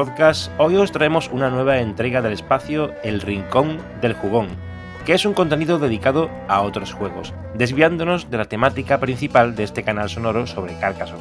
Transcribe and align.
Podcast, 0.00 0.50
hoy 0.56 0.76
os 0.76 0.92
traemos 0.92 1.28
una 1.30 1.50
nueva 1.50 1.78
entrega 1.78 2.22
del 2.22 2.32
espacio 2.32 2.94
El 3.02 3.20
Rincón 3.20 3.76
del 4.00 4.14
Jugón, 4.14 4.48
que 5.04 5.12
es 5.12 5.26
un 5.26 5.34
contenido 5.34 5.78
dedicado 5.78 6.30
a 6.48 6.62
otros 6.62 6.94
juegos, 6.94 7.34
desviándonos 7.54 8.30
de 8.30 8.38
la 8.38 8.46
temática 8.46 8.98
principal 8.98 9.54
de 9.54 9.64
este 9.64 9.82
canal 9.82 10.08
sonoro 10.08 10.46
sobre 10.46 10.78
Carcassonne. 10.78 11.20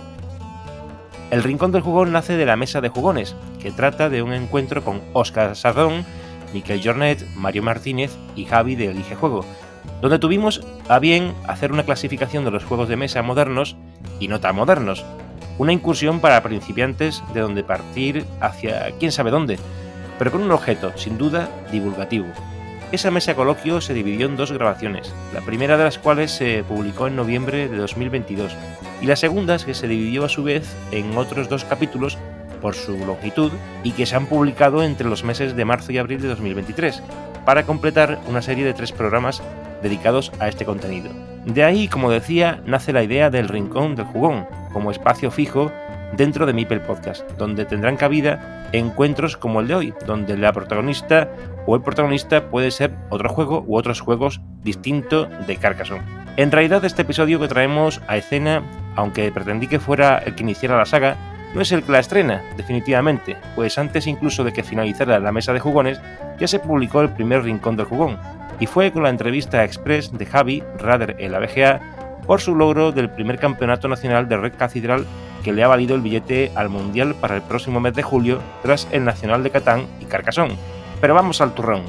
El 1.29 1.43
Rincón 1.43 1.73
del 1.73 1.81
Jugón 1.81 2.13
nace 2.13 2.37
de 2.37 2.45
la 2.45 2.55
Mesa 2.55 2.79
de 2.79 2.87
Jugones, 2.87 3.35
que 3.61 3.71
trata 3.71 4.09
de 4.09 4.21
un 4.21 4.31
encuentro 4.31 4.81
con 4.81 5.01
Oscar 5.11 5.57
Sardón, 5.57 6.05
Miquel 6.53 6.81
Jornet, 6.81 7.27
Mario 7.35 7.63
Martínez 7.63 8.15
y 8.37 8.45
Javi 8.45 8.77
de 8.77 8.91
Elige 8.91 9.15
Juego, 9.15 9.43
donde 9.99 10.19
tuvimos 10.19 10.65
a 10.87 10.99
bien 10.99 11.33
hacer 11.49 11.73
una 11.73 11.83
clasificación 11.83 12.45
de 12.45 12.51
los 12.51 12.63
juegos 12.63 12.87
de 12.87 12.95
mesa 12.95 13.21
modernos 13.23 13.75
y 14.21 14.29
no 14.29 14.39
tan 14.39 14.55
modernos, 14.55 15.03
una 15.59 15.73
incursión 15.73 16.19
para 16.19 16.41
principiantes 16.41 17.21
de 17.33 17.41
donde 17.41 17.63
partir 17.63 18.25
hacia 18.39 18.91
quién 18.97 19.11
sabe 19.11 19.29
dónde, 19.29 19.59
pero 20.17 20.31
con 20.31 20.41
un 20.41 20.51
objeto, 20.51 20.91
sin 20.95 21.17
duda, 21.17 21.49
divulgativo. 21.71 22.27
Esa 22.91 23.11
mesa 23.11 23.35
coloquio 23.35 23.81
se 23.81 23.93
dividió 23.93 24.25
en 24.25 24.35
dos 24.35 24.51
grabaciones, 24.51 25.13
la 25.31 25.41
primera 25.41 25.77
de 25.77 25.83
las 25.83 25.99
cuales 25.99 26.31
se 26.31 26.63
publicó 26.63 27.05
en 27.05 27.15
noviembre 27.15 27.67
de 27.67 27.77
2022 27.77 28.55
y 29.01 29.05
la 29.05 29.15
segunda 29.15 29.59
que 29.59 29.75
se 29.75 29.87
dividió 29.87 30.25
a 30.25 30.29
su 30.29 30.43
vez 30.43 30.75
en 30.91 31.15
otros 31.15 31.49
dos 31.49 31.65
capítulos 31.65 32.17
por 32.61 32.73
su 32.73 32.97
longitud 33.05 33.51
y 33.83 33.91
que 33.91 34.05
se 34.05 34.15
han 34.15 34.25
publicado 34.25 34.83
entre 34.83 35.07
los 35.07 35.23
meses 35.23 35.55
de 35.55 35.65
marzo 35.65 35.91
y 35.91 35.97
abril 35.97 36.21
de 36.21 36.29
2023, 36.29 37.03
para 37.45 37.63
completar 37.63 38.19
una 38.27 38.41
serie 38.41 38.65
de 38.65 38.73
tres 38.73 38.91
programas 38.91 39.41
dedicados 39.81 40.31
a 40.39 40.47
este 40.47 40.65
contenido. 40.65 41.11
De 41.45 41.63
ahí, 41.63 41.87
como 41.87 42.11
decía, 42.11 42.61
nace 42.65 42.91
la 42.91 43.03
idea 43.03 43.29
del 43.29 43.47
Rincón 43.47 43.95
del 43.95 44.05
Jugón, 44.05 44.45
como 44.71 44.91
espacio 44.91 45.31
fijo 45.31 45.71
dentro 46.13 46.45
de 46.45 46.53
Mipel 46.53 46.81
Podcast, 46.81 47.29
donde 47.37 47.65
tendrán 47.65 47.97
cabida 47.97 48.67
encuentros 48.71 49.37
como 49.37 49.59
el 49.59 49.67
de 49.67 49.75
hoy, 49.75 49.93
donde 50.05 50.37
la 50.37 50.53
protagonista 50.53 51.29
o 51.65 51.75
el 51.75 51.81
protagonista 51.81 52.49
puede 52.49 52.71
ser 52.71 52.91
otro 53.09 53.29
juego 53.29 53.63
u 53.67 53.77
otros 53.77 54.01
juegos 54.01 54.41
distinto 54.63 55.27
de 55.47 55.55
Carcassonne. 55.55 56.03
En 56.37 56.51
realidad 56.51 56.85
este 56.85 57.01
episodio 57.01 57.39
que 57.39 57.47
traemos 57.47 58.01
a 58.07 58.17
escena, 58.17 58.63
aunque 58.95 59.31
pretendí 59.31 59.67
que 59.67 59.79
fuera 59.79 60.19
el 60.19 60.35
que 60.35 60.43
iniciara 60.43 60.77
la 60.77 60.85
saga, 60.85 61.15
no 61.53 61.61
es 61.61 61.71
el 61.71 61.83
que 61.83 61.91
la 61.91 61.99
estrena, 61.99 62.43
definitivamente, 62.57 63.35
pues 63.55 63.77
antes 63.77 64.07
incluso 64.07 64.43
de 64.43 64.53
que 64.53 64.63
finalizara 64.63 65.19
la 65.19 65.31
mesa 65.31 65.51
de 65.51 65.59
jugones, 65.59 65.99
ya 66.39 66.47
se 66.47 66.59
publicó 66.59 67.01
el 67.01 67.09
primer 67.09 67.43
rincón 67.43 67.75
del 67.75 67.87
jugón, 67.87 68.17
y 68.59 68.67
fue 68.67 68.91
con 68.91 69.03
la 69.03 69.09
entrevista 69.09 69.63
express 69.63 70.15
de 70.15 70.25
Javi 70.25 70.63
Rader 70.77 71.15
en 71.19 71.31
la 71.31 71.39
BGA 71.39 71.98
por 72.29 72.41
su 72.41 72.53
logro 72.53 72.91
del 72.91 73.09
primer 73.09 73.39
campeonato 73.39 73.87
nacional 73.87 74.29
de 74.29 74.37
Red 74.37 74.53
Cathedral 74.55 75.07
que 75.43 75.51
le 75.51 75.63
ha 75.63 75.67
valido 75.67 75.95
el 75.95 76.01
billete 76.01 76.51
al 76.53 76.69
Mundial 76.69 77.15
para 77.15 77.35
el 77.35 77.41
próximo 77.41 77.79
mes 77.79 77.95
de 77.95 78.03
julio 78.03 78.39
tras 78.61 78.87
el 78.91 79.03
Nacional 79.03 79.41
de 79.41 79.49
Catán 79.49 79.87
y 79.99 80.05
Carcassonne. 80.05 80.55
Pero 81.01 81.15
vamos 81.15 81.41
al 81.41 81.55
turrón. 81.55 81.81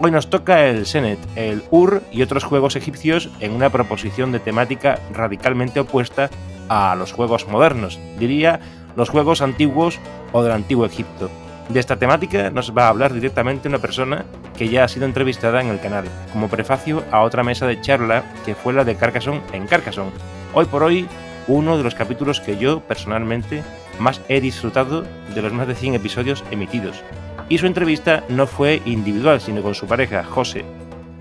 Hoy 0.00 0.10
nos 0.10 0.30
toca 0.30 0.64
el 0.64 0.86
Senet, 0.86 1.18
el 1.36 1.62
Ur 1.70 2.02
y 2.10 2.22
otros 2.22 2.44
juegos 2.44 2.76
egipcios 2.76 3.28
en 3.40 3.52
una 3.52 3.68
proposición 3.68 4.32
de 4.32 4.40
temática 4.40 5.00
radicalmente 5.12 5.80
opuesta 5.80 6.30
a 6.70 6.96
los 6.96 7.12
juegos 7.12 7.46
modernos, 7.46 8.00
diría 8.18 8.60
los 8.96 9.10
juegos 9.10 9.42
antiguos 9.42 9.98
o 10.32 10.42
del 10.42 10.52
antiguo 10.52 10.86
Egipto. 10.86 11.30
De 11.68 11.80
esta 11.80 11.96
temática 11.96 12.50
nos 12.50 12.76
va 12.76 12.84
a 12.84 12.88
hablar 12.88 13.14
directamente 13.14 13.68
una 13.68 13.78
persona 13.78 14.26
que 14.56 14.68
ya 14.68 14.84
ha 14.84 14.88
sido 14.88 15.06
entrevistada 15.06 15.62
en 15.62 15.68
el 15.68 15.80
canal, 15.80 16.04
como 16.32 16.48
prefacio 16.48 17.02
a 17.10 17.22
otra 17.22 17.42
mesa 17.42 17.66
de 17.66 17.80
charla 17.80 18.22
que 18.44 18.54
fue 18.54 18.74
la 18.74 18.84
de 18.84 18.96
Carcassonne 18.96 19.40
en 19.52 19.66
Carcassonne. 19.66 20.12
Hoy 20.52 20.66
por 20.66 20.82
hoy, 20.82 21.08
uno 21.48 21.78
de 21.78 21.82
los 21.82 21.94
capítulos 21.94 22.40
que 22.40 22.58
yo 22.58 22.80
personalmente 22.80 23.62
más 23.98 24.20
he 24.28 24.40
disfrutado 24.40 25.04
de 25.34 25.42
los 25.42 25.52
más 25.52 25.66
de 25.66 25.74
100 25.74 25.94
episodios 25.94 26.44
emitidos. 26.50 27.02
Y 27.48 27.58
su 27.58 27.66
entrevista 27.66 28.24
no 28.28 28.46
fue 28.46 28.82
individual, 28.84 29.40
sino 29.40 29.62
con 29.62 29.74
su 29.74 29.86
pareja, 29.86 30.22
José. 30.22 30.64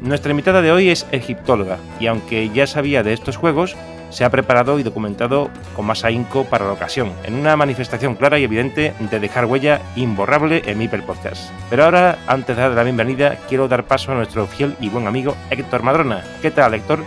Nuestra 0.01 0.31
invitada 0.31 0.61
de 0.61 0.71
hoy 0.71 0.89
es 0.89 1.07
egiptóloga, 1.11 1.77
y 1.99 2.07
aunque 2.07 2.49
ya 2.49 2.67
sabía 2.67 3.03
de 3.03 3.13
estos 3.13 3.37
juegos, 3.37 3.75
se 4.13 4.23
ha 4.23 4.29
preparado 4.29 4.77
y 4.77 4.83
documentado 4.83 5.49
con 5.75 5.87
más 5.87 6.05
ahínco 6.05 6.45
para 6.45 6.65
la 6.65 6.73
ocasión, 6.73 7.11
en 7.23 7.33
una 7.33 7.57
manifestación 7.57 8.15
clara 8.15 8.37
y 8.37 8.43
evidente 8.43 8.93
de 8.99 9.19
dejar 9.19 9.45
huella 9.45 9.81
imborrable 9.95 10.61
en 10.65 10.77
mi 10.77 10.87
Podcast. 10.87 11.49
Pero 11.71 11.85
ahora, 11.85 12.19
antes 12.27 12.55
de 12.55 12.61
dar 12.61 12.71
la 12.71 12.83
bienvenida, 12.83 13.37
quiero 13.49 13.67
dar 13.67 13.85
paso 13.85 14.11
a 14.11 14.15
nuestro 14.15 14.45
fiel 14.45 14.75
y 14.79 14.89
buen 14.89 15.07
amigo 15.07 15.35
Héctor 15.49 15.81
Madrona. 15.81 16.23
¿Qué 16.41 16.51
tal, 16.51 16.75
Héctor? 16.75 17.03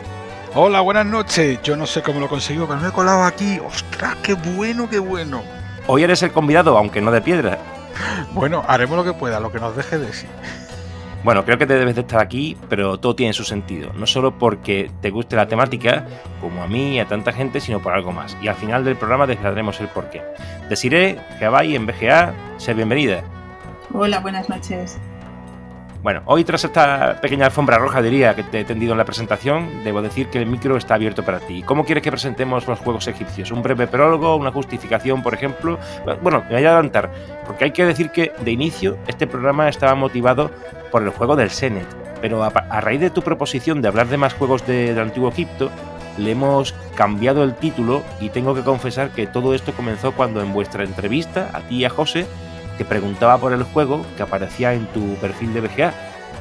Hola, 0.54 0.80
buenas 0.80 1.06
noches. 1.06 1.60
Yo 1.62 1.76
no 1.76 1.86
sé 1.86 2.02
cómo 2.02 2.18
lo 2.18 2.28
consigo, 2.28 2.66
pero 2.66 2.80
me 2.80 2.88
he 2.88 2.92
colado 2.92 3.22
aquí. 3.22 3.60
¡Ostras, 3.64 4.16
qué 4.22 4.34
bueno, 4.34 4.88
qué 4.90 4.98
bueno! 4.98 5.42
Hoy 5.86 6.02
eres 6.02 6.22
el 6.24 6.32
convidado, 6.32 6.76
aunque 6.76 7.00
no 7.00 7.12
de 7.12 7.20
piedra. 7.20 7.58
Bueno, 8.32 8.64
haremos 8.66 8.96
lo 8.96 9.04
que 9.04 9.12
pueda, 9.12 9.38
lo 9.38 9.52
que 9.52 9.60
nos 9.60 9.76
deje 9.76 9.98
de 9.98 10.12
sí. 10.12 10.26
Bueno, 11.26 11.44
creo 11.44 11.58
que 11.58 11.66
te 11.66 11.74
debes 11.74 11.96
de 11.96 12.02
estar 12.02 12.20
aquí, 12.20 12.56
pero 12.68 12.98
todo 12.98 13.16
tiene 13.16 13.32
su 13.32 13.42
sentido. 13.42 13.92
No 13.94 14.06
solo 14.06 14.38
porque 14.38 14.92
te 15.00 15.10
guste 15.10 15.34
la 15.34 15.48
temática, 15.48 16.06
como 16.40 16.62
a 16.62 16.68
mí 16.68 16.94
y 16.94 16.98
a 17.00 17.06
tanta 17.06 17.32
gente, 17.32 17.58
sino 17.58 17.82
por 17.82 17.94
algo 17.94 18.12
más. 18.12 18.36
Y 18.40 18.46
al 18.46 18.54
final 18.54 18.84
del 18.84 18.94
programa 18.94 19.26
desvelaremos 19.26 19.80
el 19.80 19.88
porqué. 19.88 20.22
Desiree, 20.68 21.18
Gabay 21.40 21.74
en 21.74 21.84
BGA, 21.84 22.32
ser 22.58 22.76
bienvenida. 22.76 23.24
Hola, 23.92 24.20
buenas 24.20 24.48
noches. 24.48 25.00
Bueno, 26.00 26.22
hoy 26.26 26.44
tras 26.44 26.62
esta 26.62 27.20
pequeña 27.20 27.46
alfombra 27.46 27.78
roja, 27.78 28.00
diría, 28.00 28.36
que 28.36 28.44
te 28.44 28.60
he 28.60 28.64
tendido 28.64 28.92
en 28.92 28.98
la 28.98 29.04
presentación, 29.04 29.82
debo 29.82 30.02
decir 30.02 30.28
que 30.28 30.38
el 30.38 30.46
micro 30.46 30.76
está 30.76 30.94
abierto 30.94 31.24
para 31.24 31.40
ti. 31.40 31.64
¿Cómo 31.64 31.84
quieres 31.84 32.04
que 32.04 32.12
presentemos 32.12 32.68
los 32.68 32.78
juegos 32.78 33.08
egipcios? 33.08 33.50
¿Un 33.50 33.64
breve 33.64 33.88
prólogo? 33.88 34.36
¿Una 34.36 34.52
justificación, 34.52 35.24
por 35.24 35.34
ejemplo? 35.34 35.80
Bueno, 36.22 36.44
me 36.48 36.54
voy 36.54 36.64
a 36.64 36.68
adelantar, 36.68 37.10
porque 37.44 37.64
hay 37.64 37.70
que 37.72 37.84
decir 37.84 38.10
que 38.10 38.30
de 38.38 38.52
inicio 38.52 38.96
este 39.08 39.26
programa 39.26 39.68
estaba 39.68 39.96
motivado 39.96 40.52
por 40.96 41.02
el 41.02 41.10
juego 41.10 41.36
del 41.36 41.50
Senet, 41.50 41.86
pero 42.22 42.42
a, 42.42 42.80
raíz 42.80 43.02
de 43.02 43.10
tu 43.10 43.20
proposición 43.20 43.82
de 43.82 43.88
hablar 43.88 44.08
de 44.08 44.16
más 44.16 44.32
juegos 44.32 44.66
del 44.66 44.98
antiguo 44.98 45.28
Egipto, 45.28 45.70
le 46.16 46.30
hemos 46.30 46.72
cambiado 46.94 47.44
el 47.44 47.54
título 47.54 48.02
y 48.18 48.30
tengo 48.30 48.54
que 48.54 48.62
confesar 48.62 49.10
que 49.10 49.26
todo 49.26 49.52
esto 49.52 49.74
comenzó 49.74 50.12
cuando 50.12 50.40
en 50.40 50.54
vuestra 50.54 50.84
entrevista, 50.84 51.50
a 51.52 51.60
ti 51.60 51.76
y 51.76 51.84
a 51.84 51.90
José, 51.90 52.26
te 52.78 52.86
preguntaba 52.86 53.36
por 53.36 53.52
el 53.52 53.62
juego 53.62 54.06
que 54.16 54.22
aparecía 54.22 54.72
en 54.72 54.86
tu 54.86 55.16
perfil 55.16 55.52
de 55.52 55.60
BGA. 55.60 55.92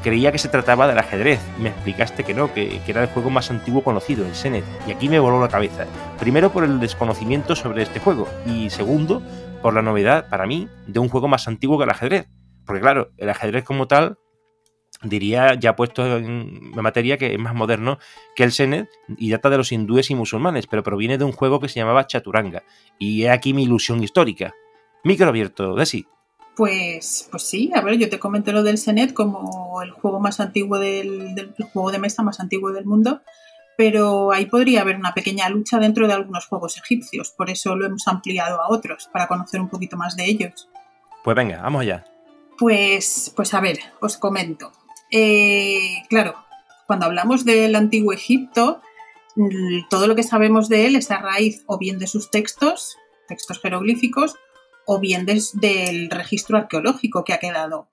Creía 0.01 0.31
que 0.31 0.37
se 0.37 0.47
trataba 0.47 0.87
del 0.87 0.99
ajedrez 0.99 1.41
me 1.59 1.67
explicaste 1.67 2.23
que 2.23 2.33
no, 2.33 2.53
que, 2.53 2.79
era 2.87 3.01
el 3.01 3.09
juego 3.09 3.29
más 3.29 3.51
antiguo 3.51 3.83
conocido, 3.83 4.25
el 4.25 4.35
Senet. 4.35 4.63
Y 4.87 4.93
aquí 4.93 5.09
me 5.09 5.19
voló 5.19 5.41
la 5.41 5.49
cabeza. 5.49 5.85
Primero 6.17 6.53
por 6.53 6.63
el 6.63 6.79
desconocimiento 6.79 7.57
sobre 7.57 7.83
este 7.83 7.99
juego 7.99 8.25
y 8.45 8.69
segundo 8.69 9.21
por 9.61 9.73
la 9.73 9.81
novedad, 9.81 10.29
para 10.29 10.47
mí, 10.47 10.69
de 10.87 10.99
un 10.99 11.09
juego 11.09 11.27
más 11.27 11.45
antiguo 11.49 11.77
que 11.77 11.83
el 11.83 11.89
ajedrez. 11.89 12.29
Porque 12.65 12.81
claro, 12.81 13.09
el 13.17 13.29
ajedrez 13.29 13.65
como 13.65 13.87
tal 13.87 14.17
diría 15.01 15.55
ya 15.55 15.75
puesto 15.75 16.17
en 16.17 16.71
materia 16.71 17.17
que 17.17 17.33
es 17.33 17.39
más 17.39 17.53
moderno 17.53 17.99
que 18.35 18.43
el 18.43 18.51
Senet 18.51 18.89
y 19.17 19.29
data 19.29 19.49
de 19.49 19.57
los 19.57 19.71
hindúes 19.71 20.09
y 20.09 20.15
musulmanes, 20.15 20.67
pero 20.67 20.83
proviene 20.83 21.17
de 21.17 21.25
un 21.25 21.31
juego 21.31 21.59
que 21.59 21.69
se 21.69 21.79
llamaba 21.79 22.07
Chaturanga. 22.07 22.63
Y 22.99 23.23
he 23.23 23.29
aquí 23.29 23.53
mi 23.53 23.63
ilusión 23.63 24.03
histórica. 24.03 24.53
Micro 25.03 25.27
abierto, 25.27 25.75
Desi. 25.75 26.05
Pues, 26.55 27.27
pues 27.29 27.43
sí, 27.43 27.71
a 27.75 27.81
ver, 27.81 27.97
yo 27.97 28.09
te 28.09 28.17
comento 28.17 28.53
lo 28.53 28.63
del 28.63 28.77
Senet 28.77 29.13
como 29.13 29.81
el 29.81 29.91
juego 29.91 30.21
más 30.21 30.39
antiguo 30.39 30.79
del, 30.79 31.53
juego 31.73 31.91
de 31.91 31.99
mesa 31.99 32.23
más 32.23 32.39
antiguo 32.39 32.71
del 32.71 32.85
mundo, 32.85 33.21
pero 33.77 34.31
ahí 34.31 34.45
podría 34.45 34.81
haber 34.81 34.95
una 34.95 35.13
pequeña 35.13 35.49
lucha 35.49 35.79
dentro 35.79 36.07
de 36.07 36.13
algunos 36.13 36.45
juegos 36.45 36.77
egipcios, 36.77 37.31
por 37.31 37.49
eso 37.49 37.75
lo 37.75 37.85
hemos 37.85 38.07
ampliado 38.07 38.61
a 38.61 38.69
otros, 38.69 39.09
para 39.11 39.27
conocer 39.27 39.59
un 39.59 39.67
poquito 39.67 39.97
más 39.97 40.15
de 40.15 40.25
ellos. 40.25 40.69
Pues 41.25 41.35
venga, 41.35 41.61
vamos 41.61 41.81
allá. 41.81 42.05
Pues, 42.57 43.33
pues 43.35 43.53
a 43.53 43.59
ver, 43.59 43.79
os 43.99 44.15
comento. 44.15 44.71
Eh, 45.17 46.03
claro, 46.09 46.35
Cuando 46.87 47.05
hablamos 47.05 47.45
del 47.45 47.73
antiguo 47.75 48.11
Egipto, 48.11 48.81
todo 49.89 50.07
lo 50.07 50.15
que 50.15 50.23
sabemos 50.23 50.67
de 50.67 50.87
él 50.87 50.97
es 50.97 51.09
a 51.09 51.19
raíz 51.19 51.63
o 51.67 51.77
bien 51.77 51.99
de 51.99 52.07
sus 52.07 52.29
textos, 52.29 52.97
textos 53.29 53.61
jeroglíficos, 53.61 54.35
o 54.85 54.99
bien 54.99 55.25
del 55.25 56.09
registro 56.09 56.57
arqueológico 56.57 57.23
que 57.23 57.31
ha 57.31 57.39
quedado. 57.39 57.87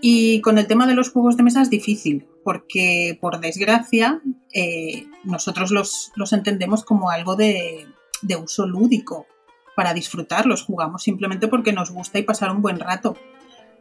Y 0.00 0.40
con 0.40 0.56
el 0.56 0.66
tema 0.66 0.86
de 0.86 0.94
los 0.94 1.10
juegos 1.10 1.36
de 1.36 1.42
mesa 1.42 1.60
es 1.60 1.68
difícil, 1.68 2.26
porque 2.42 3.18
por 3.20 3.38
desgracia 3.38 4.22
eh, 4.54 5.06
nosotros 5.24 5.70
los, 5.70 6.32
entendemos 6.32 6.84
como 6.84 7.10
algo 7.10 7.36
de, 7.36 7.86
de 8.22 8.36
uso 8.36 8.66
lúdico, 8.66 9.26
para 9.76 9.92
disfrutarlos, 9.92 10.64
jugamos 10.64 11.02
simplemente 11.02 11.48
porque 11.48 11.74
nos 11.74 11.90
gusta 11.90 12.18
y 12.18 12.22
pasar 12.22 12.50
un 12.50 12.62
buen 12.62 12.80
rato. 12.80 13.14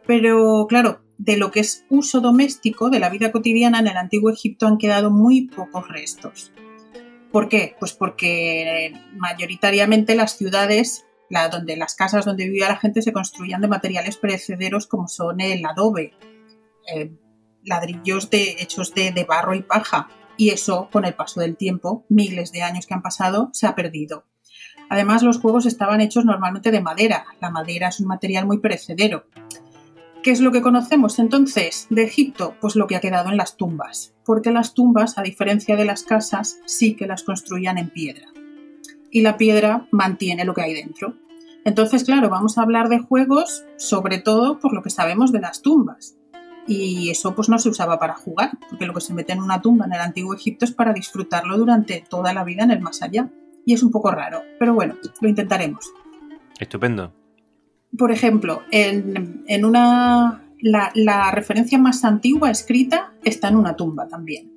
Pero 0.06 0.68
claro, 0.68 1.05
de 1.18 1.38
lo 1.38 1.52
que 1.52 1.62
es 1.62 1.86
uso 1.90 2.22
doméstico 2.22 2.90
de 2.90 3.00
la 3.00 3.10
vida 3.10 3.32
cotidiana 3.32 3.80
en 3.80 3.88
el 3.88 3.98
antiguo 3.98 4.30
Egipto 4.30 4.68
han 4.68 4.78
quedado 4.78 5.12
muy 5.12 5.48
pocos 5.48 5.88
restos. 5.88 6.52
¿Por 7.32 7.50
qué? 7.50 7.76
Pues 7.80 7.94
porque 7.94 8.94
mayoritariamente 9.14 10.16
las 10.16 10.38
ciudades, 10.38 11.06
donde, 11.52 11.76
las 11.76 11.96
casas 11.96 12.26
donde 12.26 12.46
vivía 12.46 12.70
la 12.70 12.78
gente 12.78 13.02
se 13.02 13.14
construían 13.14 13.62
de 13.62 13.68
materiales 13.68 14.18
perecederos 14.18 14.88
como 14.88 15.08
son 15.08 15.42
el 15.42 15.66
adobe, 15.66 16.14
eh, 16.94 17.12
ladrillos 17.64 18.30
de, 18.30 18.56
hechos 18.60 18.94
de, 18.94 19.12
de 19.12 19.24
barro 19.26 19.54
y 19.54 19.64
paja. 19.64 20.08
Y 20.38 20.50
eso, 20.50 20.90
con 20.92 21.06
el 21.06 21.14
paso 21.14 21.40
del 21.40 21.56
tiempo, 21.56 22.06
miles 22.10 22.52
de 22.52 22.62
años 22.62 22.86
que 22.86 22.94
han 22.94 23.02
pasado, 23.02 23.50
se 23.54 23.68
ha 23.68 23.76
perdido. 23.76 24.26
Además, 24.90 25.24
los 25.24 25.40
juegos 25.40 25.66
estaban 25.66 26.02
hechos 26.02 26.26
normalmente 26.26 26.72
de 26.72 26.82
madera. 26.82 27.26
La 27.42 27.50
madera 27.50 27.88
es 27.88 28.00
un 28.00 28.08
material 28.08 28.46
muy 28.46 28.60
perecedero. 28.60 29.26
¿Qué 30.26 30.32
es 30.32 30.42
lo 30.42 30.52
que 30.52 30.64
conocemos 30.64 31.20
entonces 31.20 31.86
de 31.92 32.02
Egipto? 32.02 32.56
Pues 32.60 32.76
lo 32.76 32.88
que 32.88 32.96
ha 32.96 33.00
quedado 33.00 33.30
en 33.30 33.38
las 33.38 33.58
tumbas, 33.58 34.16
porque 34.26 34.50
las 34.50 34.74
tumbas, 34.74 35.20
a 35.20 35.22
diferencia 35.22 35.76
de 35.76 35.86
las 35.86 36.02
casas, 36.02 36.58
sí 36.66 36.96
que 36.96 37.06
las 37.06 37.22
construían 37.22 37.78
en 37.78 37.92
piedra. 37.92 38.26
Y 39.12 39.22
la 39.22 39.38
piedra 39.38 39.88
mantiene 39.92 40.44
lo 40.44 40.56
que 40.56 40.64
hay 40.64 40.74
dentro. 40.74 41.14
Entonces, 41.64 42.06
claro, 42.06 42.28
vamos 42.30 42.58
a 42.58 42.64
hablar 42.64 42.90
de 42.90 42.98
juegos 42.98 43.66
sobre 43.78 44.18
todo 44.18 44.58
por 44.58 44.74
lo 44.74 44.82
que 44.82 44.90
sabemos 44.90 45.32
de 45.32 45.42
las 45.42 45.62
tumbas. 45.62 46.18
Y 46.66 47.12
eso 47.12 47.36
pues 47.36 47.48
no 47.48 47.60
se 47.60 47.70
usaba 47.70 48.00
para 48.00 48.16
jugar, 48.16 48.58
porque 48.68 48.88
lo 48.88 48.96
que 48.96 49.02
se 49.02 49.14
mete 49.14 49.34
en 49.34 49.44
una 49.44 49.62
tumba 49.62 49.86
en 49.86 49.94
el 49.94 50.02
antiguo 50.02 50.34
Egipto 50.34 50.66
es 50.66 50.72
para 50.72 50.92
disfrutarlo 50.92 51.56
durante 51.56 52.04
toda 52.10 52.34
la 52.34 52.44
vida 52.44 52.64
en 52.64 52.72
el 52.72 52.82
más 52.82 53.04
allá 53.04 53.30
y 53.64 53.76
es 53.76 53.84
un 53.84 53.92
poco 53.92 54.10
raro, 54.10 54.42
pero 54.58 54.74
bueno, 54.74 54.96
lo 55.22 55.30
intentaremos. 55.30 55.94
Estupendo. 56.60 57.14
Por 57.98 58.12
ejemplo, 58.12 58.62
en, 58.72 59.66
una. 59.66 60.42
La, 60.62 61.32
referencia 61.32 61.78
más 61.78 62.04
antigua 62.04 62.50
escrita 62.50 63.14
está 63.24 63.50
en 63.50 63.56
una 63.56 63.76
tumba 63.76 64.08
también. 64.08 64.52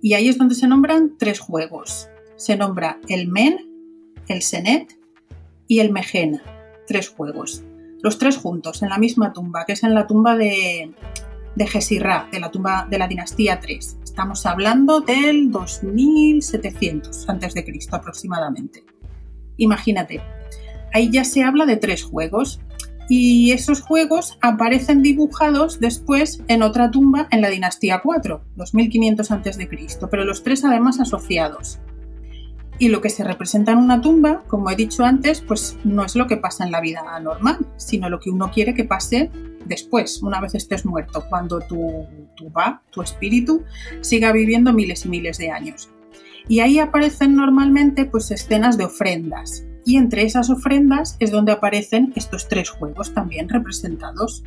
Y 0.00 0.14
ahí 0.14 0.28
es 0.28 0.38
donde 0.38 0.54
se 0.54 0.66
nombran 0.66 1.16
tres 1.18 1.38
juegos. 1.38 2.08
Se 2.36 2.56
nombra 2.56 2.98
el 3.08 3.28
Men, 3.28 3.58
el 4.28 4.42
Senet 4.42 4.98
y 5.68 5.80
el 5.80 5.92
Megen. 5.92 6.40
Tres 6.86 7.08
juegos. 7.08 7.62
Los 8.02 8.18
tres 8.18 8.36
juntos, 8.36 8.82
en 8.82 8.88
la 8.88 8.98
misma 8.98 9.32
tumba, 9.32 9.64
que 9.64 9.74
es 9.74 9.84
en 9.84 9.94
la 9.94 10.08
tumba 10.08 10.36
de, 10.36 10.92
de 11.54 11.66
Gesirra, 11.66 12.28
de 12.32 12.40
la 12.40 12.50
tumba 12.50 12.86
de 12.90 12.98
la 12.98 13.06
dinastía 13.06 13.60
3. 13.60 13.98
Estamos 14.02 14.44
hablando 14.44 15.00
del 15.00 15.50
2700 15.50 17.28
a.C. 17.28 17.78
aproximadamente. 17.92 18.84
Imagínate, 19.56 20.20
ahí 20.92 21.10
ya 21.10 21.24
se 21.24 21.44
habla 21.44 21.66
de 21.66 21.76
tres 21.76 22.02
juegos 22.02 22.60
y 23.14 23.52
esos 23.52 23.82
juegos 23.82 24.38
aparecen 24.40 25.02
dibujados 25.02 25.80
después 25.80 26.42
en 26.48 26.62
otra 26.62 26.90
tumba 26.90 27.28
en 27.30 27.42
la 27.42 27.50
dinastía 27.50 28.00
4, 28.02 28.42
2500 28.56 29.30
a.C., 29.30 29.68
pero 30.10 30.24
los 30.24 30.42
tres 30.42 30.64
además 30.64 30.98
asociados. 30.98 31.78
Y 32.78 32.88
lo 32.88 33.02
que 33.02 33.10
se 33.10 33.22
representa 33.22 33.72
en 33.72 33.80
una 33.80 34.00
tumba, 34.00 34.44
como 34.48 34.70
he 34.70 34.76
dicho 34.76 35.04
antes, 35.04 35.42
pues 35.42 35.76
no 35.84 36.06
es 36.06 36.16
lo 36.16 36.26
que 36.26 36.38
pasa 36.38 36.64
en 36.64 36.70
la 36.72 36.80
vida 36.80 37.02
normal, 37.20 37.58
sino 37.76 38.08
lo 38.08 38.18
que 38.18 38.30
uno 38.30 38.50
quiere 38.50 38.72
que 38.72 38.84
pase 38.84 39.30
después, 39.66 40.22
una 40.22 40.40
vez 40.40 40.54
estés 40.54 40.86
muerto, 40.86 41.26
cuando 41.28 41.60
tu, 41.60 42.06
tu 42.34 42.50
va, 42.50 42.80
tu 42.90 43.02
espíritu, 43.02 43.62
siga 44.00 44.32
viviendo 44.32 44.72
miles 44.72 45.04
y 45.04 45.10
miles 45.10 45.36
de 45.36 45.50
años. 45.50 45.90
Y 46.48 46.60
ahí 46.60 46.78
aparecen 46.78 47.36
normalmente 47.36 48.06
pues 48.06 48.30
escenas 48.30 48.78
de 48.78 48.86
ofrendas. 48.86 49.66
Y 49.84 49.96
entre 49.96 50.22
esas 50.22 50.50
ofrendas 50.50 51.16
es 51.18 51.30
donde 51.30 51.52
aparecen 51.52 52.12
estos 52.16 52.48
tres 52.48 52.70
juegos 52.70 53.12
también 53.14 53.48
representados. 53.48 54.44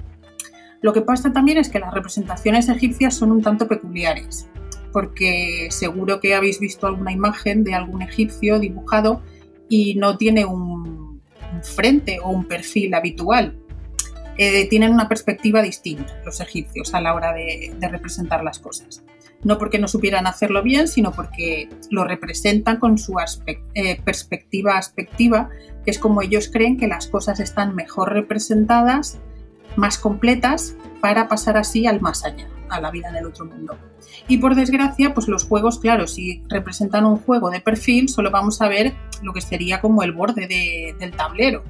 Lo 0.82 0.94
que 0.94 1.02
pasa 1.02 1.34
también 1.34 1.58
es 1.58 1.70
que 1.70 1.80
las 1.80 1.94
representaciones 1.94 2.70
egipcias 2.70 3.16
son 3.16 3.32
un 3.32 3.42
tanto 3.42 3.68
peculiares, 3.68 4.48
porque 4.92 5.68
seguro 5.72 6.20
que 6.20 6.36
habéis 6.36 6.60
visto 6.60 6.88
alguna 6.88 7.12
imagen 7.12 7.64
de 7.64 7.74
algún 7.74 8.02
egipcio 8.02 8.60
dibujado 8.60 9.22
y 9.68 9.96
no 9.96 10.18
tiene 10.18 10.46
un 10.46 11.22
frente 11.64 12.20
o 12.22 12.30
un 12.30 12.46
perfil 12.46 12.94
habitual, 12.94 13.58
eh, 14.38 14.68
tienen 14.68 14.92
una 14.92 15.08
perspectiva 15.08 15.62
distinta 15.62 16.22
los 16.26 16.42
egipcios 16.42 16.94
a 16.94 17.00
la 17.00 17.14
hora 17.14 17.34
de, 17.34 17.74
representar 17.90 18.44
las 18.44 18.60
cosas. 18.60 19.04
No 19.46 19.58
porque 19.58 19.80
no 19.80 19.88
supieran 19.88 20.28
hacerlo 20.28 20.62
bien, 20.62 20.90
sino 20.90 21.14
porque 21.14 21.70
lo 21.90 22.04
representan 22.04 22.78
con 22.78 22.98
su 22.98 23.16
eh, 23.46 24.02
perspectiva 24.04 24.78
aspectiva, 24.78 25.50
que 25.86 25.92
es 25.92 26.00
como 26.00 26.22
ellos 26.22 26.50
creen 26.52 26.78
que 26.78 26.88
las 26.88 27.08
cosas 27.08 27.40
están 27.40 27.76
mejor 27.76 28.12
representadas, 28.12 29.20
más 29.78 29.98
completas, 29.98 30.76
para 31.00 31.30
pasar 31.30 31.56
así 31.56 31.88
al 31.88 32.02
más 32.02 32.26
allá, 32.26 32.48
a 32.70 32.82
la 32.82 32.92
vida 32.92 33.08
en 33.08 33.16
el 33.16 33.28
otro 33.28 33.46
mundo. 33.46 33.78
Y 34.28 34.40
por 34.40 34.56
desgracia, 34.56 35.14
pues 35.14 35.30
los 35.30 35.46
juegos, 35.46 35.80
claro, 35.80 36.08
si 36.08 36.44
representan 36.50 37.06
un 37.06 37.18
juego 37.18 37.50
de 37.52 37.62
perfil, 37.62 38.10
solo 38.10 38.32
vamos 38.32 38.62
a 38.62 38.68
ver 38.68 38.94
lo 39.22 39.32
que 39.32 39.42
sería 39.42 39.80
como 39.80 40.04
el 40.04 40.12
borde 40.12 40.48
del 41.00 41.12
tablero 41.12 41.64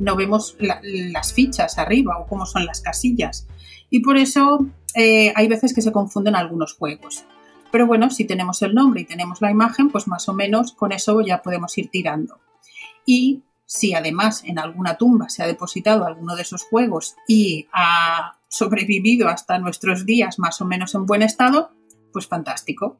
no 0.00 0.16
vemos 0.16 0.56
las 0.58 1.32
fichas 1.32 1.78
arriba 1.78 2.18
o 2.18 2.26
cómo 2.26 2.46
son 2.46 2.64
las 2.64 2.80
casillas. 2.80 3.46
Y 3.90 4.00
por 4.00 4.16
eso 4.16 4.66
eh, 4.94 5.32
hay 5.34 5.48
veces 5.48 5.74
que 5.74 5.82
se 5.82 5.92
confunden 5.92 6.36
algunos 6.36 6.74
juegos. 6.74 7.24
Pero 7.70 7.86
bueno, 7.86 8.10
si 8.10 8.24
tenemos 8.24 8.62
el 8.62 8.74
nombre 8.74 9.02
y 9.02 9.04
tenemos 9.04 9.40
la 9.40 9.50
imagen, 9.50 9.90
pues 9.90 10.08
más 10.08 10.28
o 10.28 10.32
menos 10.32 10.72
con 10.72 10.92
eso 10.92 11.20
ya 11.20 11.42
podemos 11.42 11.76
ir 11.78 11.88
tirando. 11.88 12.38
Y 13.06 13.42
si 13.64 13.94
además 13.94 14.42
en 14.44 14.58
alguna 14.58 14.96
tumba 14.96 15.28
se 15.28 15.44
ha 15.44 15.46
depositado 15.46 16.04
alguno 16.04 16.34
de 16.34 16.42
esos 16.42 16.64
juegos 16.64 17.14
y 17.28 17.68
ha 17.72 18.36
sobrevivido 18.48 19.28
hasta 19.28 19.58
nuestros 19.60 20.04
días 20.04 20.40
más 20.40 20.60
o 20.60 20.64
menos 20.64 20.96
en 20.96 21.06
buen 21.06 21.22
estado, 21.22 21.70
pues 22.12 22.26
fantástico. 22.26 22.98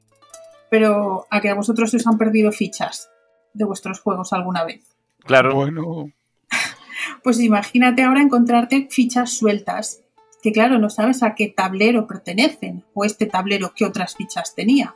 Pero 0.71 1.27
a 1.29 1.41
que 1.41 1.49
a 1.49 1.55
vosotros 1.55 1.93
os 1.93 2.06
han 2.06 2.19
perdido 2.19 2.53
fichas 2.53 3.11
de 3.53 3.65
vuestros 3.65 3.99
juegos 3.99 4.32
alguna 4.32 4.65
vez. 4.65 4.85
Claro. 5.25 5.56
Bueno, 5.56 6.13
pues 7.25 7.41
imagínate 7.41 8.05
ahora 8.05 8.23
encontrarte 8.23 8.87
fichas 8.91 9.32
sueltas, 9.32 10.03
que 10.43 10.53
claro, 10.53 10.79
no 10.79 10.91
sabes 10.91 11.23
a 11.23 11.35
qué 11.35 11.49
tablero 11.49 12.06
pertenecen 12.06 12.85
o 12.94 13.05
este 13.05 13.27
tablero 13.27 13.73
qué 13.75 13.85
otras 13.85 14.17
fichas 14.17 14.55
tenía. 14.55 14.94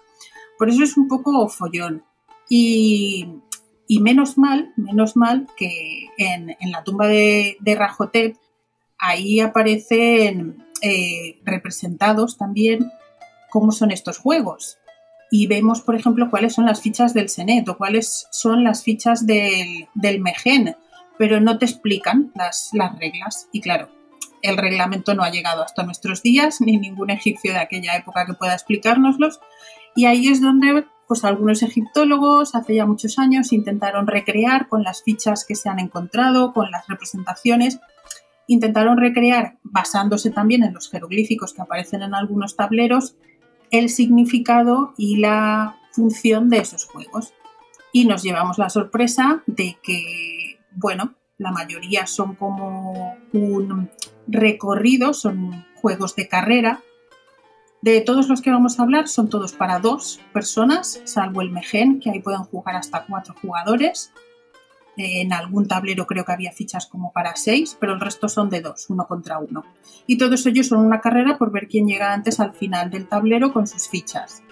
Por 0.58 0.68
eso 0.68 0.84
es 0.84 0.96
un 0.96 1.08
poco 1.08 1.48
follón. 1.48 2.04
Y, 2.48 3.26
menos 3.88 4.38
mal, 4.38 4.72
menos 4.76 5.16
mal 5.16 5.46
que 5.56 6.08
en, 6.18 6.56
la 6.70 6.84
tumba 6.84 7.06
de, 7.06 7.56
de, 7.60 7.74
Rajotep 7.74 8.36
ahí 8.98 9.40
aparecen 9.40 10.64
eh, 10.82 11.40
representados 11.44 12.36
también 12.36 12.90
cómo 13.50 13.72
son 13.72 13.90
estos 13.90 14.18
juegos. 14.18 14.78
Y 15.30 15.46
vemos, 15.46 15.80
por 15.80 15.94
ejemplo, 15.94 16.30
cuáles 16.30 16.54
son 16.54 16.66
las 16.66 16.80
fichas 16.80 17.14
del 17.14 17.28
Senet 17.28 17.68
o 17.68 17.76
cuáles 17.76 18.26
son 18.30 18.62
las 18.62 18.84
fichas 18.84 19.26
del, 19.26 19.88
del 19.94 20.20
Megen 20.20 20.76
pero 21.18 21.40
no 21.40 21.58
te 21.58 21.64
explican 21.64 22.32
las, 22.34 22.70
las 22.72 22.98
reglas. 22.98 23.48
Y 23.52 23.60
claro, 23.60 23.88
el 24.44 24.58
reglamento 24.58 25.14
no 25.14 25.24
ha 25.24 25.30
llegado 25.30 25.62
hasta 25.62 25.84
nuestros 25.84 26.22
días, 26.22 26.60
ni 26.60 26.76
ningún 26.76 27.10
egipcio 27.10 27.52
de 27.52 27.58
aquella 27.58 27.96
época 27.96 28.26
que 28.26 28.34
pueda 28.34 28.52
explicárnoslos. 28.52 29.40
Y 29.96 30.04
ahí 30.04 30.28
es 30.28 30.42
donde 30.42 30.84
pues 31.08 31.24
algunos 31.24 31.62
egiptólogos 31.62 32.54
hace 32.54 32.74
ya 32.74 32.86
muchos 32.86 33.18
años 33.18 33.52
intentaron 33.52 34.06
recrear 34.06 34.68
con 34.68 34.82
las 34.82 35.02
fichas 35.02 35.44
que 35.46 35.54
se 35.54 35.68
han 35.68 35.78
encontrado, 35.78 36.52
con 36.52 36.70
las 36.70 36.86
representaciones, 36.88 37.80
intentaron 38.46 38.98
recrear, 38.98 39.56
basándose 39.62 40.30
también 40.30 40.62
en 40.62 40.74
los 40.74 40.90
jeroglíficos 40.90 41.54
que 41.54 41.62
aparecen 41.62 42.02
en 42.02 42.14
algunos 42.14 42.56
tableros, 42.56 43.16
el 43.70 43.88
significado 43.88 44.92
y 44.98 45.16
la 45.16 45.76
función 45.92 46.50
de 46.50 46.58
esos 46.58 46.84
juegos. 46.84 47.32
Y 47.92 48.06
nos 48.06 48.22
llevamos 48.22 48.58
la 48.58 48.68
sorpresa 48.68 49.42
de 49.46 49.78
que 49.82 50.58
bueno, 50.74 51.14
la 51.38 51.50
mayoría 51.50 52.06
son 52.06 52.34
como 52.34 53.16
un 53.32 53.90
recorrido, 54.26 55.14
son 55.14 55.66
juegos 55.74 56.14
de 56.16 56.28
carrera. 56.28 56.82
De 57.82 58.00
todos 58.00 58.28
los 58.28 58.40
que 58.40 58.50
vamos 58.50 58.78
a 58.78 58.82
hablar 58.82 59.08
son 59.08 59.28
todos 59.28 59.52
para 59.52 59.78
dos 59.78 60.20
personas, 60.32 61.02
salvo 61.04 61.42
el 61.42 61.50
Megen, 61.50 62.00
que 62.00 62.10
ahí 62.10 62.20
pueden 62.20 62.44
jugar 62.44 62.76
hasta 62.76 63.04
cuatro 63.04 63.34
jugadores. 63.40 64.12
En 64.96 65.32
algún 65.32 65.66
tablero 65.66 66.06
creo 66.06 66.24
que 66.24 66.32
había 66.32 66.52
fichas 66.52 66.86
como 66.86 67.12
para 67.12 67.34
seis, 67.34 67.76
pero 67.80 67.94
el 67.94 68.00
resto 68.00 68.28
son 68.28 68.48
de 68.48 68.60
dos, 68.60 68.88
uno 68.88 69.06
contra 69.08 69.38
uno. 69.38 69.64
Y 70.06 70.18
todos 70.18 70.46
ellos 70.46 70.68
son 70.68 70.86
una 70.86 71.00
carrera 71.00 71.36
por 71.36 71.50
ver 71.50 71.66
quién 71.66 71.88
llega 71.88 72.12
antes 72.12 72.38
al 72.38 72.54
final 72.54 72.90
del 72.90 73.08
tablero 73.08 73.52
con 73.52 73.66
sus 73.66 73.88
fichas. 73.88 74.42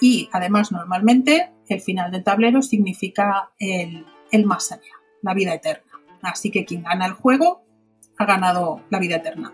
Y 0.00 0.28
además, 0.32 0.70
normalmente, 0.70 1.50
el 1.68 1.80
final 1.80 2.10
del 2.10 2.22
tablero 2.22 2.60
significa 2.60 3.52
el, 3.58 4.04
el 4.30 4.44
más 4.44 4.70
allá, 4.70 4.92
la 5.22 5.32
vida 5.32 5.54
eterna. 5.54 5.85
Así 6.30 6.50
que 6.50 6.64
quien 6.64 6.82
gana 6.82 7.06
el 7.06 7.12
juego 7.12 7.64
ha 8.18 8.24
ganado 8.24 8.82
la 8.90 8.98
vida 8.98 9.16
eterna. 9.16 9.52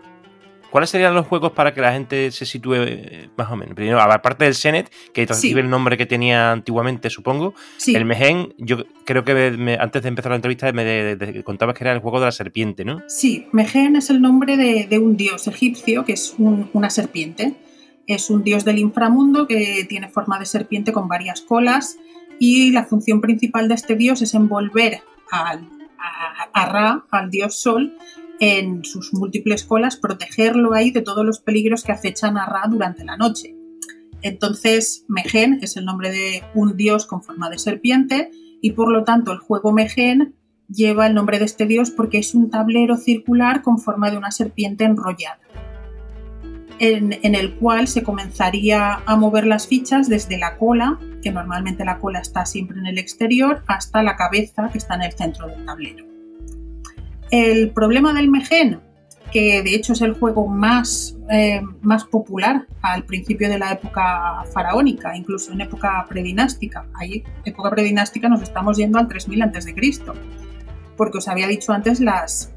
¿Cuáles 0.73 0.89
serían 0.89 1.13
los 1.13 1.27
juegos 1.27 1.51
para 1.51 1.71
que 1.71 1.81
la 1.81 1.93
gente 1.93 2.31
se 2.31 2.47
sitúe 2.47 2.73
eh, 2.77 3.29
más 3.37 3.51
o 3.51 3.55
menos? 3.55 3.75
Primero, 3.75 4.01
aparte 4.01 4.45
del 4.45 4.55
Senet, 4.55 4.91
que 5.13 5.23
recibe 5.27 5.61
el 5.61 5.69
nombre 5.69 5.97
que 5.97 6.07
tenía 6.07 6.51
antiguamente, 6.51 7.11
supongo. 7.11 7.53
El 7.85 8.05
Mehen, 8.05 8.55
yo 8.57 8.77
creo 9.05 9.23
que 9.23 9.77
antes 9.79 10.01
de 10.01 10.09
empezar 10.09 10.31
la 10.31 10.37
entrevista 10.37 10.71
me 10.71 11.43
contabas 11.43 11.75
que 11.75 11.83
era 11.83 11.93
el 11.93 11.99
juego 11.99 12.19
de 12.19 12.25
la 12.25 12.31
serpiente, 12.31 12.85
¿no? 12.85 13.03
Sí, 13.07 13.45
Mehen 13.51 13.95
es 13.97 14.09
el 14.09 14.19
nombre 14.19 14.57
de, 14.57 14.97
un 14.97 15.15
dios 15.15 15.47
egipcio 15.47 16.05
que 16.05 16.13
es 16.13 16.33
una 16.39 16.89
serpiente. 16.89 17.53
Es 18.07 18.31
un 18.31 18.43
dios 18.43 18.65
del 18.65 18.79
inframundo 18.79 19.45
que 19.45 19.85
tiene 19.87 20.09
forma 20.09 20.39
de 20.39 20.47
serpiente 20.47 20.91
con 20.91 21.07
varias 21.07 21.41
colas 21.41 21.97
y 22.39 22.71
la 22.71 22.85
función 22.85 23.21
principal 23.21 23.67
de 23.67 23.75
este 23.75 23.95
dios 23.95 24.23
es 24.23 24.33
envolver 24.33 25.01
al, 25.29 25.69
a 26.53 26.65
Ra, 26.65 27.05
al 27.11 27.29
dios 27.29 27.59
Sol, 27.59 27.97
en 28.39 28.83
sus 28.83 29.13
múltiples 29.13 29.63
colas, 29.63 29.95
protegerlo 29.97 30.73
ahí 30.73 30.91
de 30.91 31.01
todos 31.01 31.25
los 31.25 31.39
peligros 31.39 31.83
que 31.83 31.91
acechan 31.91 32.37
a 32.37 32.45
Ra 32.45 32.63
durante 32.69 33.05
la 33.05 33.17
noche. 33.17 33.55
Entonces, 34.21 35.05
Megen 35.07 35.59
es 35.61 35.77
el 35.77 35.85
nombre 35.85 36.09
de 36.09 36.43
un 36.55 36.75
dios 36.77 37.05
con 37.05 37.21
forma 37.21 37.49
de 37.49 37.59
serpiente 37.59 38.31
y 38.61 38.71
por 38.71 38.91
lo 38.91 39.03
tanto 39.03 39.31
el 39.33 39.39
juego 39.39 39.73
Megen 39.73 40.35
lleva 40.69 41.07
el 41.07 41.13
nombre 41.13 41.39
de 41.39 41.45
este 41.45 41.65
dios 41.65 41.91
porque 41.91 42.19
es 42.19 42.33
un 42.33 42.49
tablero 42.49 42.95
circular 42.95 43.61
con 43.61 43.79
forma 43.79 44.09
de 44.09 44.17
una 44.17 44.31
serpiente 44.31 44.85
enrollada, 44.85 45.39
en, 46.83 47.35
el 47.35 47.55
cual 47.55 47.87
se 47.87 48.03
comenzaría 48.03 49.01
a 49.05 49.15
mover 49.15 49.45
las 49.45 49.67
fichas 49.67 50.09
desde 50.09 50.37
la 50.37 50.57
cola, 50.57 50.99
que 51.21 51.31
normalmente 51.31 51.85
la 51.85 51.99
cola 51.99 52.19
está 52.19 52.45
siempre 52.45 52.77
en 52.77 52.87
el 52.87 52.97
exterior, 52.97 53.63
hasta 53.67 54.03
la 54.03 54.17
cabeza, 54.17 54.69
que 54.69 54.79
está 54.79 54.95
en 54.95 55.03
el 55.03 55.13
centro 55.13 55.47
del 55.47 55.63
tablero. 55.65 56.05
El 57.31 57.71
problema 57.71 58.13
del 58.13 58.29
Megen, 58.29 58.81
que 59.31 59.63
de 59.63 59.73
hecho 59.73 59.93
es 59.93 60.01
el 60.01 60.13
juego 60.13 60.45
más, 60.47 61.17
eh, 61.31 61.61
más 61.81 62.03
popular 62.03 62.67
al 62.81 63.05
principio 63.05 63.49
de 63.49 63.59
la 63.59 63.71
época 63.71 64.43
faraónica, 64.53 65.15
incluso 65.15 65.53
en 65.53 65.61
época 65.61 66.05
predinástica. 66.09 66.85
Ahí, 66.95 67.23
época 67.45 67.69
predinástica, 67.69 68.27
nos 68.27 68.41
estamos 68.41 68.77
yendo 68.77 68.99
al 68.99 69.07
3000 69.07 69.41
a.C., 69.41 69.73
porque 70.97 71.17
os 71.17 71.27
había 71.29 71.47
dicho 71.47 71.71
antes 71.71 72.01
las, 72.01 72.53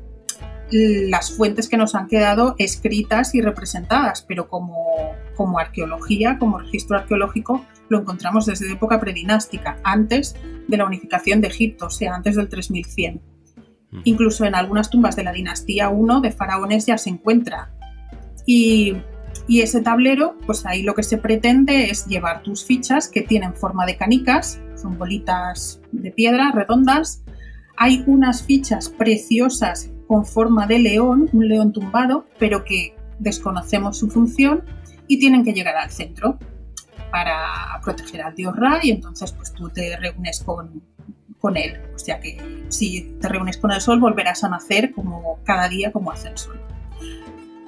las 0.71 1.31
fuentes 1.37 1.69
que 1.69 1.77
nos 1.77 1.95
han 1.95 2.09
quedado 2.09 2.57
escritas 2.59 3.35
y 3.35 3.41
representadas, 3.41 4.23
pero 4.27 4.49
como, 4.49 4.75
como 5.37 5.59
arqueología, 5.59 6.39
como 6.39 6.59
registro 6.59 6.97
arqueológico, 6.97 7.65
lo 7.89 8.01
encontramos 8.01 8.47
desde 8.47 8.73
época 8.73 8.99
predinástica, 8.99 9.79
antes 9.85 10.35
de 10.67 10.77
la 10.77 10.85
unificación 10.85 11.41
de 11.41 11.49
Egipto, 11.49 11.87
o 11.87 11.91
sea, 11.91 12.15
antes 12.15 12.37
del 12.37 12.49
3100. 12.49 13.21
Incluso 14.05 14.45
en 14.45 14.55
algunas 14.55 14.91
tumbas 14.91 15.17
de 15.17 15.25
la 15.25 15.33
dinastía 15.33 15.91
I 15.91 16.21
de 16.21 16.33
faraones 16.33 16.87
ya 16.87 16.99
se 16.99 17.11
encuentra. 17.11 17.71
Y, 18.45 18.97
ese 19.49 19.81
tablero, 19.81 20.37
pues 20.47 20.67
ahí 20.67 20.83
lo 20.83 20.95
que 20.95 21.03
se 21.03 21.19
pretende 21.19 21.91
es 21.91 22.07
llevar 22.07 22.43
tus 22.43 22.65
fichas 22.65 23.09
que 23.09 23.23
tienen 23.23 23.55
forma 23.55 23.87
de 23.87 23.97
canicas, 23.97 24.61
son 24.75 24.99
bolitas 24.99 25.81
de 25.93 26.11
piedra 26.11 26.51
redondas. 26.53 27.23
Hay 27.77 28.03
unas 28.07 28.43
fichas 28.43 28.89
preciosas 28.89 29.91
con 30.07 30.25
forma 30.25 30.67
de 30.67 30.79
león, 30.79 31.29
un 31.33 31.49
león 31.49 31.73
tumbado, 31.73 32.27
pero 32.39 32.65
que 32.65 32.97
desconocemos 33.19 33.99
su 33.99 34.09
función 34.09 34.63
y 35.09 35.19
tienen 35.19 35.45
que 35.45 35.53
llegar 35.53 35.77
al 35.77 35.91
centro 35.91 36.39
para 37.11 37.81
proteger 37.83 38.23
al 38.23 38.35
dios 38.35 38.55
Ra 38.57 38.81
y 38.83 38.91
entonces 38.91 39.33
pues 39.33 39.53
tú 39.53 39.71
te 39.71 39.97
reúnes 39.97 40.43
con, 40.43 40.83
con 41.39 41.57
él. 41.57 41.81
O 41.95 41.99
sea 41.99 42.21
que 42.21 42.67
si 42.69 43.17
te 43.21 43.29
reúnes 43.29 43.57
con 43.59 43.71
el 43.71 43.81
sol 43.81 44.01
volverás 44.01 44.45
a 44.45 44.49
nacer 44.49 44.93
como 44.93 45.39
cada 45.45 45.69
día 45.69 45.93
como 45.93 46.11
hace 46.11 46.29
el 46.29 46.39
sol. 46.39 46.61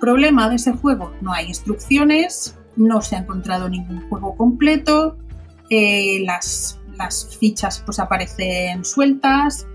Problema 0.01 0.49
de 0.49 0.57
ese 0.57 0.73
juego, 0.73 1.13
no 1.21 1.33
hay 1.33 1.47
instrucciones, 1.47 2.57
no 2.77 3.03
se 3.03 3.17
ha 3.17 3.21
encontrado 3.21 3.69
ningún 3.69 4.09
juego 4.09 4.37
completo, 4.37 5.17
eh, 5.71 6.21
las, 6.25 6.79
las, 6.97 7.37
fichas 7.37 7.83
pues 7.85 7.99
aparecen 7.99 8.85
sueltas, 8.85 9.67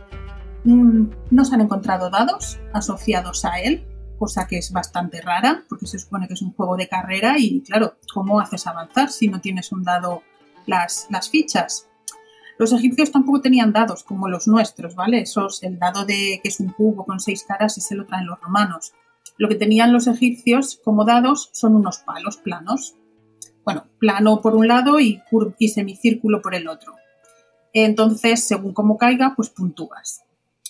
no 0.65 1.45
se 1.45 1.55
han 1.55 1.61
encontrado 1.61 2.09
dados 2.09 2.59
asociados 2.73 3.45
a 3.45 3.59
él, 3.59 3.85
cosa 4.17 4.47
que 4.47 4.57
es 4.57 4.71
bastante 4.71 5.21
rara, 5.21 5.65
porque 5.67 5.87
se 5.87 5.99
supone 5.99 6.27
que 6.27 6.35
es 6.35 6.41
un 6.41 6.53
juego 6.53 6.77
de 6.77 6.87
carrera 6.87 7.35
y 7.37 7.61
claro, 7.61 7.95
¿cómo 8.13 8.39
haces 8.39 8.67
avanzar 8.67 9.09
si 9.09 9.27
no 9.27 9.41
tienes 9.41 9.71
un 9.71 9.83
dado 9.83 10.23
las, 10.65 11.07
fichas? 11.29 11.87
Los 12.57 12.71
egipcios 12.71 13.11
tampoco 13.11 13.41
tenían 13.41 13.73
dados 13.73 14.03
como 14.03 14.29
los 14.29 14.47
nuestros, 14.47 14.95
¿vale? 14.95 15.21
Esos, 15.21 15.63
el 15.63 15.79
dado 15.79 16.05
de 16.05 16.39
que 16.41 16.49
es 16.49 16.59
un 16.59 16.69
cubo 16.69 17.05
con 17.05 17.19
seis 17.19 17.43
caras, 17.43 17.77
ese 17.77 17.95
lo 17.95 18.05
traen 18.05 18.27
los 18.27 18.39
romanos. 18.39 18.93
Lo 19.37 19.49
que 19.49 19.55
tenían 19.55 19.91
los 19.91 20.07
egipcios 20.07 20.79
como 20.83 21.03
dados 21.03 21.49
son 21.51 21.75
unos 21.75 21.97
palos 21.99 22.37
planos. 22.37 22.95
Bueno, 23.65 23.87
plano 23.99 24.41
por 24.41 24.55
un 24.55 24.67
lado 24.67 24.99
y, 24.99 25.21
y 25.57 25.67
semicírculo 25.69 26.41
por 26.41 26.53
el 26.53 26.67
otro. 26.67 26.95
Entonces, 27.73 28.43
según 28.43 28.73
cómo 28.73 28.97
caiga, 28.97 29.33
pues 29.35 29.49
puntúas. 29.49 30.22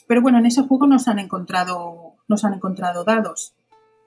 Pero 0.08 0.22
bueno, 0.22 0.38
en 0.38 0.46
ese 0.46 0.64
juego 0.64 0.88
nos 0.88 1.08
han 1.08 1.20
encontrado, 1.20 2.16
nos 2.28 2.44
han 2.44 2.54
encontrado 2.54 3.04
dados, 3.04 3.54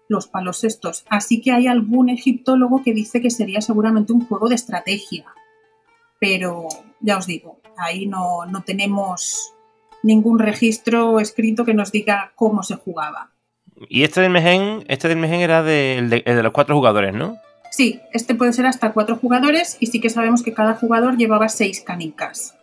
los 0.08 0.26
palos 0.26 0.64
estos. 0.64 1.04
Así 1.08 1.40
que 1.40 1.52
hay 1.52 1.66
algún 1.66 2.08
egiptólogo 2.08 2.82
que 2.82 2.94
dice 2.94 3.20
que 3.20 3.30
sería 3.30 3.60
seguramente 3.60 4.12
un 4.12 4.26
juego 4.26 4.48
de 4.48 4.54
estrategia. 4.54 5.26
Pero 6.20 6.68
ya 7.00 7.18
os 7.18 7.26
digo, 7.26 7.60
ahí 7.76 8.06
no, 8.06 8.46
tenemos 8.64 9.52
ningún 10.02 10.38
registro 10.38 11.20
escrito 11.20 11.64
que 11.64 11.74
nos 11.74 11.92
diga 11.92 12.32
cómo 12.34 12.62
se 12.62 12.76
jugaba. 12.76 13.32
Y 13.88 14.04
este 14.04 14.22
del 14.22 14.30
Megen, 14.30 14.84
este 14.88 15.08
del 15.08 15.18
Megen 15.18 15.40
era 15.40 15.62
de, 15.62 16.22
los 16.24 16.52
cuatro 16.52 16.74
jugadores, 16.74 17.14
¿no? 17.14 17.36
Sí, 17.70 18.00
este 18.12 18.34
puede 18.34 18.54
ser 18.54 18.64
hasta 18.64 18.92
cuatro 18.92 19.16
jugadores 19.16 19.76
y 19.80 19.88
sí 19.88 20.00
que 20.00 20.08
sabemos 20.08 20.42
que 20.42 20.54
cada 20.54 20.74
jugador 20.74 21.18
llevaba 21.18 21.50
seis 21.50 21.82
canicas. 21.82 22.56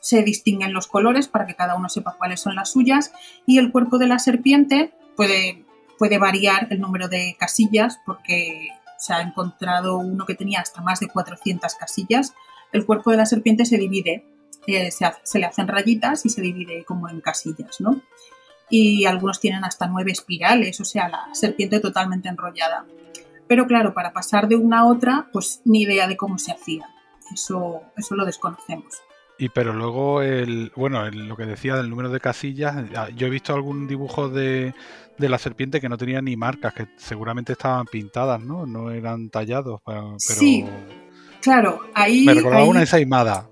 Se 0.00 0.22
distinguen 0.22 0.72
los 0.72 0.86
colores 0.86 1.28
para 1.28 1.46
que 1.46 1.54
cada 1.54 1.76
uno 1.76 1.88
sepa 1.88 2.16
cuáles 2.18 2.40
son 2.40 2.56
las 2.56 2.72
suyas 2.72 3.12
y 3.46 3.58
el 3.58 3.70
cuerpo 3.70 3.98
de 3.98 4.08
la 4.08 4.18
serpiente 4.18 4.92
puede, 5.16 5.64
puede 5.98 6.18
variar 6.18 6.66
el 6.70 6.80
número 6.80 7.08
de 7.08 7.36
casillas 7.38 8.00
porque 8.04 8.68
se 8.98 9.12
ha 9.12 9.20
encontrado 9.20 9.98
uno 9.98 10.26
que 10.26 10.34
tenía 10.34 10.60
hasta 10.60 10.82
más 10.82 11.00
de 11.00 11.08
400 11.08 11.74
casillas. 11.74 12.34
El 12.72 12.86
cuerpo 12.86 13.10
de 13.10 13.18
la 13.18 13.26
serpiente 13.26 13.64
se 13.66 13.78
divide 13.78 14.24
se, 14.90 15.38
le 15.38 15.46
hacen 15.46 15.68
rayitas 15.68 16.26
y 16.26 16.30
se 16.30 16.40
divide 16.40 16.84
como 16.84 17.08
en 17.08 17.20
casillas, 17.20 17.80
¿no? 17.80 18.00
Y 18.68 19.04
algunos 19.06 19.40
tienen 19.40 19.64
hasta 19.64 19.86
nueve 19.86 20.10
espirales, 20.10 20.80
o 20.80 20.84
sea, 20.84 21.08
la 21.08 21.28
serpiente 21.34 21.78
totalmente 21.78 22.28
enrollada. 22.28 22.84
Pero 23.46 23.66
claro, 23.66 23.94
para 23.94 24.12
pasar 24.12 24.48
de 24.48 24.56
una 24.56 24.80
a 24.80 24.86
otra, 24.86 25.28
pues 25.32 25.60
ni 25.64 25.82
idea 25.82 26.08
de 26.08 26.16
cómo 26.16 26.38
se 26.38 26.52
hacía. 26.52 26.88
Eso, 27.32 27.82
eso 27.96 28.16
lo 28.16 28.24
desconocemos. 28.24 29.02
Y 29.38 29.50
pero 29.50 29.72
luego, 29.72 30.22
el, 30.22 30.72
bueno, 30.76 31.10
lo 31.10 31.36
que 31.36 31.44
decía 31.44 31.76
del 31.76 31.90
número 31.90 32.10
de 32.10 32.20
casillas, 32.20 32.76
ah, 32.96 33.08
yo 33.14 33.26
he 33.26 33.30
visto 33.30 33.54
algún 33.54 33.86
dibujo 33.86 34.30
de, 34.30 34.74
de, 35.18 35.28
la 35.28 35.38
serpiente 35.38 35.80
que 35.80 35.90
no 35.90 35.98
tenía 35.98 36.22
ni 36.22 36.36
marcas, 36.36 36.72
que 36.72 36.86
seguramente 36.96 37.52
estaban 37.52 37.86
pintadas, 37.86 38.40
¿no? 38.40 38.64
No 38.64 38.90
eran 38.90 39.28
tallados, 39.28 39.82
pero... 39.84 40.14
Sí, 40.18 40.64
claro, 41.42 41.82
ahí... 41.94 42.24
Me 42.24 42.34
recordaba 42.34 42.64
una 42.64 42.80
ensaimada. 42.80 43.50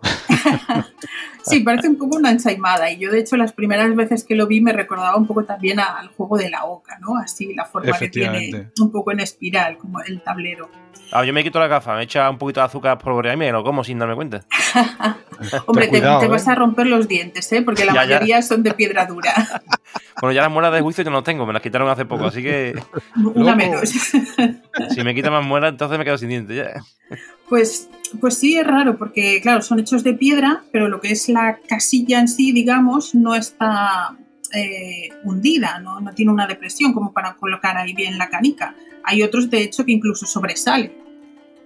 Sí, 1.43 1.61
parece 1.61 1.89
un 1.89 1.97
poco 1.97 2.17
una 2.17 2.31
ensaimada. 2.31 2.91
Y 2.91 2.99
yo, 2.99 3.11
de 3.11 3.21
hecho, 3.21 3.37
las 3.37 3.53
primeras 3.53 3.95
veces 3.95 4.25
que 4.25 4.35
lo 4.35 4.47
vi 4.47 4.61
me 4.61 4.73
recordaba 4.73 5.17
un 5.17 5.27
poco 5.27 5.45
también 5.45 5.81
al 5.81 6.09
juego 6.09 6.37
de 6.37 6.51
la 6.51 6.65
oca, 6.65 6.99
¿no? 7.01 7.17
Así, 7.17 7.55
la 7.55 7.65
forma 7.65 7.97
que 7.99 8.09
tiene 8.09 8.71
un 8.81 8.93
poco 8.93 9.13
en 9.13 9.21
espiral, 9.21 9.79
como 9.79 10.01
el 10.01 10.23
tablero. 10.23 10.71
Ah, 11.13 11.25
yo 11.25 11.33
me 11.33 11.45
quito 11.45 11.61
la 11.61 11.69
gafa, 11.69 11.95
me 11.95 12.03
echa 12.03 12.29
un 12.29 12.39
poquito 12.39 12.61
de 12.61 12.67
azúcar 12.67 12.99
por 12.99 13.25
y 13.25 13.37
me 13.37 13.53
lo 13.53 13.63
como 13.63 13.85
sin 13.85 13.99
darme 13.99 14.15
cuenta. 14.15 14.41
Hombre, 15.67 15.89
te, 15.89 16.01
vas 16.01 16.47
¿eh? 16.47 16.51
a 16.51 16.55
romper 16.55 16.87
los 16.87 17.07
dientes, 17.07 17.53
¿eh? 17.53 17.63
Porque 17.63 17.85
la 17.85 17.95
mayoría 17.95 18.43
son 18.43 18.63
de 18.63 18.73
piedra 18.73 19.07
dura. 19.07 19.33
bueno, 20.21 20.33
ya 20.33 20.43
las 20.43 20.51
muelas 20.51 20.73
de 20.73 20.81
juicio 20.81 21.05
yo 21.05 21.11
no 21.11 21.23
tengo, 21.23 21.47
me 21.47 21.53
las 21.53 21.63
quitaron 21.63 21.89
hace 21.89 22.05
poco, 22.05 22.27
así 22.27 22.43
que. 22.43 22.75
Una 23.35 23.55
menos. 23.55 23.91
si 23.91 25.05
me 25.05 25.15
quita 25.15 25.31
más 25.31 25.45
muelas, 25.45 25.71
entonces 25.71 25.99
me 25.99 26.05
quedo 26.05 26.19
sin 26.19 26.31
dientes 26.31 26.57
ya. 26.57 26.83
Pues, 27.49 27.89
pues 28.21 28.39
sí, 28.39 28.57
es 28.57 28.67
raro, 28.67 28.97
porque 28.97 29.41
claro, 29.41 29.63
son 29.63 29.79
hechos 29.81 30.03
de 30.03 30.15
piedra, 30.15 30.65
pero 30.73 30.89
lo 30.89 31.01
que 31.01 31.13
es 31.13 31.29
la 31.29 31.59
casilla 31.69 32.21
en 32.21 32.29
sí, 32.29 32.53
digamos, 32.53 33.15
no 33.15 33.35
está 33.35 34.17
eh, 34.55 35.11
hundida, 35.25 35.79
¿no? 35.81 36.01
no 36.01 36.15
tiene 36.15 36.33
una 36.33 36.47
depresión 36.47 36.93
como 36.93 37.13
para 37.13 37.35
colocar 37.35 37.77
ahí 37.77 37.93
bien 37.93 38.19
la 38.19 38.31
canica. 38.31 38.77
Hay 39.03 39.23
otros, 39.23 39.51
de 39.51 39.63
hecho, 39.63 39.85
que 39.85 39.93
incluso 39.93 40.27
sobresale. 40.27 40.97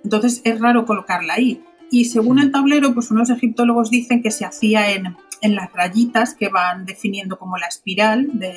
Entonces 0.02 0.40
es 0.44 0.60
raro 0.60 0.86
colocarla 0.86 1.34
ahí. 1.34 1.62
Y 1.90 2.06
según 2.06 2.38
el 2.38 2.52
tablero, 2.52 2.94
pues 2.94 3.10
unos 3.10 3.30
egiptólogos 3.30 3.90
dicen 3.90 4.22
que 4.22 4.30
se 4.30 4.44
hacía 4.44 4.90
en, 4.92 5.16
las 5.42 5.72
rayitas 5.72 6.34
que 6.34 6.48
van 6.48 6.84
definiendo 6.84 7.38
como 7.38 7.56
la 7.58 7.66
espiral 7.66 8.28
de, 8.32 8.54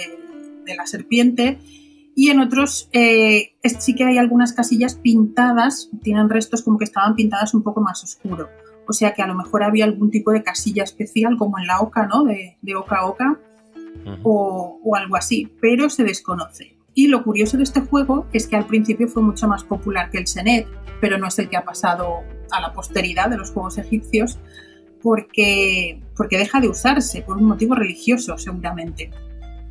la 0.75 0.85
serpiente 0.85 1.59
y 2.15 2.29
en 2.29 2.39
otros 2.39 2.89
eh, 2.91 3.53
sí 3.79 3.95
que 3.95 4.03
hay 4.03 4.17
algunas 4.17 4.53
casillas 4.53 4.95
pintadas, 4.95 5.89
tienen 6.01 6.29
restos 6.29 6.61
como 6.61 6.77
que 6.77 6.85
estaban 6.85 7.15
pintadas 7.15 7.53
un 7.53 7.63
poco 7.63 7.81
más 7.81 8.03
oscuro. 8.03 8.49
O 8.87 8.93
sea 8.93 9.13
que 9.13 9.21
a 9.21 9.27
lo 9.27 9.35
mejor 9.35 9.63
había 9.63 9.85
algún 9.85 10.11
tipo 10.11 10.31
de 10.31 10.43
casilla 10.43 10.83
especial, 10.83 11.37
como 11.37 11.57
en 11.59 11.67
la 11.67 11.79
oca, 11.79 12.07
¿no? 12.07 12.25
De, 12.25 12.57
oca 12.75 12.97
a 12.97 13.05
oca, 13.05 13.39
o, 14.23 14.79
o 14.83 14.95
algo 14.95 15.15
así, 15.15 15.49
pero 15.61 15.89
se 15.89 16.03
desconoce. 16.03 16.75
Y 16.93 17.07
lo 17.07 17.23
curioso 17.23 17.55
de 17.57 17.63
este 17.63 17.81
juego 17.81 18.25
es 18.33 18.47
que 18.47 18.57
al 18.57 18.65
principio 18.65 19.07
fue 19.07 19.23
mucho 19.23 19.47
más 19.47 19.63
popular 19.63 20.09
que 20.09 20.17
el 20.17 20.27
Senet, 20.27 20.67
pero 20.99 21.17
no 21.17 21.27
es 21.27 21.39
el 21.39 21.47
que 21.47 21.57
ha 21.57 21.63
pasado 21.63 22.19
a 22.51 22.59
la 22.59 22.73
posteridad 22.73 23.29
de 23.29 23.37
los 23.37 23.51
juegos 23.51 23.77
egipcios, 23.77 24.37
porque, 25.01 26.01
porque 26.15 26.37
deja 26.37 26.59
de 26.59 26.67
usarse 26.67 27.21
por 27.21 27.37
un 27.37 27.45
motivo 27.45 27.75
religioso, 27.75 28.37
seguramente. 28.37 29.11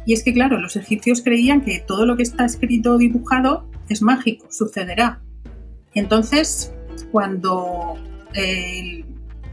Y 0.07 0.15
es 0.15 0.25
que, 0.25 0.33
claro, 0.33 0.59
los 0.59 0.77
egipcios 0.77 1.23
creían 1.23 1.61
que 1.61 1.81
todo 1.81 2.07
lo 2.07 2.17
que 2.17 2.23
está 2.23 2.45
escrito 2.45 2.95
o 2.95 2.99
dibujado 2.99 3.67
es 3.89 4.03
mágico, 4.03 4.47
sucederá. 4.51 5.21
Entonces, 5.95 6.73
cuando 7.13 7.97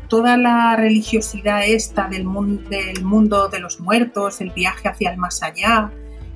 toda 0.08 0.38
la 0.38 0.75
religiosidad 0.75 1.66
esta 1.66 2.08
del, 2.08 2.25
del 2.70 3.04
mundo 3.04 3.50
de 3.50 3.60
los 3.60 3.80
muertos, 3.80 4.42
el 4.42 4.51
viaje 4.51 4.88
hacia 4.88 5.12
el 5.12 5.18
más 5.18 5.44
allá 5.44 5.92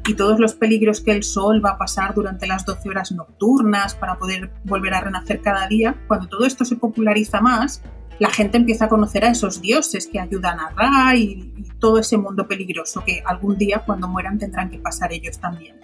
y 0.08 0.16
todos 0.16 0.40
los 0.40 0.56
peligros 0.56 1.02
que 1.02 1.12
el 1.12 1.24
sol 1.24 1.64
va 1.64 1.72
a 1.72 1.78
pasar 1.78 2.14
durante 2.14 2.48
las 2.48 2.66
12 2.66 2.90
horas 2.90 3.12
nocturnas 3.12 3.96
para 3.96 4.18
poder 4.18 4.52
volver 4.64 4.94
a 4.94 5.02
renacer 5.02 5.42
cada 5.42 5.68
día, 5.68 5.96
cuando 6.08 6.28
todo 6.28 6.46
esto 6.46 6.66
se 6.66 6.76
populariza 6.76 7.40
más, 7.40 7.84
la 8.22 8.30
gente 8.30 8.56
empieza 8.58 8.86
a 8.86 8.88
conocer 8.88 9.26
a 9.26 9.32
esos 9.32 9.64
dioses 9.64 10.06
que 10.06 10.20
ayudan 10.20 10.60
a 10.60 10.70
Ra 10.70 11.16
y, 11.16 11.56
todo 11.80 11.98
ese 11.98 12.20
mundo 12.20 12.48
peligroso 12.48 13.04
que 13.04 13.24
algún 13.26 13.58
día 13.58 13.82
cuando 13.84 14.08
mueran 14.08 14.38
tendrán 14.38 14.70
que 14.70 14.78
pasar 14.78 15.12
ellos 15.12 15.40
también. 15.40 15.80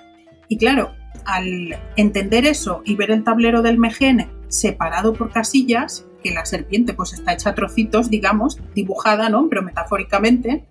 Y 0.47 0.59
claro, 0.59 0.93
al 1.25 1.75
entender 1.95 2.45
eso 2.45 2.83
y 2.85 2.95
ver 2.95 3.09
el 3.09 3.23
tablero 3.23 3.63
del 3.63 3.79
Mejene 3.79 4.29
separado 4.49 5.13
por 5.13 5.31
casillas, 5.31 6.05
que 6.23 6.29
la 6.29 6.45
serpiente 6.45 6.93
pues 6.93 7.13
está 7.13 7.33
hecha 7.33 7.55
trocitos, 7.55 8.11
digamos, 8.11 8.59
dibujada, 8.75 9.29
¿no? 9.29 9.49
Pero 9.49 9.63
metafóricamente, 9.63 10.63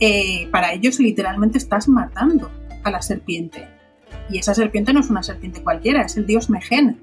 eh, 0.00 0.48
para 0.50 0.72
ellos 0.72 0.98
literalmente 0.98 1.58
estás 1.58 1.86
matando 1.86 2.50
a 2.82 2.90
la 2.90 3.00
serpiente. 3.00 3.68
Y 4.28 4.38
esa 4.38 4.56
serpiente 4.56 4.92
no 4.92 4.98
es 4.98 5.08
una 5.08 5.22
serpiente 5.22 5.62
cualquiera, 5.62 6.02
es 6.02 6.16
el 6.16 6.26
dios 6.26 6.50
Megen. 6.50 7.00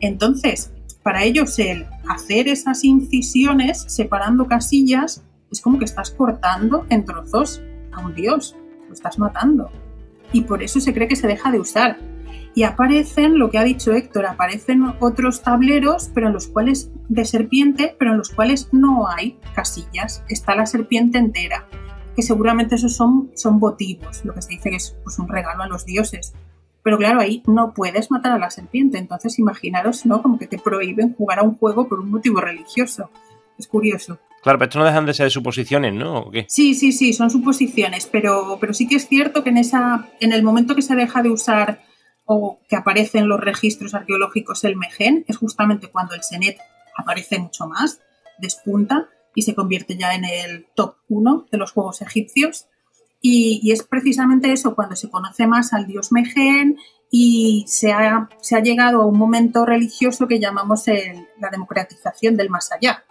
Entonces, 0.00 0.72
para 1.02 1.24
ellos 1.24 1.58
el 1.58 1.86
hacer 2.08 2.48
esas 2.48 2.84
incisiones 2.84 3.84
separando 3.88 4.46
casillas 4.46 5.22
es 5.50 5.60
como 5.60 5.78
que 5.78 5.84
estás 5.84 6.10
cortando 6.10 6.86
en 6.88 7.04
trozos 7.04 7.62
a 7.92 8.00
un 8.00 8.14
dios, 8.14 8.56
lo 8.88 8.94
estás 8.94 9.18
matando. 9.18 9.70
Y 10.32 10.42
por 10.42 10.62
eso 10.62 10.80
se 10.80 10.94
cree 10.94 11.08
que 11.08 11.16
se 11.16 11.26
deja 11.26 11.50
de 11.50 11.60
usar. 11.60 11.98
Y 12.54 12.64
aparecen, 12.64 13.38
lo 13.38 13.50
que 13.50 13.58
ha 13.58 13.64
dicho 13.64 13.92
Héctor, 13.92 14.26
aparecen 14.26 14.94
otros 15.00 15.42
tableros, 15.42 16.10
pero 16.14 16.28
en 16.28 16.34
los 16.34 16.48
cuales 16.48 16.90
de 17.08 17.24
serpiente, 17.24 17.96
pero 17.98 18.12
en 18.12 18.18
los 18.18 18.30
cuales 18.30 18.68
no 18.72 19.08
hay 19.08 19.38
casillas, 19.54 20.22
está 20.28 20.54
la 20.54 20.66
serpiente 20.66 21.18
entera, 21.18 21.66
que 22.14 22.22
seguramente 22.22 22.74
esos 22.74 22.94
son, 22.94 23.30
son 23.34 23.58
votivos, 23.58 24.24
lo 24.24 24.34
que 24.34 24.42
se 24.42 24.50
dice 24.50 24.70
que 24.70 24.76
es 24.76 24.96
pues, 25.02 25.18
un 25.18 25.28
regalo 25.28 25.62
a 25.62 25.66
los 25.66 25.86
dioses. 25.86 26.34
Pero 26.82 26.98
claro, 26.98 27.20
ahí 27.20 27.42
no 27.46 27.74
puedes 27.74 28.10
matar 28.10 28.32
a 28.32 28.38
la 28.38 28.50
serpiente. 28.50 28.98
Entonces, 28.98 29.38
imaginaros, 29.38 30.04
¿no? 30.06 30.22
Como 30.22 30.38
que 30.38 30.46
te 30.46 30.58
prohíben 30.58 31.14
jugar 31.14 31.38
a 31.38 31.42
un 31.42 31.56
juego 31.56 31.88
por 31.88 32.00
un 32.00 32.10
motivo 32.10 32.40
religioso. 32.40 33.10
Es 33.58 33.68
curioso. 33.68 34.18
Claro, 34.42 34.58
pero 34.58 34.68
esto 34.68 34.78
no 34.80 34.84
dejan 34.84 35.06
de 35.06 35.14
ser 35.14 35.30
suposiciones, 35.30 35.94
¿no? 35.94 36.30
Sí, 36.48 36.74
sí, 36.74 36.90
sí, 36.90 37.12
son 37.12 37.30
suposiciones, 37.30 38.06
pero, 38.10 38.58
pero 38.60 38.74
sí 38.74 38.88
que 38.88 38.96
es 38.96 39.06
cierto 39.06 39.44
que 39.44 39.50
en, 39.50 39.58
esa, 39.58 40.08
en 40.18 40.32
el 40.32 40.42
momento 40.42 40.74
que 40.74 40.82
se 40.82 40.96
deja 40.96 41.22
de 41.22 41.30
usar 41.30 41.84
o 42.24 42.60
que 42.68 42.74
aparece 42.74 43.18
en 43.18 43.28
los 43.28 43.40
registros 43.40 43.94
arqueológicos 43.94 44.64
el 44.64 44.76
Megen, 44.76 45.24
es 45.28 45.36
justamente 45.36 45.88
cuando 45.88 46.16
el 46.16 46.24
Senet 46.24 46.58
aparece 46.96 47.38
mucho 47.38 47.68
más, 47.68 48.00
despunta 48.38 49.08
y 49.34 49.42
se 49.42 49.54
convierte 49.54 49.96
ya 49.96 50.14
en 50.14 50.24
el 50.24 50.66
top 50.74 50.96
1 51.08 51.46
de 51.50 51.58
los 51.58 51.70
juegos 51.70 52.02
egipcios. 52.02 52.66
Y, 53.24 53.70
es 53.70 53.84
precisamente 53.84 54.52
eso, 54.52 54.74
cuando 54.74 54.96
se 54.96 55.08
conoce 55.08 55.46
más 55.46 55.72
al 55.72 55.86
dios 55.86 56.10
Megen 56.10 56.76
y 57.08 57.64
se 57.68 57.92
ha, 57.92 58.28
llegado 58.62 59.00
a 59.00 59.06
un 59.06 59.16
momento 59.16 59.64
religioso 59.64 60.26
que 60.26 60.40
llamamos 60.40 60.86
la 61.38 61.48
democratización 61.50 62.36
del 62.36 62.50
más 62.50 62.72
allá. 62.72 63.04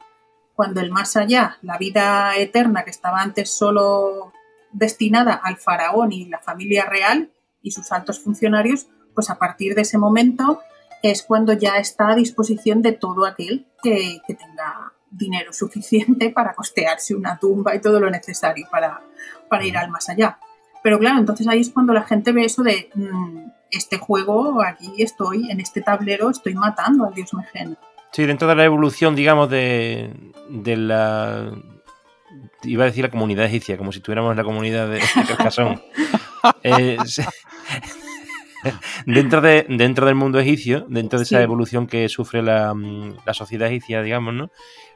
Cuando 0.54 0.82
el 0.82 0.91
más 0.91 1.15
allá, 1.15 1.58
la 1.62 1.78
vida 1.78 2.36
eterna 2.36 2.84
que 2.84 2.89
estaba 2.89 3.21
antes 3.21 3.50
solo 3.52 4.34
destinada 4.74 5.34
al 5.34 5.58
faraón 5.58 6.12
y 6.12 6.26
la 6.26 6.39
familia 6.39 6.86
real 6.86 7.32
y 7.62 7.71
sus 7.71 7.89
altos 7.93 8.19
funcionarios, 8.19 8.88
pues 9.15 9.30
a 9.30 9.39
partir 9.39 9.76
de 9.76 9.84
ese 9.84 9.97
momento 9.97 10.60
es 11.04 11.24
cuando 11.24 11.54
ya 11.54 11.78
está 11.78 12.10
a 12.10 12.15
disposición 12.15 12.82
de 12.82 12.91
todo 12.91 13.26
aquel 13.26 13.65
que, 13.82 14.19
que 14.28 14.34
tenga 14.34 14.91
dinero 15.10 15.54
suficiente 15.54 16.30
para 16.32 16.54
costearse 16.54 17.15
una 17.15 17.39
tumba 17.39 17.76
y 17.76 17.82
todo 17.82 18.00
lo 18.00 18.10
necesario 18.10 18.67
para, 18.71 19.02
para 19.52 19.66
ir 19.66 19.78
al 19.78 19.92
más 19.92 20.08
allá. 20.08 20.40
Pero 20.82 20.98
claro, 20.98 21.20
entonces 21.20 21.46
ahí 21.48 21.60
es 21.60 21.70
cuando 21.70 21.94
la 21.94 22.04
gente 22.04 22.32
ve 22.32 22.46
eso 22.46 22.64
de 22.64 22.90
mm, 22.96 23.50
este 23.70 23.98
juego, 23.98 24.64
aquí 24.64 24.94
estoy, 24.98 25.52
en 25.52 25.60
este 25.60 25.82
tablero 25.82 26.30
estoy 26.30 26.56
matando 26.56 27.06
al 27.06 27.14
dios 27.14 27.34
Megen. 27.34 27.78
Sí, 28.14 28.26
dentro 28.26 28.48
de 28.48 28.56
la 28.56 28.64
evolución, 28.64 29.14
digamos, 29.14 29.50
de, 29.50 30.14
de 30.50 30.78
la... 30.78 31.52
Iba 32.64 32.84
a 32.84 32.88
decir 32.88 33.04
la 33.04 33.12
comunidad 33.12 33.46
egipcia, 33.46 33.78
como 33.78 33.92
si 33.92 34.00
tuviéramos 34.00 34.36
la 34.36 34.44
comunidad 34.44 34.90
de, 34.90 35.02
Carcassonne. 35.28 35.82
Eh, 36.64 36.98
dentro, 39.06 39.42
de, 39.42 39.68
dentro 39.70 40.08
del 40.08 40.16
mundo 40.16 40.40
egipcio, 40.40 40.88
dentro 40.90 41.20
de 41.20 41.24
esa 41.26 41.40
evolución 41.40 41.86
que 41.86 42.10
sufre 42.10 42.42
la, 42.42 42.74
mm, 42.74 43.18
la 43.24 43.36
sociedad 43.36 43.70
egipcia, 43.70 44.02
digamos, 44.02 44.34
¿no? 44.34 44.50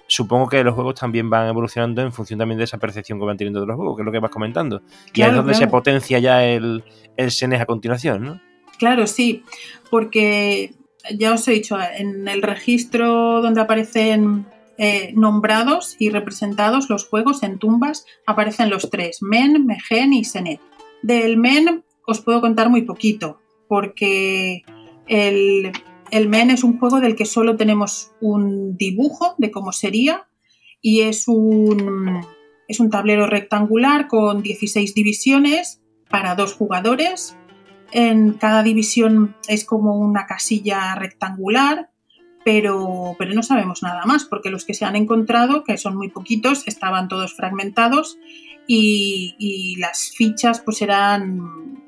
Supongo 0.08 0.48
que 0.48 0.64
los 0.64 0.76
juegos 0.76 0.96
también 0.96 1.30
van 1.30 1.48
evolucionando 1.48 2.02
en 2.02 2.12
función 2.12 2.40
también 2.40 2.58
de 2.58 2.66
esa 2.66 2.78
percepción 2.78 3.20
que 3.20 3.26
van 3.26 3.38
teniendo 3.38 3.62
de 3.62 3.68
los 3.68 3.76
juegos, 3.76 3.96
que 3.96 4.02
es 4.02 4.06
lo 4.06 4.12
que 4.12 4.20
vas 4.20 4.32
comentando. 4.32 4.82
y 5.14 5.22
es 5.22 5.34
donde 5.34 5.54
se 5.54 5.68
potencia 5.68 6.20
ya 6.20 6.44
el, 6.44 6.84
el 7.18 7.32
SNES 7.32 7.62
a 7.62 7.66
continuación, 7.66 8.24
¿no? 8.24 8.42
Claro, 8.78 9.08
sí, 9.08 9.44
porque 9.90 10.74
ya 11.18 11.34
os 11.34 11.48
he 11.48 11.52
dicho, 11.52 11.78
en 11.98 12.28
el 12.28 12.42
registro 12.42 13.42
donde 13.42 13.62
aparecen 13.62 14.46
eh, 14.78 15.14
nombrados 15.16 15.96
y 16.00 16.10
representados 16.10 16.90
los 16.90 17.08
juegos 17.08 17.44
en 17.44 17.60
tumbas, 17.60 18.06
aparecen 18.26 18.70
los 18.70 18.90
tres, 18.90 19.22
Men, 19.22 19.66
Megen 19.66 20.14
y 20.14 20.26
Senet. 20.26 20.60
Del 21.02 21.38
Men 21.38 21.84
os 22.06 22.22
puedo 22.22 22.42
contar 22.42 22.70
muy 22.70 22.82
poquito, 22.82 23.40
porque 23.68 24.64
el, 25.08 25.72
el 26.12 26.30
Men 26.30 26.52
es 26.52 26.64
un 26.64 26.80
juego 26.80 27.00
del 27.00 27.16
que 27.16 27.26
solo 27.26 27.58
tenemos 27.58 28.12
un 28.22 28.78
dibujo 28.78 29.36
de 29.38 29.52
cómo 29.52 29.72
sería 29.72 30.28
y 30.82 31.02
es 31.02 31.28
un, 31.28 32.22
es 32.68 32.80
un 32.80 32.90
tablero 32.90 33.28
rectangular 33.28 34.08
con 34.08 34.42
16 34.42 34.94
divisiones 34.94 35.82
para 36.10 36.36
dos 36.36 36.54
jugadores. 36.54 37.36
En 37.92 38.34
cada 38.34 38.64
división 38.64 39.36
es 39.48 39.66
como 39.66 39.98
una 39.98 40.26
casilla 40.26 40.96
rectangular, 40.96 41.90
pero, 42.44 43.16
pero 43.18 43.34
no 43.34 43.42
sabemos 43.42 43.82
nada 43.82 44.06
más 44.06 44.26
porque 44.26 44.52
los 44.52 44.66
que 44.66 44.76
se 44.76 44.86
han 44.86 44.96
encontrado, 44.96 45.64
que 45.64 45.78
son 45.78 45.98
muy 45.98 46.10
poquitos, 46.10 46.68
estaban 46.68 47.08
todos 47.08 47.34
fragmentados 47.34 48.20
y, 48.68 49.36
y 49.40 49.78
las 49.78 50.12
fichas 50.16 50.62
pues 50.62 50.82
eran 50.82 51.85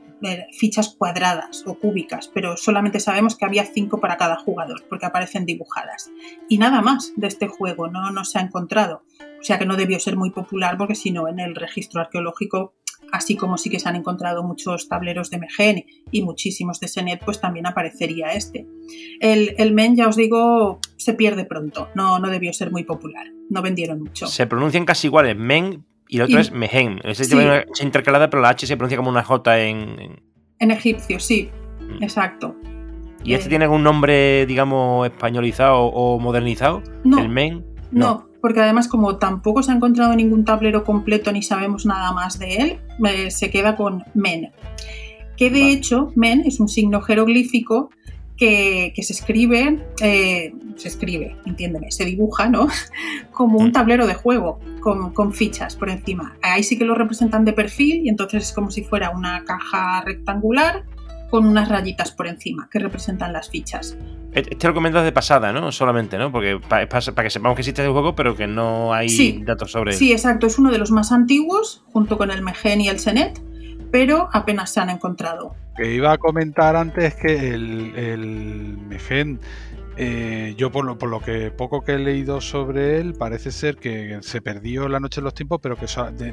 fichas 0.58 0.96
cuadradas 0.98 1.64
o 1.66 1.76
cúbicas, 1.76 2.30
pero 2.34 2.58
solamente 2.58 3.00
sabemos 3.00 3.36
que 3.36 3.46
había 3.46 3.66
cinco 3.66 4.00
para 4.00 4.18
cada 4.18 4.38
jugador, 4.38 4.86
porque 4.90 5.06
aparecen 5.06 5.46
dibujadas. 5.46 6.12
Y 6.50 6.58
nada 6.58 6.82
más 6.82 7.14
de 7.16 7.28
este 7.28 7.48
juego, 7.48 7.88
no, 7.88 8.12
no 8.12 8.26
se 8.26 8.40
ha 8.40 8.42
encontrado. 8.42 9.04
O 9.40 9.44
sea 9.44 9.60
que 9.60 9.66
no 9.66 9.76
debió 9.76 10.00
ser 10.00 10.18
muy 10.18 10.32
popular, 10.32 10.78
porque 10.78 10.96
si 10.96 11.12
no, 11.12 11.28
en 11.28 11.40
el 11.40 11.56
registro 11.56 12.02
arqueológico, 12.02 12.74
así 13.12 13.36
como 13.36 13.58
sí 13.58 13.70
que 13.70 13.80
se 13.80 13.88
han 13.88 13.96
encontrado 13.96 14.44
muchos 14.44 14.88
tableros 14.88 15.30
de 15.30 15.38
MGN 15.38 15.86
y 16.12 16.24
muchísimos 16.24 16.80
de 16.80 16.88
Senet, 16.88 17.24
pues 17.24 17.40
también 17.40 17.66
aparecería 17.66 18.28
este. 18.34 18.68
El, 19.20 19.56
el 19.58 19.74
Men, 19.74 19.96
ya 19.96 20.08
os 20.08 20.16
digo, 20.16 20.80
se 20.98 21.14
pierde 21.14 21.46
pronto, 21.46 21.90
no, 21.96 22.20
no 22.20 22.30
debió 22.30 22.54
ser 22.54 22.72
muy 22.72 22.84
popular, 22.84 23.28
no 23.50 23.62
vendieron 23.62 24.02
mucho. 24.02 24.28
Se 24.28 24.48
pronuncian 24.48 24.86
casi 24.86 25.08
iguales, 25.08 25.38
Men 25.38 25.86
y 26.08 26.18
el 26.18 26.24
otro 26.24 26.40
es 26.40 26.52
Mehen. 26.52 27.02
Es 27.04 27.32
una 27.32 27.64
intercalada, 27.82 28.30
pero 28.30 28.42
la 28.42 28.50
H 28.50 28.66
se 28.66 28.78
pronuncia 28.78 28.98
como 28.98 29.10
una 29.10 29.24
J 29.24 29.60
en. 29.60 30.22
En, 30.60 30.72
egipcio, 30.72 31.20
sí. 31.20 31.50
Mm. 31.82 32.04
Exacto. 32.04 32.56
¿Y 33.24 33.34
este 33.34 33.48
eh, 33.48 33.50
tiene 33.50 33.66
algún 33.66 33.84
nombre, 33.84 34.46
digamos, 34.46 35.08
españolizado 35.08 35.82
o 35.82 36.20
modernizado? 36.20 36.82
No. 37.04 37.20
¿El 37.20 37.30
Men? 37.30 37.66
No. 37.92 38.28
porque 38.42 38.62
además, 38.62 38.88
como 38.88 39.18
tampoco 39.18 39.64
se 39.64 39.72
ha 39.72 39.76
encontrado 39.76 40.16
ningún 40.16 40.46
tablero 40.46 40.84
completo 40.84 41.32
ni 41.32 41.42
sabemos 41.42 41.86
nada 41.86 42.12
más 42.12 42.40
de 42.40 42.56
él, 42.56 43.32
se 43.32 43.50
queda 43.50 43.76
con 43.76 44.04
Men. 44.14 44.52
Que 45.36 45.50
de 45.50 45.72
hecho, 45.72 46.12
Men 46.16 46.44
es 46.46 46.60
un 46.60 46.68
signo 46.68 47.02
jeroglífico 47.02 47.90
que, 48.38 48.94
se 49.02 49.14
escribe, 49.14 49.80
eh, 50.02 50.54
se 50.76 50.88
escribe, 50.88 51.36
entiéndeme, 51.46 51.92
se 51.92 52.06
dibuja, 52.06 52.50
¿no? 52.50 52.68
Como 53.32 53.58
un 53.60 53.70
mm. 53.70 53.72
tablero 53.72 54.08
de 54.08 54.14
juego, 54.14 54.60
con, 54.82 55.34
fichas 55.34 55.76
por 55.76 55.90
encima. 55.90 56.38
Ahí 56.42 56.64
sí 56.64 56.78
que 56.78 56.86
lo 56.86 56.96
representan 56.96 57.44
de 57.44 57.54
perfil 57.54 58.06
y 58.06 58.10
entonces 58.10 58.44
es 58.44 58.54
como 58.54 58.72
si 58.72 58.84
fuera 58.84 59.10
una 59.10 59.44
caja 59.44 60.02
rectangular 60.06 60.86
con 61.30 61.46
unas 61.46 61.68
rayitas 61.68 62.12
por 62.12 62.28
encima 62.28 62.70
que 62.72 62.80
representan 62.80 63.34
las 63.34 63.50
fichas. 63.50 63.98
Este 64.32 64.68
lo 64.68 64.74
comentas 64.74 65.04
de 65.04 65.12
pasada, 65.12 65.52
¿no? 65.52 65.72
Solamente, 65.74 66.18
¿no? 66.18 66.32
Porque 66.32 66.60
para, 66.70 66.88
que 66.88 67.30
sepamos 67.30 67.56
que 67.56 67.62
existe 67.62 67.84
el 67.84 67.92
juego, 67.92 68.16
pero 68.16 68.36
que 68.36 68.48
no 68.48 68.94
hay 68.94 69.44
datos 69.44 69.72
sobre 69.72 69.92
él. 69.92 69.98
Sí, 69.98 70.14
exacto. 70.14 70.48
Es 70.48 70.58
uno 70.58 70.72
de 70.72 70.78
los 70.78 70.92
más 70.92 71.12
antiguos, 71.12 71.84
junto 71.92 72.18
con 72.18 72.32
el 72.32 72.42
Megen 72.42 72.80
y 72.80 72.88
el 72.88 73.00
Senet, 73.00 73.42
pero 73.92 74.30
apenas 74.34 74.72
se 74.72 74.80
han 74.80 74.90
encontrado. 74.90 75.56
Que 75.76 75.94
iba 75.94 76.12
a 76.12 76.18
comentar 76.18 76.76
antes 76.76 77.16
que 77.16 77.54
el, 77.54 78.78
Megen 78.88 79.40
eh, 80.00 80.54
yo 80.58 80.72
por 80.72 80.86
lo, 80.86 81.00
por 81.00 81.10
lo 81.10 81.20
que 81.22 81.50
poco 81.50 81.82
que 81.82 81.94
he 81.94 81.98
leído 81.98 82.40
sobre 82.40 83.00
él, 83.00 83.16
parece 83.18 83.52
ser 83.52 83.78
que 83.78 84.20
se 84.22 84.42
perdió 84.42 84.88
la 84.88 85.00
noche 85.00 85.22
de 85.22 85.26
los 85.26 85.34
tiempos, 85.34 85.60
pero 85.62 85.76
que 85.76 85.88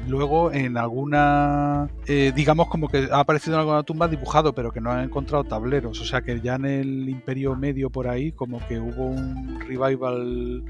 luego 0.07 0.51
en 0.51 0.77
alguna, 0.77 1.89
eh, 2.05 2.31
digamos 2.35 2.67
como 2.67 2.87
que 2.89 3.07
ha 3.11 3.21
aparecido 3.21 3.55
en 3.55 3.61
alguna 3.61 3.81
tumba 3.81 4.07
dibujado, 4.07 4.53
pero 4.53 4.71
que 4.71 4.81
no 4.81 4.91
han 4.91 5.05
encontrado 5.05 5.45
tableros. 5.45 5.99
O 5.99 6.05
sea 6.05 6.21
que 6.21 6.39
ya 6.41 6.55
en 6.55 6.65
el 6.65 7.09
Imperio 7.09 7.55
Medio 7.55 7.89
por 7.89 8.07
ahí, 8.07 8.31
como 8.31 8.65
que 8.67 8.79
hubo 8.79 9.07
un 9.07 9.59
revival 9.61 10.63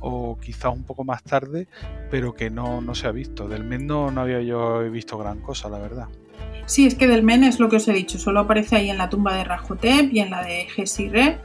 o 0.00 0.38
quizás 0.38 0.74
un 0.74 0.84
poco 0.84 1.04
más 1.04 1.22
tarde, 1.22 1.68
pero 2.10 2.34
que 2.34 2.50
no, 2.50 2.80
no 2.80 2.94
se 2.94 3.06
ha 3.06 3.12
visto. 3.12 3.48
Del 3.48 3.64
Men 3.64 3.86
no, 3.86 4.08
había 4.08 4.40
yo 4.40 4.90
visto 4.90 5.18
gran 5.18 5.40
cosa, 5.40 5.68
la 5.68 5.78
verdad. 5.78 6.08
Sí, 6.66 6.86
es 6.86 6.94
que 6.94 7.06
del 7.06 7.22
Men 7.22 7.44
es 7.44 7.58
lo 7.58 7.68
que 7.68 7.76
os 7.76 7.88
he 7.88 7.92
dicho, 7.92 8.18
solo 8.18 8.40
aparece 8.40 8.76
ahí 8.76 8.90
en 8.90 8.98
la 8.98 9.10
tumba 9.10 9.34
de 9.34 9.44
Rajotep 9.44 10.12
y 10.12 10.20
en 10.20 10.30
la 10.30 10.42
de 10.42 10.66
Gesirre 10.66 11.38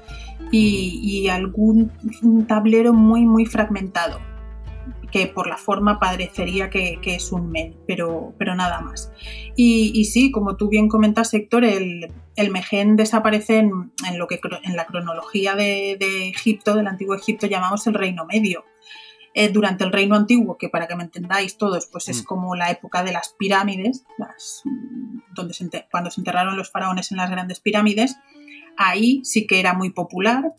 y, 0.51 1.27
algún 1.29 1.91
tablero 2.47 2.93
muy, 2.93 3.25
muy 3.25 3.45
fragmentado, 3.45 4.19
que 5.15 5.27
por 5.27 5.47
la 5.47 5.55
forma 5.55 5.97
parecería 5.97 6.69
que, 6.69 6.99
es 7.05 7.31
un 7.31 7.49
men, 7.49 7.77
pero, 7.87 8.33
pero 8.37 8.53
nada 8.53 8.81
más. 8.81 9.13
Y, 9.55 10.03
sí, 10.11 10.29
como 10.29 10.57
tú 10.57 10.67
bien 10.67 10.89
comentas, 10.89 11.33
Héctor, 11.33 11.63
el, 11.63 12.11
el 12.35 12.51
Megen 12.51 12.97
desaparece 12.97 13.59
en, 13.59 13.93
lo 14.17 14.27
que 14.27 14.41
en 14.63 14.75
la 14.75 14.85
cronología 14.85 15.55
de, 15.55 15.93
Egipto, 16.27 16.75
del 16.75 16.87
antiguo 16.87 17.15
Egipto, 17.15 17.47
llamamos 17.47 17.87
el 17.87 17.93
Reino 17.93 18.25
Medio. 18.25 18.65
Eh, 19.33 19.47
durante 19.47 19.85
el 19.85 19.93
Reino 19.93 20.17
Antiguo, 20.17 20.57
que 20.57 20.67
para 20.67 20.85
que 20.85 20.97
me 20.97 21.03
entendáis 21.03 21.57
todos, 21.57 21.87
pues 21.89 22.09
es 22.09 22.23
mm. 22.23 22.25
como 22.25 22.53
la 22.57 22.69
época 22.69 23.01
de 23.01 23.13
las 23.13 23.35
pirámides, 23.39 24.03
las, 24.17 24.63
donde 25.33 25.55
cuando 25.91 26.11
se 26.11 26.19
enterraron 26.19 26.57
los 26.57 26.71
faraones 26.71 27.11
en 27.11 27.17
las 27.19 27.31
grandes 27.31 27.61
pirámides, 27.61 28.17
ahí 28.75 29.21
sí 29.23 29.47
que 29.47 29.61
era 29.61 29.73
muy 29.73 29.91
popular. 29.91 30.51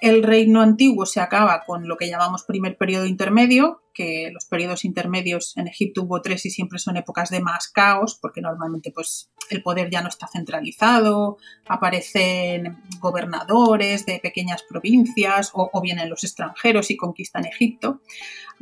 El 0.00 0.22
reino 0.22 0.60
antiguo 0.60 1.06
se 1.06 1.20
acaba 1.20 1.64
con 1.64 1.88
lo 1.88 1.96
que 1.96 2.08
llamamos 2.08 2.44
primer 2.44 2.76
periodo 2.76 3.06
intermedio, 3.06 3.82
que 3.94 4.30
los 4.32 4.44
periodos 4.44 4.84
intermedios 4.84 5.56
en 5.56 5.68
Egipto 5.68 6.02
hubo 6.02 6.20
tres 6.20 6.44
y 6.44 6.50
siempre 6.50 6.78
son 6.78 6.96
épocas 6.96 7.30
de 7.30 7.40
más 7.40 7.68
caos, 7.68 8.18
porque 8.20 8.42
normalmente 8.42 8.90
pues, 8.90 9.30
el 9.48 9.62
poder 9.62 9.88
ya 9.90 10.02
no 10.02 10.08
está 10.08 10.28
centralizado, 10.28 11.38
aparecen 11.66 12.78
gobernadores 13.00 14.04
de 14.04 14.18
pequeñas 14.18 14.62
provincias 14.68 15.50
o, 15.54 15.70
o 15.72 15.80
vienen 15.80 16.10
los 16.10 16.24
extranjeros 16.24 16.90
y 16.90 16.96
conquistan 16.96 17.46
Egipto. 17.46 18.00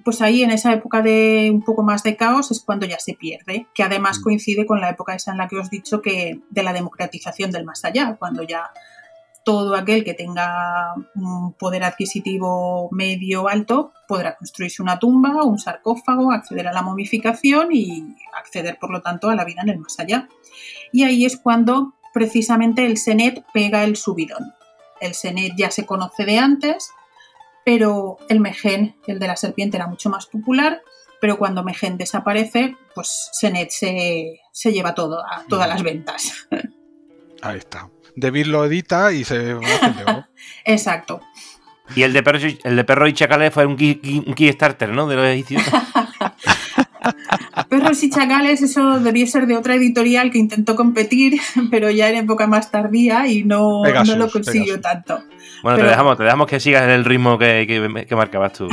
Pues 0.05 0.21
ahí 0.21 0.43
en 0.43 0.51
esa 0.51 0.73
época 0.73 1.03
de 1.03 1.51
un 1.53 1.63
poco 1.63 1.83
más 1.83 2.03
de 2.03 2.17
caos 2.17 2.51
es 2.51 2.61
cuando 2.61 2.87
ya 2.87 2.99
se 2.99 3.15
pierde, 3.15 3.67
que 3.75 3.83
además 3.83 4.19
mm. 4.19 4.23
coincide 4.23 4.67
con 4.67 4.81
la 4.81 4.91
época 4.91 5.15
esa 5.15 5.33
en 5.33 5.39
la 5.39 5.49
que 5.49 5.57
os 5.57 5.69
he 5.69 5.71
dicho 5.71 6.03
que 6.03 6.41
de 6.51 6.63
la 6.63 6.73
democratización 6.73 7.51
del 7.51 7.65
más 7.65 7.85
allá, 7.85 8.17
cuando 8.19 8.43
ya 8.43 8.71
todo 9.45 9.77
aquel 9.77 10.05
que 10.05 10.15
tenga 10.15 10.95
un 11.15 11.53
poder 11.53 11.85
adquisitivo 11.85 12.89
medio 12.91 13.47
alto 13.49 13.93
podrá 14.09 14.37
construirse 14.37 14.83
una 14.83 14.99
tumba, 14.99 15.45
un 15.45 15.59
sarcófago, 15.59 16.33
acceder 16.33 16.67
a 16.67 16.73
la 16.73 16.83
momificación 16.83 17.69
y 17.71 18.17
acceder, 18.37 18.79
por 18.79 18.91
lo 18.91 19.03
tanto, 19.03 19.29
a 19.29 19.35
la 19.35 19.45
vida 19.45 19.63
en 19.63 19.69
el 19.69 19.79
más 19.79 20.01
allá. 20.01 20.29
Y 20.93 21.05
ahí 21.05 21.25
es 21.27 21.37
cuando 21.37 21.95
precisamente 22.13 22.87
el 22.87 22.97
Senet 22.97 23.45
pega 23.53 23.85
el 23.85 23.97
subidón. 23.97 24.55
El 25.01 25.15
Senet 25.15 25.53
ya 25.57 25.71
se 25.71 25.85
conoce 25.85 26.25
de 26.25 26.39
antes, 26.39 26.91
pero 27.65 28.17
el 28.29 28.41
Megen, 28.41 28.97
el 29.07 29.19
de 29.19 29.27
la 29.27 29.37
serpiente, 29.37 29.77
era 29.77 29.87
mucho 29.87 30.09
más 30.09 30.27
popular. 30.27 30.81
Pero 31.21 31.39
cuando 31.39 31.65
Megen 31.65 31.99
desaparece, 31.99 32.77
pues 32.95 33.31
Senet 33.33 33.71
se, 33.71 34.41
se 34.53 34.73
lleva 34.73 34.95
todo, 34.95 35.21
a 35.21 35.45
todas 35.49 35.69
las 35.69 35.83
ventas. 35.83 36.49
Ahí 37.43 37.59
está. 37.59 37.91
David 38.17 38.47
lo 38.47 38.65
edita 38.65 39.13
y 39.13 39.25
se 39.25 39.57
Exacto. 40.65 41.21
Y 41.95 42.03
el 42.03 42.13
de 42.13 42.23
perro, 42.23 42.39
el 42.65 42.77
de 42.77 42.85
perro 42.85 43.07
y 43.07 43.13
chacales 43.13 43.53
fue 43.53 43.67
un, 43.67 43.77
Kickstarter, 43.77 44.89
¿no? 44.91 45.07
De 45.07 45.17
los 45.17 45.27
edición. 45.27 45.63
Perros 47.69 48.03
y 48.03 48.09
chacales, 48.09 48.63
eso 48.63 48.99
debía 49.01 49.27
ser 49.27 49.47
de 49.47 49.57
otra 49.57 49.75
editorial 49.75 50.31
que 50.31 50.39
intentó 50.39 50.75
competir, 50.75 51.39
pero 51.71 51.91
ya 51.91 52.09
en 52.09 52.17
época 52.17 52.47
más 52.47 52.71
tardía 52.71 53.27
y 53.29 53.45
no, 53.45 53.83
no 53.85 54.17
lo 54.17 54.31
consiguió 54.31 54.81
tanto. 54.81 55.23
Bueno, 55.63 55.79
te, 55.79 55.85
dejamos, 55.85 56.17
te 56.17 56.25
dejamos 56.25 56.47
que 56.47 56.61
sigas 56.61 56.85
en 56.85 56.91
el 56.91 57.05
ritmo 57.05 57.39
que, 57.39 57.67
que, 58.09 58.17
marcabas 58.17 58.55
tú. 58.55 58.69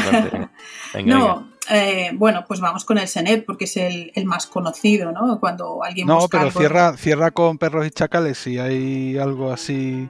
Venga, 0.94 1.18
no, 1.18 1.51
eh, 1.74 2.12
bueno, 2.14 2.44
pues 2.46 2.60
vamos 2.60 2.84
con 2.84 2.98
el 2.98 3.08
Senet 3.08 3.46
porque 3.46 3.64
es 3.64 3.78
el, 3.78 4.12
más 4.26 4.46
conocido, 4.46 5.12
¿no? 5.14 5.40
Cuando 5.40 5.84
alguien 5.84 6.06
No, 6.06 6.28
pero 6.30 6.52
cierra, 6.52 6.98
cierra 6.98 7.32
con 7.32 7.58
perros 7.58 7.88
y 7.88 7.92
chacales 7.92 8.38
si 8.38 8.60
hay 8.60 9.18
algo 9.18 9.52
así. 9.54 10.10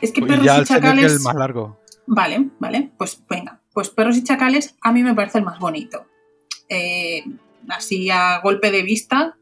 Es 0.00 0.12
que 0.12 0.22
perros 0.22 0.46
y 0.46 0.64
chacales. 0.64 1.06
Es 1.06 1.12
el 1.14 1.20
más 1.20 1.34
largo. 1.34 1.80
Vale, 2.06 2.50
vale, 2.60 2.92
pues 2.96 3.20
venga. 3.28 3.60
Pues 3.72 3.90
perros 3.90 4.16
y 4.16 4.22
chacales 4.22 4.76
a 4.80 4.92
mí 4.92 5.02
me 5.02 5.14
parece 5.14 5.38
el 5.38 5.44
más 5.44 5.58
bonito. 5.58 6.06
Eh, 6.68 7.24
así 7.68 8.08
a 8.10 8.38
golpe 8.40 8.70
de 8.70 8.82
vista, 8.82 9.36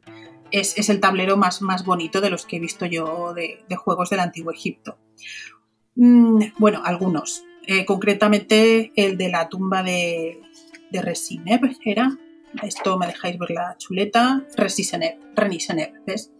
es, 0.50 0.88
el 0.88 1.00
tablero 1.00 1.36
más, 1.36 1.60
más, 1.60 1.84
bonito 1.84 2.22
de 2.22 2.30
los 2.30 2.46
que 2.46 2.56
he 2.56 2.60
visto 2.60 2.86
yo 2.86 3.34
de, 3.34 3.64
juegos 3.76 4.08
del 4.08 4.20
Antiguo 4.20 4.50
Egipto. 4.50 4.98
Mm, 5.96 6.42
bueno, 6.58 6.80
algunos. 6.84 7.44
Eh, 7.66 7.84
concretamente 7.84 8.92
el 8.96 9.18
de 9.18 9.28
la 9.28 9.48
tumba 9.48 9.82
de, 9.82 10.40
de 10.90 11.02
Resinev 11.02 11.60
era, 11.84 12.16
esto 12.62 12.98
me 12.98 13.06
dejáis 13.06 13.38
ver 13.38 13.50
la 13.50 13.76
chuleta, 13.78 14.44
Resisenev, 14.56 15.18
Renisenev, 15.34 15.92
¿ves? 16.06 16.32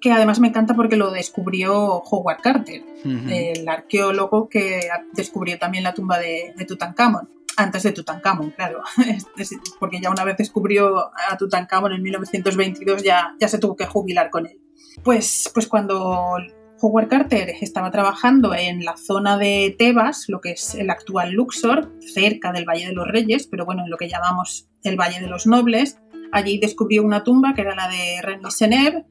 Que 0.00 0.12
además 0.12 0.40
me 0.40 0.48
encanta 0.48 0.74
porque 0.74 0.96
lo 0.96 1.10
descubrió 1.10 2.02
Howard 2.02 2.40
Carter, 2.42 2.82
el 3.04 3.68
arqueólogo 3.68 4.48
que 4.48 4.88
descubrió 5.14 5.58
también 5.58 5.84
la 5.84 5.94
tumba 5.94 6.18
de, 6.18 6.52
de 6.56 6.64
Tutankamón 6.64 7.30
antes 7.56 7.82
de 7.82 7.92
Tutankamón, 7.92 8.50
claro, 8.50 8.82
porque 9.80 10.00
ya 10.00 10.10
una 10.10 10.24
vez 10.24 10.36
descubrió 10.36 11.10
a 11.30 11.36
Tutankamón 11.38 11.92
en 11.92 12.02
1922 12.02 13.02
ya, 13.02 13.34
ya 13.40 13.48
se 13.48 13.58
tuvo 13.58 13.76
que 13.76 13.86
jubilar 13.86 14.30
con 14.30 14.46
él. 14.46 14.60
Pues, 15.02 15.50
pues 15.52 15.66
cuando 15.66 16.36
Howard 16.80 17.08
Carter 17.08 17.54
estaba 17.60 17.90
trabajando 17.90 18.54
en 18.54 18.84
la 18.84 18.96
zona 18.96 19.38
de 19.38 19.74
Tebas, 19.78 20.26
lo 20.28 20.40
que 20.40 20.52
es 20.52 20.74
el 20.74 20.90
actual 20.90 21.32
Luxor, 21.32 21.92
cerca 22.00 22.52
del 22.52 22.66
Valle 22.66 22.86
de 22.86 22.92
los 22.92 23.08
Reyes, 23.08 23.46
pero 23.46 23.64
bueno, 23.64 23.84
en 23.84 23.90
lo 23.90 23.96
que 23.96 24.08
llamamos 24.08 24.68
el 24.82 24.96
Valle 24.96 25.20
de 25.20 25.26
los 25.26 25.46
Nobles. 25.46 25.98
Allí 26.32 26.58
descubrió 26.58 27.02
una 27.02 27.24
tumba 27.24 27.54
que 27.54 27.62
era 27.62 27.74
la 27.74 27.88
de 27.88 28.20
René 28.22 28.50
Senev 28.50 29.04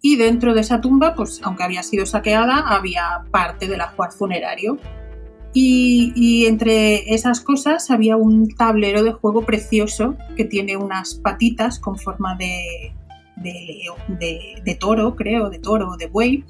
y 0.00 0.16
dentro 0.16 0.54
de 0.54 0.62
esa 0.62 0.80
tumba, 0.80 1.14
pues 1.14 1.40
aunque 1.42 1.62
había 1.62 1.82
sido 1.82 2.06
saqueada, 2.06 2.60
había 2.74 3.24
parte 3.30 3.68
del 3.68 3.82
ajuar 3.82 4.12
funerario. 4.12 4.78
Y, 5.52 6.46
entre 6.46 7.12
esas 7.12 7.40
cosas 7.40 7.90
había 7.90 8.16
un 8.16 8.54
tablero 8.54 9.02
de 9.02 9.12
juego 9.12 9.44
precioso 9.44 10.16
que 10.36 10.44
tiene 10.44 10.76
unas 10.76 11.14
patitas 11.14 11.80
con 11.80 11.98
forma 11.98 12.36
de, 12.36 12.94
de, 13.36 14.62
de 14.64 14.74
toro, 14.76 15.16
creo, 15.16 15.50
de 15.50 15.58
toro 15.58 15.90
o 15.90 15.96
de 15.96 16.06
buey, 16.06 16.44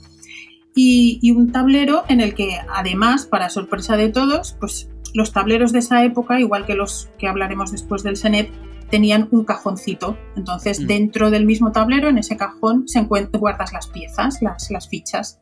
y, 0.75 1.31
un 1.33 1.53
tablero 1.53 2.05
en 2.09 2.21
el 2.21 2.35
que 2.35 2.59
además, 2.69 3.27
para 3.27 3.51
sorpresa 3.51 3.97
de 3.97 4.09
todos, 4.09 4.57
pues 4.61 4.89
los 5.15 5.33
tableros 5.33 5.73
de 5.73 5.81
esa 5.81 6.05
época, 6.05 6.39
igual 6.39 6.67
que 6.67 6.75
los 6.75 7.09
que 7.19 7.29
hablaremos 7.29 7.73
después 7.73 8.03
del 8.03 8.17
Senet, 8.17 8.51
tenían 8.91 9.29
un 9.31 9.45
cajoncito. 9.45 10.17
Entonces, 10.37 10.81
mm. 10.81 10.87
dentro 10.87 11.31
del 11.31 11.47
mismo 11.47 11.73
tablero, 11.73 12.09
en 12.09 12.19
ese 12.19 12.37
cajón, 12.37 12.89
se 12.89 13.03
guardas 13.03 13.73
las 13.73 13.87
piezas, 13.89 14.43
las, 14.43 14.71
las 14.71 14.89
fichas. 14.89 15.41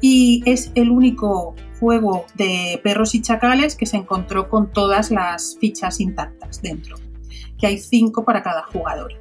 Y 0.00 0.42
es 0.46 0.72
el 0.74 0.90
único 0.90 1.54
juego 1.78 2.26
de 2.34 2.80
perros 2.82 3.14
y 3.14 3.22
chacales 3.22 3.76
que 3.76 3.86
se 3.86 3.96
encontró 3.96 4.48
con 4.48 4.72
todas 4.72 5.10
las 5.10 5.56
fichas 5.60 6.00
intactas 6.00 6.60
dentro, 6.62 6.96
que 7.58 7.66
hay 7.66 7.78
cinco 7.78 8.24
para 8.24 8.42
cada 8.42 8.62
jugador. 8.64 9.12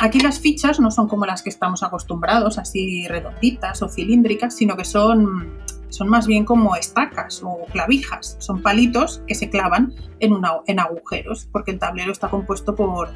Aquí 0.00 0.18
las 0.18 0.40
fichas 0.40 0.80
no 0.80 0.90
son 0.90 1.08
como 1.08 1.24
las 1.24 1.42
que 1.42 1.50
estamos 1.50 1.82
acostumbrados, 1.82 2.58
así 2.58 3.06
redonditas 3.06 3.80
o 3.82 3.88
cilíndricas, 3.88 4.56
sino 4.56 4.76
que 4.76 4.84
son, 4.84 5.52
son 5.88 6.08
más 6.08 6.26
bien 6.26 6.44
como 6.44 6.74
estacas 6.74 7.42
o 7.44 7.64
clavijas. 7.70 8.36
Son 8.40 8.60
palitos 8.60 9.22
que 9.28 9.36
se 9.36 9.50
clavan 9.50 9.94
en, 10.18 10.32
en 10.66 10.80
agujeros, 10.80 11.48
porque 11.52 11.70
el 11.70 11.78
tablero 11.78 12.10
está 12.10 12.28
compuesto 12.28 12.74
por, 12.74 13.10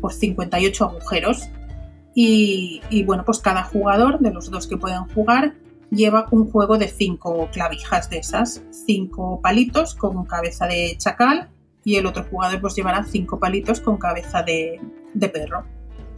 por 0.00 0.12
58 0.12 0.84
agujeros. 0.84 1.48
Y, 2.16 2.80
y, 2.90 3.04
bueno, 3.04 3.24
pues 3.24 3.38
cada 3.38 3.62
jugador 3.62 4.18
de 4.18 4.32
los 4.32 4.50
dos 4.50 4.66
que 4.66 4.76
pueden 4.76 5.04
jugar 5.14 5.54
lleva 5.90 6.26
un 6.32 6.50
juego 6.50 6.76
de 6.76 6.88
cinco 6.88 7.48
clavijas 7.52 8.10
de 8.10 8.18
esas, 8.18 8.62
cinco 8.70 9.40
palitos 9.40 9.94
con 9.94 10.24
cabeza 10.24 10.66
de 10.66 10.96
chacal 10.96 11.50
y 11.84 11.96
el 11.96 12.06
otro 12.06 12.24
jugador 12.24 12.60
pues 12.60 12.74
llevará 12.74 13.04
cinco 13.04 13.38
palitos 13.38 13.80
con 13.80 13.98
cabeza 13.98 14.42
de, 14.42 14.80
de 15.14 15.28
perro 15.28 15.64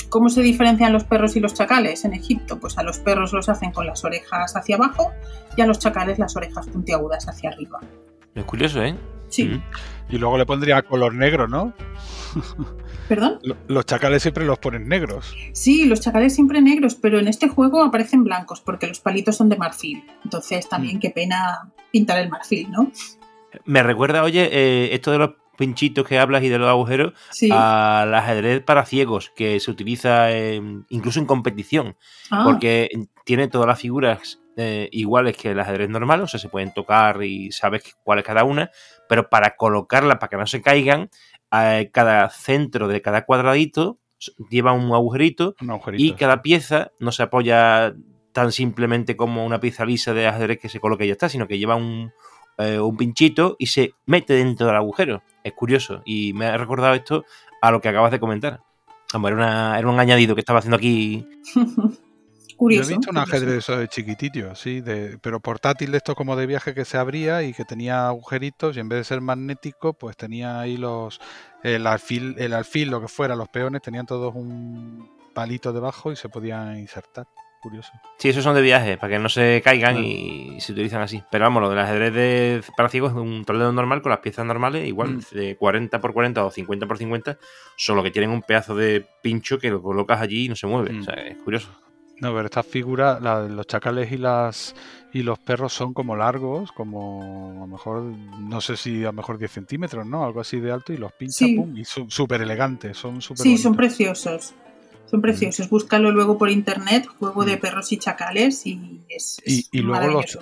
¿Cómo 0.09 0.29
se 0.29 0.41
diferencian 0.41 0.93
los 0.93 1.05
perros 1.05 1.35
y 1.37 1.41
los 1.41 1.53
chacales 1.53 2.05
en 2.05 2.15
Egipto? 2.15 2.61
Pues 2.61 2.79
a 2.79 2.83
los 2.85 2.99
perros 3.01 3.33
los 3.33 3.49
hacen 3.49 3.73
con 3.73 3.87
las 3.87 4.05
orejas 4.05 4.55
hacia 4.57 4.77
abajo 4.77 5.11
y 5.57 5.63
a 5.63 5.67
los 5.67 5.79
chacales 5.81 6.19
las 6.19 6.37
orejas 6.37 6.69
puntiagudas 6.69 7.29
hacia 7.29 7.51
arriba. 7.51 7.81
Es 8.35 8.45
curioso, 8.45 8.83
¿eh? 8.85 8.97
Sí. 9.29 9.45
Mm. 9.47 9.63
Y 10.11 10.19
luego 10.19 10.39
le 10.39 10.47
pondría 10.47 10.81
color 10.83 11.13
negro, 11.13 11.49
¿no? 11.49 11.73
¿Perdón? 13.09 13.39
Lo- 13.43 13.57
Los 13.67 13.87
chacales 13.87 14.23
siempre 14.23 14.45
los 14.45 14.59
ponen 14.59 14.89
negros. 14.89 15.35
Sí, 15.53 15.87
los 15.87 16.01
chacales 16.01 16.35
siempre 16.35 16.61
negros, 16.61 16.95
pero 16.95 17.19
en 17.19 17.27
este 17.29 17.49
juego 17.49 17.83
aparecen 17.83 18.23
blancos 18.25 18.61
porque 18.61 18.87
los 18.87 19.01
palitos 19.01 19.37
son 19.37 19.49
de 19.49 19.57
marfil. 19.57 20.05
Entonces 20.25 20.69
también 20.69 21.01
qué 21.01 21.11
pena 21.11 21.73
pintar 21.91 22.19
el 22.19 22.29
marfil, 22.31 22.71
¿no? 22.71 22.91
Me 23.65 23.83
recuerda, 23.83 24.23
oye, 24.23 24.49
eh, 24.53 24.95
esto 24.95 25.11
de 25.13 25.19
los 25.19 25.31
pinchitos 25.57 26.07
que 26.07 26.19
hablas 26.19 26.43
y 26.43 26.49
de 26.49 26.59
los 26.59 26.69
agujeros 26.69 27.13
Sí. 27.31 27.49
al 27.53 28.15
ajedrez 28.15 28.63
para 28.63 28.85
ciegos 28.87 29.31
que 29.35 29.59
se 29.61 29.71
utiliza 29.71 30.31
en- 30.33 30.87
incluso 30.89 31.19
en 31.21 31.27
competición. 31.27 31.97
Ah, 32.31 32.43
porque 32.45 32.89
tiene 33.25 33.49
todas 33.49 33.67
las 33.67 33.81
figuras 33.81 34.41
eh, 34.59 34.89
iguales 34.93 35.37
que 35.37 35.51
el 35.51 35.61
ajedrez 35.61 35.91
normal, 35.91 36.23
o 36.23 36.27
sea, 36.27 36.41
se 36.41 36.49
pueden 36.49 36.73
tocar 36.73 37.23
y 37.23 37.53
sabes 37.53 37.95
cuál 38.03 38.21
es 38.21 38.25
cada 38.25 38.43
una, 38.45 38.71
pero 39.07 39.29
para 39.29 39.55
colocarlas, 39.55 40.17
para 40.17 40.31
que 40.31 40.37
no 40.39 40.47
se 40.47 40.63
caigan, 40.63 41.11
eh, 41.53 41.91
cada 41.93 42.31
centro 42.31 42.89
de 42.89 43.03
cada 43.03 43.27
cuadradito 43.27 43.99
lleva 44.51 44.73
un 44.73 44.93
agujerito 44.95 45.55
Un 45.61 45.73
agujerito. 45.73 46.03
y 46.03 46.13
cada 46.15 46.41
pieza 46.41 46.91
no 46.99 47.13
se 47.13 47.23
apoya 47.25 47.95
tan 48.33 48.51
simplemente 48.51 49.15
como 49.15 49.45
una 49.45 49.61
pieza 49.61 49.85
lisa 49.85 50.15
de 50.15 50.27
ajedrez 50.27 50.59
que 50.59 50.71
se 50.71 50.81
coloca 50.81 51.05
y 51.05 51.09
ya 51.09 51.13
está, 51.13 51.29
sino 51.29 51.47
que 51.47 51.59
lleva 51.59 51.75
un, 51.77 52.13
eh, 52.59 52.79
un 52.81 52.97
pinchito 52.97 53.57
y 53.59 53.67
se 53.67 53.93
mete 54.07 54.35
dentro 54.35 54.67
del 54.67 54.77
agujero. 54.77 55.23
Es 55.45 55.53
curioso 55.53 56.03
y 56.05 56.33
me 56.33 56.47
ha 56.47 56.57
recordado 56.57 56.95
esto 56.95 57.25
a 57.63 57.71
lo 57.71 57.81
que 57.81 57.89
acabas 57.89 58.11
de 58.11 58.21
comentar. 58.21 58.61
Vamos, 59.13 59.31
era, 59.31 59.37
una- 59.37 59.79
era 59.79 59.89
un 59.89 59.99
añadido 60.01 60.35
que 60.35 60.41
estaba 60.41 60.59
haciendo 60.59 60.77
aquí 60.77 61.27
curioso. 62.57 62.89
Yo 62.91 62.95
he 62.95 62.97
visto 62.99 63.11
un 63.11 63.19
ajedrez 63.19 63.67
de 63.67 63.89
chiquititos, 63.89 64.59
sí, 64.59 64.81
de, 64.81 65.19
pero 65.21 65.41
portátil 65.41 65.91
de 65.93 65.99
estos 65.99 66.15
como 66.15 66.37
de 66.37 66.47
viaje 66.47 66.75
que 66.75 66.85
se 66.85 66.97
abría 66.99 67.43
y 67.43 67.53
que 67.53 67.65
tenía 67.65 68.09
agujeritos 68.09 68.77
y 68.77 68.81
en 68.81 68.89
vez 68.89 69.01
de 69.01 69.05
ser 69.05 69.21
magnético, 69.21 69.93
pues 69.93 70.17
tenía 70.17 70.59
ahí 70.61 70.77
los 70.77 71.21
el 71.63 71.87
alfil, 71.87 72.35
el 72.39 72.53
alfil, 72.53 72.91
lo 72.91 73.01
que 73.01 73.09
fuera, 73.09 73.37
los 73.37 73.49
peones 73.49 73.83
tenían 73.83 74.07
todos 74.07 74.35
un 74.35 75.11
palito 75.35 75.73
debajo 75.73 76.13
y 76.13 76.17
se 76.17 76.29
podían 76.29 76.79
insertar. 76.79 77.27
Curioso. 77.67 77.91
Sí, 78.19 78.29
esos 78.29 78.45
son 78.45 78.55
de 78.55 78.63
viaje, 78.63 78.97
para 78.97 79.15
que 79.15 79.19
no 79.19 79.29
se 79.29 79.61
caigan 79.65 79.99
y 80.05 80.61
se 80.61 80.71
utilizan 80.73 81.03
así. 81.03 81.21
Pero 81.33 81.45
vamos, 81.47 81.61
lo 81.63 81.69
del 81.69 81.81
ajedrez 81.81 82.15
de, 82.15 82.63
para 82.77 82.89
ciegos 82.89 83.11
es 83.11 83.19
un 83.19 83.45
tablero 83.45 83.73
normal 83.73 84.03
con 84.03 84.11
las 84.11 84.21
piezas 84.21 84.47
normales, 84.47 84.87
igual 84.87 85.17
Mm. 85.17 85.21
de 85.33 85.57
40 85.57 86.01
por 86.01 86.13
40 86.13 86.45
o 86.45 86.51
50 86.51 86.87
por 86.87 86.97
50, 86.97 87.39
solo 87.77 88.03
que 88.05 88.13
tienen 88.13 88.31
un 88.31 88.43
pedazo 88.43 88.77
de 88.77 89.05
pincho 89.21 89.59
que 89.59 89.71
lo 89.71 89.83
colocas 89.83 90.21
allí 90.21 90.45
y 90.45 90.49
no 90.49 90.55
se 90.55 90.67
mueve. 90.69 90.93
Mm. 90.93 91.01
O 91.01 91.03
sea, 91.03 91.15
es 91.15 91.37
curioso. 91.39 91.69
No, 92.21 92.33
pero 92.33 92.47
estas 92.47 92.65
figuras, 92.65 93.21
la 93.21 93.43
de 93.43 93.51
los 93.51 93.67
chacales 93.67 94.11
y 94.13 94.17
las 94.17 94.75
y 95.13 95.23
los 95.23 95.39
perros 95.39 95.73
son 95.73 95.93
como 95.93 96.15
largos, 96.17 96.73
como 96.73 97.53
a 97.57 97.61
lo 97.61 97.67
mejor, 97.67 98.03
no 98.05 98.61
sé 98.61 98.77
si 98.77 99.03
a 99.03 99.09
lo 99.09 99.13
mejor 99.15 99.39
10 99.39 99.51
centímetros, 99.51 100.07
¿no? 100.07 100.25
Algo 100.25 100.41
así 100.41 100.61
de 100.61 100.71
alto 100.73 100.93
y 100.93 100.99
los 100.99 101.13
pincha, 101.13 101.45
Sí. 101.47 101.57
pum, 101.57 101.77
y 101.77 101.85
son 101.85 102.11
súper 102.11 102.41
elegantes, 102.43 102.97
son 102.97 103.21
súper 103.21 103.43
Sí, 103.43 103.59
son 103.59 103.75
preciosos. 103.75 104.55
Son 105.07 105.21
preciosos. 105.23 105.69
Búscalo 105.71 106.11
luego 106.11 106.37
por 106.39 106.51
internet, 106.51 107.07
juego 107.07 107.45
de 107.45 107.57
Mm. 107.57 107.61
perros 107.61 107.93
y 107.93 107.99
chacales 107.99 108.67
y 108.67 109.03
es, 109.09 109.39
Y- 109.47 109.61
es 109.61 109.69
y 109.73 109.79
luego 109.81 110.07
los-. 110.09 110.39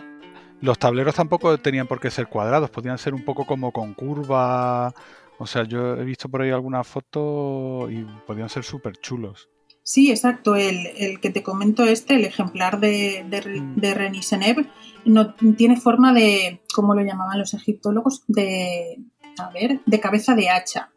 Los 0.61 0.79
tableros 0.79 1.15
tampoco 1.15 1.59
tenían 1.59 1.87
por 1.87 2.01
qué 2.01 2.11
ser 2.11 2.29
cuadrados, 2.29 2.71
podían 2.71 2.97
ser 2.97 3.13
un 3.13 3.25
poco 3.25 3.45
como 3.47 3.71
con 3.73 3.93
curva. 3.93 4.95
O 5.39 5.47
sea, 5.47 5.65
yo 5.65 5.95
he 5.97 6.05
visto 6.05 6.29
por 6.29 6.41
ahí 6.43 6.51
alguna 6.51 6.83
foto 6.85 7.91
y 7.91 8.07
podían 8.27 8.49
ser 8.49 8.65
súper 8.65 8.97
chulos. 8.99 9.51
Sí, 9.83 10.11
exacto. 10.11 10.57
El, 10.57 10.87
el 10.97 11.21
que 11.21 11.29
te 11.29 11.43
comento 11.43 11.85
este, 11.85 12.15
el 12.15 12.25
ejemplar 12.25 12.81
de, 12.81 13.27
de, 13.29 13.61
Mm. 13.61 13.77
de 13.77 13.95
Renisenev, 13.95 14.67
no 15.05 15.35
tiene 15.35 15.77
forma 15.79 16.15
de, 16.15 16.63
¿cómo 16.75 16.95
lo 16.95 17.03
llamaban 17.03 17.39
los 17.39 17.53
egiptólogos? 17.53 18.23
De, 18.29 18.99
a 19.39 19.51
ver, 19.51 19.81
de 19.85 20.01
cabeza 20.01 20.35
de 20.35 20.49
hacha. 20.49 20.91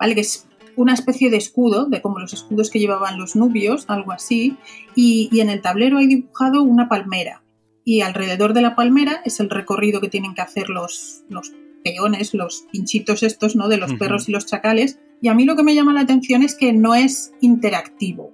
¿Vale? 0.00 0.16
Que 0.16 0.22
es 0.22 0.48
una 0.76 0.94
especie 0.94 1.30
de 1.30 1.36
escudo, 1.36 1.86
de 1.86 2.02
como 2.02 2.18
los 2.18 2.32
escudos 2.32 2.70
que 2.70 2.78
llevaban 2.78 3.18
los 3.18 3.36
nubios, 3.36 3.84
algo 3.88 4.12
así. 4.12 4.56
Y, 4.94 5.28
y 5.32 5.40
en 5.40 5.50
el 5.50 5.60
tablero 5.60 5.98
hay 5.98 6.06
dibujado 6.06 6.62
una 6.62 6.88
palmera. 6.88 7.42
Y 7.84 8.00
alrededor 8.00 8.54
de 8.54 8.62
la 8.62 8.74
palmera 8.74 9.20
es 9.24 9.40
el 9.40 9.50
recorrido 9.50 10.00
que 10.00 10.08
tienen 10.08 10.34
que 10.34 10.40
hacer 10.40 10.70
los, 10.70 11.24
los 11.28 11.52
peones, 11.84 12.34
los 12.34 12.66
pinchitos 12.72 13.22
estos, 13.22 13.54
¿no? 13.54 13.68
De 13.68 13.76
los 13.76 13.92
perros 13.94 14.28
y 14.28 14.32
los 14.32 14.46
chacales. 14.46 14.98
Y 15.20 15.28
a 15.28 15.34
mí 15.34 15.44
lo 15.44 15.54
que 15.54 15.62
me 15.62 15.74
llama 15.74 15.92
la 15.92 16.00
atención 16.00 16.42
es 16.42 16.56
que 16.56 16.72
no 16.72 16.94
es 16.94 17.32
interactivo, 17.40 18.32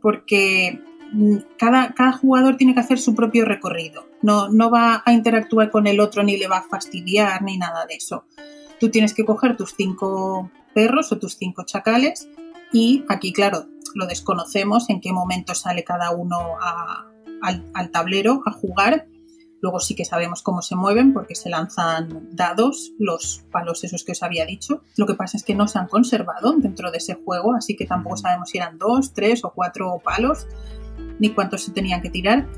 porque 0.00 0.80
mm, 1.12 1.36
cada, 1.58 1.94
cada 1.94 2.12
jugador 2.12 2.56
tiene 2.56 2.74
que 2.74 2.80
hacer 2.80 2.98
su 2.98 3.14
propio 3.14 3.44
recorrido. 3.44 4.06
No, 4.20 4.50
no 4.50 4.70
va 4.70 5.02
a 5.04 5.12
interactuar 5.12 5.70
con 5.70 5.86
el 5.86 5.98
otro 5.98 6.22
ni 6.22 6.36
le 6.36 6.46
va 6.46 6.58
a 6.58 6.68
fastidiar 6.68 7.42
ni 7.42 7.56
nada 7.56 7.86
de 7.86 7.94
eso. 7.94 8.24
Tú 8.78 8.90
tienes 8.90 9.14
que 9.14 9.24
coger 9.24 9.56
tus 9.56 9.74
cinco 9.76 10.50
perros 10.74 11.12
o 11.12 11.18
tus 11.18 11.36
cinco 11.36 11.64
chacales 11.66 12.28
y 12.72 13.04
aquí, 13.08 13.32
claro, 13.32 13.66
lo 13.94 14.06
desconocemos 14.06 14.88
en 14.90 15.00
qué 15.00 15.12
momento 15.12 15.54
sale 15.54 15.84
cada 15.84 16.10
uno 16.12 16.38
a- 16.60 17.06
al, 17.42 17.70
al 17.74 17.90
tablero 17.90 18.42
a 18.46 18.52
jugar. 18.52 19.06
Luego 19.60 19.78
sí 19.78 19.94
que 19.94 20.04
sabemos 20.04 20.42
cómo 20.42 20.60
se 20.62 20.74
mueven 20.74 21.12
porque 21.12 21.34
se 21.36 21.48
lanzan 21.48 22.28
dados, 22.32 22.92
los 22.98 23.44
palos 23.52 23.84
esos 23.84 24.02
que 24.04 24.10
os 24.12 24.22
había 24.24 24.44
dicho. 24.44 24.82
Lo 24.96 25.06
que 25.06 25.14
pasa 25.14 25.36
es 25.36 25.44
que 25.44 25.54
no 25.54 25.68
se 25.68 25.78
han 25.78 25.86
conservado 25.86 26.52
dentro 26.56 26.90
de 26.90 26.98
ese 26.98 27.14
juego, 27.14 27.54
así 27.54 27.76
que 27.76 27.86
tampoco 27.86 28.16
sabemos 28.16 28.48
si 28.50 28.58
eran 28.58 28.78
dos, 28.78 29.12
tres 29.12 29.44
o 29.44 29.52
cuatro 29.54 30.00
palos, 30.02 30.48
ni 31.20 31.30
cuántos 31.30 31.62
se 31.62 31.70
tenían 31.72 32.02
que 32.02 32.10
tirar. 32.10 32.48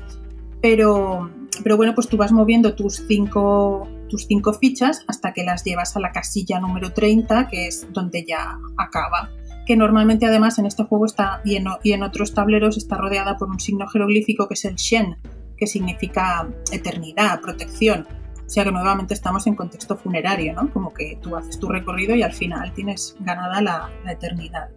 Pero, 0.61 1.29
pero 1.63 1.77
bueno, 1.77 1.93
pues 1.93 2.07
tú 2.07 2.17
vas 2.17 2.31
moviendo 2.31 2.73
tus 2.73 3.03
cinco, 3.07 3.87
tus 4.09 4.25
cinco 4.25 4.53
fichas 4.53 5.03
hasta 5.07 5.33
que 5.33 5.43
las 5.43 5.63
llevas 5.63 5.95
a 5.95 5.99
la 5.99 6.11
casilla 6.11 6.59
número 6.59 6.93
30, 6.93 7.47
que 7.47 7.67
es 7.67 7.87
donde 7.91 8.25
ya 8.25 8.57
acaba. 8.77 9.29
Que 9.65 9.75
normalmente 9.75 10.25
además 10.25 10.59
en 10.59 10.65
este 10.65 10.83
juego 10.83 11.05
está, 11.05 11.41
y 11.43 11.55
en, 11.55 12.03
otros 12.03 12.33
tableros 12.33 12.77
está 12.77 12.97
rodeada 12.97 13.37
por 13.37 13.49
un 13.49 13.59
signo 13.59 13.87
jeroglífico 13.87 14.47
que 14.47 14.53
es 14.53 14.65
el 14.65 14.75
Shen, 14.75 15.17
que 15.57 15.67
significa 15.67 16.47
eternidad, 16.71 17.41
protección. 17.41 18.07
O 18.45 18.49
sea 18.49 18.63
que 18.63 18.71
nuevamente 18.71 19.15
estamos 19.15 19.47
en 19.47 19.55
contexto 19.55 19.97
funerario, 19.97 20.53
¿no? 20.53 20.71
Como 20.71 20.93
que 20.93 21.17
tú 21.21 21.35
haces 21.35 21.59
tu 21.59 21.67
recorrido 21.67 22.15
y 22.15 22.21
al 22.21 22.33
final 22.33 22.73
tienes 22.73 23.15
ganada 23.19 23.61
la 23.61 24.11
eternidad. 24.11 24.69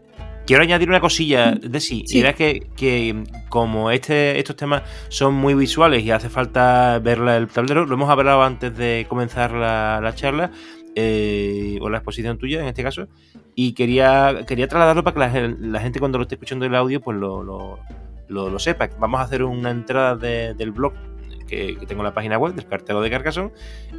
Quiero 0.49 0.63
añadir 0.63 0.89
una 0.89 0.99
cosilla 1.01 1.53
de 1.53 1.79
sí, 1.79 2.05
Sí. 2.07 2.17
y 2.17 2.21
era 2.23 2.33
que, 2.33 2.69
que 2.75 3.23
como 3.51 3.91
este, 3.91 4.39
estos 4.39 4.57
temas 4.57 4.83
son 5.11 5.35
muy 5.35 5.53
visuales 5.55 6.03
y 6.03 6.11
hace 6.11 6.29
falta 6.31 6.99
ver 7.01 7.19
el 7.19 7.49
tablero, 7.49 7.85
lo 7.85 7.95
hemos 7.95 8.09
hablado 8.09 8.43
antes 8.43 8.75
de 8.77 9.05
comenzar 9.09 9.53
la, 9.53 10.01
la 10.03 10.15
charla, 10.15 10.51
eh, 10.97 11.79
o 11.83 11.91
la 11.91 11.99
exposición 11.99 12.39
tuya 12.39 12.61
en 12.63 12.67
este 12.69 12.83
caso, 12.83 13.09
y 13.55 13.73
quería, 13.75 14.45
quería 14.47 14.67
trasladarlo 14.69 15.05
para 15.05 15.31
que 15.31 15.41
la, 15.49 15.55
la 15.61 15.81
gente 15.81 15.99
cuando 16.01 16.17
lo 16.19 16.23
esté 16.23 16.37
escuchando 16.37 16.65
el 16.65 16.75
audio 16.75 17.01
pues 17.03 17.17
lo, 17.19 17.43
lo- 17.45 17.79
lo- 18.29 18.49
lo 18.51 18.59
sepa. 18.59 18.89
Vamos 18.99 19.21
a 19.21 19.25
hacer 19.25 19.43
una 19.45 19.71
entrada 19.71 20.17
de- 20.17 20.55
del 20.55 20.71
blog 20.73 20.95
que, 21.49 21.77
tengo 21.89 22.03
en 22.03 22.05
la 22.05 22.15
página 22.15 22.39
web 22.39 22.55
del 22.55 22.67
de 23.03 23.11
Carcassonne, 23.11 23.53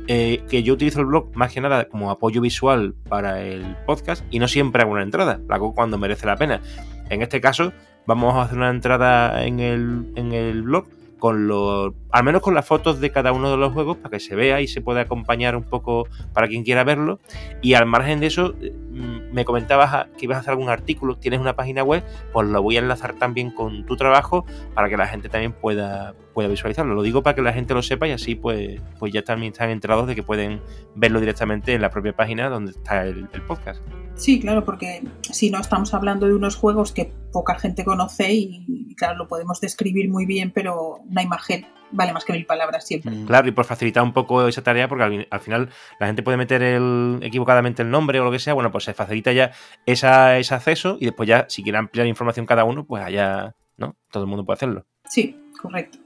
eh, 0.07 0.43
que 0.49 0.63
yo 0.63 0.73
utilizo 0.73 1.01
el 1.01 1.07
blog 1.07 1.35
más 1.35 1.53
que 1.53 1.59
nada 1.59 1.85
como 1.89 2.11
apoyo 2.11 2.39
visual 2.39 2.95
para 3.09 3.41
el 3.41 3.75
podcast 3.85 4.23
y 4.29 4.39
no 4.39 4.47
siempre 4.47 4.83
hago 4.83 4.91
una 4.91 5.03
entrada, 5.03 5.41
la 5.47 5.55
hago 5.55 5.73
cuando 5.73 5.97
merece 5.97 6.25
la 6.25 6.37
pena. 6.37 6.61
En 7.09 7.21
este 7.21 7.41
caso, 7.41 7.73
vamos 8.05 8.35
a 8.35 8.43
hacer 8.43 8.57
una 8.57 8.69
entrada 8.69 9.43
en 9.45 9.59
el, 9.59 10.11
en 10.15 10.31
el 10.31 10.61
blog 10.63 10.87
con 11.19 11.47
los, 11.47 11.93
al 12.11 12.23
menos 12.23 12.41
con 12.41 12.55
las 12.55 12.65
fotos 12.65 12.99
de 12.99 13.11
cada 13.11 13.31
uno 13.31 13.51
de 13.51 13.57
los 13.57 13.73
juegos 13.73 13.97
para 13.97 14.09
que 14.09 14.19
se 14.19 14.35
vea 14.35 14.61
y 14.61 14.67
se 14.67 14.81
pueda 14.81 15.01
acompañar 15.01 15.55
un 15.55 15.63
poco 15.63 16.07
para 16.33 16.47
quien 16.47 16.63
quiera 16.63 16.83
verlo. 16.83 17.19
Y 17.61 17.73
al 17.73 17.85
margen 17.85 18.19
de 18.19 18.27
eso, 18.27 18.55
eh, 18.61 18.71
mm, 18.71 19.33
me 19.33 19.45
comentabas 19.45 20.07
que 20.17 20.25
ibas 20.25 20.37
a 20.37 20.39
hacer 20.39 20.51
algún 20.51 20.69
artículo, 20.69 21.17
tienes 21.17 21.39
una 21.39 21.55
página 21.55 21.83
web, 21.83 22.03
pues 22.33 22.47
lo 22.47 22.61
voy 22.63 22.77
a 22.77 22.79
enlazar 22.79 23.13
también 23.13 23.51
con 23.51 23.85
tu 23.85 23.95
trabajo 23.95 24.45
para 24.73 24.89
que 24.89 24.97
la 24.97 25.07
gente 25.07 25.29
también 25.29 25.53
pueda, 25.53 26.15
pueda 26.33 26.47
visualizarlo. 26.47 26.95
Lo 26.95 27.03
digo 27.03 27.21
para 27.21 27.35
que 27.35 27.41
la 27.41 27.53
gente 27.53 27.73
lo 27.73 27.81
sepa 27.81 28.07
y 28.07 28.11
así 28.11 28.35
pues, 28.35 28.81
pues 28.97 29.13
ya 29.13 29.21
también 29.23 29.51
están 29.51 29.69
enterados 29.69 30.07
de 30.07 30.15
que 30.15 30.23
pueden 30.23 30.61
verlo 30.95 31.19
directamente 31.19 31.73
en 31.73 31.81
la 31.81 31.89
propia 31.89 32.15
página 32.15 32.49
donde 32.49 32.71
está 32.71 33.05
el, 33.05 33.27
el 33.33 33.41
podcast. 33.43 33.83
Sí, 34.19 34.39
claro, 34.41 34.65
porque 34.65 35.01
si 35.21 35.49
no 35.49 35.59
estamos 35.59 35.93
hablando 35.93 36.27
de 36.27 36.33
unos 36.33 36.57
juegos 36.57 36.91
que 36.91 37.09
poca 37.31 37.57
gente 37.57 37.85
conoce 37.85 38.33
y, 38.33 38.93
claro, 38.95 39.17
lo 39.17 39.27
podemos 39.29 39.61
describir 39.61 40.09
muy 40.09 40.25
bien, 40.25 40.51
pero 40.51 40.97
una 41.09 41.23
imagen 41.23 41.65
vale 41.91 42.11
más 42.11 42.25
que 42.25 42.33
mil 42.33 42.45
palabras 42.45 42.85
siempre. 42.85 43.11
Mm. 43.11 43.25
Claro, 43.25 43.47
y 43.47 43.51
por 43.51 43.63
facilitar 43.63 44.03
un 44.03 44.11
poco 44.11 44.45
esa 44.45 44.61
tarea, 44.61 44.89
porque 44.89 45.03
al, 45.05 45.27
al 45.31 45.39
final 45.39 45.69
la 46.01 46.07
gente 46.07 46.21
puede 46.21 46.37
meter 46.37 46.61
el, 46.61 47.19
equivocadamente 47.21 47.81
el 47.81 47.89
nombre 47.89 48.19
o 48.19 48.25
lo 48.25 48.31
que 48.31 48.39
sea, 48.39 48.53
bueno, 48.53 48.71
pues 48.71 48.83
se 48.83 48.93
facilita 48.93 49.31
ya 49.31 49.51
esa, 49.85 50.37
ese 50.37 50.53
acceso 50.53 50.97
y 50.99 51.05
después 51.05 51.27
ya, 51.27 51.45
si 51.47 51.63
quiere 51.63 51.77
ampliar 51.77 52.05
información 52.05 52.45
cada 52.45 52.65
uno, 52.65 52.85
pues 52.85 53.01
allá, 53.01 53.55
¿no? 53.77 53.95
Todo 54.11 54.23
el 54.23 54.29
mundo 54.29 54.45
puede 54.45 54.57
hacerlo. 54.57 54.85
Sí, 55.05 55.37
correcto. 55.61 55.97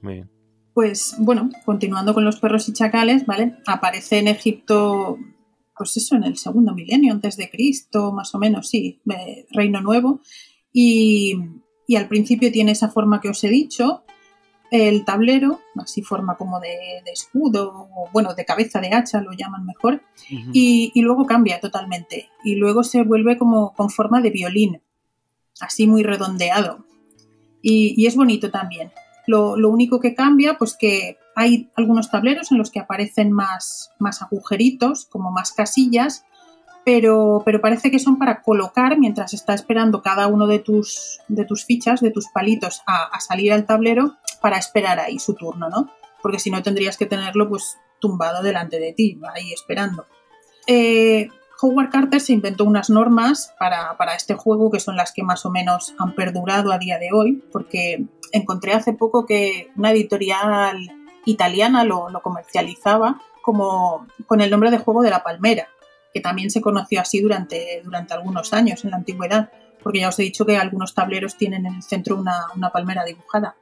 Muy 0.00 0.14
bien. 0.14 0.30
Pues 0.72 1.16
bueno, 1.18 1.50
continuando 1.66 2.14
con 2.14 2.24
los 2.24 2.40
perros 2.40 2.66
y 2.68 2.72
chacales, 2.72 3.26
¿vale? 3.26 3.56
Aparece 3.66 4.18
en 4.18 4.28
Egipto, 4.28 5.18
pues 5.82 5.96
eso, 5.96 6.16
en 6.16 6.24
el 6.24 6.36
segundo 6.36 6.74
milenio 6.74 7.12
antes 7.12 7.36
de 7.36 7.50
Cristo, 7.50 8.12
más 8.12 8.34
o 8.34 8.38
menos, 8.38 8.68
sí, 8.68 9.00
eh, 9.10 9.46
Reino 9.50 9.80
Nuevo. 9.80 10.20
y, 10.72 11.34
y 11.86 11.96
al 11.96 12.08
principio 12.08 12.50
tiene 12.50 12.72
esa 12.72 12.88
forma 12.88 13.20
que 13.20 13.28
os 13.28 13.42
he 13.44 13.48
dicho, 13.48 14.04
el 14.72 15.04
tablero, 15.04 15.60
así 15.76 16.00
forma 16.00 16.38
como 16.38 16.58
de, 16.58 17.02
escudo, 17.12 17.90
o 17.94 18.08
bueno, 18.10 18.34
de 18.34 18.46
cabeza 18.46 18.80
de 18.80 18.94
hacha 18.94 19.20
lo 19.20 19.32
llaman 19.32 19.66
mejor, 19.66 20.02
y, 20.54 20.90
luego 21.02 21.26
cambia 21.26 21.60
totalmente. 21.60 22.30
Y 22.42 22.54
luego 22.54 22.82
se 22.82 23.02
vuelve 23.02 23.36
como 23.36 23.74
con 23.74 23.90
forma 23.90 24.22
de 24.22 24.30
violín, 24.30 24.80
así 25.60 25.86
muy 25.86 26.02
redondeado. 26.02 26.86
Y, 27.60 28.06
es 28.06 28.16
bonito 28.16 28.50
también. 28.50 28.92
Lo, 29.26 29.54
único 29.68 30.00
que 30.00 30.14
cambia, 30.14 30.56
pues 30.56 30.74
que 30.74 31.18
hay 31.34 31.70
algunos 31.76 32.10
tableros 32.10 32.52
en 32.52 32.58
los 32.58 32.70
que 32.70 32.80
aparecen 32.80 33.32
más, 33.32 33.90
más 33.98 34.22
agujeritos, 34.22 35.06
como 35.06 35.30
más 35.30 35.52
casillas, 35.52 36.24
pero, 36.84 37.42
pero, 37.44 37.60
parece 37.60 37.92
que 37.92 38.00
son 38.00 38.18
para 38.18 38.42
colocar 38.42 38.98
mientras 38.98 39.34
está 39.34 39.54
esperando 39.54 40.02
cada 40.02 40.26
uno 40.26 40.48
de 40.48 40.58
tus, 40.58 41.20
de 41.28 41.44
tus 41.44 41.64
fichas, 41.64 42.00
de 42.00 42.10
tus 42.10 42.28
palitos 42.28 42.82
a, 42.86 43.20
salir 43.20 43.52
al 43.52 43.66
tablero 43.66 44.16
para 44.40 44.58
esperar 44.58 44.98
ahí 44.98 45.20
su 45.20 45.34
turno, 45.34 45.68
¿no? 45.68 45.90
Porque 46.20 46.40
si 46.40 46.50
no 46.50 46.62
tendrías 46.62 46.96
que 46.96 47.06
tenerlo 47.06 47.48
pues 47.48 47.78
tumbado 48.00 48.42
delante 48.42 48.80
de 48.80 48.92
ti, 48.92 49.20
ahí 49.32 49.52
esperando. 49.52 50.06
Eh, 50.66 51.28
Howard 51.60 51.90
Carter 51.90 52.20
se 52.20 52.32
inventó 52.32 52.64
unas 52.64 52.90
normas 52.90 53.54
para, 53.58 53.96
este 54.16 54.34
juego 54.34 54.72
que 54.72 54.80
son 54.80 54.96
las 54.96 55.12
que 55.12 55.22
más 55.22 55.46
o 55.46 55.50
menos 55.50 55.94
han 55.98 56.16
perdurado 56.16 56.72
a 56.72 56.78
día 56.78 56.98
de 56.98 57.10
hoy, 57.12 57.44
porque 57.52 58.04
encontré 58.32 58.72
hace 58.72 58.92
poco 58.92 59.26
que 59.26 59.70
una 59.76 59.92
editorial 59.92 60.76
italiana 61.24 61.84
lo, 61.84 62.08
lo 62.10 62.22
comercializaba 62.22 63.20
como 63.42 64.06
con 64.26 64.40
el 64.40 64.50
nombre 64.50 64.70
de 64.70 64.78
juego 64.78 65.02
de 65.02 65.10
la 65.10 65.22
palmera 65.22 65.68
que 66.12 66.20
también 66.20 66.50
se 66.50 66.60
conoció 66.60 67.00
así 67.00 67.20
durante, 67.20 67.80
durante 67.84 68.14
algunos 68.14 68.52
años 68.52 68.84
en 68.84 68.90
la 68.90 68.96
antigüedad, 68.98 69.50
porque 69.82 70.00
ya 70.00 70.08
os 70.08 70.18
he 70.18 70.22
dicho 70.22 70.46
que 70.46 70.56
algunos 70.56 70.94
tableros 70.94 71.36
tienen 71.36 71.66
en 71.66 71.76
el 71.76 71.82
centro 71.82 72.16
una, 72.16 72.70
palmera 72.72 73.04
dibujada. 73.04 73.56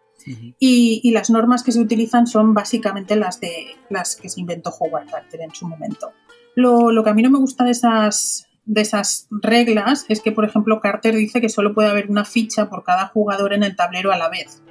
y, 0.59 1.11
las 1.13 1.31
normas 1.31 1.63
que 1.63 1.73
se 1.73 1.81
utilizan 1.81 2.27
son 2.27 2.53
básicamente 2.53 3.17
las, 3.17 3.41
de, 3.41 3.77
las 3.89 4.17
que 4.17 4.29
se 4.29 4.41
inventó 4.41 4.71
Howard 4.79 5.09
Carter 5.11 5.41
en 5.41 5.55
su 5.55 5.67
momento. 5.67 6.13
Lo, 6.55 7.03
que 7.03 7.11
a 7.11 7.15
mí 7.15 7.23
no 7.23 7.31
me 7.31 7.39
gusta 7.39 7.65
de 7.65 7.71
esas, 7.71 8.47
de 8.67 8.83
esas 8.83 9.29
reglas 9.31 10.05
es 10.09 10.21
que, 10.21 10.33
por 10.33 10.45
ejemplo, 10.45 10.81
Carter 10.81 11.15
dice 11.15 11.41
que 11.41 11.49
solo 11.49 11.73
puede 11.73 11.89
haber 11.89 12.11
una 12.11 12.25
ficha 12.25 12.69
por 12.69 12.85
cada 12.85 13.07
jugador 13.07 13.55
en 13.55 13.63
el 13.63 13.77
tablero 13.77 14.13
a 14.13 14.19
la 14.19 14.29
vez, 14.29 14.63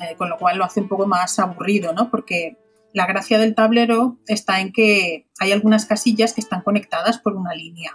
eh, 0.00 0.14
con 0.16 0.28
lo 0.28 0.36
cual 0.36 0.58
lo 0.58 0.64
hace 0.64 0.80
un 0.80 0.88
poco 0.88 1.06
más 1.06 1.38
aburrido, 1.38 1.92
¿no? 1.92 2.10
Porque 2.10 2.56
la 2.92 3.06
gracia 3.06 3.38
del 3.38 3.54
tablero 3.54 4.16
está 4.26 4.60
en 4.60 4.72
que 4.72 5.26
hay 5.38 5.52
algunas 5.52 5.86
casillas 5.86 6.32
que 6.32 6.40
están 6.40 6.62
conectadas 6.62 7.18
por 7.18 7.36
una 7.36 7.54
línea. 7.54 7.92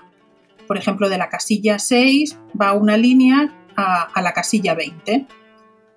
Por 0.67 0.77
ejemplo, 0.77 1.09
de 1.09 1.17
la 1.17 1.29
casilla 1.29 1.79
6 1.79 2.37
va 2.59 2.73
una 2.73 2.97
línea 2.97 3.53
a, 3.75 4.21
la 4.21 4.33
casilla 4.33 4.75
20. 4.75 5.25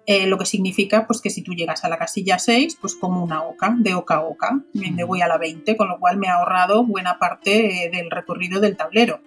Eh, 0.07 0.27
lo 0.27 0.39
que 0.39 0.47
significa 0.47 1.07
pues, 1.07 1.21
que 1.21 1.31
si 1.31 1.43
tú 1.43 1.53
llegas 1.53 1.85
a 1.85 1.89
la 1.89 1.99
casilla 1.99 2.39
6, 2.39 2.79
pues 2.81 2.95
como 2.95 3.23
una 3.23 3.43
oca, 3.43 3.75
de 3.79 3.95
oca 3.95 4.17
a 4.17 4.23
oca, 4.23 4.61
me 4.73 5.05
voy 5.05 5.21
a 5.23 5.29
la 5.29 5.39
20, 5.39 5.77
con 5.77 5.89
lo 5.89 5.99
cual 5.99 6.17
me 6.17 6.29
ha 6.29 6.35
ahorrado 6.35 6.85
buena 6.85 7.19
parte 7.19 7.85
eh, 7.85 7.91
del 7.91 8.11
recorrido 8.11 8.61
del 8.61 8.77
tablero. 8.77 9.21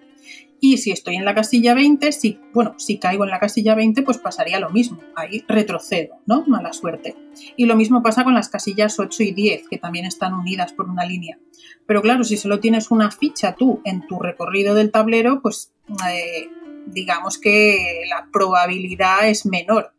Y 0.60 0.78
si 0.78 0.90
estoy 0.90 1.16
en 1.16 1.24
la 1.24 1.34
casilla 1.34 1.74
20, 1.74 2.10
si, 2.12 2.40
bueno, 2.52 2.74
si 2.78 2.98
caigo 2.98 3.24
en 3.24 3.30
la 3.30 3.38
casilla 3.38 3.74
20, 3.74 4.02
pues 4.02 4.18
pasaría 4.18 4.58
lo 4.58 4.70
mismo. 4.70 4.98
Ahí 5.14 5.44
retrocedo, 5.46 6.16
¿no? 6.26 6.44
Mala 6.46 6.72
suerte. 6.72 7.16
Y 7.56 7.66
lo 7.66 7.76
mismo 7.76 8.02
pasa 8.02 8.24
con 8.24 8.34
las 8.34 8.48
casillas 8.48 8.98
8 8.98 9.22
y 9.22 9.32
10, 9.32 9.68
que 9.68 9.78
también 9.78 10.04
están 10.04 10.34
unidas 10.34 10.72
por 10.72 10.88
una 10.88 11.04
línea. 11.04 11.38
Pero 11.86 12.02
claro, 12.02 12.24
si 12.24 12.36
solo 12.36 12.60
tienes 12.60 12.90
una 12.90 13.10
ficha 13.10 13.54
tú 13.54 13.80
en 13.84 14.06
tu 14.06 14.18
recorrido 14.18 14.74
del 14.74 14.90
tablero, 14.90 15.40
pues 15.42 15.72
eh, 16.10 16.48
digamos 16.86 17.38
que 17.38 18.02
la 18.08 18.28
probabilidad 18.32 19.28
es 19.28 19.46
menor 19.46 19.92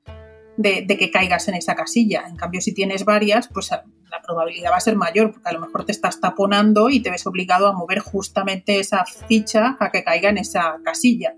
de, 0.59 0.85
que 0.85 1.09
caigas 1.09 1.47
en 1.47 1.55
esa 1.55 1.73
casilla. 1.73 2.25
En 2.27 2.35
cambio, 2.35 2.59
si 2.59 2.73
tienes 2.73 3.05
varias, 3.05 3.47
pues 3.47 3.69
la 3.71 4.21
probabilidad 4.21 4.71
va 4.71 4.77
a 4.77 4.81
ser 4.81 4.97
mayor, 4.97 5.31
porque 5.31 5.49
a 5.49 5.53
lo 5.53 5.61
mejor 5.61 5.85
te 5.85 5.93
estás 5.93 6.19
taponando 6.19 6.89
y 6.89 6.99
te 7.01 7.09
ves 7.09 7.25
obligado 7.25 7.67
a 7.67 7.73
mover 7.73 7.99
justamente 7.99 8.79
esa 8.79 9.05
ficha 9.05 9.77
a 9.79 9.89
que 9.89 10.03
caiga 10.03 10.29
en 10.29 10.37
esa 10.37 10.77
casilla. 10.83 11.33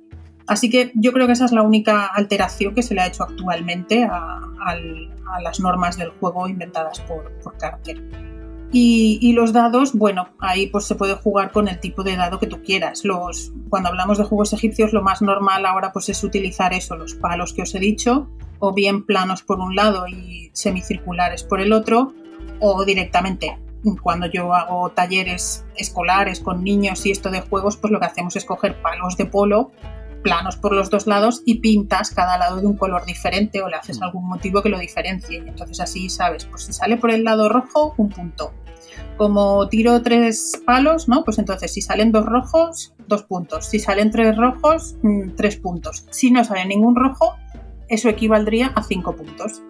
Así 0.47 0.69
que 0.69 0.91
yo 0.95 1.13
creo 1.13 1.27
que 1.27 1.33
esa 1.33 1.45
es 1.45 1.51
la 1.51 1.61
única 1.61 2.07
alteración 2.07 2.73
que 2.73 2.81
se 2.81 2.95
le 2.95 3.01
ha 3.01 3.07
hecho 3.07 3.23
actualmente 3.23 4.03
a, 4.03 4.39
las 5.41 5.59
normas 5.59 5.97
del 5.97 6.09
juego 6.09 6.47
inventadas 6.47 6.99
por, 7.01 7.31
Carter. 7.57 8.01
Y, 8.73 9.33
los 9.33 9.51
dados, 9.51 9.93
bueno, 9.93 10.29
ahí 10.39 10.67
pues 10.67 10.85
se 10.85 10.95
puede 10.95 11.15
jugar 11.15 11.51
con 11.51 11.67
el 11.67 11.79
tipo 11.79 12.03
de 12.03 12.15
dado 12.15 12.39
que 12.39 12.47
tú 12.47 12.61
quieras. 12.63 13.03
Los, 13.03 13.51
cuando 13.69 13.89
hablamos 13.89 14.17
de 14.17 14.23
juegos 14.23 14.53
egipcios, 14.53 14.93
lo 14.93 15.01
más 15.01 15.21
normal 15.21 15.65
ahora 15.65 15.91
pues 15.91 16.07
es 16.07 16.23
utilizar 16.23 16.73
eso, 16.73 16.95
los 16.95 17.15
palos 17.15 17.53
que 17.53 17.63
os 17.63 17.75
he 17.75 17.79
dicho, 17.79 18.29
o 18.59 18.73
bien 18.73 19.05
planos 19.05 19.43
por 19.43 19.59
un 19.59 19.75
lado 19.75 20.07
y 20.07 20.51
semicirculares 20.53 21.43
por 21.43 21.59
el 21.59 21.73
otro, 21.73 22.13
o 22.59 22.85
directamente 22.85 23.57
cuando 24.01 24.27
yo 24.27 24.53
hago 24.53 24.91
talleres 24.91 25.65
escolares 25.75 26.39
con 26.39 26.63
niños 26.63 27.05
y 27.05 27.11
esto 27.11 27.31
de 27.31 27.41
juegos, 27.41 27.77
pues 27.77 27.91
lo 27.91 27.99
que 27.99 28.05
hacemos 28.05 28.35
es 28.35 28.45
coger 28.45 28.81
palos 28.81 29.17
de 29.17 29.25
polo, 29.25 29.71
planos 30.21 30.55
por 30.55 30.73
los 30.73 30.89
dos 30.89 31.07
lados 31.07 31.41
y 31.45 31.55
pintas 31.55 32.11
cada 32.11 32.37
lado 32.37 32.61
de 32.61 32.67
un 32.67 32.77
color 32.77 33.05
diferente 33.05 33.61
o 33.61 33.69
le 33.69 33.75
haces 33.75 33.99
mm. 33.99 34.03
algún 34.03 34.27
motivo 34.27 34.61
que 34.61 34.69
lo 34.69 34.79
diferencie. 34.79 35.37
Y 35.43 35.49
entonces 35.49 35.79
así 35.79 36.09
sabes, 36.09 36.45
pues 36.45 36.65
si 36.65 36.73
sale 36.73 36.97
por 36.97 37.11
el 37.11 37.23
lado 37.23 37.49
rojo, 37.49 37.95
un 37.97 38.09
punto. 38.09 38.53
Como 39.17 39.67
tiro 39.69 40.01
tres 40.01 40.61
palos, 40.65 41.07
¿no? 41.07 41.23
Pues 41.23 41.37
entonces 41.39 41.73
si 41.73 41.81
salen 41.81 42.11
dos 42.11 42.25
rojos, 42.25 42.93
dos 43.07 43.23
puntos. 43.23 43.65
Si 43.65 43.79
salen 43.79 44.11
tres 44.11 44.37
rojos, 44.37 44.95
mm, 45.01 45.31
tres 45.35 45.57
puntos. 45.57 46.05
Si 46.09 46.31
no 46.31 46.43
sale 46.43 46.65
ningún 46.65 46.95
rojo, 46.95 47.35
eso 47.87 48.09
equivaldría 48.09 48.67
a 48.67 48.83
cinco 48.83 49.15
puntos. 49.15 49.61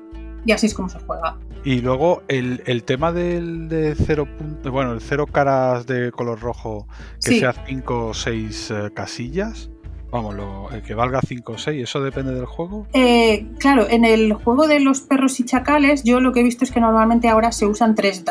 Y 0.45 0.51
así 0.51 0.67
es 0.67 0.73
como 0.73 0.89
se 0.89 0.99
juega. 0.99 1.37
Y 1.63 1.81
luego 1.81 2.23
el, 2.27 2.83
tema 2.83 3.11
del 3.11 3.67
de 3.67 3.95
cero 3.95 4.27
bueno, 4.63 4.93
el 4.93 5.01
cero 5.01 5.27
caras 5.27 5.85
de 5.85 6.11
color 6.11 6.39
rojo 6.39 6.87
que 7.23 7.39
sea 7.39 7.53
cinco 7.67 8.07
o 8.07 8.13
seis 8.13 8.71
eh, 8.71 8.89
casillas. 8.93 9.70
Vamos, 10.11 10.35
lo, 10.35 10.69
el 10.71 10.81
que 10.81 10.93
valga 10.93 11.21
5 11.25 11.53
o 11.53 11.57
6, 11.57 11.83
¿eso 11.83 12.01
depende 12.01 12.33
del 12.33 12.45
juego? 12.45 12.85
Eh, 12.91 13.47
claro, 13.59 13.87
en 13.89 14.03
el 14.03 14.33
juego 14.33 14.67
de 14.67 14.81
los 14.81 14.99
perros 14.99 15.39
y 15.39 15.45
chacales, 15.45 16.03
yo 16.03 16.19
lo 16.19 16.33
que 16.33 16.41
he 16.41 16.43
visto 16.43 16.65
es 16.65 16.71
que 16.71 16.81
normalmente 16.81 17.29
ahora 17.29 17.53
se 17.53 17.65
usan 17.65 17.95
tres, 17.95 18.23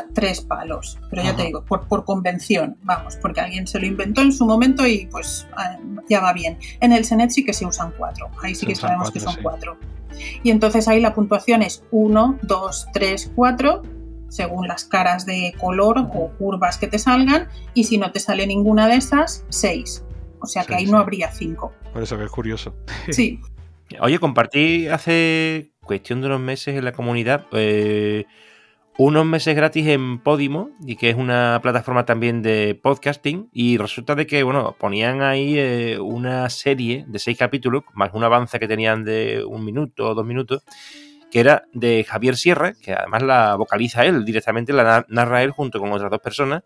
palos. 0.46 0.98
Pero 1.08 1.22
ya 1.22 1.34
te 1.34 1.44
digo, 1.44 1.64
por, 1.64 1.88
por, 1.88 2.04
convención, 2.04 2.76
vamos, 2.82 3.16
porque 3.16 3.40
alguien 3.40 3.66
se 3.66 3.80
lo 3.80 3.86
inventó 3.86 4.20
en 4.20 4.32
su 4.32 4.44
momento 4.44 4.86
y 4.86 5.06
pues 5.06 5.46
ah, 5.56 5.78
ya 6.08 6.20
va 6.20 6.34
bien. 6.34 6.58
En 6.80 6.92
el 6.92 7.06
Senet 7.06 7.30
sí 7.30 7.44
que 7.44 7.54
se 7.54 7.64
usan 7.64 7.94
cuatro, 7.96 8.28
ahí 8.42 8.54
sí 8.54 8.66
que 8.66 8.74
sabemos 8.74 9.10
que 9.10 9.20
son 9.20 9.36
cuatro. 9.42 9.78
Y 10.42 10.50
entonces 10.50 10.86
ahí 10.86 11.00
la 11.00 11.14
puntuación 11.14 11.62
es 11.62 11.82
1, 11.92 12.40
2, 12.42 12.88
3, 12.92 13.32
4, 13.34 13.82
según 14.28 14.68
las 14.68 14.84
caras 14.84 15.24
de 15.24 15.54
color 15.58 15.98
o 15.98 16.30
curvas 16.38 16.76
que 16.76 16.88
te 16.88 16.98
salgan, 16.98 17.48
y 17.72 17.84
si 17.84 17.96
no 17.96 18.12
te 18.12 18.20
sale 18.20 18.46
ninguna 18.46 18.86
de 18.86 18.96
esas, 18.96 19.44
6. 19.48 20.04
O 20.40 20.46
sea 20.46 20.64
que 20.64 20.74
ahí 20.74 20.86
no 20.86 20.98
habría 20.98 21.30
5. 21.30 21.72
Por 21.92 22.02
eso 22.02 22.18
que 22.18 22.24
es 22.24 22.30
curioso. 22.30 22.74
Sí. 23.10 23.40
Oye, 24.00 24.18
compartí 24.20 24.86
hace 24.86 25.72
cuestión 25.84 26.20
de 26.20 26.28
unos 26.28 26.40
meses 26.40 26.76
en 26.76 26.84
la 26.84 26.92
comunidad 26.92 27.46
eh, 27.52 28.24
unos 29.02 29.24
meses 29.24 29.56
gratis 29.56 29.86
en 29.86 30.18
Podimo, 30.18 30.72
y 30.86 30.96
que 30.96 31.08
es 31.08 31.16
una 31.16 31.58
plataforma 31.62 32.04
también 32.04 32.42
de 32.42 32.78
podcasting, 32.82 33.48
y 33.50 33.78
resulta 33.78 34.14
de 34.14 34.26
que, 34.26 34.42
bueno, 34.42 34.76
ponían 34.78 35.22
ahí 35.22 35.58
eh, 35.58 35.98
una 35.98 36.50
serie 36.50 37.06
de 37.08 37.18
seis 37.18 37.38
capítulos, 37.38 37.84
más 37.94 38.10
un 38.12 38.24
avance 38.24 38.58
que 38.58 38.68
tenían 38.68 39.02
de 39.02 39.42
un 39.42 39.64
minuto 39.64 40.08
o 40.08 40.14
dos 40.14 40.26
minutos, 40.26 40.62
que 41.30 41.40
era 41.40 41.64
de 41.72 42.04
Javier 42.06 42.36
Sierra, 42.36 42.74
que 42.74 42.92
además 42.92 43.22
la 43.22 43.56
vocaliza 43.56 44.04
él 44.04 44.22
directamente, 44.24 44.74
la 44.74 45.06
narra 45.08 45.42
él 45.42 45.52
junto 45.52 45.80
con 45.80 45.90
otras 45.92 46.10
dos 46.10 46.20
personas, 46.20 46.62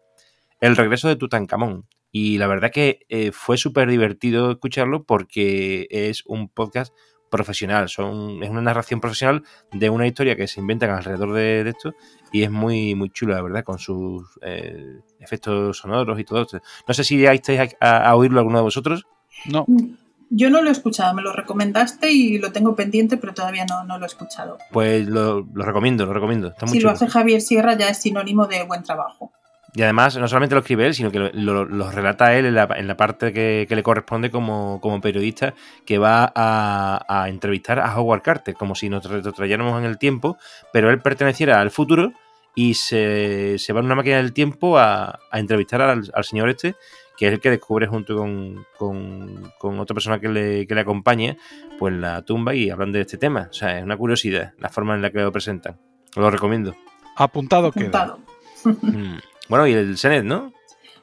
El 0.60 0.76
regreso 0.76 1.06
de 1.06 1.14
Tutankamón. 1.14 1.86
Y 2.16 2.38
la 2.38 2.46
verdad 2.46 2.70
que 2.70 3.00
eh, 3.08 3.32
fue 3.32 3.56
súper 3.56 3.88
divertido 3.90 4.52
escucharlo 4.52 5.02
porque 5.02 5.88
es 5.90 6.22
un 6.26 6.48
podcast 6.48 6.94
profesional, 7.28 7.88
son, 7.88 8.40
es 8.40 8.50
una 8.50 8.60
narración 8.60 9.00
profesional 9.00 9.42
de 9.72 9.90
una 9.90 10.06
historia 10.06 10.36
que 10.36 10.46
se 10.46 10.60
inventan 10.60 10.90
alrededor 10.90 11.32
de, 11.32 11.68
esto 11.68 11.92
y 12.30 12.44
es 12.44 12.52
muy, 12.52 12.94
muy 12.94 13.10
chula, 13.10 13.34
la 13.34 13.42
verdad, 13.42 13.64
con 13.64 13.80
sus 13.80 14.28
eh, 14.42 15.00
efectos 15.18 15.78
sonoros 15.78 16.20
y 16.20 16.22
todo 16.22 16.42
esto. 16.42 16.60
No 16.86 16.94
sé 16.94 17.02
si 17.02 17.18
ya 17.18 17.32
estáis 17.32 17.74
a, 17.80 18.14
oírlo 18.14 18.38
alguno 18.38 18.58
de 18.58 18.62
vosotros. 18.62 19.08
No. 19.46 19.64
Mm, 19.66 19.96
yo 20.30 20.50
no 20.50 20.62
lo 20.62 20.68
he 20.68 20.72
escuchado, 20.72 21.14
me 21.14 21.22
lo 21.22 21.32
recomendaste 21.32 22.12
y 22.12 22.38
lo 22.38 22.52
tengo 22.52 22.76
pendiente, 22.76 23.16
pero 23.16 23.34
todavía 23.34 23.66
no, 23.68 23.82
no 23.82 23.98
lo 23.98 24.04
he 24.04 24.06
escuchado. 24.06 24.58
Pues 24.70 25.08
lo, 25.08 25.44
recomiendo, 25.52 26.06
lo 26.06 26.12
recomiendo. 26.12 26.54
si 26.66 26.78
lo 26.78 26.90
hace 26.90 27.08
Javier 27.08 27.40
Sierra 27.40 27.76
ya 27.76 27.88
es 27.88 27.98
sinónimo 27.98 28.46
de 28.46 28.62
buen 28.62 28.84
trabajo. 28.84 29.32
Y 29.76 29.82
además, 29.82 30.16
no 30.16 30.28
solamente 30.28 30.54
lo 30.54 30.60
escribe 30.60 30.86
él, 30.86 30.94
sino 30.94 31.10
que 31.10 31.18
lo, 31.18 31.90
relata 31.90 32.36
él 32.36 32.46
en 32.46 32.54
la, 32.54 32.96
parte 32.96 33.32
que, 33.32 33.66
le 33.68 33.82
corresponde 33.82 34.30
como, 34.30 34.80
periodista, 35.02 35.54
que 35.84 35.98
va 35.98 36.32
a, 36.34 37.26
entrevistar 37.28 37.80
a 37.80 37.98
Howard 37.98 38.22
Carter, 38.22 38.54
como 38.54 38.76
si 38.76 38.88
nos 38.88 39.04
retrotrayéramos 39.04 39.76
en 39.80 39.84
el 39.84 39.98
tiempo, 39.98 40.38
pero 40.72 40.90
él 40.90 41.00
perteneciera 41.00 41.60
al 41.60 41.72
futuro 41.72 42.12
y 42.54 42.74
se, 42.74 43.58
va 43.74 43.80
en 43.80 43.86
una 43.86 43.96
máquina 43.96 44.18
del 44.18 44.32
tiempo 44.32 44.78
a, 44.78 45.18
entrevistar 45.32 45.82
al, 45.82 46.04
señor 46.22 46.50
este, 46.50 46.76
que 47.16 47.26
es 47.26 47.32
el 47.32 47.40
que 47.40 47.50
descubre 47.50 47.88
junto 47.88 48.16
con, 48.16 48.64
con, 48.78 49.52
con 49.58 49.80
otra 49.80 49.94
persona 49.94 50.20
que 50.20 50.28
le, 50.28 50.68
que 50.68 50.74
le 50.76 50.82
acompañe, 50.82 51.36
pues 51.80 51.92
la 51.94 52.22
tumba 52.22 52.54
y 52.54 52.70
hablan 52.70 52.92
de 52.92 53.00
este 53.00 53.18
tema. 53.18 53.48
O 53.50 53.52
sea, 53.52 53.76
es 53.76 53.82
una 53.82 53.96
curiosidad 53.96 54.52
la 54.60 54.68
forma 54.68 54.94
en 54.94 55.02
la 55.02 55.10
que 55.10 55.18
lo 55.18 55.32
presentan. 55.32 55.80
Lo 56.14 56.30
recomiendo. 56.30 56.76
Apuntado, 57.16 57.72
queda. 57.72 57.86
Apuntado. 57.86 58.18
Mm. 58.64 59.18
Bueno, 59.48 59.66
y 59.66 59.72
el 59.72 59.96
Senet, 59.98 60.24
¿no? 60.24 60.52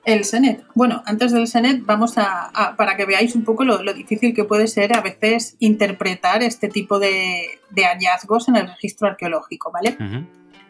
El 0.03 0.25
Senet. 0.25 0.63
Bueno, 0.73 1.03
antes 1.05 1.31
del 1.31 1.47
Senet 1.47 1.85
vamos 1.85 2.17
a, 2.17 2.45
a- 2.53 2.75
para 2.75 2.97
que 2.97 3.05
veáis 3.05 3.35
un 3.35 3.43
poco 3.43 3.63
lo, 3.63 3.83
lo 3.83 3.93
difícil 3.93 4.33
que 4.33 4.43
puede 4.45 4.67
ser 4.67 4.95
a 4.97 5.01
veces 5.01 5.55
interpretar 5.59 6.41
este 6.41 6.69
tipo 6.69 6.97
de, 6.99 7.43
de 7.69 7.83
hallazgos 7.85 8.47
en 8.49 8.55
el 8.55 8.67
registro 8.67 9.07
arqueológico, 9.07 9.71
¿vale? 9.71 9.95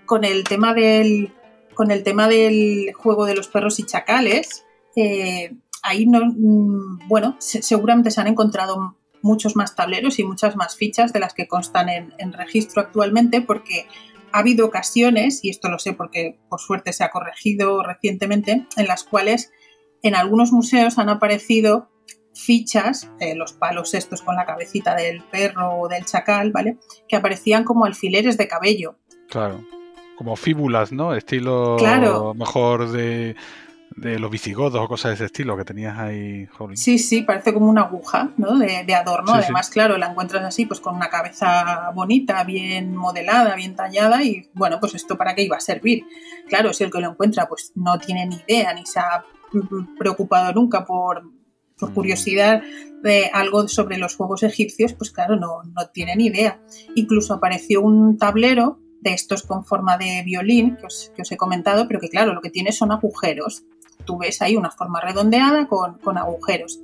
Con 0.05 0.26
el 0.26 0.43
tema 0.43 0.74
del, 0.74 1.32
con 1.74 1.91
el 1.91 2.03
tema 2.03 2.28
del 2.28 2.91
juego 2.93 3.26
de 3.26 3.36
los 3.36 3.47
perros 3.47 3.80
y 3.80 3.86
chacales, 3.86 4.65
eh, 4.97 5.53
ahí 5.82 6.05
no, 6.05 6.19
mm, 6.26 7.07
bueno, 7.07 7.38
se- 7.39 7.61
seguramente 7.61 8.11
se 8.11 8.19
han 8.19 8.28
encontrado 8.28 8.97
muchos 9.22 9.55
más 9.55 9.76
tableros 9.76 10.19
y 10.19 10.24
muchas 10.26 10.55
más 10.57 10.76
fichas 10.76 11.13
de 11.13 11.19
las 11.22 11.34
que 11.34 11.47
constan 11.47 11.88
en, 11.88 12.13
en 12.17 12.34
registro 12.34 12.82
actualmente, 12.82 13.39
porque 13.41 13.86
ha 14.32 14.39
habido 14.39 14.65
ocasiones, 14.65 15.43
y 15.43 15.49
esto 15.49 15.69
lo 15.69 15.79
sé 15.79 15.93
porque 15.93 16.39
por 16.49 16.59
suerte 16.59 16.93
se 16.93 17.03
ha 17.03 17.09
corregido 17.09 17.84
recientemente, 17.84 18.65
en 18.77 18.88
las 18.88 19.03
cuales 19.03 19.51
en 20.03 20.15
algunos 20.15 20.51
museos 20.51 20.97
han 20.97 21.09
aparecido 21.09 21.89
fichas, 22.34 23.11
eh, 23.19 23.36
los 23.36 23.53
palos 23.53 23.93
estos 23.93 24.21
con 24.21 24.36
la 24.36 24.45
cabecita 24.45 24.95
del 24.95 25.21
perro 25.23 25.75
o 25.82 25.88
del 25.88 26.05
chacal, 26.05 26.51
¿vale? 26.51 26.77
Que 27.07 27.15
aparecían 27.17 27.63
como 27.63 27.86
alfileres 27.86 28.38
de 28.38 28.47
cabello. 28.47 28.95
Claro. 29.29 29.63
Como 30.17 30.36
fíbulas, 30.36 30.91
¿no? 30.91 31.13
Estilo 31.15 31.75
Claro. 31.77 32.34
mejor 32.34 32.89
de, 32.91 33.36
de 33.95 34.19
los 34.19 34.31
visigodos 34.31 34.81
o 34.81 34.87
cosas 34.87 35.11
de 35.11 35.15
ese 35.15 35.25
estilo 35.25 35.57
que 35.57 35.65
tenías 35.65 35.97
ahí, 35.97 36.45
Jolín. 36.47 36.77
Sí, 36.77 36.97
sí, 36.97 37.21
parece 37.23 37.53
como 37.53 37.69
una 37.69 37.81
aguja, 37.81 38.31
¿no? 38.37 38.57
De, 38.57 38.83
de 38.85 38.95
adorno. 38.95 39.33
Sí, 39.33 39.39
sí. 39.39 39.43
Además, 39.45 39.69
claro, 39.69 39.97
la 39.97 40.07
encuentras 40.07 40.43
así, 40.43 40.65
pues 40.65 40.79
con 40.79 40.95
una 40.95 41.09
cabeza 41.09 41.91
bonita, 41.93 42.43
bien 42.43 42.95
modelada, 42.95 43.55
bien 43.55 43.75
tallada, 43.75 44.23
y 44.23 44.49
bueno, 44.53 44.79
pues 44.79 44.95
esto 44.95 45.17
para 45.17 45.35
qué 45.35 45.43
iba 45.43 45.57
a 45.57 45.61
servir. 45.61 46.03
Claro, 46.47 46.73
si 46.73 46.83
el 46.83 46.91
que 46.91 46.99
lo 47.01 47.09
encuentra, 47.11 47.47
pues 47.47 47.73
no 47.75 47.99
tiene 47.99 48.25
ni 48.25 48.37
idea, 48.47 48.73
ni 48.73 48.85
se 48.85 48.99
ha 48.99 49.23
mm, 49.51 49.97
preocupado 49.97 50.53
nunca 50.53 50.85
por, 50.85 51.23
por 51.77 51.91
Mm. 51.91 51.93
curiosidad 51.93 52.63
de 53.03 53.29
algo 53.33 53.67
sobre 53.67 53.97
los 53.97 54.15
juegos 54.15 54.43
egipcios, 54.43 54.93
pues 54.93 55.11
claro, 55.11 55.35
no, 55.35 55.63
no 55.63 55.87
tiene 55.91 56.15
ni 56.15 56.27
idea. 56.27 56.61
Incluso 56.95 57.33
apareció 57.33 57.81
un 57.81 58.17
tablero 58.17 58.79
de 59.01 59.13
estos 59.13 59.41
con 59.43 59.65
forma 59.65 59.97
de 59.97 60.21
violín, 60.23 60.77
que 60.77 60.85
os, 60.85 61.11
que 61.15 61.23
os 61.23 61.31
he 61.31 61.37
comentado, 61.37 61.87
pero 61.87 61.99
que 61.99 62.09
claro, 62.09 62.33
lo 62.33 62.41
que 62.41 62.51
tiene 62.51 62.71
son 62.71 62.91
agujeros. 62.91 63.63
Tú 64.12 64.18
ves 64.18 64.41
ahí 64.41 64.57
una 64.57 64.72
forma 64.72 64.99
redondeada 64.99 65.68
con, 65.68 65.99
con 65.99 66.18
agujeros. 66.18 66.82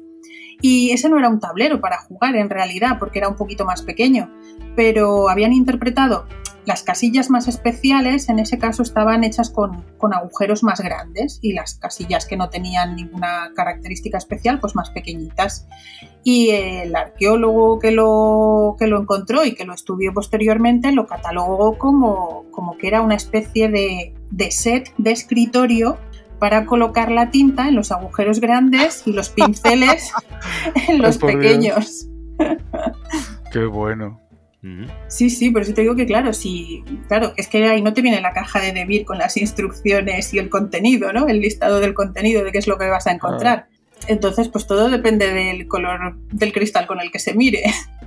Y 0.62 0.92
ese 0.92 1.10
no 1.10 1.20
era 1.20 1.28
un 1.28 1.42
tablero 1.42 1.82
para 1.82 2.00
jugar 2.00 2.38
en 2.38 2.50
realidad, 2.50 3.00
porque 3.00 3.20
era 3.20 3.28
un 3.28 3.36
poquito 3.36 3.66
más 3.66 3.82
pequeño, 3.82 4.32
pero 4.78 5.28
habían 5.28 5.52
interpretado 5.52 6.26
las 6.68 6.84
casillas 6.84 7.30
más 7.30 7.48
especiales, 7.48 8.28
en 8.28 8.40
ese 8.40 8.58
caso 8.58 8.84
estaban 8.84 9.24
hechas 9.24 9.50
con, 9.50 9.86
con 9.98 10.14
agujeros 10.14 10.64
más 10.64 10.82
grandes 10.82 11.40
y 11.42 11.54
las 11.54 11.76
casillas 11.76 12.26
que 12.26 12.36
no 12.36 12.50
tenían 12.50 12.98
ninguna 12.98 13.54
característica 13.56 14.18
especial, 14.18 14.60
pues 14.60 14.76
más 14.76 14.90
pequeñitas. 14.90 15.66
Y 16.26 16.50
el 16.50 16.94
arqueólogo 16.94 17.80
que 17.80 17.92
lo, 17.92 18.76
que 18.78 18.88
lo 18.88 19.00
encontró 19.00 19.46
y 19.46 19.56
que 19.56 19.64
lo 19.64 19.74
estudió 19.74 20.14
posteriormente 20.14 20.92
lo 20.92 21.08
catalogó 21.08 21.78
como, 21.78 22.44
como 22.52 22.78
que 22.78 22.90
era 22.90 23.02
una 23.02 23.16
especie 23.16 23.70
de, 23.70 24.14
de 24.30 24.52
set 24.52 24.94
de 24.98 25.12
escritorio 25.12 25.98
para 26.40 26.66
colocar 26.66 27.12
la 27.12 27.32
tinta 27.32 27.68
en 27.68 27.76
los 27.76 27.92
agujeros 27.92 28.40
grandes 28.40 29.04
y 29.06 29.14
los 29.14 29.30
pinceles 29.30 30.12
en 30.88 31.02
los 31.02 31.18
por 31.18 31.32
Dios. 31.32 31.42
pequeños. 31.42 32.08
Qué 33.52 33.66
bueno. 33.66 34.20
Sí, 35.08 35.30
sí, 35.30 35.52
pero 35.52 35.66
sí 35.66 35.74
te 35.74 35.82
digo 35.82 35.96
que 35.96 36.06
claro, 36.06 36.34
sí, 36.34 36.84
claro, 37.08 37.34
es 37.38 37.48
que 37.48 37.64
ahí 37.66 37.82
no 37.82 37.94
te 37.94 38.02
viene 38.02 38.20
la 38.22 38.34
caja 38.34 38.60
de 38.60 38.74
Debir 38.74 39.06
con 39.06 39.18
las 39.18 39.38
instrucciones 39.38 40.34
y 40.34 40.40
el 40.40 40.50
contenido, 40.50 41.14
¿no? 41.14 41.28
El 41.28 41.40
listado 41.40 41.80
del 41.80 41.94
contenido 41.94 42.44
de 42.44 42.52
qué 42.52 42.58
es 42.58 42.68
lo 42.68 42.78
que 42.78 42.90
vas 42.90 43.08
a 43.08 43.12
encontrar. 43.12 43.68
Entonces, 44.08 44.50
pues 44.50 44.68
todo 44.68 44.90
depende 44.90 45.34
del 45.34 45.68
color 45.68 46.18
del 46.32 46.54
cristal 46.54 46.86
con 46.86 47.00
el 47.00 47.12
que 47.12 47.20
se 47.20 47.34
mire. 47.34 47.64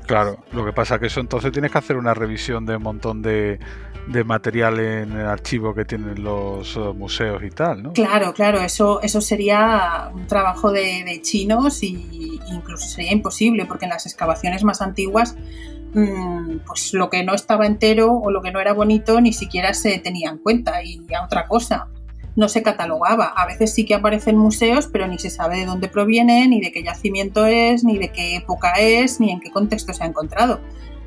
Claro, 0.07 0.45
lo 0.53 0.64
que 0.64 0.72
pasa 0.72 0.99
que 0.99 1.07
eso 1.07 1.20
entonces 1.20 1.53
tienes 1.53 1.70
que 1.70 1.78
hacer 1.78 1.97
una 1.97 2.14
revisión 2.14 2.66
de 2.66 2.76
un 2.76 2.83
montón 2.83 3.22
de, 3.22 3.59
de 4.11 4.25
material 4.25 4.81
en 4.81 5.13
el 5.13 5.27
archivo 5.27 5.75
que 5.75 5.85
tienen 5.85 6.23
los 6.23 6.77
eh, 6.77 6.81
museos 6.95 7.43
y 7.45 7.51
tal, 7.51 7.83
¿no? 7.83 7.93
Claro, 7.93 8.33
claro, 8.33 8.61
eso, 8.61 9.01
eso 9.03 9.21
sería 9.21 10.11
un 10.13 10.27
trabajo 10.27 10.73
de, 10.73 11.05
de 11.05 11.23
chinos 11.23 11.83
y 11.83 12.41
incluso 12.49 12.89
sería 12.89 13.13
imposible 13.13 13.67
porque 13.67 13.85
en 13.85 13.91
las 13.91 14.07
excavaciones 14.07 14.65
más 14.65 14.83
antiguas 14.83 15.37
mm, 15.95 16.59
pues 16.67 16.93
lo 16.93 17.09
que 17.09 17.23
no 17.25 17.35
estaba 17.35 17.67
entero 17.67 18.13
o 18.13 18.31
lo 18.31 18.43
que 18.43 18.51
no 18.51 18.61
era 18.61 18.73
bonito 18.73 19.21
ni 19.21 19.33
siquiera 19.33 19.75
se 19.75 19.99
tenía 19.99 20.31
en 20.31 20.39
cuenta 20.39 20.83
y 20.83 21.01
a 21.15 21.25
otra 21.25 21.47
cosa 21.47 21.89
no 22.37 22.49
se 22.49 22.63
catalogaba. 22.63 23.27
A 23.27 23.47
veces 23.47 23.75
sí 23.75 23.85
que 23.85 23.95
aparecen 23.95 24.37
museos, 24.37 24.89
pero 24.91 25.07
ni 25.07 25.19
se 25.19 25.31
sabe 25.31 25.59
de 25.59 25.67
dónde 25.67 25.89
proviene, 25.89 26.47
ni 26.49 26.61
de 26.61 26.73
qué 26.73 26.83
yacimiento 26.83 27.47
es, 27.47 27.85
ni 27.85 27.99
de 27.99 28.11
qué 28.11 28.37
época 28.37 28.73
es, 28.79 29.21
ni 29.21 29.31
en 29.31 29.41
qué 29.41 29.51
contexto 29.51 29.93
se 29.93 30.03
ha 30.03 30.07
encontrado. 30.07 30.61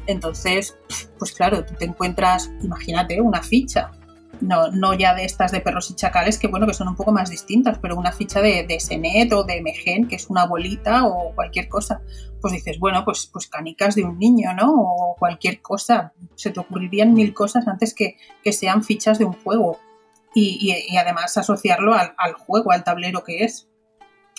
Entonces, 0.07 0.77
pues 1.17 1.31
claro, 1.33 1.63
tú 1.65 1.73
te 1.75 1.85
encuentras, 1.85 2.51
imagínate, 2.61 3.21
una 3.21 3.41
ficha 3.41 3.91
no, 4.41 4.69
no 4.71 4.93
ya 4.93 5.13
de 5.15 5.23
estas 5.23 5.51
de 5.53 5.61
perros 5.61 5.89
y 5.91 5.95
chacales, 5.95 6.37
que 6.37 6.47
bueno, 6.47 6.67
que 6.67 6.73
son 6.73 6.87
un 6.89 6.95
poco 6.95 7.11
más 7.13 7.29
distintas, 7.29 7.77
pero 7.79 7.95
una 7.95 8.11
ficha 8.11 8.41
de, 8.41 8.63
de 8.67 8.79
Senet 8.79 9.31
o 9.31 9.43
de 9.43 9.61
Megen, 9.61 10.07
que 10.07 10.15
es 10.17 10.29
una 10.29 10.45
bolita 10.45 11.05
o 11.05 11.33
cualquier 11.33 11.69
cosa, 11.69 12.01
pues 12.41 12.51
dices, 12.53 12.77
bueno, 12.79 13.05
pues, 13.05 13.29
pues 13.31 13.47
canicas 13.47 13.95
de 13.95 14.03
un 14.03 14.19
niño, 14.19 14.53
¿no? 14.53 14.73
O 14.73 15.15
cualquier 15.17 15.61
cosa. 15.61 16.11
Se 16.35 16.49
te 16.49 16.59
ocurrirían 16.59 17.13
mil 17.13 17.33
cosas 17.33 17.67
antes 17.67 17.93
que, 17.93 18.17
que 18.43 18.51
sean 18.51 18.83
fichas 18.83 19.17
de 19.19 19.25
un 19.25 19.33
juego. 19.33 19.79
Y, 20.35 20.57
y- 20.59 20.93
y 20.93 20.97
además 20.97 21.37
asociarlo 21.37 21.93
al, 21.93 22.13
al 22.17 22.33
juego, 22.33 22.71
al 22.71 22.83
tablero 22.83 23.23
que 23.23 23.45
es. 23.45 23.69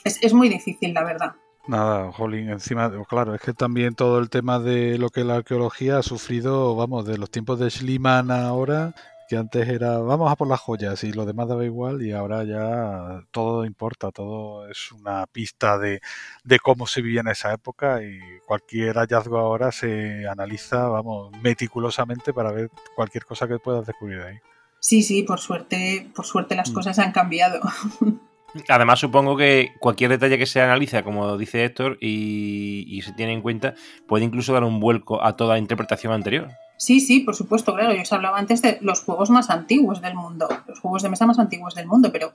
es. 0.04 0.18
Es 0.22 0.34
muy 0.34 0.48
difícil, 0.50 0.92
la 0.92 1.04
verdad. 1.04 1.32
Nada, 1.66 2.12
Jolín, 2.12 2.50
encima, 2.50 2.92
claro, 3.08 3.34
es 3.34 3.40
que 3.40 3.54
también 3.54 3.94
todo 3.94 4.18
el 4.18 4.28
tema 4.28 4.58
de 4.58 4.98
lo 4.98 5.08
que 5.08 5.24
la 5.24 5.36
arqueología 5.36 5.96
ha 5.98 6.02
sufrido, 6.02 6.76
vamos, 6.76 7.06
de 7.06 7.16
los 7.16 7.30
tiempos 7.30 7.58
de 7.58 7.70
Schliemann 7.70 8.30
ahora, 8.30 8.94
que 9.30 9.38
antes 9.38 9.66
era, 9.66 9.96
vamos 9.96 10.30
a 10.30 10.36
por 10.36 10.46
las 10.46 10.60
joyas 10.60 11.02
y 11.04 11.12
lo 11.14 11.24
demás 11.24 11.48
daba 11.48 11.64
igual 11.64 12.02
y 12.02 12.12
ahora 12.12 12.44
ya 12.44 13.22
todo 13.30 13.64
importa, 13.64 14.10
todo 14.10 14.68
es 14.68 14.92
una 14.92 15.26
pista 15.26 15.78
de, 15.78 16.02
de 16.44 16.58
cómo 16.58 16.86
se 16.86 17.00
vivía 17.00 17.22
en 17.22 17.28
esa 17.28 17.54
época 17.54 18.02
y 18.02 18.18
cualquier 18.46 18.96
hallazgo 18.96 19.38
ahora 19.38 19.72
se 19.72 20.28
analiza, 20.28 20.86
vamos, 20.88 21.32
meticulosamente 21.42 22.34
para 22.34 22.52
ver 22.52 22.70
cualquier 22.94 23.24
cosa 23.24 23.48
que 23.48 23.58
puedas 23.58 23.86
descubrir 23.86 24.20
ahí. 24.20 24.36
Sí, 24.80 25.02
sí, 25.02 25.22
por 25.22 25.40
suerte, 25.40 26.10
por 26.14 26.26
suerte 26.26 26.54
las 26.56 26.70
Mm. 26.70 26.74
cosas 26.74 26.98
han 26.98 27.12
cambiado. 27.12 27.60
Además, 28.68 29.00
supongo 29.00 29.36
que 29.36 29.72
cualquier 29.80 30.10
detalle 30.10 30.38
que 30.38 30.46
se 30.46 30.60
analiza, 30.60 31.02
como 31.02 31.36
dice 31.36 31.64
Héctor, 31.64 31.98
y, 32.00 32.84
y 32.88 33.02
se 33.02 33.12
tiene 33.12 33.32
en 33.32 33.42
cuenta, 33.42 33.74
puede 34.06 34.24
incluso 34.24 34.52
dar 34.52 34.64
un 34.64 34.80
vuelco 34.80 35.22
a 35.24 35.36
toda 35.36 35.58
interpretación 35.58 36.12
anterior. 36.12 36.48
Sí, 36.76 37.00
sí, 37.00 37.20
por 37.20 37.34
supuesto, 37.34 37.74
claro. 37.74 37.94
Yo 37.94 38.02
os 38.02 38.12
hablaba 38.12 38.38
antes 38.38 38.60
de 38.60 38.78
los 38.80 39.02
juegos 39.02 39.30
más 39.30 39.48
antiguos 39.50 40.00
del 40.00 40.14
mundo, 40.14 40.48
los 40.66 40.80
juegos 40.80 41.02
de 41.02 41.08
mesa 41.08 41.26
más 41.26 41.38
antiguos 41.38 41.74
del 41.74 41.86
mundo, 41.86 42.10
pero 42.12 42.32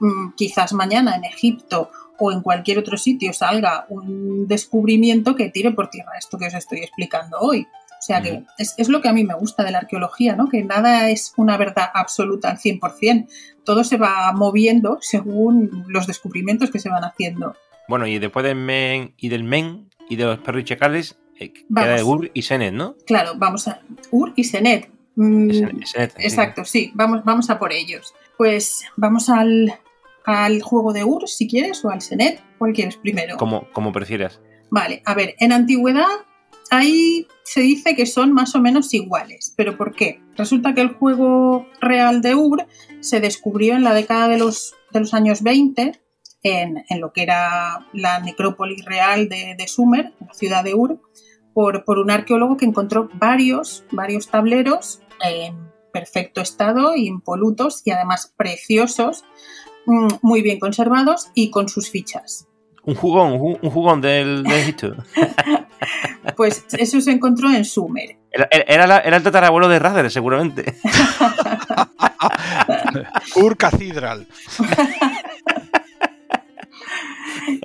mm, 0.00 0.32
quizás 0.34 0.72
mañana 0.72 1.14
en 1.14 1.24
Egipto 1.24 1.90
o 2.18 2.32
en 2.32 2.40
cualquier 2.40 2.78
otro 2.78 2.96
sitio 2.96 3.32
salga 3.32 3.86
un 3.90 4.46
descubrimiento 4.48 5.36
que 5.36 5.50
tire 5.50 5.72
por 5.72 5.90
tierra 5.90 6.12
esto 6.18 6.38
que 6.38 6.46
os 6.46 6.54
estoy 6.54 6.80
explicando 6.80 7.38
hoy. 7.38 7.66
O 8.02 8.04
sea 8.04 8.20
que 8.20 8.42
es, 8.58 8.74
es 8.78 8.88
lo 8.88 9.00
que 9.00 9.08
a 9.08 9.12
mí 9.12 9.22
me 9.22 9.34
gusta 9.34 9.62
de 9.62 9.70
la 9.70 9.78
arqueología, 9.78 10.34
¿no? 10.34 10.48
Que 10.48 10.64
nada 10.64 11.08
es 11.10 11.34
una 11.36 11.56
verdad 11.56 11.88
absoluta 11.94 12.50
al 12.50 12.58
100%. 12.58 13.28
Todo 13.64 13.84
se 13.84 13.96
va 13.96 14.32
moviendo 14.32 14.98
según 15.00 15.84
los 15.88 16.06
descubrimientos 16.06 16.70
que 16.70 16.78
se 16.78 16.88
van 16.88 17.04
haciendo. 17.04 17.54
Bueno, 17.88 18.06
y 18.06 18.18
después 18.18 18.44
del 18.44 18.56
Men 18.56 19.14
y 19.16 19.28
del 19.28 19.44
Men 19.44 19.90
y 20.08 20.16
de 20.16 20.24
los 20.24 20.38
perros 20.38 20.62
y 20.62 20.64
chacales, 20.64 21.18
eh, 21.38 21.52
queda 21.52 21.96
de 21.96 22.02
Ur 22.02 22.30
y 22.34 22.42
Senet, 22.42 22.72
¿no? 22.72 22.96
Claro, 23.06 23.32
vamos 23.36 23.68
a 23.68 23.82
Ur 24.10 24.32
y 24.36 24.44
Senet. 24.44 24.90
Mm, 25.16 25.50
Senet. 25.84 26.14
Exacto, 26.18 26.64
sí, 26.64 26.92
vamos, 26.94 27.24
vamos 27.24 27.50
a 27.50 27.58
por 27.58 27.72
ellos. 27.72 28.14
Pues 28.36 28.84
vamos 28.96 29.28
al, 29.28 29.74
al 30.24 30.62
juego 30.62 30.92
de 30.92 31.04
Ur, 31.04 31.28
si 31.28 31.48
quieres, 31.48 31.84
o 31.84 31.90
al 31.90 32.02
Senet. 32.02 32.42
¿Cuál 32.58 32.72
quieres 32.72 32.96
primero? 32.96 33.36
Como, 33.36 33.68
como 33.72 33.92
prefieras. 33.92 34.40
Vale, 34.70 35.02
a 35.04 35.14
ver, 35.14 35.34
en 35.38 35.52
antigüedad 35.52 36.06
ahí 36.70 37.26
se 37.44 37.60
dice 37.60 37.94
que 37.94 38.06
son 38.06 38.32
más 38.32 38.54
o 38.54 38.60
menos 38.60 38.92
iguales. 38.94 39.54
¿Pero 39.56 39.76
por 39.76 39.94
qué? 39.94 40.20
Resulta 40.36 40.74
que 40.74 40.80
el 40.80 40.94
juego 40.94 41.66
real 41.80 42.22
de 42.22 42.34
Ur 42.34 42.66
se 43.00 43.20
descubrió 43.20 43.74
en 43.74 43.84
la 43.84 43.94
década 43.94 44.28
de 44.28 44.38
los, 44.38 44.74
de 44.92 45.00
los 45.00 45.14
años 45.14 45.42
20 45.42 46.00
en, 46.42 46.84
en 46.88 47.00
lo 47.00 47.12
que 47.12 47.22
era 47.22 47.86
la 47.92 48.18
necrópolis 48.20 48.84
real 48.84 49.28
de, 49.28 49.54
de 49.56 49.68
Sumer, 49.68 50.12
la 50.20 50.34
ciudad 50.34 50.64
de 50.64 50.74
Ur, 50.74 51.00
por, 51.54 51.84
por 51.84 51.98
un 51.98 52.10
arqueólogo 52.10 52.56
que 52.56 52.64
encontró 52.64 53.08
varios, 53.14 53.84
varios 53.92 54.28
tableros 54.28 55.00
en 55.22 55.72
perfecto 55.92 56.40
estado, 56.40 56.96
impolutos 56.96 57.82
y 57.84 57.90
además 57.90 58.32
preciosos, 58.36 59.24
mm, 59.86 60.08
muy 60.22 60.42
bien 60.42 60.58
conservados 60.58 61.28
y 61.34 61.50
con 61.50 61.68
sus 61.68 61.90
fichas. 61.90 62.48
Un 62.84 62.96
jugón, 62.96 63.58
un, 63.62 63.70
jugón 63.70 64.00
del, 64.00 64.42
de 64.42 64.60
Egipto. 64.60 64.96
Pues 66.36 66.64
eso 66.78 67.00
se 67.00 67.10
encontró 67.10 67.50
en 67.50 67.64
Sumer. 67.64 68.16
Era, 68.30 68.48
era 68.50 68.86
la- 68.86 68.98
era 69.00 69.16
el 69.18 69.22
tatarabuelo 69.22 69.68
de 69.68 69.78
Razer, 69.78 70.10
seguramente. 70.10 70.74
Ur 73.36 73.56
Cathedral. 73.56 74.26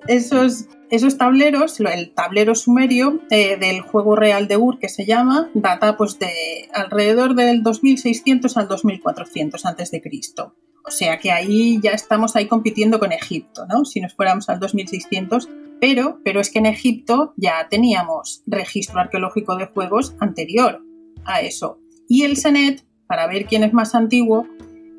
Esos, 0.07 0.65
esos 0.89 1.17
tableros, 1.17 1.79
el 1.79 2.13
tablero 2.13 2.55
sumerio 2.55 3.21
eh, 3.29 3.57
del 3.57 3.81
juego 3.81 4.15
real 4.15 4.47
de 4.47 4.57
Ur 4.57 4.79
que 4.79 4.89
se 4.89 5.05
llama, 5.05 5.49
data 5.53 5.97
pues 5.97 6.17
de 6.19 6.69
alrededor 6.73 7.35
del 7.35 7.63
2600 7.63 8.55
al 8.57 8.67
2400 8.67 9.65
antes 9.65 9.91
de 9.91 10.01
Cristo. 10.01 10.55
O 10.85 10.91
sea 10.91 11.19
que 11.19 11.31
ahí 11.31 11.79
ya 11.81 11.91
estamos 11.91 12.35
ahí 12.35 12.47
compitiendo 12.47 12.99
con 12.99 13.11
Egipto, 13.11 13.65
¿no? 13.67 13.83
Si 13.83 13.99
nos 13.99 14.15
fuéramos 14.15 14.47
al 14.47 14.59
2600, 14.59 15.49
pero, 15.81 16.21
pero 16.23 16.39
es 16.39 16.49
que 16.49 16.59
en 16.59 16.65
Egipto 16.65 17.33
ya 17.35 17.67
teníamos 17.69 18.43
registro 18.47 18.99
arqueológico 18.99 19.57
de 19.57 19.65
juegos 19.65 20.15
anterior 20.19 20.81
a 21.25 21.41
eso. 21.41 21.79
Y 22.07 22.23
el 22.23 22.38
Senet, 22.38 22.85
para 23.05 23.27
ver 23.27 23.45
quién 23.45 23.63
es 23.63 23.73
más 23.73 23.95
antiguo, 23.95 24.47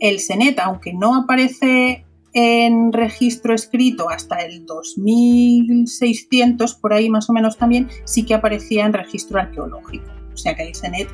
el 0.00 0.20
Senet, 0.20 0.58
aunque 0.58 0.92
no 0.92 1.16
aparece 1.16 2.04
en 2.32 2.92
registro 2.92 3.54
escrito 3.54 4.10
hasta 4.10 4.38
el 4.38 4.66
2600, 4.66 6.74
por 6.74 6.92
ahí 6.92 7.08
más 7.08 7.30
o 7.30 7.32
menos 7.32 7.56
también, 7.56 7.88
sí 8.04 8.24
que 8.24 8.34
aparecía 8.34 8.86
en 8.86 8.92
registro 8.92 9.40
arqueológico. 9.40 10.10
O 10.32 10.36
sea 10.36 10.54
que 10.54 10.62
el 10.62 10.74
Senet 10.74 11.08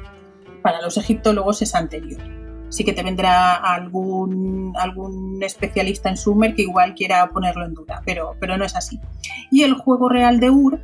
para 0.62 0.83
los 0.83 0.97
egiptólogos 0.97 1.62
es 1.62 1.75
anterior. 1.75 2.21
Sí 2.71 2.85
que 2.85 2.93
te 2.93 3.03
vendrá 3.03 3.55
algún, 3.55 4.73
algún 4.77 5.43
especialista 5.43 6.09
en 6.09 6.17
Sumer 6.17 6.55
que 6.55 6.62
igual 6.62 6.95
quiera 6.95 7.29
ponerlo 7.31 7.65
en 7.65 7.75
duda, 7.75 8.03
pero, 8.05 8.35
pero 8.41 8.57
no 8.57 8.65
es 8.65 8.75
así. 8.75 8.99
Y 9.51 9.62
el 9.62 9.75
juego 9.75 10.09
real 10.09 10.41
de 10.41 10.51
Ur 10.51 10.81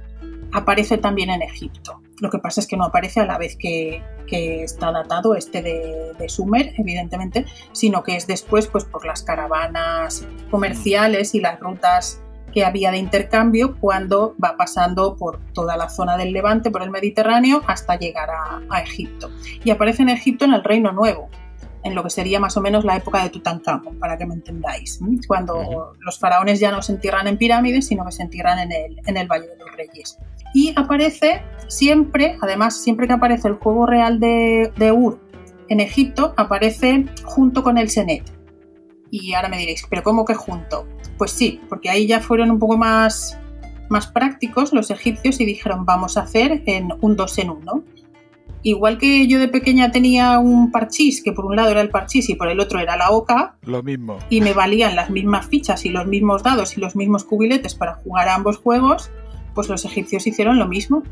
aparece 0.52 0.98
también 0.98 1.30
en 1.30 1.42
Egipto. 1.42 2.00
Lo 2.20 2.30
que 2.30 2.38
pasa 2.38 2.60
es 2.60 2.66
que 2.66 2.76
no 2.76 2.84
aparece 2.84 3.20
a 3.20 3.26
la 3.26 3.38
vez 3.38 3.56
que, 3.56 4.02
que 4.26 4.62
está 4.62 4.92
datado 4.92 5.34
este 5.34 5.62
de, 5.62 6.12
de 6.18 6.28
Sumer, 6.28 6.72
evidentemente, 6.76 7.46
sino 7.72 8.02
que 8.02 8.16
es 8.16 8.26
después 8.26 8.66
pues, 8.66 8.84
por 8.84 9.06
las 9.06 9.22
caravanas 9.22 10.26
comerciales 10.50 11.34
y 11.34 11.40
las 11.40 11.58
rutas 11.60 12.20
que 12.52 12.64
había 12.64 12.90
de 12.90 12.98
intercambio 12.98 13.76
cuando 13.78 14.34
va 14.42 14.56
pasando 14.56 15.16
por 15.16 15.38
toda 15.52 15.76
la 15.76 15.88
zona 15.88 16.16
del 16.16 16.32
Levante, 16.32 16.70
por 16.70 16.82
el 16.82 16.90
Mediterráneo, 16.90 17.62
hasta 17.66 17.96
llegar 17.96 18.30
a, 18.30 18.60
a 18.68 18.82
Egipto. 18.82 19.30
Y 19.64 19.70
aparece 19.70 20.02
en 20.02 20.08
Egipto 20.08 20.44
en 20.44 20.54
el 20.54 20.64
Reino 20.64 20.92
Nuevo, 20.92 21.28
en 21.82 21.94
lo 21.94 22.02
que 22.02 22.10
sería 22.10 22.40
más 22.40 22.56
o 22.56 22.60
menos 22.60 22.84
la 22.84 22.96
época 22.96 23.22
de 23.22 23.30
Tutankamón, 23.30 23.98
para 23.98 24.18
que 24.18 24.26
me 24.26 24.34
entendáis, 24.34 25.00
cuando 25.26 25.94
los 26.00 26.18
faraones 26.18 26.60
ya 26.60 26.70
no 26.70 26.82
se 26.82 26.92
entierran 26.92 27.26
en 27.26 27.38
pirámides, 27.38 27.86
sino 27.86 28.04
que 28.04 28.12
se 28.12 28.22
entierran 28.22 28.58
en 28.58 28.72
el, 28.72 29.00
en 29.06 29.16
el 29.16 29.26
Valle 29.26 29.48
de 29.48 29.56
los 29.56 29.76
Reyes. 29.76 30.18
Y 30.54 30.72
aparece 30.76 31.42
siempre, 31.68 32.36
además, 32.40 32.82
siempre 32.82 33.06
que 33.06 33.12
aparece 33.12 33.48
el 33.48 33.54
juego 33.54 33.86
real 33.86 34.18
de, 34.20 34.72
de 34.76 34.92
Ur 34.92 35.20
en 35.68 35.80
Egipto, 35.80 36.34
aparece 36.36 37.06
junto 37.24 37.62
con 37.62 37.78
el 37.78 37.90
Senet. 37.90 38.24
Y 39.10 39.34
ahora 39.34 39.48
me 39.48 39.58
diréis, 39.58 39.84
¿pero 39.88 40.02
cómo 40.02 40.24
que 40.24 40.34
junto? 40.34 40.86
Pues 41.18 41.30
sí, 41.32 41.60
porque 41.68 41.90
ahí 41.90 42.06
ya 42.06 42.20
fueron 42.20 42.50
un 42.50 42.58
poco 42.58 42.76
más, 42.76 43.38
más 43.88 44.06
prácticos 44.08 44.72
los 44.72 44.90
egipcios 44.90 45.40
y 45.40 45.44
dijeron, 45.44 45.84
vamos 45.84 46.16
a 46.16 46.22
hacer 46.22 46.62
en 46.66 46.88
un 47.00 47.16
dos 47.16 47.38
en 47.38 47.50
uno. 47.50 47.84
Igual 48.62 48.98
que 48.98 49.26
yo 49.26 49.38
de 49.38 49.48
pequeña 49.48 49.90
tenía 49.90 50.38
un 50.38 50.70
parchís, 50.70 51.22
que 51.22 51.32
por 51.32 51.46
un 51.46 51.56
lado 51.56 51.70
era 51.70 51.80
el 51.80 51.88
parchís 51.88 52.28
y 52.28 52.34
por 52.34 52.48
el 52.48 52.60
otro 52.60 52.78
era 52.78 52.96
la 52.96 53.10
oca, 53.10 53.56
Lo 53.62 53.82
mismo. 53.82 54.18
y 54.28 54.42
me 54.42 54.52
valían 54.52 54.96
las 54.96 55.08
mismas 55.08 55.46
fichas 55.46 55.86
y 55.86 55.88
los 55.88 56.06
mismos 56.06 56.42
dados 56.42 56.76
y 56.76 56.80
los 56.80 56.94
mismos 56.94 57.24
cubiletes 57.24 57.74
para 57.74 57.94
jugar 57.94 58.28
a 58.28 58.34
ambos 58.34 58.58
juegos, 58.58 59.10
pues 59.54 59.68
los 59.68 59.84
egipcios 59.84 60.26
hicieron 60.26 60.58
lo 60.58 60.68
mismo. 60.68 61.02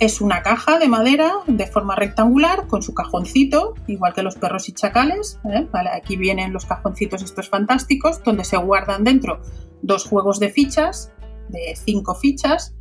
Es 0.00 0.20
una 0.20 0.42
caja 0.42 0.78
de 0.78 0.88
madera 0.88 1.32
de 1.46 1.66
forma 1.66 1.94
rectangular 1.94 2.66
con 2.66 2.82
su 2.82 2.94
cajoncito, 2.94 3.74
igual 3.86 4.12
que 4.12 4.22
los 4.22 4.34
perros 4.34 4.68
y 4.68 4.72
chacales. 4.72 5.38
¿eh? 5.44 5.68
Aquí 5.92 6.16
vienen 6.16 6.52
los 6.52 6.66
cajoncitos 6.66 7.22
estos 7.22 7.48
fantásticos, 7.48 8.22
donde 8.24 8.44
se 8.44 8.56
guardan 8.56 9.04
dentro 9.04 9.40
dos 9.82 10.04
juegos 10.04 10.40
de 10.40 10.50
fichas, 10.50 11.12
de 11.48 11.76
cinco 11.76 12.14
fichas, 12.14 12.74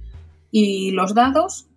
y 0.50 0.92
los 0.92 1.14
dados, 1.14 1.68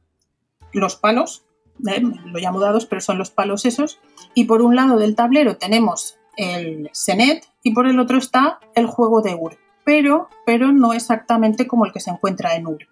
los 0.72 0.96
palos, 0.96 1.46
¿eh? 1.86 2.00
lo 2.00 2.38
llamo 2.38 2.61
dados, 2.61 2.86
pero 2.86 3.00
son 3.00 3.18
los 3.18 3.30
palos 3.30 3.64
esos. 3.66 3.98
Y 4.34 4.44
por 4.44 4.62
un 4.62 4.76
lado 4.76 4.98
del 4.98 5.16
tablero 5.16 5.57
tenemos 5.57 6.18
el 6.36 6.90
Senet 6.92 7.46
y 7.62 7.74
por 7.74 7.86
el 7.86 7.98
otro 7.98 8.18
está 8.18 8.61
el 8.74 8.86
juego 8.86 9.22
de 9.22 9.34
Ur, 9.34 9.59
pero, 9.84 10.28
pero 10.44 10.72
no 10.72 10.92
exactamente 10.92 11.66
como 11.66 11.86
el 11.86 11.92
que 11.92 12.00
se 12.00 12.11
encuentra 12.11 12.54
en 12.54 12.66
Ur. 12.66 12.86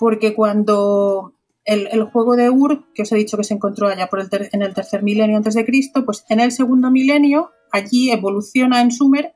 Porque 0.00 0.34
cuando 0.34 1.34
el, 1.64 1.86
el 1.92 2.04
juego 2.04 2.34
de 2.34 2.50
Ur, 2.50 2.86
que 2.94 3.02
os 3.02 3.12
he 3.12 3.16
dicho 3.16 3.36
que 3.36 3.44
se 3.44 3.54
encontró 3.54 3.86
allá 3.86 4.08
por 4.08 4.18
el 4.20 4.28
ter- 4.30 4.48
en 4.52 4.62
el 4.62 4.74
tercer 4.74 5.02
milenio 5.04 5.36
antes 5.36 5.54
de 5.54 5.64
Cristo, 5.64 6.04
pues 6.04 6.24
en 6.30 6.40
el 6.40 6.50
segundo 6.52 6.90
milenio 6.90 7.50
allí 7.70 8.10
evoluciona 8.10 8.80
en 8.80 8.90
Sumer 8.90 9.34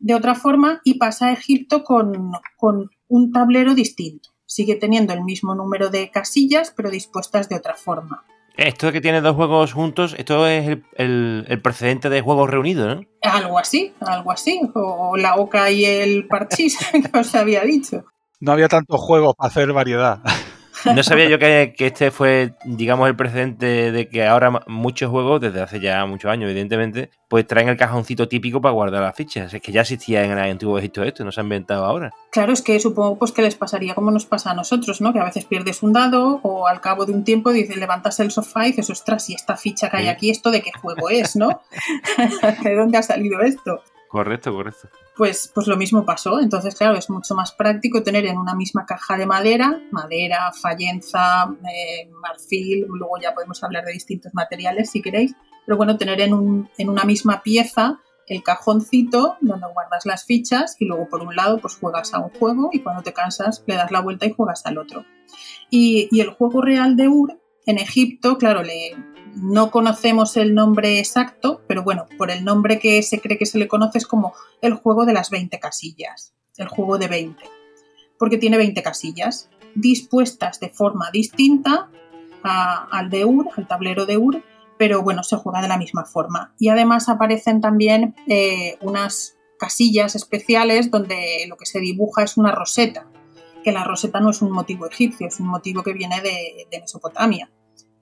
de 0.00 0.14
otra 0.14 0.34
forma 0.34 0.80
y 0.84 0.94
pasa 0.98 1.28
a 1.28 1.32
Egipto 1.32 1.84
con, 1.84 2.32
con 2.56 2.90
un 3.08 3.32
tablero 3.32 3.74
distinto. 3.74 4.30
Sigue 4.44 4.74
teniendo 4.74 5.14
el 5.14 5.22
mismo 5.22 5.54
número 5.54 5.88
de 5.88 6.10
casillas, 6.10 6.74
pero 6.76 6.90
dispuestas 6.90 7.48
de 7.48 7.54
otra 7.56 7.74
forma. 7.74 8.24
Esto 8.56 8.86
de 8.88 8.92
que 8.92 9.00
tiene 9.00 9.22
dos 9.22 9.34
juegos 9.36 9.72
juntos, 9.72 10.14
esto 10.18 10.46
es 10.46 10.68
el, 10.68 10.84
el- 10.96 11.46
el 11.48 11.62
precedente 11.62 12.10
de 12.10 12.20
juegos 12.20 12.50
reunidos, 12.50 12.96
¿no? 12.96 13.02
Algo 13.22 13.58
así, 13.58 13.94
algo 14.00 14.30
así. 14.32 14.60
O 14.74 15.16
la 15.16 15.36
oca 15.36 15.70
y 15.70 15.84
el 15.86 16.26
parchís 16.26 16.76
que 17.12 17.18
os 17.18 17.34
había 17.34 17.62
dicho. 17.62 18.04
No 18.42 18.50
había 18.50 18.66
tantos 18.66 19.00
juegos 19.00 19.36
para 19.36 19.46
hacer 19.46 19.72
variedad. 19.72 20.18
No 20.84 21.00
sabía 21.04 21.28
yo 21.28 21.38
que, 21.38 21.74
que 21.78 21.86
este 21.86 22.10
fue, 22.10 22.54
digamos, 22.64 23.06
el 23.06 23.14
precedente 23.14 23.92
de 23.92 24.08
que 24.08 24.26
ahora 24.26 24.64
muchos 24.66 25.12
juegos, 25.12 25.40
desde 25.40 25.60
hace 25.60 25.78
ya 25.78 26.04
muchos 26.06 26.28
años, 26.28 26.50
evidentemente, 26.50 27.10
pues 27.28 27.46
traen 27.46 27.68
el 27.68 27.76
cajoncito 27.76 28.26
típico 28.26 28.60
para 28.60 28.72
guardar 28.72 29.00
las 29.00 29.14
fichas. 29.14 29.54
Es 29.54 29.62
que 29.62 29.70
ya 29.70 29.82
existía 29.82 30.24
en 30.24 30.32
el 30.32 30.38
antiguo 30.40 30.76
Egipto 30.76 31.04
esto, 31.04 31.24
no 31.24 31.30
se 31.30 31.40
ha 31.40 31.44
inventado 31.44 31.84
ahora. 31.84 32.12
Claro, 32.32 32.52
es 32.52 32.62
que 32.62 32.80
supongo 32.80 33.16
pues 33.16 33.30
que 33.30 33.42
les 33.42 33.54
pasaría 33.54 33.94
como 33.94 34.10
nos 34.10 34.26
pasa 34.26 34.50
a 34.50 34.54
nosotros, 34.54 35.00
¿no? 35.00 35.12
Que 35.12 35.20
a 35.20 35.24
veces 35.24 35.44
pierdes 35.44 35.84
un 35.84 35.92
dado 35.92 36.40
o 36.42 36.66
al 36.66 36.80
cabo 36.80 37.06
de 37.06 37.12
un 37.12 37.22
tiempo 37.22 37.52
dices, 37.52 37.76
levantas 37.76 38.18
el 38.18 38.32
sofá 38.32 38.66
y 38.66 38.70
dices, 38.70 38.90
ostras, 38.90 39.30
y 39.30 39.34
esta 39.34 39.56
ficha 39.56 39.88
que 39.88 39.98
hay 39.98 40.08
aquí, 40.08 40.30
¿esto 40.30 40.50
de 40.50 40.62
qué 40.62 40.72
juego 40.72 41.10
es, 41.10 41.36
no? 41.36 41.62
¿De 42.64 42.74
dónde 42.74 42.98
ha 42.98 43.04
salido 43.04 43.40
esto? 43.40 43.84
Correcto, 44.08 44.52
correcto. 44.52 44.88
Pues, 45.16 45.50
pues 45.54 45.66
lo 45.66 45.76
mismo 45.76 46.04
pasó. 46.06 46.40
Entonces, 46.40 46.74
claro, 46.74 46.96
es 46.96 47.10
mucho 47.10 47.34
más 47.34 47.52
práctico 47.52 48.02
tener 48.02 48.24
en 48.26 48.38
una 48.38 48.54
misma 48.54 48.86
caja 48.86 49.16
de 49.18 49.26
madera, 49.26 49.80
madera, 49.90 50.52
fallenza, 50.52 51.44
eh, 51.70 52.08
marfil, 52.20 52.86
luego 52.88 53.18
ya 53.20 53.34
podemos 53.34 53.62
hablar 53.62 53.84
de 53.84 53.92
distintos 53.92 54.32
materiales 54.34 54.90
si 54.90 55.02
queréis, 55.02 55.34
pero 55.66 55.76
bueno, 55.76 55.98
tener 55.98 56.20
en, 56.22 56.32
un- 56.34 56.70
en 56.78 56.88
una 56.88 57.04
misma 57.04 57.42
pieza 57.42 58.00
el 58.26 58.42
cajoncito 58.42 59.36
donde 59.42 59.66
guardas 59.74 60.06
las 60.06 60.24
fichas 60.24 60.76
y 60.78 60.86
luego 60.86 61.08
por 61.08 61.20
un 61.22 61.36
lado 61.36 61.58
pues 61.58 61.76
juegas 61.76 62.14
a 62.14 62.20
un 62.20 62.30
juego 62.30 62.70
y 62.72 62.80
cuando 62.80 63.02
te 63.02 63.12
cansas 63.12 63.62
le 63.66 63.74
das 63.74 63.90
la 63.90 64.00
vuelta 64.00 64.24
y 64.26 64.32
juegas 64.32 64.64
al 64.64 64.78
otro. 64.78 65.04
Y, 65.70 66.08
y 66.10 66.20
el 66.20 66.30
juego 66.30 66.62
real 66.62 66.96
de 66.96 67.08
Ur 67.08 67.38
en 67.66 67.78
Egipto, 67.78 68.38
claro, 68.38 68.62
le, 68.62 68.96
no 69.34 69.70
conocemos 69.70 70.36
el 70.36 70.54
nombre 70.54 70.98
exacto, 70.98 71.62
pero 71.66 71.82
bueno, 71.82 72.06
por 72.18 72.30
el 72.30 72.44
nombre 72.44 72.78
que 72.78 73.02
se 73.02 73.20
cree 73.20 73.38
que 73.38 73.46
se 73.46 73.58
le 73.58 73.68
conoce 73.68 73.98
es 73.98 74.06
como 74.06 74.34
el 74.60 74.74
juego 74.74 75.06
de 75.06 75.12
las 75.12 75.30
20 75.30 75.58
casillas, 75.58 76.34
el 76.56 76.68
juego 76.68 76.98
de 76.98 77.08
20, 77.08 77.42
porque 78.18 78.38
tiene 78.38 78.58
20 78.58 78.82
casillas 78.82 79.48
dispuestas 79.74 80.60
de 80.60 80.68
forma 80.68 81.10
distinta 81.12 81.90
al 82.42 83.08
de 83.08 83.24
Ur, 83.24 83.48
al 83.56 83.66
tablero 83.66 84.04
de 84.04 84.18
Ur, 84.18 84.42
pero 84.76 85.02
bueno, 85.02 85.22
se 85.22 85.36
juega 85.36 85.62
de 85.62 85.68
la 85.68 85.78
misma 85.78 86.04
forma. 86.04 86.54
Y 86.58 86.68
además 86.68 87.08
aparecen 87.08 87.60
también 87.60 88.16
eh, 88.26 88.76
unas 88.80 89.36
casillas 89.58 90.16
especiales 90.16 90.90
donde 90.90 91.46
lo 91.48 91.56
que 91.56 91.66
se 91.66 91.80
dibuja 91.80 92.24
es 92.24 92.36
una 92.36 92.52
roseta, 92.52 93.06
que 93.62 93.70
la 93.70 93.84
roseta 93.84 94.20
no 94.20 94.30
es 94.30 94.42
un 94.42 94.50
motivo 94.50 94.86
egipcio, 94.86 95.28
es 95.28 95.38
un 95.38 95.46
motivo 95.46 95.82
que 95.82 95.92
viene 95.92 96.20
de 96.20 96.66
Mesopotamia. 96.80 97.48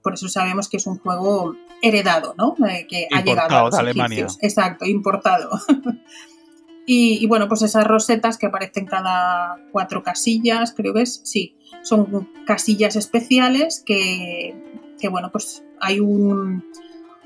Por 0.01 0.13
eso 0.13 0.27
sabemos 0.27 0.69
que 0.69 0.77
es 0.77 0.87
un 0.87 0.97
juego 0.97 1.55
heredado, 1.81 2.33
¿no? 2.37 2.55
Eh, 2.67 2.87
que 2.87 3.07
ha 3.11 3.21
llegado 3.21 3.57
a 3.57 3.63
los 3.63 3.71
de 3.73 3.79
Alemania. 3.79 4.27
Exacto, 4.41 4.85
importado. 4.85 5.49
y, 6.85 7.23
y 7.23 7.27
bueno, 7.27 7.47
pues 7.47 7.61
esas 7.61 7.85
rosetas 7.85 8.37
que 8.37 8.47
aparecen 8.47 8.85
cada 8.85 9.57
cuatro 9.71 10.03
casillas, 10.03 10.73
creo 10.73 10.93
que 10.93 11.03
es, 11.03 11.21
sí, 11.23 11.55
son 11.83 12.29
casillas 12.45 12.95
especiales 12.95 13.83
que, 13.85 14.55
que 14.99 15.09
bueno, 15.09 15.31
pues 15.31 15.63
hay 15.79 15.99
un, 15.99 16.63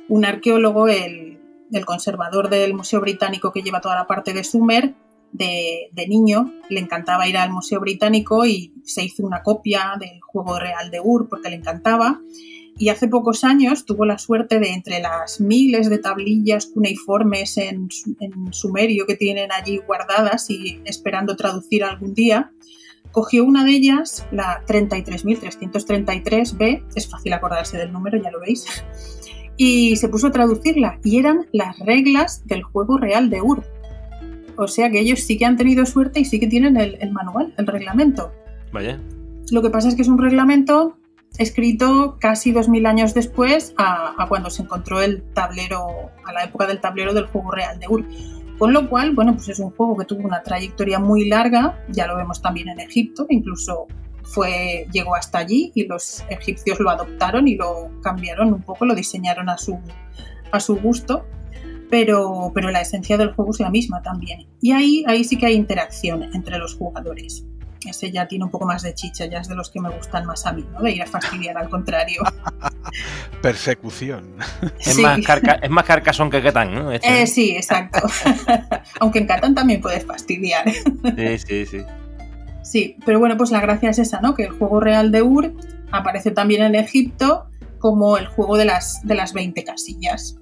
un 0.07 0.25
arqueólogo, 0.25 0.87
el, 0.87 1.39
el 1.71 1.85
conservador 1.85 2.49
del 2.49 2.73
Museo 2.73 3.01
Británico 3.01 3.51
que 3.51 3.61
lleva 3.61 3.81
toda 3.81 3.95
la 3.95 4.07
parte 4.07 4.33
de 4.33 4.43
Sumer, 4.43 4.95
de, 5.31 5.89
de 5.91 6.07
niño, 6.07 6.53
le 6.69 6.79
encantaba 6.79 7.27
ir 7.27 7.37
al 7.37 7.51
Museo 7.51 7.81
Británico 7.81 8.45
y 8.45 8.73
se 8.83 9.03
hizo 9.03 9.25
una 9.25 9.43
copia 9.43 9.95
del 9.99 10.21
juego 10.21 10.57
real 10.59 10.91
de 10.91 11.01
Ur 11.01 11.27
porque 11.27 11.49
le 11.49 11.57
encantaba. 11.57 12.21
Y 12.77 12.89
hace 12.89 13.07
pocos 13.07 13.43
años 13.43 13.85
tuvo 13.85 14.05
la 14.05 14.17
suerte 14.17 14.59
de 14.59 14.73
entre 14.73 14.99
las 14.99 15.39
miles 15.39 15.89
de 15.89 15.97
tablillas 15.97 16.65
cuneiformes 16.67 17.57
en, 17.57 17.87
en 18.19 18.53
sumerio 18.53 19.05
que 19.05 19.15
tienen 19.15 19.49
allí 19.51 19.77
guardadas 19.77 20.49
y 20.49 20.81
esperando 20.83 21.37
traducir 21.37 21.85
algún 21.85 22.13
día, 22.13 22.51
cogió 23.11 23.45
una 23.45 23.63
de 23.63 23.71
ellas, 23.71 24.27
la 24.31 24.65
33.333b, 24.65 26.83
es 26.95 27.09
fácil 27.09 27.31
acordarse 27.31 27.77
del 27.77 27.93
número, 27.93 28.21
ya 28.21 28.29
lo 28.29 28.41
veis, 28.41 28.65
y 29.57 29.95
se 29.95 30.09
puso 30.09 30.27
a 30.27 30.31
traducirla 30.31 30.99
y 31.01 31.17
eran 31.17 31.47
las 31.53 31.79
reglas 31.79 32.45
del 32.45 32.63
juego 32.63 32.97
real 32.97 33.29
de 33.29 33.41
Ur. 33.41 33.63
O 34.57 34.67
sea 34.67 34.89
que 34.89 34.99
ellos 34.99 35.21
sí 35.21 35.37
que 35.37 35.45
han 35.45 35.55
tenido 35.55 35.85
suerte 35.85 36.19
y 36.19 36.25
sí 36.25 36.41
que 36.41 36.47
tienen 36.47 36.75
el, 36.75 36.97
el 36.99 37.13
manual, 37.13 37.53
el 37.57 37.67
reglamento. 37.67 38.33
Vaya. 38.73 38.99
Lo 39.51 39.61
que 39.61 39.69
pasa 39.69 39.89
es 39.89 39.95
que 39.95 40.01
es 40.01 40.07
un 40.07 40.17
reglamento 40.17 40.97
escrito 41.39 42.17
casi 42.19 42.51
2000 42.51 42.85
años 42.85 43.13
después 43.13 43.73
a, 43.77 44.25
cuando 44.27 44.49
se 44.49 44.63
encontró 44.63 45.01
el 45.01 45.23
tablero, 45.33 46.11
a 46.23 46.33
la 46.33 46.43
época 46.43 46.67
del 46.67 46.79
tablero 46.79 47.13
del 47.13 47.27
juego 47.27 47.51
real 47.51 47.79
de 47.79 47.87
Ur. 47.87 48.05
Con 48.57 48.73
lo 48.73 48.89
cual, 48.89 49.13
bueno, 49.13 49.33
pues 49.33 49.49
es 49.49 49.59
un 49.59 49.71
juego 49.71 49.97
que 49.97 50.05
tuvo 50.05 50.25
una 50.25 50.41
trayectoria 50.41 50.99
muy 50.99 51.27
larga, 51.27 51.83
ya 51.89 52.07
lo 52.07 52.15
vemos 52.15 52.41
también 52.41 52.69
en 52.69 52.79
Egipto, 52.79 53.25
incluso 53.29 53.87
fue, 54.23 54.87
llegó 54.91 55.15
hasta 55.15 55.39
allí 55.39 55.71
y 55.75 55.85
los 55.85 56.23
egipcios 56.29 56.79
lo 56.79 56.89
adoptaron 56.89 57.47
y 57.47 57.55
lo 57.55 57.89
cambiaron 58.01 58.53
un 58.53 58.61
poco, 58.61 58.85
lo 58.85 58.95
diseñaron 58.95 59.49
a 59.49 59.57
su, 59.57 59.77
a 60.51 60.59
su 60.59 60.77
gusto, 60.77 61.25
pero, 61.89 62.51
pero 62.55 62.71
la 62.71 62.81
esencia 62.81 63.17
del 63.17 63.33
juego 63.33 63.51
es 63.51 63.59
la 63.59 63.69
misma 63.69 64.01
también. 64.01 64.47
Y 64.61 64.71
ahí, 64.71 65.03
ahí 65.07 65.23
sí 65.25 65.37
que 65.37 65.47
hay 65.47 65.55
interacción 65.55 66.23
entre 66.33 66.57
los 66.57 66.75
jugadores 66.75 67.45
ese 67.87 68.11
ya 68.11 68.27
tiene 68.27 68.45
un 68.45 68.51
poco 68.51 68.65
más 68.65 68.83
de 68.83 68.93
chicha, 68.93 69.25
ya 69.25 69.39
es 69.39 69.47
de 69.47 69.55
los 69.55 69.69
que 69.69 69.79
me 69.79 69.89
gustan 69.89 70.25
más 70.25 70.45
a 70.45 70.53
mí, 70.53 70.65
¿no? 70.71 70.81
De 70.81 70.91
ir 70.91 71.01
a 71.01 71.07
fastidiar 71.07 71.57
al 71.57 71.69
contrario. 71.69 72.21
Persecución. 73.41 74.35
Es, 74.79 74.97
más 74.99 75.19
carca, 75.21 75.59
es 75.61 75.69
más 75.69 75.85
carcasón 75.85 76.29
que 76.29 76.41
Catán, 76.41 76.73
¿no? 76.73 76.91
Este... 76.91 77.21
Eh, 77.21 77.27
sí, 77.27 77.55
exacto. 77.55 78.07
Aunque 78.99 79.19
en 79.19 79.27
Catán 79.27 79.55
también 79.55 79.81
puedes 79.81 80.05
fastidiar. 80.05 80.69
sí, 80.71 81.37
sí, 81.37 81.65
sí. 81.65 81.81
Sí, 82.63 82.97
pero 83.05 83.19
bueno, 83.19 83.37
pues 83.37 83.51
la 83.51 83.61
gracia 83.61 83.91
es 83.91 83.99
esa, 83.99 84.21
¿no? 84.21 84.33
Que 84.33 84.45
el 84.45 84.51
juego 84.51 84.79
real 84.79 85.11
de 85.11 85.21
Ur 85.21 85.53
aparece 85.91 86.31
también 86.31 86.63
en 86.63 86.73
Egipto 86.73 87.47
como 87.77 88.17
el 88.17 88.25
juego 88.25 88.57
de 88.57 88.65
las, 88.65 89.05
de 89.05 89.13
las 89.13 89.33
20 89.33 89.63
casillas. 89.63 90.37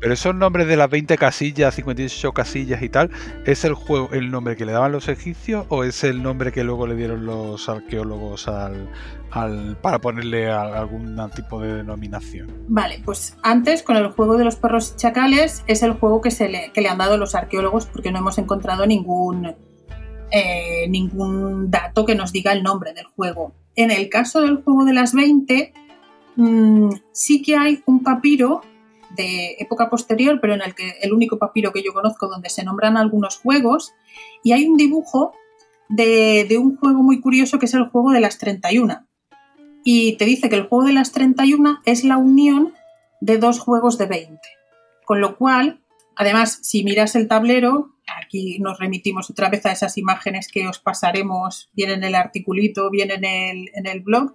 Pero 0.00 0.14
esos 0.14 0.34
nombres 0.34 0.66
de 0.66 0.76
las 0.76 0.88
20 0.88 1.18
casillas, 1.18 1.74
58 1.74 2.32
casillas 2.32 2.82
y 2.82 2.88
tal, 2.88 3.10
¿es 3.44 3.64
el 3.64 3.74
juego 3.74 4.08
el 4.12 4.30
nombre 4.30 4.56
que 4.56 4.64
le 4.64 4.72
daban 4.72 4.92
los 4.92 5.08
egipcios 5.08 5.66
o 5.68 5.84
es 5.84 6.02
el 6.04 6.22
nombre 6.22 6.52
que 6.52 6.64
luego 6.64 6.86
le 6.86 6.96
dieron 6.96 7.26
los 7.26 7.68
arqueólogos 7.68 8.48
al, 8.48 8.88
al, 9.30 9.76
para 9.76 9.98
ponerle 10.00 10.50
a, 10.50 10.62
algún 10.62 11.18
tipo 11.34 11.60
de 11.60 11.74
denominación? 11.74 12.50
Vale, 12.68 13.02
pues 13.04 13.36
antes 13.42 13.82
con 13.82 13.96
el 13.96 14.08
juego 14.08 14.38
de 14.38 14.44
los 14.44 14.56
perros 14.56 14.94
y 14.94 15.00
chacales 15.00 15.64
es 15.66 15.82
el 15.82 15.92
juego 15.92 16.22
que, 16.22 16.30
se 16.30 16.48
le, 16.48 16.72
que 16.72 16.80
le 16.80 16.88
han 16.88 16.98
dado 16.98 17.18
los 17.18 17.34
arqueólogos 17.34 17.84
porque 17.84 18.10
no 18.10 18.20
hemos 18.20 18.38
encontrado 18.38 18.86
ningún, 18.86 19.54
eh, 20.30 20.86
ningún 20.88 21.70
dato 21.70 22.06
que 22.06 22.14
nos 22.14 22.32
diga 22.32 22.52
el 22.52 22.62
nombre 22.62 22.94
del 22.94 23.04
juego. 23.04 23.52
En 23.76 23.90
el 23.90 24.08
caso 24.08 24.40
del 24.40 24.62
juego 24.62 24.86
de 24.86 24.94
las 24.94 25.12
20, 25.12 25.74
mmm, 26.36 26.90
sí 27.12 27.42
que 27.42 27.56
hay 27.56 27.82
un 27.84 28.02
papiro 28.02 28.62
de 29.16 29.56
época 29.58 29.90
posterior, 29.90 30.38
pero 30.40 30.54
en 30.54 30.62
el 30.62 30.74
que 30.74 30.98
el 31.02 31.12
único 31.12 31.38
papiro 31.38 31.72
que 31.72 31.82
yo 31.82 31.92
conozco 31.92 32.28
donde 32.28 32.48
se 32.50 32.64
nombran 32.64 32.96
algunos 32.96 33.38
juegos, 33.38 33.92
y 34.42 34.52
hay 34.52 34.66
un 34.66 34.76
dibujo 34.76 35.32
de, 35.90 36.56
un 36.58 36.76
juego 36.76 37.02
muy 37.02 37.20
curioso 37.20 37.58
que 37.58 37.66
es 37.66 37.74
el 37.74 37.88
juego 37.88 38.12
de 38.12 38.20
las 38.20 38.38
31. 38.38 39.06
Y 39.84 40.16
te 40.16 40.24
dice 40.24 40.48
que 40.48 40.56
el 40.56 40.66
juego 40.66 40.86
de 40.86 40.92
las 40.92 41.12
31 41.12 41.80
es 41.84 42.04
la 42.04 42.16
unión 42.16 42.74
de 43.20 43.38
dos 43.38 43.58
juegos 43.58 43.98
de 43.98 44.06
20. 44.06 44.38
Con 45.04 45.20
lo 45.20 45.36
cual, 45.36 45.80
además, 46.16 46.60
si 46.62 46.84
miras 46.84 47.16
el 47.16 47.28
tablero, 47.28 47.94
aquí 48.18 48.58
nos 48.60 48.78
remitimos 48.78 49.30
otra 49.30 49.48
vez 49.48 49.66
a 49.66 49.72
esas 49.72 49.98
imágenes 49.98 50.48
que 50.48 50.68
os 50.68 50.78
pasaremos 50.78 51.70
bien 51.72 51.90
en 51.90 52.04
el 52.04 52.14
articulito, 52.14 52.90
bien 52.90 53.10
en 53.10 53.24
el, 53.24 53.70
en 53.74 53.86
el 53.86 54.00
blog, 54.00 54.34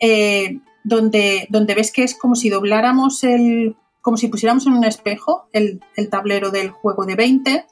eh, 0.00 0.58
donde, 0.84 1.46
donde 1.50 1.74
ves 1.74 1.92
que 1.92 2.02
es 2.02 2.16
como 2.16 2.34
si 2.34 2.50
dobláramos 2.50 3.22
el 3.24 3.76
como 4.08 4.16
si 4.16 4.28
pusiéramos 4.28 4.66
en 4.66 4.72
un 4.72 4.84
espejo 4.84 5.50
el, 5.52 5.84
el 5.94 6.08
tablero 6.08 6.50
del 6.50 6.70
juego 6.70 7.04
de 7.04 7.14
20, 7.14 7.66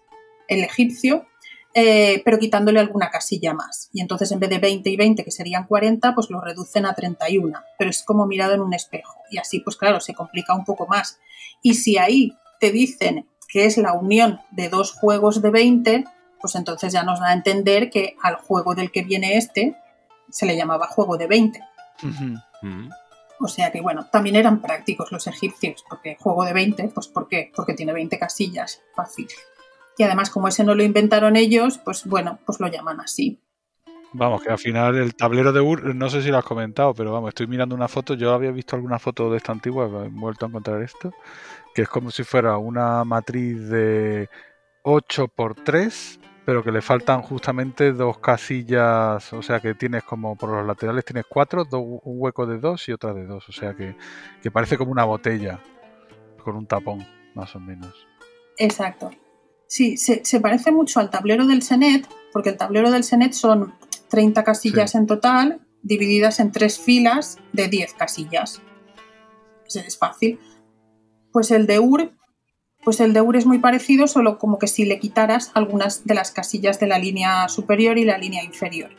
el 0.49 0.61
egipcio, 0.65 1.25
eh, 1.73 2.21
pero 2.27 2.39
quitándole 2.39 2.79
alguna 2.79 3.09
casilla 3.09 3.55
más. 3.55 3.89
Y 3.95 4.03
entonces 4.03 4.31
en 4.33 4.41
vez 4.41 4.51
de 4.51 4.59
20 4.59 4.91
y 4.91 4.97
20, 4.99 5.25
que 5.25 5.31
serían 5.31 5.67
40, 5.67 6.15
pues 6.15 6.29
lo 6.29 6.43
reducen 6.43 6.85
a 6.85 6.93
31. 6.93 7.59
Pero 7.79 7.89
es 7.89 8.03
como 8.03 8.27
mirado 8.27 8.53
en 8.53 8.61
un 8.61 8.75
espejo. 8.75 9.15
Y 9.31 9.39
así, 9.39 9.61
pues 9.61 9.79
claro, 9.79 9.99
se 9.99 10.13
complica 10.13 10.55
un 10.55 10.67
poco 10.67 10.87
más. 10.87 11.19
Y 11.63 11.73
si 11.73 11.97
ahí 11.97 12.35
te 12.61 12.71
dicen 12.71 13.27
que 13.49 13.65
es 13.65 13.79
la 13.79 13.95
unión 13.95 14.43
de 14.51 14.69
dos 14.69 14.93
juegos 14.93 15.41
de 15.41 15.49
20, 15.49 16.05
pues 16.39 16.55
entonces 16.55 16.93
ya 16.93 17.03
nos 17.03 17.19
da 17.19 17.31
a 17.31 17.33
entender 17.33 17.89
que 17.89 18.15
al 18.23 18.35
juego 18.35 18.75
del 18.75 18.93
que 18.93 19.05
viene 19.05 19.39
este 19.39 19.75
se 20.29 20.45
le 20.45 20.55
llamaba 20.55 20.87
juego 20.87 21.17
de 21.17 21.29
20. 21.29 21.61
Uh 22.03 22.07
-huh. 22.07 22.45
Uh 22.63 22.67
-huh. 22.67 23.06
O 23.39 23.49
sea 23.49 23.71
que, 23.71 23.81
bueno, 23.81 24.07
también 24.11 24.37
eran 24.37 24.61
prácticos 24.61 25.13
los 25.13 25.27
egipcios, 25.27 25.85
porque 25.89 26.17
juego 26.19 26.45
de 26.45 26.53
20, 26.53 26.89
pues 26.95 27.09
¿por 27.09 27.29
qué? 27.29 27.53
Porque 27.55 27.75
tiene 27.75 27.93
20 27.93 28.19
casillas, 28.19 28.83
fácil. 28.95 29.29
Y 29.99 30.03
además, 30.03 30.31
como 30.31 30.49
ese 30.49 30.65
no 30.65 30.75
lo 30.75 30.83
inventaron 30.83 31.37
ellos, 31.37 31.79
pues 31.79 32.05
bueno, 32.05 32.39
pues 32.45 32.61
lo 32.61 32.69
llaman 32.69 33.01
así. 33.01 33.41
Vamos, 34.13 34.43
que 34.43 34.51
al 34.51 34.59
final 34.59 34.97
el 34.97 35.15
tablero 35.15 35.53
de 35.53 35.61
Ur, 35.61 35.95
no 35.95 36.09
sé 36.09 36.23
si 36.23 36.31
lo 36.31 36.39
has 36.39 36.45
comentado, 36.45 36.95
pero 36.95 37.13
vamos, 37.13 37.29
estoy 37.29 37.47
mirando 37.47 37.75
una 37.75 37.89
foto, 37.89 38.15
yo 38.15 38.33
había 38.33 38.51
visto 38.51 38.77
alguna 38.77 38.99
foto 38.99 39.31
de 39.31 39.37
esta 39.37 39.53
antigua, 39.53 39.87
he 40.07 40.09
vuelto 40.09 40.47
a 40.47 40.49
encontrar 40.49 40.81
esto, 40.81 41.13
que 41.75 41.83
es 41.83 41.89
como 41.89 42.11
si 42.11 42.25
fuera 42.25 42.57
una 42.57 43.05
matriz 43.05 43.69
de 43.69 44.31
8 44.85 45.29
por 45.29 45.55
3 45.55 46.19
pero 46.47 46.63
que 46.63 46.71
le 46.71 46.81
faltan 46.81 47.23
justamente 47.23 47.93
dos 47.93 48.19
casillas, 48.19 49.33
o 49.33 49.43
sea 49.43 49.59
que 49.59 49.75
tienes 49.75 50.05
como 50.05 50.37
por 50.37 50.51
los 50.51 50.65
laterales 50.65 51.05
tienes 51.05 51.25
cuatro, 51.29 51.65
dos, 51.65 51.83
un 51.83 52.01
hueco 52.05 52.47
de 52.47 52.59
dos 52.59 52.89
y 52.89 52.93
otra 52.93 53.13
de 53.13 53.27
dos, 53.27 53.49
o 53.49 53.53
sea 53.53 53.75
que, 53.75 53.97
que, 54.41 54.53
parece 54.53 54.79
como 54.79 54.93
una 54.93 55.03
botella 55.03 55.61
con 56.45 56.55
un 56.55 56.67
tapón, 56.67 57.05
más 57.35 57.57
o 57.57 57.59
menos. 57.59 58.07
Exacto. 58.59 59.11
Sí, 59.67 59.97
se, 59.97 60.25
se 60.25 60.41
parece 60.41 60.71
mucho 60.71 61.01
al 61.01 61.11
tablero 61.11 61.49
del 61.49 61.63
Senet, 61.63 62.07
porque 62.33 62.51
el 62.51 62.57
tablero 62.57 62.93
del 62.93 63.03
Senet 63.03 63.33
son 63.33 63.75
30 64.09 64.45
casillas 64.45 64.93
sí. 64.93 64.99
en 64.99 65.07
total, 65.09 65.61
divididas 65.83 66.39
en 66.39 66.53
tres 66.53 66.79
filas 66.79 67.39
de 67.53 67.67
10 67.67 67.95
casillas. 67.95 68.63
Es 69.67 69.99
fácil. 69.99 70.39
Pues 71.33 71.51
el 71.51 71.67
de 71.67 71.81
Ur 71.81 72.13
pues 72.87 73.01
el 73.01 73.13
de 73.13 73.21
Ur 73.21 73.35
es 73.35 73.47
muy 73.47 73.59
parecido, 73.59 74.07
solo 74.07 74.39
como 74.39 74.61
que 74.61 74.69
si 74.69 74.85
le 74.85 75.01
quitaras 75.01 75.51
algunas 75.55 76.05
de 76.07 76.15
las 76.15 76.31
casillas 76.31 76.79
de 76.79 76.87
la 76.87 77.01
línea 77.01 77.49
superior 77.49 77.99
y 77.99 78.05
la 78.05 78.17
línea 78.17 78.45
inferior. 78.45 78.91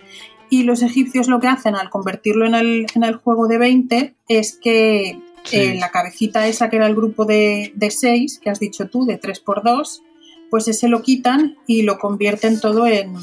Y 0.50 0.64
los 0.64 0.82
egipcios 0.82 1.30
lo 1.30 1.40
que 1.40 1.48
hacen 1.48 1.74
al 1.74 1.90
convertirlo 1.90 2.46
en 2.46 2.54
el, 2.54 2.86
en 2.96 3.06
el 3.06 3.16
juego 3.16 3.48
de 3.48 3.58
20 3.58 4.14
es 4.28 4.60
que 4.62 5.22
sí. 5.46 5.56
eh, 5.56 5.76
la 5.80 5.90
cabecita 5.90 6.48
esa 6.48 6.70
que 6.70 6.76
era 6.76 6.86
el 6.88 6.96
grupo 6.96 7.24
de, 7.24 7.72
de 7.76 7.90
6, 7.90 8.40
que 8.44 8.50
has 8.50 8.60
dicho 8.60 8.90
tú, 8.90 9.06
de 9.06 9.22
3x2, 9.22 10.02
pues 10.50 10.68
ese 10.68 10.90
lo 10.90 11.02
quitan 11.02 11.56
y 11.66 11.84
lo 11.84 11.98
convierten 11.98 12.60
todo 12.60 12.88
en, 12.88 13.14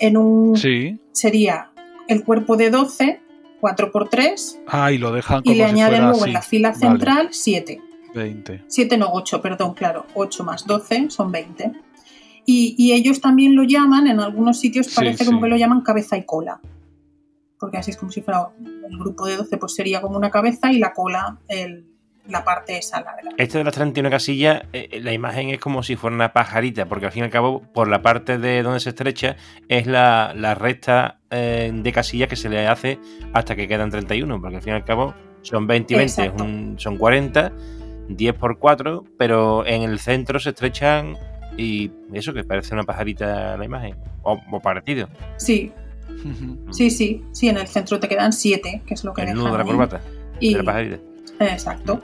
en 0.00 0.16
un... 0.16 0.56
Sí. 0.56 0.98
Sería 1.12 1.70
el 2.08 2.24
cuerpo 2.24 2.56
de 2.56 2.70
12, 2.70 3.20
4x3. 3.60 4.60
Ah, 4.68 4.90
y 4.90 4.96
lo 4.96 5.12
dejan 5.12 5.42
como 5.42 5.54
Y 5.54 5.58
le 5.58 5.64
si 5.64 5.70
añaden 5.70 5.96
fuera 5.98 6.08
luego 6.08 6.22
así. 6.22 6.30
en 6.30 6.32
la 6.32 6.42
fila 6.42 6.70
Vale. 6.70 6.80
central 6.80 7.28
7. 7.30 7.80
20. 8.14 8.64
7 8.68 8.96
no, 8.96 9.08
8, 9.12 9.42
perdón, 9.42 9.74
claro, 9.74 10.06
8 10.14 10.44
más 10.44 10.66
12 10.66 11.10
son 11.10 11.32
20. 11.32 11.72
Y, 12.46 12.74
y 12.78 12.92
ellos 12.92 13.20
también 13.20 13.56
lo 13.56 13.62
llaman, 13.64 14.06
en 14.06 14.20
algunos 14.20 14.60
sitios 14.60 14.86
Sí, 14.88 14.96
parece 14.96 15.24
como 15.24 15.38
sí. 15.38 15.44
que 15.44 15.48
lo 15.50 15.56
llaman 15.56 15.80
cabeza 15.80 16.16
y 16.16 16.24
cola. 16.24 16.60
Porque 17.58 17.78
así 17.78 17.90
es 17.90 17.96
como 17.96 18.12
si 18.12 18.20
fuera 18.20 18.48
el 18.90 18.98
grupo 18.98 19.26
de 19.26 19.36
12, 19.36 19.56
pues 19.56 19.74
sería 19.74 20.00
como 20.02 20.16
una 20.18 20.30
cabeza 20.30 20.70
y 20.70 20.78
la 20.78 20.92
cola, 20.92 21.38
el, 21.48 21.86
la 22.28 22.44
parte 22.44 22.76
esa 22.76 23.00
larga. 23.00 23.30
Este 23.38 23.56
de 23.58 23.64
las 23.64 23.72
31 23.74 24.10
casillas, 24.10 24.62
eh, 24.74 25.00
la 25.02 25.12
imagen 25.14 25.48
es 25.48 25.58
como 25.60 25.82
si 25.82 25.96
fuera 25.96 26.14
una 26.14 26.32
pajarita, 26.34 26.86
porque 26.86 27.06
al 27.06 27.12
fin 27.12 27.22
y 27.22 27.24
al 27.24 27.30
cabo, 27.30 27.62
por 27.72 27.88
la 27.88 28.02
parte 28.02 28.36
de 28.36 28.62
donde 28.62 28.80
se 28.80 28.90
estrecha, 28.90 29.36
es 29.68 29.86
la, 29.86 30.34
la 30.36 30.54
recta 30.54 31.20
eh, 31.30 31.70
de 31.74 31.92
casillas 31.92 32.28
que 32.28 32.36
se 32.36 32.50
le 32.50 32.66
hace 32.66 32.98
hasta 33.32 33.56
que 33.56 33.66
quedan 33.66 33.90
31, 33.90 34.38
porque 34.40 34.56
al 34.56 34.62
fin 34.62 34.74
y 34.74 34.76
al 34.76 34.84
cabo 34.84 35.14
son 35.40 35.66
20 35.66 35.94
y 35.94 35.96
20, 35.96 36.04
es 36.12 36.18
Exacto. 36.18 36.44
un- 36.44 36.74
son 36.78 36.98
40, 36.98 37.52
10 38.08 38.34
por 38.34 38.58
4, 38.58 39.04
pero 39.18 39.64
en 39.66 39.82
el 39.82 39.98
centro 39.98 40.38
se 40.40 40.50
estrechan 40.50 41.16
y 41.56 41.90
eso 42.12 42.32
que 42.34 42.44
parece 42.44 42.74
una 42.74 42.82
pajarita 42.84 43.56
la 43.56 43.64
imagen, 43.64 43.96
o, 44.22 44.38
o 44.50 44.60
parecido, 44.60 45.08
Sí, 45.36 45.72
sí, 46.70 46.90
sí, 46.90 47.24
sí, 47.32 47.48
en 47.48 47.56
el 47.58 47.66
centro 47.66 47.98
te 48.00 48.08
quedan 48.08 48.32
7, 48.32 48.82
que 48.86 48.94
es 48.94 49.04
lo 49.04 49.12
que 49.14 49.22
el 49.22 49.34
nudo 49.34 49.52
de 49.52 49.58
la 49.58 49.64
corbata, 49.64 50.00
Y- 50.40 50.52
de 50.52 50.58
la 50.58 50.64
pajarita. 50.64 50.98
Exacto. 51.40 52.00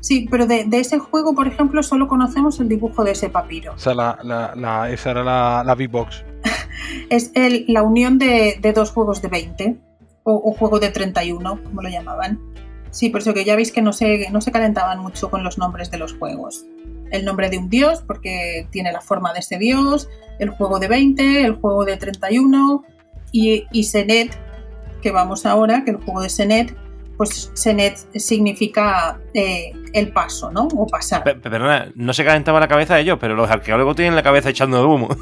Sí, 0.00 0.26
pero 0.28 0.46
de, 0.48 0.64
de 0.64 0.80
ese 0.80 0.98
juego, 0.98 1.32
por 1.34 1.46
ejemplo, 1.46 1.80
solo 1.84 2.08
conocemos 2.08 2.58
el 2.58 2.68
dibujo 2.68 3.04
de 3.04 3.12
ese 3.12 3.28
papiro. 3.28 3.74
O 3.74 3.78
sea, 3.78 3.94
la, 3.94 4.18
la- 4.24 4.52
la- 4.56 4.90
esa 4.90 5.12
era 5.12 5.22
la, 5.22 5.62
la 5.64 5.74
Big 5.76 5.90
Box. 5.90 6.24
Es 7.08 7.30
el, 7.34 7.64
la 7.68 7.82
unión 7.82 8.18
de, 8.18 8.58
de 8.60 8.72
dos 8.72 8.90
juegos 8.90 9.22
de 9.22 9.28
20, 9.28 9.76
o, 10.24 10.32
o 10.34 10.52
juego 10.54 10.80
de 10.80 10.88
31, 10.88 11.62
como 11.62 11.82
lo 11.82 11.88
llamaban. 11.88 12.40
Sí, 12.92 13.08
por 13.08 13.20
eso 13.22 13.34
que 13.34 13.44
ya 13.44 13.56
veis 13.56 13.72
que 13.72 13.82
no 13.82 13.92
se, 13.92 14.30
no 14.30 14.40
se 14.40 14.52
calentaban 14.52 15.00
mucho 15.00 15.30
con 15.30 15.42
los 15.42 15.58
nombres 15.58 15.90
de 15.90 15.98
los 15.98 16.12
juegos. 16.14 16.66
El 17.10 17.24
nombre 17.24 17.50
de 17.50 17.58
un 17.58 17.68
dios, 17.68 18.02
porque 18.06 18.68
tiene 18.70 18.92
la 18.92 19.00
forma 19.00 19.32
de 19.32 19.40
ese 19.40 19.58
dios, 19.58 20.08
el 20.38 20.50
juego 20.50 20.78
de 20.78 20.86
20, 20.88 21.44
el 21.44 21.54
juego 21.54 21.84
de 21.84 21.96
31 21.96 22.84
y, 23.32 23.64
y 23.72 23.84
Senet, 23.84 24.38
que 25.02 25.10
vamos 25.10 25.44
ahora, 25.46 25.82
que 25.84 25.90
el 25.90 25.96
juego 25.96 26.20
de 26.20 26.28
Senet, 26.28 26.76
pues 27.16 27.50
Senet 27.54 27.96
significa 28.18 29.18
eh, 29.34 29.72
el 29.94 30.12
paso, 30.12 30.50
¿no? 30.50 30.68
O 30.76 30.86
pasar. 30.86 31.24
Pe- 31.24 31.34
Perdona, 31.36 31.90
no 31.94 32.12
se 32.12 32.24
calentaba 32.24 32.60
la 32.60 32.68
cabeza 32.68 32.94
de 32.94 33.00
ellos, 33.02 33.18
pero 33.20 33.34
los 33.34 33.50
arqueólogos 33.50 33.96
tienen 33.96 34.14
la 34.14 34.22
cabeza 34.22 34.50
echando 34.50 34.86
humo. 34.88 35.08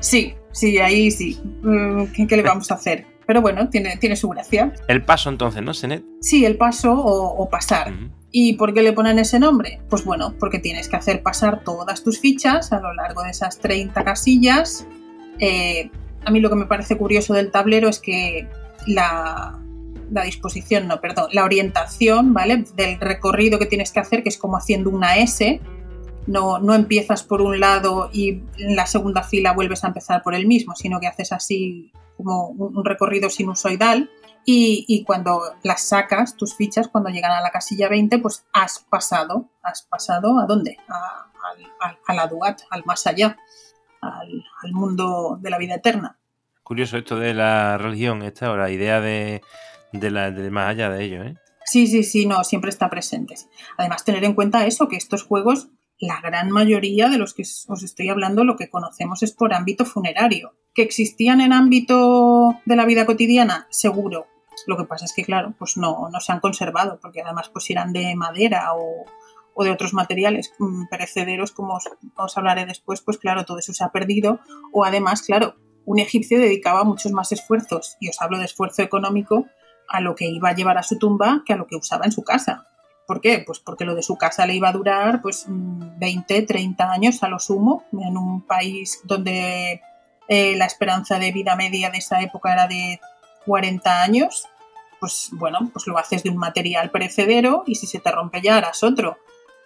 Sí, 0.00 0.34
sí, 0.52 0.78
ahí 0.78 1.10
sí. 1.10 1.40
Mm, 1.62 2.04
¿Qué, 2.14 2.26
qué 2.26 2.36
le 2.36 2.42
vamos 2.42 2.70
a 2.70 2.74
hacer? 2.74 3.06
Pero 3.26 3.42
bueno, 3.42 3.68
tiene, 3.68 3.96
tiene 3.96 4.16
su 4.16 4.28
gracia. 4.28 4.72
El 4.88 5.04
paso 5.04 5.30
entonces, 5.30 5.62
¿no, 5.62 5.74
Senet? 5.74 6.04
Sí, 6.20 6.44
el 6.44 6.56
paso 6.56 6.92
o, 6.92 7.42
o 7.42 7.48
pasar. 7.48 7.92
¿Y 8.30 8.54
por 8.54 8.74
qué 8.74 8.82
le 8.82 8.92
ponen 8.92 9.18
ese 9.18 9.38
nombre? 9.38 9.80
Pues 9.88 10.04
bueno, 10.04 10.34
porque 10.38 10.58
tienes 10.58 10.88
que 10.88 10.96
hacer 10.96 11.22
pasar 11.22 11.64
todas 11.64 12.04
tus 12.04 12.20
fichas 12.20 12.72
a 12.72 12.80
lo 12.80 12.92
largo 12.92 13.22
de 13.22 13.30
esas 13.30 13.58
30 13.58 14.04
casillas. 14.04 14.86
Eh, 15.38 15.90
a 16.24 16.30
mí 16.30 16.40
lo 16.40 16.50
que 16.50 16.56
me 16.56 16.66
parece 16.66 16.96
curioso 16.96 17.34
del 17.34 17.50
tablero 17.50 17.88
es 17.88 17.98
que 17.98 18.48
la, 18.86 19.58
la 20.10 20.22
disposición, 20.22 20.86
no, 20.86 21.00
perdón, 21.00 21.28
la 21.32 21.44
orientación, 21.44 22.34
¿vale? 22.34 22.64
Del 22.74 23.00
recorrido 23.00 23.58
que 23.58 23.66
tienes 23.66 23.90
que 23.92 24.00
hacer, 24.00 24.22
que 24.22 24.28
es 24.28 24.38
como 24.38 24.56
haciendo 24.56 24.90
una 24.90 25.16
S. 25.16 25.60
No, 26.26 26.58
no 26.58 26.74
empiezas 26.74 27.22
por 27.22 27.40
un 27.40 27.60
lado 27.60 28.10
y 28.12 28.42
en 28.58 28.74
la 28.76 28.86
segunda 28.86 29.22
fila 29.22 29.52
vuelves 29.52 29.84
a 29.84 29.88
empezar 29.88 30.22
por 30.22 30.34
el 30.34 30.46
mismo, 30.46 30.74
sino 30.74 30.98
que 31.00 31.06
haces 31.06 31.32
así 31.32 31.92
como 32.16 32.48
un 32.48 32.84
recorrido 32.84 33.30
sinusoidal 33.30 34.10
y, 34.44 34.84
y 34.88 35.04
cuando 35.04 35.42
las 35.62 35.82
sacas, 35.88 36.36
tus 36.36 36.56
fichas, 36.56 36.88
cuando 36.88 37.10
llegan 37.10 37.32
a 37.32 37.40
la 37.40 37.50
casilla 37.50 37.88
20, 37.88 38.18
pues 38.18 38.44
has 38.52 38.80
pasado. 38.90 39.50
¿Has 39.62 39.82
pasado 39.82 40.38
a 40.40 40.46
dónde? 40.46 40.76
A, 40.88 41.30
al- 41.52 41.72
al- 41.80 41.98
a 42.06 42.14
la 42.14 42.26
Duat, 42.26 42.60
al 42.70 42.84
más 42.86 43.06
allá, 43.06 43.36
al, 44.00 44.44
al 44.62 44.72
mundo 44.72 45.38
de 45.40 45.50
la 45.50 45.58
vida 45.58 45.74
eterna. 45.74 46.18
Curioso 46.62 46.96
esto 46.96 47.16
de 47.18 47.34
la 47.34 47.78
religión, 47.78 48.22
esta 48.22 48.50
o 48.50 48.56
la 48.56 48.70
idea 48.70 49.00
de, 49.00 49.42
de 49.92 50.10
la, 50.10 50.30
de 50.32 50.50
más 50.50 50.70
allá 50.70 50.90
de 50.90 51.04
ello, 51.04 51.22
¿eh? 51.22 51.36
Sí, 51.64 51.88
sí, 51.88 52.04
sí, 52.04 52.26
no, 52.26 52.44
siempre 52.44 52.70
está 52.70 52.88
presente. 52.88 53.34
Además, 53.76 54.04
tener 54.04 54.22
en 54.24 54.34
cuenta 54.34 54.66
eso, 54.66 54.86
que 54.86 54.94
estos 54.96 55.24
juegos, 55.24 55.68
la 55.98 56.20
gran 56.20 56.50
mayoría 56.50 57.08
de 57.08 57.18
los 57.18 57.34
que 57.34 57.42
os 57.42 57.82
estoy 57.82 58.08
hablando, 58.08 58.44
lo 58.44 58.56
que 58.56 58.68
conocemos 58.68 59.22
es 59.22 59.32
por 59.32 59.54
ámbito 59.54 59.84
funerario. 59.84 60.54
¿Que 60.74 60.82
existían 60.82 61.40
en 61.40 61.52
ámbito 61.52 62.56
de 62.66 62.76
la 62.76 62.84
vida 62.84 63.06
cotidiana? 63.06 63.66
Seguro. 63.70 64.26
Lo 64.66 64.76
que 64.76 64.84
pasa 64.84 65.04
es 65.04 65.12
que, 65.12 65.24
claro, 65.24 65.54
pues 65.58 65.76
no, 65.76 66.08
no 66.10 66.20
se 66.20 66.32
han 66.32 66.40
conservado, 66.40 66.98
porque 67.00 67.22
además 67.22 67.48
pues 67.50 67.68
eran 67.70 67.92
de 67.92 68.14
madera 68.14 68.74
o, 68.74 69.04
o 69.54 69.64
de 69.64 69.70
otros 69.70 69.94
materiales 69.94 70.52
mm, 70.58 70.86
perecederos, 70.90 71.52
como 71.52 71.74
os, 71.74 71.84
os 72.16 72.38
hablaré 72.38 72.66
después, 72.66 73.00
pues 73.00 73.18
claro, 73.18 73.44
todo 73.44 73.58
eso 73.58 73.72
se 73.72 73.84
ha 73.84 73.90
perdido. 73.90 74.40
O 74.72 74.84
además, 74.84 75.22
claro, 75.22 75.56
un 75.84 75.98
egipcio 75.98 76.38
dedicaba 76.38 76.84
muchos 76.84 77.12
más 77.12 77.32
esfuerzos, 77.32 77.96
y 78.00 78.08
os 78.08 78.20
hablo 78.20 78.38
de 78.38 78.44
esfuerzo 78.44 78.82
económico, 78.82 79.46
a 79.88 80.00
lo 80.00 80.14
que 80.14 80.26
iba 80.26 80.50
a 80.50 80.54
llevar 80.54 80.78
a 80.78 80.82
su 80.82 80.98
tumba 80.98 81.42
que 81.46 81.52
a 81.52 81.56
lo 81.56 81.66
que 81.66 81.76
usaba 81.76 82.04
en 82.04 82.12
su 82.12 82.22
casa. 82.22 82.66
¿Por 83.06 83.20
qué? 83.20 83.42
Pues 83.46 83.60
porque 83.60 83.84
lo 83.84 83.94
de 83.94 84.02
su 84.02 84.16
casa 84.16 84.46
le 84.46 84.54
iba 84.54 84.68
a 84.68 84.72
durar 84.72 85.22
pues 85.22 85.46
mm, 85.48 85.98
20, 85.98 86.42
30 86.42 86.90
años 86.90 87.22
a 87.22 87.28
lo 87.28 87.38
sumo, 87.38 87.84
en 87.92 88.16
un 88.16 88.42
país 88.42 89.00
donde 89.04 89.80
eh, 90.28 90.56
la 90.56 90.66
esperanza 90.66 91.18
de 91.18 91.32
vida 91.32 91.54
media 91.56 91.90
de 91.90 91.98
esa 91.98 92.20
época 92.20 92.52
era 92.52 92.66
de 92.66 93.00
40 93.46 94.02
años. 94.02 94.48
Pues 94.98 95.28
bueno, 95.32 95.70
pues 95.72 95.86
lo 95.86 95.98
haces 95.98 96.22
de 96.22 96.30
un 96.30 96.36
material 96.36 96.90
perecedero 96.90 97.62
y 97.66 97.76
si 97.76 97.86
se 97.86 98.00
te 98.00 98.10
rompe 98.10 98.40
ya 98.40 98.56
harás 98.56 98.82
otro. 98.82 99.18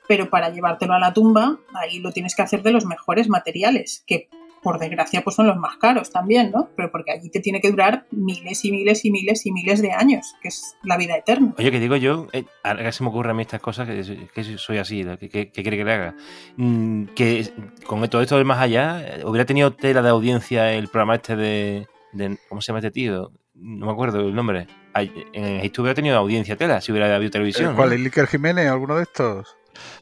Pero 0.06 0.28
para 0.28 0.50
llevártelo 0.50 0.92
a 0.92 0.98
la 0.98 1.14
tumba, 1.14 1.58
ahí 1.72 2.00
lo 2.00 2.12
tienes 2.12 2.34
que 2.34 2.42
hacer 2.42 2.62
de 2.62 2.72
los 2.72 2.84
mejores 2.84 3.28
materiales, 3.28 4.02
que 4.06 4.28
por 4.62 4.78
desgracia 4.78 5.22
pues 5.22 5.36
son 5.36 5.46
los 5.46 5.56
más 5.56 5.76
caros 5.78 6.10
también, 6.10 6.50
¿no? 6.50 6.68
Pero 6.76 6.90
porque 6.90 7.12
allí 7.12 7.30
te 7.30 7.40
tiene 7.40 7.60
que 7.60 7.70
durar 7.70 8.06
miles 8.10 8.64
y 8.64 8.70
miles 8.70 9.04
y 9.04 9.10
miles 9.10 9.46
y 9.46 9.52
miles 9.52 9.80
de 9.82 9.92
años, 9.92 10.34
que 10.42 10.48
es 10.48 10.76
la 10.82 10.96
vida 10.96 11.16
eterna. 11.16 11.54
Oye, 11.58 11.70
que 11.70 11.80
digo 11.80 11.96
yo, 11.96 12.28
eh, 12.32 12.44
ahora 12.62 12.92
se 12.92 13.02
me 13.02 13.08
ocurren 13.08 13.30
a 13.30 13.34
mí 13.34 13.42
estas 13.42 13.60
cosas, 13.60 13.88
que, 13.88 14.04
soy- 14.04 14.28
que 14.34 14.44
soy 14.58 14.78
así, 14.78 15.02
¿no? 15.04 15.18
¿qué, 15.18 15.28
quiere 15.50 15.76
que 15.76 15.84
le 15.84 15.92
haga? 15.92 16.14
Mm, 16.56 17.04
que 17.14 17.50
con 17.86 18.06
todo 18.08 18.22
esto 18.22 18.36
de 18.38 18.44
más 18.44 18.58
allá, 18.60 19.00
eh, 19.02 19.22
hubiera 19.24 19.44
tenido 19.46 19.72
tela 19.72 20.02
de 20.02 20.08
audiencia 20.10 20.72
el 20.72 20.88
programa 20.88 21.14
este 21.16 21.36
de, 21.36 21.86
de- 22.12 22.38
¿Cómo 22.48 22.60
se 22.60 22.66
llama 22.68 22.80
este 22.80 22.90
tío? 22.90 23.32
No 23.54 23.86
me 23.86 23.92
acuerdo 23.92 24.20
el 24.20 24.34
nombre. 24.34 24.66
En 24.94 25.56
Egipto 25.58 25.82
hubiera 25.82 25.94
tenido 25.94 26.16
audiencia 26.16 26.56
tela 26.56 26.80
si 26.80 26.92
hubiera 26.92 27.14
habido 27.14 27.30
televisión. 27.30 27.76
¿Cuál 27.76 27.90
¿no? 27.90 27.94
es 27.94 28.00
Iker 28.02 28.26
Jiménez? 28.26 28.68
¿Alguno 28.70 28.96
de 28.96 29.02
estos? 29.04 29.56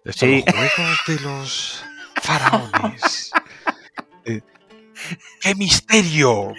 De 0.05 0.11
estos 0.13 0.29
Sí. 0.29 0.45
los 0.47 0.55
juegos 0.73 0.99
de 1.07 1.21
los 1.21 1.85
faraones. 2.23 3.31
¡Qué 5.41 5.55
misterio! 5.55 6.53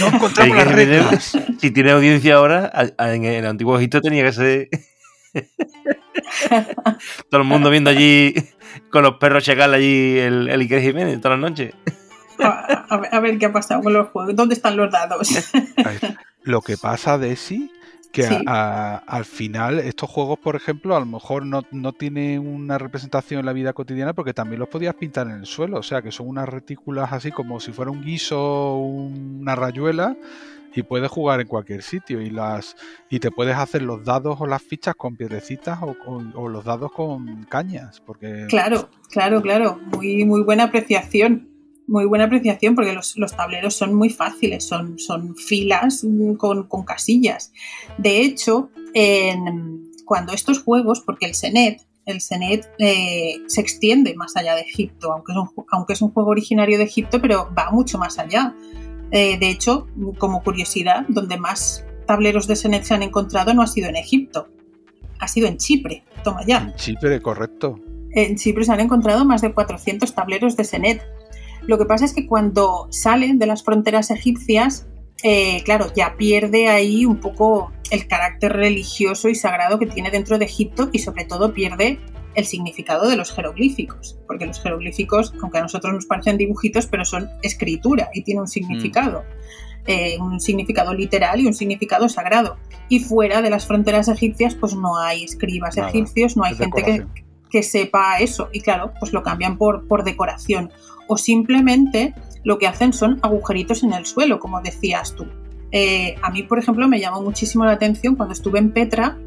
No 0.00 0.06
encontramos 0.08 0.56
las 0.56 0.72
reglas. 0.72 1.38
Si 1.60 1.70
tiene 1.70 1.92
audiencia 1.92 2.34
ahora, 2.36 2.72
en 2.98 3.24
el 3.24 3.46
antiguo 3.46 3.78
Egipto 3.78 4.00
tenía 4.00 4.24
que 4.24 4.32
ser. 4.32 4.68
Todo 7.30 7.40
el 7.40 7.46
mundo 7.46 7.70
viendo 7.70 7.90
allí 7.90 8.34
con 8.90 9.02
los 9.02 9.16
perros 9.18 9.44
checar 9.44 9.72
allí 9.72 10.18
el, 10.18 10.48
el 10.48 10.60
Iker 10.60 10.80
Jiménez 10.82 11.20
todas 11.20 11.38
las 11.38 11.50
noches. 11.50 11.74
A, 12.38 12.86
a 12.88 12.96
ver, 12.98 13.14
a 13.14 13.20
ver 13.20 13.38
qué 13.38 13.46
ha 13.46 13.52
pasado 13.52 13.82
con 13.82 13.92
los 13.92 14.08
juegos. 14.08 14.34
¿Dónde 14.34 14.54
están 14.54 14.76
los 14.76 14.90
dados? 14.90 15.30
Lo 16.42 16.60
que 16.62 16.76
pasa, 16.76 17.18
Desi, 17.18 17.70
que 18.16 18.26
a- 18.26 18.28
Sí. 18.38 18.44
a- 18.46 18.96
al 19.06 19.24
final 19.24 19.78
estos 19.78 20.08
juegos, 20.10 20.38
por 20.38 20.56
ejemplo, 20.56 20.96
a 20.96 21.00
lo 21.00 21.06
mejor 21.06 21.44
no, 21.46 21.62
no 21.70 21.92
tienen 21.92 22.46
una 22.46 22.78
representación 22.78 23.40
en 23.40 23.46
la 23.46 23.52
vida 23.52 23.72
cotidiana 23.72 24.12
porque 24.14 24.34
también 24.34 24.58
los 24.60 24.68
podías 24.68 24.94
pintar 24.94 25.26
en 25.28 25.34
el 25.34 25.46
suelo, 25.46 25.78
o 25.78 25.82
sea, 25.82 26.02
que 26.02 26.10
son 26.10 26.28
unas 26.28 26.48
retículas 26.48 27.12
así 27.12 27.30
como 27.30 27.60
si 27.60 27.72
fuera 27.72 27.90
un 27.90 28.02
guiso 28.02 28.76
una 28.76 29.54
rayuela 29.54 30.16
y 30.74 30.82
puedes 30.82 31.10
jugar 31.10 31.40
en 31.40 31.46
cualquier 31.46 31.82
sitio 31.82 32.20
y 32.20 32.28
las 32.30 32.76
y 33.08 33.18
te 33.18 33.30
puedes 33.30 33.56
hacer 33.56 33.80
los 33.82 34.04
dados 34.04 34.36
o 34.40 34.46
las 34.46 34.62
fichas 34.62 34.94
con 34.94 35.16
piedrecitas 35.16 35.78
o, 35.82 35.96
o 36.34 36.48
los 36.48 36.64
dados 36.64 36.92
con 36.92 37.44
cañas, 37.44 38.02
porque 38.04 38.46
Claro, 38.48 38.90
claro, 39.10 39.40
claro. 39.40 39.78
Muy, 39.92 40.24
muy 40.26 40.42
buena 40.42 40.64
apreciación. 40.64 41.48
Muy 41.88 42.04
buena 42.06 42.24
apreciación 42.24 42.74
porque 42.74 42.92
los, 42.92 43.16
los 43.16 43.36
tableros 43.36 43.74
son 43.74 43.94
muy 43.94 44.10
fáciles, 44.10 44.64
son, 44.64 44.98
son 44.98 45.36
filas 45.36 46.02
mm, 46.04 46.34
con, 46.34 46.64
con 46.68 46.84
casillas. 46.84 47.52
De 47.98 48.20
hecho, 48.22 48.70
en- 48.94 49.84
cuando 50.04 50.32
estos 50.32 50.62
juegos, 50.62 51.00
porque 51.00 51.26
el 51.26 51.34
Senet, 51.34 51.80
el 52.06 52.20
Senet 52.20 52.68
eh, 52.78 53.36
se 53.48 53.60
extiende 53.60 54.14
más 54.14 54.36
allá 54.36 54.54
de 54.54 54.62
Egipto, 54.62 55.12
aunque 55.12 55.32
es, 55.32 55.38
un, 55.38 55.46
ju- 55.48 55.64
aunque 55.70 55.92
es 55.94 56.02
un 56.02 56.10
juego 56.12 56.30
originario 56.30 56.78
de 56.78 56.84
Egipto, 56.84 57.20
pero 57.20 57.48
va 57.56 57.70
mucho 57.70 57.98
más 57.98 58.18
allá. 58.18 58.54
Eh, 59.10 59.38
de 59.38 59.48
hecho, 59.50 59.86
como 60.18 60.42
curiosidad, 60.42 61.04
donde 61.08 61.38
más 61.38 61.84
tableros 62.06 62.46
de 62.46 62.56
Senet 62.56 62.84
se 62.84 62.94
han 62.94 63.02
encontrado 63.02 63.54
no 63.54 63.62
ha 63.62 63.66
sido 63.66 63.88
en 63.88 63.96
Egipto, 63.96 64.48
ha 65.18 65.28
sido 65.28 65.46
en 65.48 65.56
Chipre. 65.56 66.04
Toma 66.24 66.44
ya. 66.46 66.58
en 66.58 66.74
Chipre, 66.74 67.20
correcto. 67.22 67.80
En 68.12 68.36
Chipre 68.36 68.64
se 68.64 68.72
han 68.72 68.80
encontrado 68.80 69.24
más 69.24 69.40
de 69.42 69.52
400 69.52 70.14
tableros 70.14 70.56
de 70.56 70.64
Senet. 70.64 71.02
Lo 71.66 71.78
que 71.78 71.84
pasa 71.84 72.04
es 72.04 72.12
que 72.12 72.26
cuando 72.26 72.88
salen 72.90 73.38
de 73.38 73.46
las 73.46 73.62
fronteras 73.64 74.10
egipcias, 74.10 74.86
eh, 75.22 75.62
claro, 75.64 75.86
ya 75.94 76.16
pierde 76.16 76.68
ahí 76.68 77.06
un 77.06 77.18
poco 77.18 77.72
el 77.90 78.06
carácter 78.06 78.52
religioso 78.52 79.28
y 79.28 79.34
sagrado 79.34 79.78
que 79.78 79.86
tiene 79.86 80.10
dentro 80.10 80.38
de 80.38 80.44
Egipto 80.44 80.88
y 80.92 80.98
sobre 80.98 81.24
todo 81.24 81.52
pierde 81.52 81.98
el 82.34 82.44
significado 82.44 83.08
de 83.08 83.16
los 83.16 83.32
jeroglíficos, 83.32 84.18
porque 84.26 84.44
los 84.44 84.60
jeroglíficos, 84.60 85.32
aunque 85.40 85.58
a 85.58 85.62
nosotros 85.62 85.94
nos 85.94 86.04
parecen 86.04 86.36
dibujitos, 86.36 86.86
pero 86.86 87.04
son 87.04 87.30
escritura 87.42 88.10
y 88.12 88.22
tienen 88.22 88.42
un 88.42 88.48
significado, 88.48 89.24
eh, 89.86 90.18
un 90.20 90.38
significado 90.38 90.92
literal 90.92 91.40
y 91.40 91.46
un 91.46 91.54
significado 91.54 92.10
sagrado. 92.10 92.58
Y 92.90 93.00
fuera 93.00 93.40
de 93.40 93.48
las 93.48 93.66
fronteras 93.66 94.08
egipcias, 94.08 94.54
pues 94.54 94.74
no 94.74 94.98
hay 94.98 95.24
escribas 95.24 95.76
Nada, 95.76 95.88
egipcios, 95.88 96.36
no 96.36 96.44
hay 96.44 96.54
gente 96.54 96.82
que, 96.82 97.06
que 97.50 97.62
sepa 97.62 98.18
eso. 98.18 98.50
Y 98.52 98.60
claro, 98.60 98.92
pues 99.00 99.14
lo 99.14 99.22
cambian 99.22 99.56
por, 99.56 99.88
por 99.88 100.04
decoración. 100.04 100.70
O 101.08 101.16
simplemente 101.16 102.14
lo 102.44 102.58
que 102.58 102.66
hacen 102.66 102.92
son 102.92 103.18
agujeritos 103.22 103.82
en 103.82 103.92
el 103.92 104.06
suelo, 104.06 104.38
como 104.38 104.60
decías 104.60 105.14
tú. 105.14 105.26
Eh, 105.72 106.14
a 106.22 106.30
mí, 106.30 106.42
por 106.44 106.58
ejemplo, 106.58 106.88
me 106.88 107.00
llamó 107.00 107.20
muchísimo 107.22 107.64
la 107.64 107.72
atención 107.72 108.14
cuando 108.14 108.32
estuve 108.32 108.58
en 108.58 108.72
Petra 108.72 109.18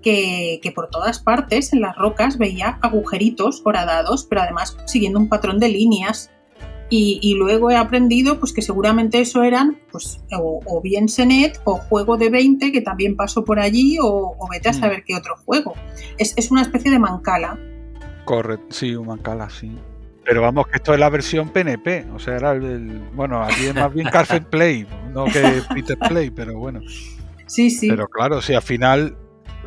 que, 0.00 0.58
que 0.62 0.72
por 0.72 0.88
todas 0.88 1.20
partes 1.20 1.72
en 1.72 1.80
las 1.80 1.96
rocas 1.96 2.38
veía 2.38 2.78
agujeritos 2.82 3.62
horadados, 3.64 4.24
pero 4.28 4.42
además 4.42 4.76
siguiendo 4.86 5.18
un 5.18 5.28
patrón 5.28 5.58
de 5.58 5.68
líneas. 5.68 6.30
Y, 6.90 7.18
y 7.22 7.36
luego 7.36 7.70
he 7.70 7.76
aprendido 7.76 8.38
pues, 8.38 8.52
que 8.52 8.60
seguramente 8.60 9.18
eso 9.20 9.42
eran 9.44 9.78
pues, 9.90 10.20
o, 10.38 10.60
o 10.66 10.80
bien 10.82 11.08
Senet 11.08 11.58
o 11.64 11.76
Juego 11.78 12.18
de 12.18 12.28
20, 12.28 12.70
que 12.70 12.82
también 12.82 13.16
pasó 13.16 13.44
por 13.44 13.58
allí, 13.60 13.96
o, 13.98 14.34
o 14.38 14.48
vete 14.50 14.68
a 14.68 14.72
Mm. 14.72 14.80
saber 14.80 15.04
qué 15.06 15.14
otro 15.16 15.36
juego. 15.46 15.72
Es, 16.18 16.34
es 16.36 16.50
una 16.50 16.60
especie 16.62 16.90
de 16.90 16.98
mancala. 16.98 17.58
Correcto, 18.26 18.66
sí, 18.70 18.94
un 18.94 19.06
Mancala, 19.06 19.48
sí. 19.48 19.72
Pero 20.24 20.40
vamos, 20.42 20.66
que 20.68 20.76
esto 20.76 20.94
es 20.94 21.00
la 21.00 21.08
versión 21.10 21.48
PNP, 21.50 22.06
o 22.14 22.18
sea, 22.18 22.36
era 22.36 22.52
el, 22.52 22.64
el- 22.64 22.98
bueno, 23.12 23.42
aquí 23.42 23.66
es 23.66 23.74
más 23.74 23.92
bien 23.92 24.08
Carpet 24.08 24.44
Play, 24.48 24.86
no 25.12 25.24
que 25.24 25.62
Peter 25.74 25.98
Play, 25.98 26.30
pero 26.30 26.56
bueno. 26.58 26.80
Sí, 27.46 27.70
sí. 27.70 27.88
Pero 27.88 28.06
claro, 28.06 28.40
si 28.40 28.54
al 28.54 28.62
final 28.62 29.16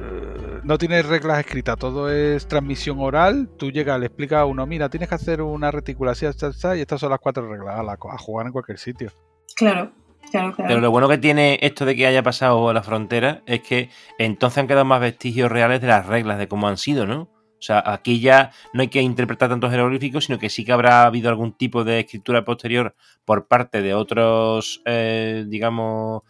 eh, 0.01 0.59
no 0.63 0.77
tienes 0.77 1.05
reglas 1.05 1.39
escritas, 1.39 1.77
todo 1.77 2.09
es 2.09 2.47
transmisión 2.47 2.97
oral, 2.99 3.49
tú 3.57 3.69
llegas, 3.71 3.99
le 3.99 4.05
explicas 4.07 4.39
a 4.39 4.45
uno, 4.45 4.65
mira, 4.65 4.89
tienes 4.89 5.09
que 5.09 5.15
hacer 5.15 5.41
una 5.41 5.71
reticulación, 5.71 6.33
y 6.33 6.79
estas 6.79 6.99
son 7.01 7.09
las 7.09 7.19
cuatro 7.19 7.47
reglas, 7.49 7.77
a, 7.77 7.83
la- 7.83 7.93
a 7.93 8.17
jugar 8.17 8.47
en 8.47 8.53
cualquier 8.53 8.77
sitio. 8.79 9.11
Claro, 9.57 9.91
claro, 10.31 10.53
claro. 10.55 10.69
Pero 10.69 10.79
lo 10.79 10.89
bueno 10.89 11.09
que 11.09 11.17
tiene 11.17 11.59
esto 11.61 11.85
de 11.85 11.95
que 11.97 12.07
haya 12.07 12.23
pasado 12.23 12.69
a 12.69 12.73
la 12.73 12.81
frontera 12.81 13.41
es 13.45 13.59
que 13.61 13.89
entonces 14.17 14.57
han 14.59 14.67
quedado 14.67 14.85
más 14.85 15.01
vestigios 15.01 15.51
reales 15.51 15.81
de 15.81 15.87
las 15.87 16.05
reglas, 16.07 16.37
de 16.39 16.47
cómo 16.47 16.67
han 16.69 16.77
sido, 16.77 17.05
¿no? 17.05 17.29
O 17.65 17.67
sea, 17.67 17.81
aquí 17.83 18.19
ya 18.19 18.51
no 18.73 18.83
hay 18.83 18.89
que 18.89 19.01
interpretar 19.01 19.49
tantos 19.49 19.71
jeroglíficos, 19.71 20.25
sino 20.25 20.37
que 20.37 20.51
sí 20.51 20.63
que 20.63 20.71
habrá 20.71 21.03
habido 21.03 21.29
algún 21.29 21.51
tipo 21.51 21.83
de 21.83 22.01
escritura 22.01 22.45
posterior 22.45 22.95
por 23.25 23.47
parte 23.47 23.81
de 23.81 23.95
otros, 23.95 24.83
eh, 24.85 25.45
digamos, 25.47 26.21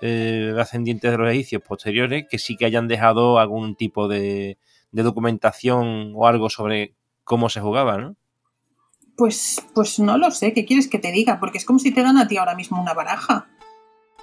eh, 0.00 0.52
ascendientes 0.58 1.12
de 1.12 1.16
los 1.16 1.30
egipcios 1.30 1.62
posteriores, 1.62 2.26
que 2.28 2.40
sí 2.40 2.56
que 2.56 2.64
hayan 2.64 2.88
dejado 2.88 3.38
algún 3.38 3.76
tipo 3.76 4.08
de, 4.08 4.58
documentación 4.90 6.12
o 6.16 6.26
algo 6.26 6.50
sobre 6.50 6.96
cómo 7.22 7.48
se 7.50 7.60
jugaba, 7.60 7.96
¿no? 7.96 8.16
Pues, 9.16 9.64
pues 9.76 10.00
no 10.00 10.18
lo 10.18 10.32
sé, 10.32 10.52
¿qué 10.52 10.64
quieres 10.64 10.88
que 10.88 10.98
te 10.98 11.12
diga? 11.12 11.38
Porque 11.38 11.58
es 11.58 11.64
como 11.64 11.78
si 11.78 11.94
te 11.94 12.02
dan 12.02 12.18
a 12.18 12.26
ti 12.26 12.36
ahora 12.36 12.56
mismo 12.56 12.82
una 12.82 12.94
baraja. 12.94 13.46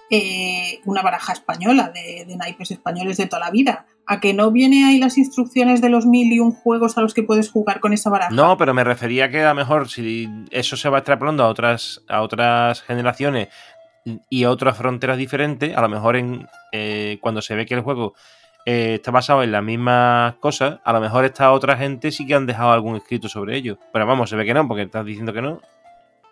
Eh, 0.09 0.81
una 0.83 1.01
baraja 1.01 1.31
española, 1.31 1.93
de 1.93 2.35
naipes 2.35 2.71
españoles 2.71 3.15
de 3.15 3.27
toda 3.27 3.45
la 3.45 3.51
vida. 3.51 3.85
¿A 4.07 4.19
que 4.19 4.33
no 4.33 4.51
viene 4.51 4.85
ahí 4.85 4.99
las 4.99 5.17
instrucciones 5.17 5.81
de 5.81 5.89
los 5.89 6.05
mil 6.05 6.31
y 6.31 6.39
un 6.39 6.51
juegos 6.51 6.97
a 6.97 7.01
los 7.01 7.13
que 7.13 7.23
puedes 7.23 7.51
jugar 7.51 7.79
con 7.81 7.91
esa 7.91 8.09
baraja? 8.09 8.33
No, 8.33 8.57
pero 8.57 8.73
me 8.73 8.83
refería 8.83 9.29
que 9.29 9.43
a 9.43 9.49
lo 9.49 9.55
mejor 9.55 9.89
si 9.89 10.29
eso 10.49 10.77
se 10.77 10.89
va 10.89 10.99
extrapolando 10.99 11.43
a 11.43 11.49
otras, 11.49 12.01
a 12.07 12.21
otras 12.21 12.81
generaciones 12.81 13.49
y 14.29 14.45
a 14.45 14.51
otras 14.51 14.77
fronteras 14.77 15.17
diferentes, 15.17 15.75
a 15.75 15.81
lo 15.81 15.89
mejor 15.89 16.15
en, 16.15 16.47
eh, 16.71 17.17
cuando 17.21 17.41
se 17.41 17.55
ve 17.55 17.65
que 17.65 17.73
el 17.73 17.81
juego 17.81 18.13
eh, 18.65 18.95
está 18.95 19.11
basado 19.11 19.43
en 19.43 19.51
las 19.51 19.63
mismas 19.63 20.35
cosas, 20.35 20.79
a 20.83 20.93
lo 20.93 20.99
mejor 20.99 21.25
esta 21.25 21.51
otra 21.51 21.77
gente 21.77 22.11
sí 22.11 22.25
que 22.25 22.35
han 22.35 22.45
dejado 22.45 22.71
algún 22.71 22.95
escrito 22.95 23.29
sobre 23.29 23.55
ello. 23.55 23.77
Pero 23.93 24.05
vamos, 24.05 24.29
se 24.29 24.35
ve 24.35 24.45
que 24.45 24.53
no, 24.53 24.67
porque 24.67 24.83
estás 24.83 25.05
diciendo 25.05 25.31
que 25.31 25.41
no. 25.41 25.61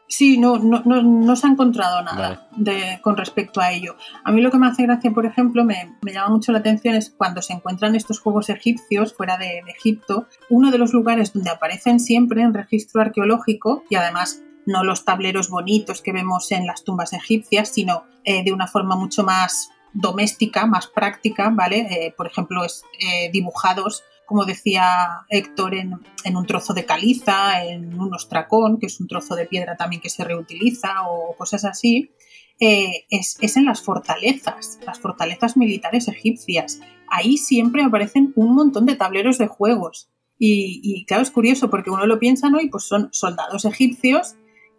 Sí, 0.08 0.38
no, 0.38 0.60
no, 0.60 0.82
no, 0.86 1.02
no 1.02 1.36
se 1.36 1.48
ha 1.48 1.50
encontrado 1.50 2.02
nada 2.04 2.48
Vale. 2.52 2.72
de, 2.74 3.02
con 3.02 3.18
respecto 3.18 3.60
a 3.60 3.72
ello. 3.72 3.96
A 4.24 4.32
mí 4.32 4.42
lo 4.42 4.52
que 4.52 4.58
me 4.60 4.68
hace 4.68 4.84
gracia, 4.84 5.12
por 5.12 5.26
ejemplo, 5.26 5.66
me, 5.66 5.96
me 6.02 6.14
llama 6.14 6.30
mucho 6.30 6.52
la 6.52 6.60
atención 6.60 6.96
es 6.96 7.10
cuando 7.10 7.42
se 7.42 7.54
encuentran 7.54 7.96
estos 7.96 8.20
juegos 8.20 8.50
egipcios 8.50 9.14
fuera 9.14 9.38
de, 9.38 9.62
de 9.66 9.72
Egipto, 9.72 10.28
uno 10.50 10.70
de 10.72 10.78
los 10.78 10.94
lugares 10.94 11.34
donde 11.34 11.50
aparecen 11.50 12.00
siempre 12.00 12.44
en 12.44 12.54
registro 12.54 13.02
arqueológico 13.02 13.84
y 13.90 13.96
además 13.96 14.44
no 14.66 14.84
los 14.84 15.06
tableros 15.06 15.50
bonitos 15.50 16.02
que 16.02 16.12
vemos 16.12 16.52
en 16.52 16.66
las 16.66 16.84
tumbas 16.84 17.14
egipcias, 17.14 17.70
sino 17.70 18.06
eh, 18.24 18.44
de 18.44 18.52
una 18.52 18.68
forma 18.68 18.96
mucho 18.96 19.24
más 19.24 19.70
doméstica, 19.94 20.66
más 20.66 20.88
práctica, 20.88 21.50
¿vale? 21.54 21.88
Eh, 21.90 22.14
por 22.16 22.28
ejemplo, 22.28 22.64
es, 22.64 22.84
eh, 23.00 23.30
dibujados 23.32 24.04
como 24.26 24.46
decía 24.46 24.86
Héctor, 25.30 25.76
en, 25.76 25.94
en, 26.24 26.36
un 26.36 26.46
trozo 26.46 26.74
de 26.74 26.86
caliza, 26.86 27.64
en 27.64 28.00
un 28.00 28.14
ostracón, 28.14 28.80
que 28.80 28.88
es 28.88 29.00
un 29.00 29.08
trozo 29.08 29.36
de 29.36 29.46
piedra 29.46 29.76
también 29.76 30.02
que 30.02 30.10
se 30.10 30.24
reutiliza, 30.24 31.08
o 31.10 31.36
cosas 31.36 31.66
así, 31.66 32.12
eh, 32.60 33.06
es, 33.10 33.38
es, 33.42 33.58
en 33.58 33.66
las 33.66 33.82
fortalezas, 33.82 34.80
las 34.86 35.00
fortalezas 35.00 35.58
militares 35.58 36.08
egipcias. 36.08 36.80
Ahí 37.10 37.38
siempre 37.38 37.84
aparecen 37.84 38.34
un 38.36 38.56
montón 38.56 38.86
de 38.86 38.96
tableros 38.96 39.38
de 39.38 39.48
juegos. 39.48 40.10
Y, 40.38 40.82
y 40.84 41.06
claro, 41.06 41.24
es 41.24 41.32
curioso 41.32 41.70
porque 41.70 41.90
uno 41.90 42.06
lo 42.06 42.20
piensa, 42.20 42.50
¿no? 42.50 42.60
Y 42.60 42.70
pues 42.70 42.84
son 42.86 43.10
soldados 43.12 43.66
egipcios 43.66 44.36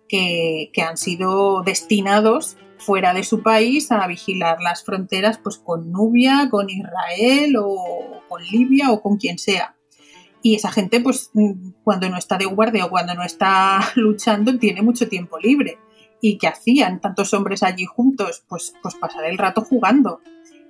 que, 0.09 0.71
han 0.87 0.97
sido 0.97 1.63
destinados 1.63 2.57
fuera 2.79 3.15
de 3.15 3.25
su 3.25 3.43
país 3.43 3.91
a 3.91 4.07
vigilar 4.07 4.61
las 4.61 4.85
fronteras 4.85 5.39
pues 5.39 5.59
con 5.59 5.91
Nubia, 5.91 6.49
con 6.51 6.69
Israel 6.69 7.57
o 7.59 8.23
con 8.29 8.43
Libia 8.45 8.91
o 8.91 9.01
con 9.01 9.17
quien 9.17 9.39
sea. 9.39 9.77
Y 10.43 10.55
esa 10.55 10.71
gente 10.71 11.01
pues 11.01 11.31
cuando 11.83 12.09
no 12.09 12.17
está 12.17 12.37
de 12.39 12.45
guardia 12.45 12.87
o 12.87 12.91
cuando 12.91 13.15
no 13.15 13.23
está 13.23 13.81
luchando 13.97 14.59
tiene 14.59 14.83
mucho 14.83 15.09
tiempo 15.09 15.39
libre. 15.39 15.79
¿Y 16.21 16.39
qué 16.39 16.49
hacían 16.49 17.01
tantos 17.01 17.35
hombres 17.35 17.63
allí 17.63 17.85
juntos? 17.85 18.43
Pues, 18.49 18.75
pues 18.83 18.95
pasar 18.95 19.25
el 19.27 19.39
rato 19.39 19.63
jugando. 19.63 20.21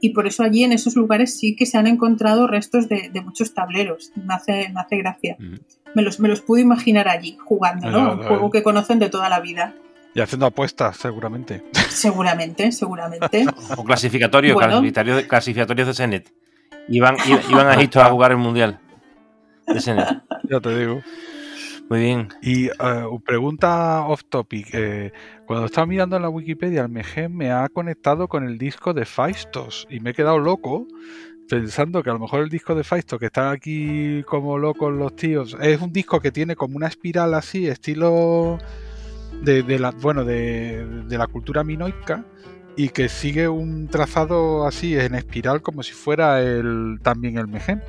Y 0.00 0.10
por 0.10 0.26
eso 0.26 0.42
allí 0.42 0.64
en 0.64 0.72
esos 0.72 0.96
lugares 0.96 1.38
sí 1.38 1.56
que 1.56 1.66
se 1.66 1.78
han 1.78 1.86
encontrado 1.86 2.46
restos 2.46 2.88
de, 2.88 3.10
de 3.12 3.20
muchos 3.20 3.54
tableros. 3.54 4.12
Me 4.14 4.34
hace, 4.34 4.70
me 4.72 4.80
hace 4.80 4.96
gracia. 4.98 5.36
Mm. 5.38 5.54
Me, 5.94 6.02
los, 6.02 6.20
me 6.20 6.28
los 6.28 6.42
pude 6.42 6.60
imaginar 6.60 7.08
allí 7.08 7.36
jugando, 7.42 7.90
¿no? 7.90 8.12
Un 8.12 8.22
juego 8.22 8.50
que 8.50 8.62
conocen 8.62 8.98
de 8.98 9.08
toda 9.08 9.28
la 9.28 9.40
vida. 9.40 9.74
Y 10.14 10.20
haciendo 10.20 10.46
apuestas, 10.46 10.96
seguramente. 10.96 11.62
Seguramente, 11.88 12.72
seguramente. 12.72 13.46
O 13.76 13.84
clasificatorios, 13.84 14.54
bueno. 14.54 14.68
clasificatorios, 14.68 15.22
clasificatorios 15.24 15.88
de 15.88 15.94
Senet. 15.94 16.32
Iban, 16.88 17.16
iban 17.48 17.66
a 17.68 17.74
Egipto 17.74 18.00
a 18.00 18.10
jugar 18.10 18.32
el 18.32 18.36
Mundial 18.36 18.78
de 19.66 19.80
Senet. 19.80 20.06
Ya 20.48 20.60
te 20.60 20.78
digo. 20.78 21.02
Muy 21.88 22.00
bien. 22.00 22.28
Y 22.42 22.68
uh, 22.68 23.20
pregunta 23.20 24.04
off 24.06 24.24
topic. 24.28 24.68
Eh, 24.72 25.12
cuando 25.46 25.66
estaba 25.66 25.86
mirando 25.86 26.16
en 26.16 26.22
la 26.22 26.28
Wikipedia, 26.28 26.82
el 26.82 26.88
MG 26.88 27.30
me 27.30 27.52
ha 27.52 27.68
conectado 27.68 28.26
con 28.26 28.44
el 28.44 28.58
disco 28.58 28.92
de 28.92 29.04
Faistos 29.04 29.86
y 29.88 30.00
me 30.00 30.10
he 30.10 30.14
quedado 30.14 30.38
loco 30.38 30.86
pensando 31.48 32.02
que 32.02 32.10
a 32.10 32.12
lo 32.12 32.18
mejor 32.18 32.40
el 32.40 32.48
disco 32.48 32.74
de 32.74 32.82
Faisto, 32.82 33.20
que 33.20 33.26
están 33.26 33.52
aquí 33.52 34.24
como 34.24 34.58
locos 34.58 34.92
los 34.92 35.14
tíos, 35.14 35.56
es 35.60 35.80
un 35.80 35.92
disco 35.92 36.20
que 36.20 36.32
tiene 36.32 36.56
como 36.56 36.76
una 36.76 36.88
espiral 36.88 37.34
así, 37.34 37.68
estilo 37.68 38.58
de, 39.42 39.78
la, 39.78 39.92
bueno, 39.92 40.24
de, 40.24 40.84
de, 41.06 41.18
la 41.18 41.28
cultura 41.28 41.62
minoica 41.62 42.24
y 42.76 42.88
que 42.88 43.08
sigue 43.08 43.48
un 43.48 43.86
trazado 43.86 44.66
así 44.66 44.98
en 44.98 45.14
espiral 45.14 45.62
como 45.62 45.84
si 45.84 45.92
fuera 45.92 46.42
el 46.42 46.98
también 47.02 47.38
el 47.38 47.46
Megen. 47.46 47.80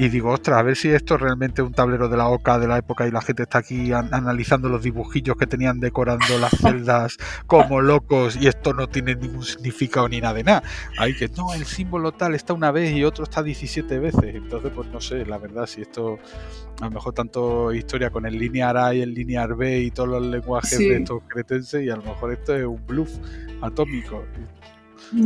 Y 0.00 0.08
digo, 0.10 0.30
ostras, 0.30 0.58
a 0.58 0.62
ver 0.62 0.76
si 0.76 0.88
esto 0.90 1.16
es 1.16 1.20
realmente 1.20 1.60
un 1.60 1.72
tablero 1.72 2.08
de 2.08 2.16
la 2.16 2.28
OCA 2.28 2.60
de 2.60 2.68
la 2.68 2.78
época 2.78 3.08
y 3.08 3.10
la 3.10 3.20
gente 3.20 3.42
está 3.42 3.58
aquí 3.58 3.92
an 3.92 4.08
analizando 4.12 4.68
los 4.68 4.82
dibujillos 4.82 5.36
que 5.36 5.48
tenían 5.48 5.80
decorando 5.80 6.38
las 6.38 6.52
celdas 6.62 7.16
como 7.46 7.80
locos 7.80 8.38
y 8.40 8.46
esto 8.46 8.72
no 8.72 8.88
tiene 8.88 9.16
ningún 9.16 9.42
significado 9.42 10.08
ni 10.08 10.20
nada 10.20 10.34
de 10.34 10.44
nada. 10.44 10.62
Hay 10.98 11.16
que, 11.16 11.28
no, 11.28 11.52
el 11.52 11.64
símbolo 11.64 12.12
tal 12.12 12.36
está 12.36 12.52
una 12.52 12.70
vez 12.70 12.94
y 12.94 13.02
otro 13.02 13.24
está 13.24 13.42
17 13.42 13.98
veces. 13.98 14.36
Entonces, 14.36 14.70
pues 14.72 14.88
no 14.88 15.00
sé, 15.00 15.26
la 15.26 15.38
verdad, 15.38 15.66
si 15.66 15.82
esto, 15.82 16.20
a 16.80 16.84
lo 16.84 16.90
mejor 16.92 17.12
tanto 17.12 17.72
historia 17.72 18.10
con 18.10 18.24
el 18.24 18.38
linear 18.38 18.76
A 18.76 18.94
y 18.94 19.00
el 19.00 19.12
linear 19.12 19.56
B 19.56 19.80
y 19.80 19.90
todos 19.90 20.10
los 20.10 20.22
lenguajes 20.22 20.78
sí. 20.78 20.88
de 20.88 20.98
estos 20.98 21.22
cretenses 21.26 21.84
y 21.84 21.90
a 21.90 21.96
lo 21.96 22.02
mejor 22.02 22.32
esto 22.32 22.54
es 22.54 22.64
un 22.64 22.86
bluff 22.86 23.10
atómico. 23.62 24.24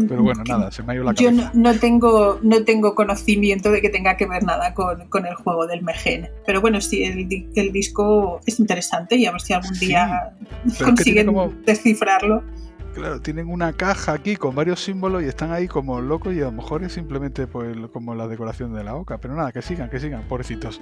Pero 0.08 0.22
bueno, 0.22 0.42
nada, 0.46 0.70
se 0.70 0.82
me 0.82 0.92
ha 0.92 0.94
ido 0.96 1.04
la 1.04 1.14
cabeza. 1.14 1.30
Yo 1.30 1.50
no, 1.54 1.72
no, 1.72 1.78
tengo, 1.78 2.38
no 2.42 2.64
tengo 2.64 2.94
conocimiento 2.94 3.70
de 3.70 3.80
que 3.80 3.88
tenga 3.88 4.16
que 4.16 4.26
ver 4.26 4.44
nada 4.44 4.74
con, 4.74 5.08
con 5.08 5.26
el 5.26 5.34
juego 5.34 5.66
del 5.66 5.82
Megen. 5.82 6.28
Pero 6.46 6.60
bueno, 6.60 6.80
sí, 6.80 7.04
el, 7.04 7.28
el, 7.54 7.72
disco 7.72 8.40
es 8.46 8.60
interesante 8.60 9.16
y 9.16 9.26
a 9.26 9.32
ver 9.32 9.40
si 9.40 9.52
algún 9.52 9.78
día 9.78 10.34
sí, 10.68 10.84
consiguen 10.84 11.26
como... 11.26 11.52
descifrarlo. 11.64 12.42
Claro, 12.94 13.20
tienen 13.20 13.48
una 13.48 13.72
caja 13.72 14.12
aquí 14.12 14.36
con 14.36 14.54
varios 14.54 14.80
símbolos 14.80 15.22
y 15.22 15.26
están 15.26 15.50
ahí 15.50 15.66
como 15.66 16.00
locos 16.00 16.34
y 16.34 16.40
a 16.40 16.44
lo 16.44 16.52
mejor 16.52 16.84
es 16.84 16.92
simplemente 16.92 17.46
pues 17.46 17.74
como 17.92 18.14
la 18.14 18.28
decoración 18.28 18.74
de 18.74 18.84
la 18.84 18.94
oca. 18.94 19.18
Pero 19.18 19.34
nada, 19.34 19.50
que 19.50 19.62
sigan, 19.62 19.88
que 19.88 19.98
sigan, 19.98 20.22
pobrecitos. 20.28 20.80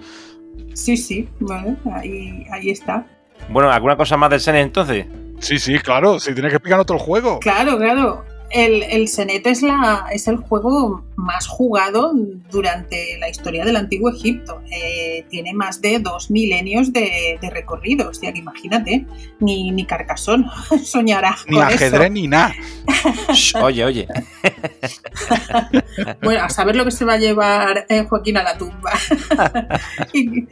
Sí, 0.75 0.97
sí, 0.97 1.29
bueno, 1.39 1.77
ahí, 1.93 2.45
ahí 2.51 2.71
está. 2.71 3.07
Bueno, 3.49 3.71
¿alguna 3.71 3.97
cosa 3.97 4.17
más 4.17 4.31
del 4.31 4.41
Sene 4.41 4.61
entonces? 4.61 5.07
Sí, 5.39 5.59
sí, 5.59 5.79
claro, 5.79 6.21
si 6.21 6.35
tienes 6.35 6.51
que 6.51 6.57
explicar 6.57 6.81
otro 6.81 6.99
juego. 6.99 7.39
Claro, 7.41 7.79
claro. 7.79 8.25
El, 8.51 8.83
el 8.83 9.09
Senet 9.09 9.47
es, 9.47 9.63
la, 9.63 10.07
es 10.13 10.27
el 10.27 10.37
juego 10.37 11.05
más 11.17 11.47
jugado 11.47 12.13
durante 12.51 13.17
la 13.19 13.29
historia 13.29 13.65
del 13.65 13.77
antiguo 13.77 14.11
Egipto. 14.11 14.61
Eh, 14.71 15.25
tiene 15.31 15.55
más 15.55 15.81
de 15.81 16.01
dos 16.01 16.31
milenios 16.31 16.93
de, 16.93 17.39
de 17.41 17.51
recorrido. 17.51 18.09
O 18.09 18.15
sea 18.15 18.33
que 18.33 18.41
imagínate, 18.41 19.07
ni, 19.39 19.71
ni 19.71 19.85
Carcasón 19.85 20.47
soñará. 20.85 21.37
Ni 21.47 21.57
con 21.57 21.65
ajedrez 21.65 22.03
eso. 22.03 22.13
ni 22.13 22.29
nada. 22.29 22.55
oye, 23.63 23.85
oye. 23.85 24.09
bueno, 26.23 26.43
a 26.43 26.49
saber 26.49 26.77
lo 26.77 26.85
que 26.85 26.91
se 26.91 27.05
va 27.05 27.15
a 27.15 27.19
llevar 27.19 27.87
eh, 27.89 28.05
Joaquín 28.09 28.37
a 28.37 28.43
la 28.43 28.59
tumba. 28.59 28.93
y, 30.13 30.47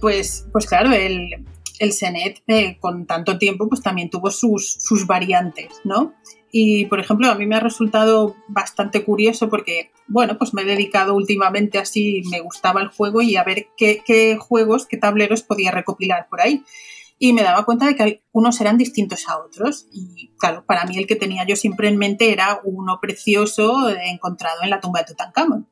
pues, 0.00 0.46
pues 0.50 0.66
claro, 0.66 0.92
el, 0.92 1.44
el 1.80 1.92
Senet 1.92 2.42
eh, 2.46 2.78
con 2.78 3.06
tanto 3.06 3.38
tiempo 3.38 3.68
pues 3.68 3.82
también 3.82 4.10
tuvo 4.10 4.30
sus, 4.30 4.74
sus 4.74 5.06
variantes, 5.06 5.80
¿no? 5.82 6.14
Y, 6.52 6.86
por 6.86 7.00
ejemplo, 7.00 7.30
a 7.30 7.34
mí 7.36 7.46
me 7.46 7.56
ha 7.56 7.60
resultado 7.60 8.36
bastante 8.48 9.04
curioso 9.04 9.48
porque, 9.48 9.90
bueno, 10.06 10.36
pues 10.36 10.52
me 10.52 10.62
he 10.62 10.64
dedicado 10.64 11.14
últimamente 11.14 11.78
así, 11.78 12.22
me 12.30 12.40
gustaba 12.40 12.82
el 12.82 12.88
juego 12.88 13.22
y 13.22 13.36
a 13.36 13.44
ver 13.44 13.68
qué, 13.76 14.02
qué 14.04 14.36
juegos, 14.36 14.86
qué 14.86 14.96
tableros 14.96 15.42
podía 15.42 15.70
recopilar 15.70 16.28
por 16.28 16.40
ahí. 16.40 16.64
Y 17.18 17.32
me 17.32 17.42
daba 17.42 17.64
cuenta 17.64 17.86
de 17.86 17.94
que 17.94 18.22
unos 18.32 18.60
eran 18.60 18.78
distintos 18.78 19.28
a 19.28 19.38
otros. 19.38 19.86
Y, 19.92 20.32
claro, 20.38 20.64
para 20.66 20.84
mí 20.84 20.98
el 20.98 21.06
que 21.06 21.16
tenía 21.16 21.46
yo 21.46 21.54
siempre 21.54 21.88
en 21.88 21.98
mente 21.98 22.32
era 22.32 22.60
uno 22.64 22.98
precioso 23.00 23.88
encontrado 23.88 24.62
en 24.62 24.70
la 24.70 24.80
tumba 24.80 25.00
de 25.00 25.06
Tutankamón. 25.06 25.68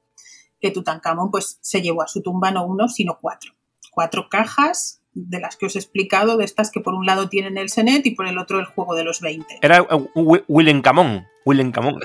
Que 0.60 0.70
Tutankamón, 0.70 1.30
pues, 1.30 1.58
se 1.60 1.82
llevó 1.82 2.02
a 2.02 2.08
su 2.08 2.22
tumba 2.22 2.50
no 2.50 2.64
uno, 2.64 2.88
sino 2.88 3.18
cuatro. 3.20 3.52
Cuatro 3.90 4.28
cajas 4.30 4.97
de 5.26 5.40
las 5.40 5.56
que 5.56 5.66
os 5.66 5.74
he 5.76 5.78
explicado, 5.78 6.36
de 6.36 6.44
estas 6.44 6.70
que 6.70 6.80
por 6.80 6.94
un 6.94 7.06
lado 7.06 7.28
tienen 7.28 7.58
el 7.58 7.68
Senet 7.70 8.06
y 8.06 8.12
por 8.14 8.26
el 8.28 8.38
otro 8.38 8.58
el 8.60 8.66
juego 8.66 8.94
de 8.94 9.04
los 9.04 9.20
20. 9.20 9.58
Era 9.62 9.82
uh, 9.82 10.08
Wi- 10.14 10.44
Willem 10.48 10.80
Camón. 10.82 11.26
Willem 11.44 11.72
Camón. 11.72 11.98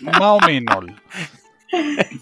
Más 0.00 0.20
o 0.20 0.38
menos. 0.46 0.84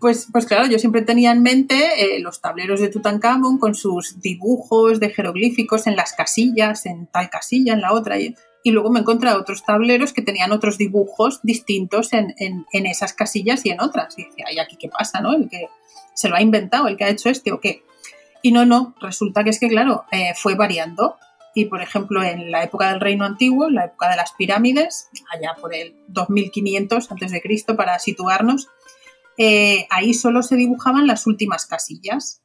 Pues, 0.00 0.28
pues 0.32 0.46
claro, 0.46 0.66
yo 0.66 0.78
siempre 0.78 1.02
tenía 1.02 1.30
en 1.32 1.42
mente 1.42 1.76
eh, 2.16 2.20
los 2.20 2.40
tableros 2.40 2.80
de 2.80 2.88
Tutankamón 2.88 3.58
con 3.58 3.74
sus 3.74 4.20
dibujos 4.20 5.00
de 5.00 5.10
jeroglíficos 5.10 5.86
en 5.86 5.96
las 5.96 6.12
casillas, 6.14 6.84
en 6.86 7.06
tal 7.06 7.30
casilla, 7.30 7.72
en 7.74 7.80
la 7.80 7.92
otra. 7.92 8.18
Y, 8.18 8.34
y 8.64 8.70
luego 8.72 8.90
me 8.90 9.00
encontré 9.00 9.30
otros 9.32 9.64
tableros 9.64 10.12
que 10.12 10.22
tenían 10.22 10.52
otros 10.52 10.78
dibujos 10.78 11.40
distintos 11.42 12.12
en, 12.12 12.34
en- 12.38 12.66
en 12.72 12.86
esas 12.86 13.12
casillas 13.12 13.64
y 13.66 13.70
en 13.70 13.80
otras. 13.80 14.18
Y 14.18 14.24
decía, 14.24 14.46
¿y 14.52 14.58
aquí 14.58 14.76
qué 14.78 14.88
pasa, 14.88 15.20
no? 15.20 15.32
El 15.34 15.48
que 15.48 15.66
se 16.18 16.28
lo 16.28 16.34
ha 16.34 16.42
inventado, 16.42 16.88
el 16.88 16.96
que 16.96 17.04
ha 17.04 17.10
hecho 17.10 17.28
este 17.28 17.52
o 17.52 17.60
qué. 17.60 17.84
Y 18.42 18.50
no, 18.50 18.66
no, 18.66 18.96
resulta 19.00 19.44
que 19.44 19.50
es 19.50 19.60
que, 19.60 19.68
claro, 19.68 20.04
eh, 20.10 20.32
fue 20.34 20.56
variando. 20.56 21.16
Y, 21.54 21.66
por 21.66 21.80
ejemplo, 21.80 22.24
en 22.24 22.50
la 22.50 22.64
época 22.64 22.90
del 22.90 23.00
Reino 23.00 23.24
Antiguo, 23.24 23.68
en 23.68 23.76
la 23.76 23.84
época 23.84 24.10
de 24.10 24.16
las 24.16 24.32
pirámides, 24.32 25.10
allá 25.32 25.54
por 25.60 25.72
el 25.72 25.94
2500 26.08 27.12
antes 27.12 27.30
de 27.30 27.40
Cristo, 27.40 27.76
para 27.76 28.00
situarnos, 28.00 28.66
eh, 29.36 29.86
ahí 29.90 30.12
solo 30.12 30.42
se 30.42 30.56
dibujaban 30.56 31.06
las 31.06 31.28
últimas 31.28 31.66
casillas. 31.66 32.42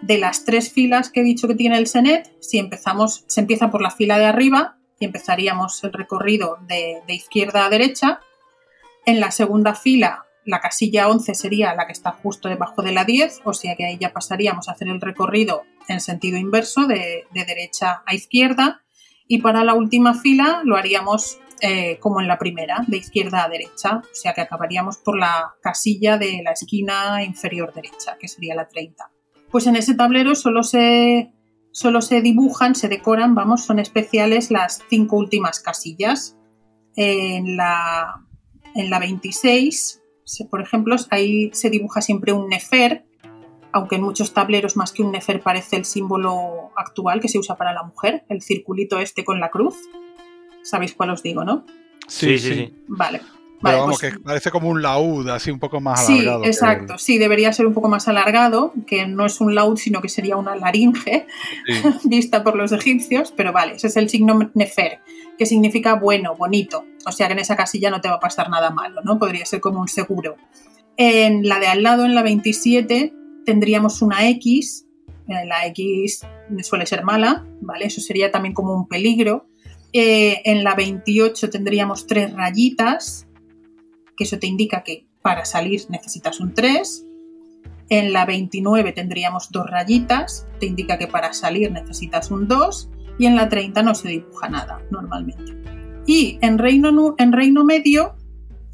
De 0.00 0.18
las 0.18 0.44
tres 0.44 0.72
filas 0.72 1.08
que 1.08 1.20
he 1.20 1.24
dicho 1.24 1.46
que 1.46 1.54
tiene 1.54 1.78
el 1.78 1.86
Senet, 1.86 2.32
si 2.40 2.58
empezamos, 2.58 3.22
se 3.28 3.40
empieza 3.40 3.70
por 3.70 3.80
la 3.80 3.92
fila 3.92 4.18
de 4.18 4.26
arriba 4.26 4.76
y 4.98 5.04
empezaríamos 5.04 5.84
el 5.84 5.92
recorrido 5.92 6.58
de, 6.66 7.00
de 7.06 7.14
izquierda 7.14 7.64
a 7.64 7.70
derecha. 7.70 8.18
En 9.06 9.20
la 9.20 9.30
segunda 9.30 9.76
fila, 9.76 10.23
la 10.46 10.60
casilla 10.60 11.08
11 11.08 11.34
sería 11.34 11.74
la 11.74 11.86
que 11.86 11.92
está 11.92 12.12
justo 12.12 12.48
debajo 12.48 12.82
de 12.82 12.92
la 12.92 13.04
10, 13.04 13.40
o 13.44 13.52
sea 13.54 13.76
que 13.76 13.84
ahí 13.86 13.98
ya 13.98 14.12
pasaríamos 14.12 14.68
a 14.68 14.72
hacer 14.72 14.88
el 14.88 15.00
recorrido 15.00 15.62
en 15.88 16.00
sentido 16.00 16.38
inverso, 16.38 16.86
de, 16.86 17.24
de 17.32 17.44
derecha 17.44 18.02
a 18.06 18.14
izquierda. 18.14 18.82
Y 19.26 19.38
para 19.40 19.64
la 19.64 19.74
última 19.74 20.14
fila 20.14 20.60
lo 20.64 20.76
haríamos 20.76 21.38
eh, 21.60 21.98
como 21.98 22.20
en 22.20 22.28
la 22.28 22.36
primera, 22.38 22.84
de 22.88 22.98
izquierda 22.98 23.44
a 23.44 23.48
derecha, 23.48 23.98
o 23.98 24.02
sea 24.14 24.34
que 24.34 24.42
acabaríamos 24.42 24.98
por 24.98 25.18
la 25.18 25.54
casilla 25.62 26.18
de 26.18 26.42
la 26.44 26.50
esquina 26.52 27.22
inferior 27.24 27.72
derecha, 27.72 28.16
que 28.20 28.28
sería 28.28 28.54
la 28.54 28.68
30. 28.68 29.10
Pues 29.50 29.66
en 29.66 29.76
ese 29.76 29.94
tablero 29.94 30.34
solo 30.34 30.62
se, 30.62 31.32
solo 31.70 32.02
se 32.02 32.20
dibujan, 32.20 32.74
se 32.74 32.88
decoran, 32.88 33.34
vamos, 33.34 33.64
son 33.64 33.78
especiales 33.78 34.50
las 34.50 34.82
cinco 34.90 35.16
últimas 35.16 35.60
casillas. 35.60 36.36
En 36.96 37.56
la, 37.56 38.20
en 38.74 38.90
la 38.90 38.98
26, 39.00 40.00
se- 40.02 40.03
por 40.50 40.60
ejemplo, 40.60 40.96
ahí 41.10 41.50
se 41.52 41.70
dibuja 41.70 42.00
siempre 42.00 42.32
un 42.32 42.48
nefer, 42.48 43.04
aunque 43.72 43.96
en 43.96 44.02
muchos 44.02 44.32
tableros 44.32 44.76
más 44.76 44.92
que 44.92 45.02
un 45.02 45.12
nefer 45.12 45.40
parece 45.40 45.76
el 45.76 45.84
símbolo 45.84 46.70
actual 46.76 47.20
que 47.20 47.28
se 47.28 47.38
usa 47.38 47.56
para 47.56 47.72
la 47.72 47.82
mujer, 47.82 48.24
el 48.28 48.40
circulito 48.40 48.98
este 48.98 49.24
con 49.24 49.40
la 49.40 49.50
cruz. 49.50 49.76
¿Sabéis 50.62 50.94
cuál 50.94 51.10
os 51.10 51.22
digo, 51.22 51.44
no? 51.44 51.66
Sí, 52.06 52.38
sí, 52.38 52.54
sí. 52.54 52.74
Vale. 52.86 53.20
Pero 53.70 53.78
vamos, 53.82 53.98
pues- 54.00 54.12
que 54.14 54.20
parece 54.20 54.50
como 54.50 54.68
un 54.68 54.82
laúd, 54.82 55.28
así 55.28 55.50
un 55.50 55.58
poco 55.58 55.80
más 55.80 56.06
Sí, 56.06 56.14
alargado. 56.20 56.42
que- 56.42 56.48
exacto. 56.48 56.98
Sí, 56.98 57.18
debería 57.18 57.52
ser 57.52 57.66
un 57.66 57.74
poco 57.74 57.88
más 57.88 58.06
alargado, 58.08 58.72
que 58.86 59.06
no 59.06 59.26
es 59.26 59.40
un 59.40 59.54
laúd, 59.54 59.76
sino 59.78 60.00
que 60.00 60.08
sería 60.08 60.36
una 60.36 60.54
laringe 60.56 61.26
Sí. 61.66 61.72
vista 62.04 62.44
por 62.44 62.56
los 62.56 62.72
egipcios, 62.72 63.32
pero 63.36 63.52
vale, 63.52 63.74
ese 63.74 63.86
es 63.88 63.96
el 63.96 64.08
signo 64.08 64.50
nefer, 64.54 65.00
que 65.38 65.46
significa 65.46 65.94
bueno, 65.94 66.34
bonito. 66.36 66.84
O 67.06 67.12
sea 67.12 67.26
que 67.26 67.32
en 67.34 67.38
esa 67.40 67.56
casilla 67.56 67.90
no 67.90 68.00
te 68.00 68.08
va 68.08 68.14
a 68.14 68.20
pasar 68.20 68.48
nada 68.50 68.70
malo, 68.70 69.00
¿no? 69.04 69.18
Podría 69.18 69.44
ser 69.46 69.60
como 69.60 69.80
un 69.80 69.88
seguro. 69.88 70.36
En 70.96 71.46
la 71.48 71.58
de 71.58 71.66
al 71.66 71.82
lado, 71.82 72.04
en 72.04 72.14
la 72.14 72.22
27, 72.22 73.12
tendríamos 73.44 74.00
una 74.02 74.28
X. 74.28 74.86
Eh, 75.28 75.46
La 75.46 75.66
X 75.66 76.20
suele 76.62 76.86
ser 76.86 77.02
mala, 77.02 77.44
¿vale? 77.62 77.86
Eso 77.86 78.00
sería 78.00 78.30
también 78.30 78.54
como 78.54 78.74
un 78.74 78.86
peligro. 78.86 79.46
Eh, 79.92 80.42
en 80.44 80.64
la 80.64 80.74
28 80.74 81.50
tendríamos 81.50 82.06
tres 82.06 82.32
rayitas, 82.32 83.26
que 84.16 84.24
eso 84.24 84.38
te 84.38 84.46
indica 84.46 84.82
que 84.82 85.06
para 85.22 85.44
salir 85.44 85.82
necesitas 85.88 86.40
un 86.40 86.54
3. 86.54 87.06
En 87.88 88.12
la 88.12 88.24
29 88.24 88.92
tendríamos 88.92 89.50
dos 89.50 89.66
rayitas, 89.68 90.46
te 90.58 90.66
indica 90.66 90.98
que 90.98 91.06
para 91.06 91.32
salir 91.32 91.70
necesitas 91.70 92.30
un 92.30 92.48
2. 92.48 92.90
Y 93.18 93.26
en 93.26 93.36
la 93.36 93.48
30 93.48 93.82
no 93.82 93.94
se 93.94 94.08
dibuja 94.08 94.48
nada 94.48 94.82
normalmente. 94.90 95.54
Y 96.06 96.38
en 96.42 96.58
Reino, 96.58 97.14
en 97.16 97.32
reino 97.32 97.64
Medio, 97.64 98.16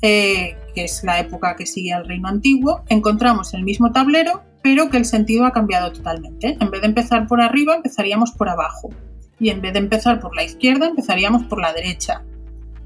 eh, 0.03 0.57
que 0.74 0.84
es 0.84 1.05
la 1.05 1.20
época 1.20 1.57
que 1.57 1.66
sigue 1.66 1.93
al 1.93 2.07
Reino 2.07 2.28
Antiguo, 2.28 2.82
encontramos 2.88 3.53
el 3.55 3.64
mismo 3.64 3.93
tablero, 3.93 4.43
pero 4.62 4.91
que 4.91 4.97
el 4.97 5.05
sentido 5.05 5.45
ha 5.45 5.53
cambiado 5.53 5.93
totalmente. 5.93 6.57
En 6.61 6.70
vez 6.70 6.80
de 6.80 6.88
empezar 6.88 7.26
por 7.26 7.41
arriba, 7.41 7.76
empezaríamos 7.76 8.32
por 8.32 8.49
abajo. 8.49 8.91
Y 9.38 9.51
en 9.51 9.61
vez 9.61 9.72
de 9.72 9.78
empezar 9.78 10.20
por 10.20 10.34
la 10.34 10.43
izquierda, 10.43 10.86
empezaríamos 10.86 11.45
por 11.45 11.61
la 11.61 11.72
derecha. 11.72 12.22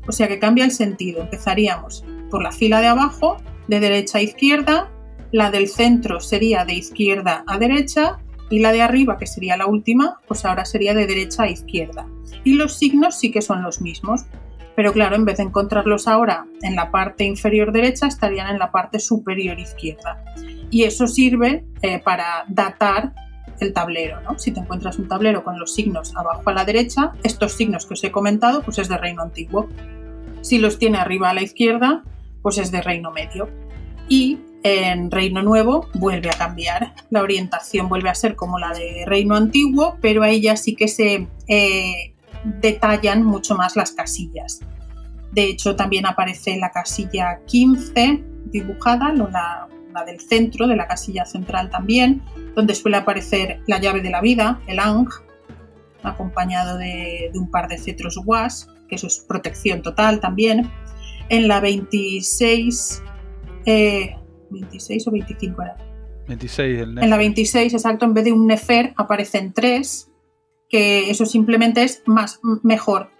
O 0.06 0.12
sea 0.12 0.28
que 0.28 0.38
cambia 0.38 0.64
el 0.64 0.70
sentido. 0.70 1.22
Empezaríamos 1.22 2.04
por 2.30 2.42
la 2.42 2.52
fila 2.52 2.80
de 2.80 2.88
abajo, 2.88 3.36
de 3.68 3.80
derecha 3.80 4.18
a 4.18 4.22
izquierda, 4.22 4.90
la 5.32 5.50
del 5.50 5.68
centro 5.68 6.20
sería 6.20 6.64
de 6.64 6.74
izquierda 6.74 7.44
a 7.48 7.58
derecha 7.58 8.18
y 8.50 8.60
la 8.60 8.70
de 8.72 8.82
arriba, 8.82 9.18
que 9.18 9.26
sería 9.26 9.56
la 9.56 9.66
última, 9.66 10.20
pues 10.28 10.44
ahora 10.44 10.64
sería 10.64 10.94
de 10.94 11.06
derecha 11.06 11.42
a 11.44 11.50
izquierda. 11.50 12.06
Y 12.44 12.54
los 12.54 12.74
signos 12.74 13.18
sí 13.18 13.32
que 13.32 13.42
son 13.42 13.62
los 13.62 13.80
mismos, 13.80 14.26
pero 14.76 14.92
claro, 14.92 15.16
en 15.16 15.24
vez 15.24 15.38
de 15.38 15.44
encontrarlos 15.44 16.06
ahora 16.06 16.46
en 16.62 16.76
la 16.76 16.90
parte 16.90 17.24
inferior 17.24 17.72
derecha, 17.72 18.06
estarían 18.06 18.48
en 18.48 18.58
la 18.58 18.70
parte 18.70 19.00
superior 19.00 19.58
izquierda. 19.58 20.24
Y 20.70 20.84
eso 20.84 21.08
sirve 21.08 21.64
eh, 21.82 22.00
para 22.00 22.44
datar 22.48 23.12
el 23.60 23.72
tablero, 23.72 24.20
¿no? 24.20 24.38
Si 24.38 24.52
te 24.52 24.60
encuentras 24.60 24.98
un 24.98 25.08
tablero 25.08 25.44
con 25.44 25.58
los 25.58 25.74
signos 25.74 26.14
abajo 26.16 26.42
a 26.46 26.52
la 26.52 26.64
derecha, 26.64 27.12
estos 27.22 27.52
signos 27.52 27.86
que 27.86 27.94
os 27.94 28.04
he 28.04 28.10
comentado, 28.10 28.62
pues 28.62 28.78
es 28.78 28.88
de 28.88 28.98
reino 28.98 29.22
antiguo. 29.22 29.68
Si 30.42 30.58
los 30.58 30.78
tiene 30.78 30.98
arriba 30.98 31.30
a 31.30 31.34
la 31.34 31.42
izquierda, 31.42 32.02
pues 32.42 32.58
es 32.58 32.70
de 32.70 32.82
reino 32.82 33.10
medio. 33.10 33.48
Y 34.08 34.38
en 34.64 35.10
Reino 35.10 35.42
Nuevo 35.42 35.88
vuelve 35.94 36.30
a 36.30 36.32
cambiar. 36.32 36.94
La 37.10 37.22
orientación 37.22 37.88
vuelve 37.88 38.08
a 38.08 38.14
ser 38.14 38.34
como 38.34 38.58
la 38.58 38.72
de 38.72 39.04
Reino 39.06 39.36
Antiguo, 39.36 39.96
pero 40.00 40.22
ahí 40.22 40.40
ya 40.40 40.56
sí 40.56 40.74
que 40.74 40.88
se 40.88 41.28
eh, 41.48 42.14
detallan 42.44 43.22
mucho 43.24 43.54
más 43.54 43.76
las 43.76 43.92
casillas. 43.92 44.60
De 45.32 45.44
hecho, 45.44 45.76
también 45.76 46.06
aparece 46.06 46.56
la 46.56 46.70
casilla 46.70 47.40
15 47.46 48.24
dibujada, 48.46 49.12
la, 49.12 49.68
la 49.94 50.04
del 50.04 50.20
centro, 50.20 50.66
de 50.66 50.76
la 50.76 50.86
casilla 50.86 51.24
central 51.24 51.70
también, 51.70 52.22
donde 52.54 52.74
suele 52.74 52.98
aparecer 52.98 53.60
la 53.66 53.78
llave 53.78 54.02
de 54.02 54.10
la 54.10 54.20
vida, 54.20 54.60
el 54.66 54.78
Ang, 54.80 55.08
acompañado 56.02 56.76
de, 56.76 57.30
de 57.32 57.38
un 57.38 57.50
par 57.50 57.68
de 57.68 57.78
cetros 57.78 58.18
guas, 58.18 58.68
que 58.88 58.96
eso 58.96 59.06
es 59.06 59.24
protección 59.26 59.80
total 59.80 60.20
también. 60.20 60.70
En 61.30 61.48
la 61.48 61.60
26 61.60 63.02
eh, 63.66 64.16
26 64.50 65.08
o 65.08 65.10
25 65.10 65.62
era. 65.62 65.76
26, 66.28 66.80
el 66.80 66.98
En 66.98 67.10
la 67.10 67.16
26, 67.16 67.74
exacto, 67.74 68.04
en 68.04 68.14
vez 68.14 68.24
de 68.24 68.32
un 68.32 68.46
nefer 68.46 68.94
aparecen 68.96 69.52
tres, 69.52 70.10
que 70.68 71.10
eso 71.10 71.26
simplemente 71.26 71.82
es 71.82 72.02
más 72.06 72.40
mejor. 72.62 73.10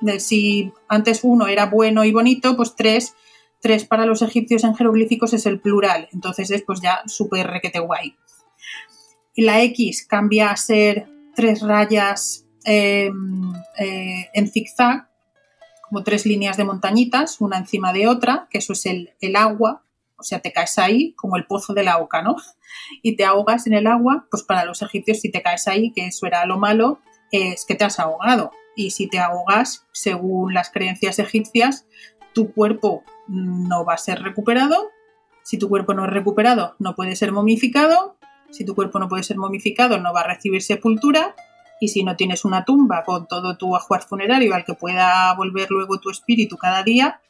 De 0.00 0.18
si 0.18 0.72
antes 0.88 1.20
uno 1.22 1.46
era 1.46 1.66
bueno 1.66 2.04
y 2.04 2.12
bonito, 2.12 2.56
pues 2.56 2.74
tres, 2.76 3.14
tres 3.62 3.84
para 3.84 4.04
los 4.04 4.20
egipcios 4.20 4.64
en 4.64 4.74
jeroglíficos 4.74 5.32
es 5.32 5.46
el 5.46 5.60
plural, 5.60 6.08
entonces 6.12 6.50
es 6.50 6.62
pues 6.62 6.80
ya 6.82 7.00
súper 7.06 7.46
requete 7.46 7.78
guay. 7.78 8.16
La 9.36 9.62
X 9.62 10.04
cambia 10.06 10.50
a 10.50 10.56
ser 10.56 11.08
tres 11.34 11.62
rayas 11.62 12.44
eh, 12.66 13.10
eh, 13.78 14.28
en 14.34 14.50
zigzag, 14.50 15.08
como 15.88 16.02
tres 16.02 16.26
líneas 16.26 16.56
de 16.56 16.64
montañitas, 16.64 17.40
una 17.40 17.56
encima 17.56 17.92
de 17.92 18.08
otra, 18.08 18.48
que 18.50 18.58
eso 18.58 18.72
es 18.72 18.84
el, 18.84 19.14
el 19.20 19.36
agua, 19.36 19.84
o 20.16 20.24
sea, 20.24 20.40
te 20.40 20.52
caes 20.52 20.78
ahí 20.78 21.14
como 21.14 21.36
el 21.36 21.46
pozo 21.46 21.72
de 21.72 21.84
la 21.84 21.98
oca, 21.98 22.20
¿no? 22.20 22.36
Y 23.02 23.16
te 23.16 23.24
ahogas 23.24 23.66
en 23.66 23.74
el 23.74 23.86
agua, 23.86 24.26
pues 24.30 24.42
para 24.42 24.64
los 24.64 24.82
egipcios 24.82 25.20
si 25.20 25.30
te 25.30 25.42
caes 25.42 25.68
ahí, 25.68 25.92
que 25.92 26.06
eso 26.06 26.26
era 26.26 26.46
lo 26.46 26.58
malo, 26.58 27.00
es 27.30 27.64
que 27.64 27.74
te 27.74 27.84
has 27.84 28.00
ahogado. 28.00 28.50
Y 28.74 28.90
si 28.90 29.08
te 29.08 29.18
ahogas, 29.18 29.86
según 29.92 30.54
las 30.54 30.70
creencias 30.70 31.18
egipcias, 31.18 31.86
tu 32.32 32.52
cuerpo 32.52 33.04
no 33.32 33.84
va 33.84 33.94
a 33.94 33.98
ser 33.98 34.22
recuperado. 34.22 34.90
Si 35.42 35.58
tu 35.58 35.68
cuerpo 35.68 35.94
no 35.94 36.04
es 36.04 36.10
recuperado, 36.10 36.76
no 36.78 36.94
puede 36.94 37.16
ser 37.16 37.32
momificado. 37.32 38.16
Si 38.50 38.64
tu 38.64 38.74
cuerpo 38.74 38.98
no 38.98 39.08
puede 39.08 39.22
ser 39.22 39.38
momificado, 39.38 39.98
no 39.98 40.12
va 40.12 40.20
a 40.20 40.28
recibir 40.34 40.62
sepultura. 40.62 41.34
Y 41.80 41.88
si 41.88 42.04
no 42.04 42.14
tienes 42.14 42.44
una 42.44 42.64
tumba 42.64 43.02
con 43.04 43.26
todo 43.26 43.56
tu 43.56 43.74
ajuar 43.74 44.02
funerario 44.02 44.54
al 44.54 44.64
que 44.64 44.74
pueda 44.74 45.34
volver 45.34 45.70
luego 45.70 45.98
tu 45.98 46.10
espíritu 46.10 46.56
cada 46.56 46.82
día, 46.82 47.20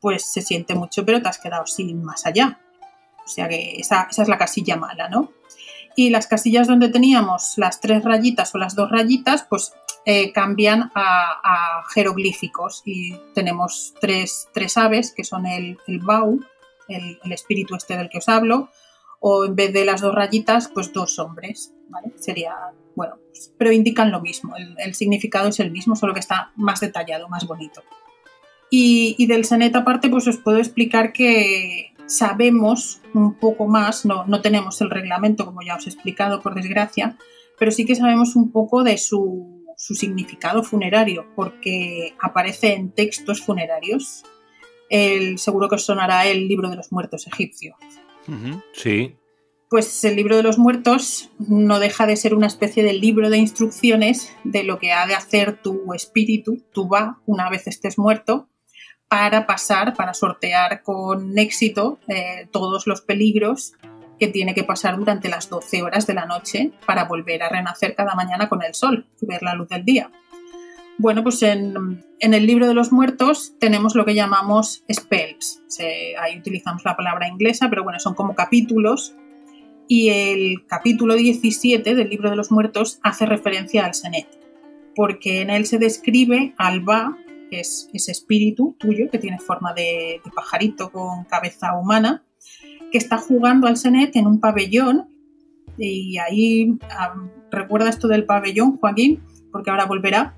pues 0.00 0.30
se 0.30 0.42
siente 0.42 0.74
mucho, 0.74 1.06
pero 1.06 1.22
te 1.22 1.28
has 1.28 1.38
quedado 1.38 1.66
sin 1.66 2.02
más 2.02 2.26
allá. 2.26 2.60
O 3.24 3.28
sea 3.28 3.48
que 3.48 3.76
esa, 3.76 4.08
esa, 4.10 4.22
es 4.22 4.28
la 4.28 4.36
casilla 4.36 4.76
mala, 4.76 5.08
¿no? 5.08 5.30
Y 5.94 6.10
las 6.10 6.26
casillas 6.26 6.66
donde 6.66 6.88
teníamos 6.88 7.54
las 7.56 7.80
tres 7.80 8.02
rayitas 8.02 8.54
o 8.54 8.58
las 8.58 8.74
dos 8.74 8.90
rayitas, 8.90 9.46
pues 9.48 9.72
eh, 10.04 10.32
cambian 10.32 10.90
a, 10.94 11.84
jeroglíficos 11.94 12.82
y 12.84 13.16
tenemos 13.34 13.94
tres, 14.00 14.48
tres 14.52 14.76
aves 14.76 15.12
que 15.14 15.24
son 15.24 15.46
el, 15.46 15.78
el 15.86 16.00
Bau, 16.00 16.40
el, 16.88 17.32
espíritu 17.32 17.76
este 17.76 17.96
del 17.96 18.08
que 18.08 18.18
os 18.18 18.28
hablo, 18.28 18.70
o 19.20 19.44
en 19.44 19.54
vez 19.54 19.72
de 19.72 19.84
las 19.84 20.00
dos 20.00 20.14
rayitas, 20.14 20.68
pues 20.68 20.92
dos 20.92 21.18
hombres. 21.18 21.74
Sería, 22.16 22.54
bueno, 22.96 23.16
pues, 23.28 23.52
pero 23.58 23.70
indican 23.70 24.10
lo 24.10 24.20
mismo, 24.20 24.54
el, 24.56 24.94
significado 24.94 25.48
es 25.48 25.60
el 25.60 25.70
mismo, 25.70 25.94
solo 25.94 26.14
que 26.14 26.20
está 26.20 26.52
más 26.56 26.80
detallado, 26.80 27.28
más 27.28 27.46
bonito. 27.46 27.82
Y, 28.70 29.14
y 29.18 29.26
del 29.26 29.44
Senet 29.44 29.76
aparte, 29.76 30.08
pues 30.08 30.26
os 30.26 30.38
puedo 30.38 30.58
explicar 30.58 31.12
que 31.12 31.92
sabemos 32.06 33.00
un 33.14 33.34
poco 33.34 33.68
más, 33.68 34.04
no, 34.04 34.24
no 34.26 34.40
tenemos 34.40 34.80
el 34.80 34.90
reglamento, 34.90 35.44
como 35.44 35.62
ya 35.62 35.76
os 35.76 35.86
he 35.86 35.90
explicado, 35.90 36.40
por 36.40 36.54
desgracia, 36.54 37.16
pero 37.58 37.70
sí 37.70 37.84
que 37.84 37.94
sabemos 37.94 38.34
un 38.34 38.50
poco 38.50 38.82
de 38.82 38.98
su, 38.98 39.61
su 39.82 39.96
significado 39.96 40.62
funerario, 40.62 41.26
porque 41.34 42.14
aparece 42.20 42.74
en 42.74 42.92
textos 42.92 43.42
funerarios. 43.42 44.22
El, 44.88 45.40
seguro 45.40 45.68
que 45.68 45.74
os 45.74 45.84
sonará 45.84 46.24
el 46.26 46.46
libro 46.46 46.70
de 46.70 46.76
los 46.76 46.92
muertos 46.92 47.26
egipcio. 47.26 47.74
Sí. 48.74 49.16
Pues 49.68 50.04
el 50.04 50.14
libro 50.14 50.36
de 50.36 50.44
los 50.44 50.56
muertos 50.56 51.30
no 51.40 51.80
deja 51.80 52.06
de 52.06 52.14
ser 52.14 52.32
una 52.36 52.46
especie 52.46 52.84
de 52.84 52.92
libro 52.92 53.28
de 53.28 53.38
instrucciones 53.38 54.32
de 54.44 54.62
lo 54.62 54.78
que 54.78 54.92
ha 54.92 55.04
de 55.08 55.16
hacer 55.16 55.60
tu 55.60 55.92
espíritu, 55.94 56.62
tu 56.72 56.88
va, 56.88 57.18
una 57.26 57.50
vez 57.50 57.66
estés 57.66 57.98
muerto, 57.98 58.48
para 59.08 59.48
pasar, 59.48 59.94
para 59.94 60.14
sortear 60.14 60.84
con 60.84 61.36
éxito 61.36 61.98
eh, 62.06 62.46
todos 62.52 62.86
los 62.86 63.00
peligros 63.00 63.72
que 64.22 64.28
tiene 64.28 64.54
que 64.54 64.62
pasar 64.62 64.96
durante 64.96 65.28
las 65.28 65.50
12 65.50 65.82
horas 65.82 66.06
de 66.06 66.14
la 66.14 66.26
noche 66.26 66.70
para 66.86 67.06
volver 67.06 67.42
a 67.42 67.48
renacer 67.48 67.96
cada 67.96 68.14
mañana 68.14 68.48
con 68.48 68.62
el 68.62 68.72
sol 68.72 69.04
y 69.20 69.26
ver 69.26 69.42
la 69.42 69.56
luz 69.56 69.68
del 69.68 69.84
día. 69.84 70.12
Bueno, 70.96 71.24
pues 71.24 71.42
en, 71.42 72.04
el 72.20 72.46
libro 72.46 72.68
de 72.68 72.74
los 72.74 72.92
muertos 72.92 73.54
tenemos 73.58 73.96
lo 73.96 74.04
que 74.04 74.14
llamamos 74.14 74.84
spells. 74.92 75.60
ahí 76.20 76.38
utilizamos 76.38 76.84
la 76.84 76.96
palabra 76.96 77.26
inglesa, 77.26 77.68
pero 77.68 77.82
bueno, 77.82 77.98
son 77.98 78.14
como 78.14 78.36
capítulos. 78.36 79.12
Y 79.88 80.10
el 80.10 80.66
capítulo 80.68 81.16
17 81.16 81.96
del 81.96 82.08
libro 82.08 82.30
de 82.30 82.36
los 82.36 82.52
muertos 82.52 83.00
hace 83.02 83.26
referencia 83.26 83.84
al 83.84 83.94
Senet, 83.94 84.28
porque 84.94 85.40
en 85.40 85.50
él 85.50 85.66
se 85.66 85.78
describe 85.78 86.54
al 86.58 86.78
Ba, 86.82 87.18
que 87.50 87.58
es 87.58 87.90
ese 87.92 88.12
espíritu 88.12 88.76
tuyo 88.78 89.10
que 89.10 89.18
tiene 89.18 89.40
forma 89.40 89.74
de, 89.74 90.20
de 90.24 90.30
pajarito 90.30 90.92
con 90.92 91.24
cabeza 91.24 91.76
humana, 91.76 92.22
que 92.92 92.98
está 92.98 93.18
jugando 93.18 93.66
al 93.66 93.76
Senet 93.76 94.14
en 94.16 94.26
un 94.26 94.38
pabellón. 94.38 95.08
Y 95.78 96.18
ahí 96.18 96.78
recuerda 97.50 97.88
esto 97.88 98.06
del 98.06 98.26
pabellón, 98.26 98.76
Joaquín, 98.76 99.20
porque 99.50 99.70
ahora 99.70 99.86
volverá 99.86 100.36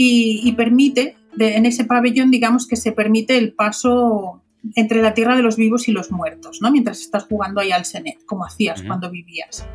y, 0.00 0.52
permite, 0.52 1.16
en 1.38 1.66
ese 1.66 1.84
pabellón, 1.84 2.30
digamos 2.30 2.68
que 2.68 2.76
se 2.76 2.92
permite 2.92 3.36
el 3.36 3.52
paso 3.52 4.42
entre 4.76 5.02
la 5.02 5.12
tierra 5.12 5.36
de 5.36 5.42
los 5.42 5.56
vivos 5.56 5.88
y 5.88 5.92
los 5.92 6.12
muertos, 6.12 6.60
¿no? 6.62 6.70
Mientras 6.70 7.00
estás 7.00 7.24
jugando 7.24 7.60
ahí 7.60 7.72
al 7.72 7.84
Senet, 7.84 8.24
como 8.24 8.44
hacías 8.44 8.82
cuando 8.82 9.10
vivías. 9.10 9.66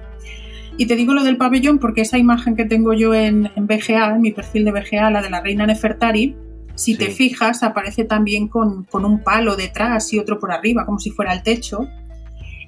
Y 0.77 0.87
te 0.87 0.95
digo 0.95 1.13
lo 1.13 1.23
del 1.23 1.37
pabellón 1.37 1.77
porque 1.77 2.01
esa 2.01 2.17
imagen 2.17 2.55
que 2.55 2.65
tengo 2.65 2.93
yo 2.93 3.13
en, 3.13 3.51
en 3.55 3.67
BGA, 3.67 4.15
en 4.15 4.21
mi 4.21 4.31
perfil 4.31 4.65
de 4.65 4.71
BGA, 4.71 5.11
la 5.11 5.21
de 5.21 5.29
la 5.29 5.41
reina 5.41 5.67
Nefertari, 5.67 6.35
si 6.75 6.97
te 6.97 7.11
fijas, 7.11 7.63
aparece 7.63 8.03
también 8.03 8.47
con, 8.47 8.83
con, 8.85 9.05
un 9.05 9.21
palo 9.23 9.55
detrás 9.55 10.11
y 10.13 10.19
otro 10.19 10.39
por 10.39 10.51
arriba, 10.51 10.85
como 10.85 10.99
si 10.99 11.11
fuera 11.11 11.33
el 11.33 11.43
techo. 11.43 11.87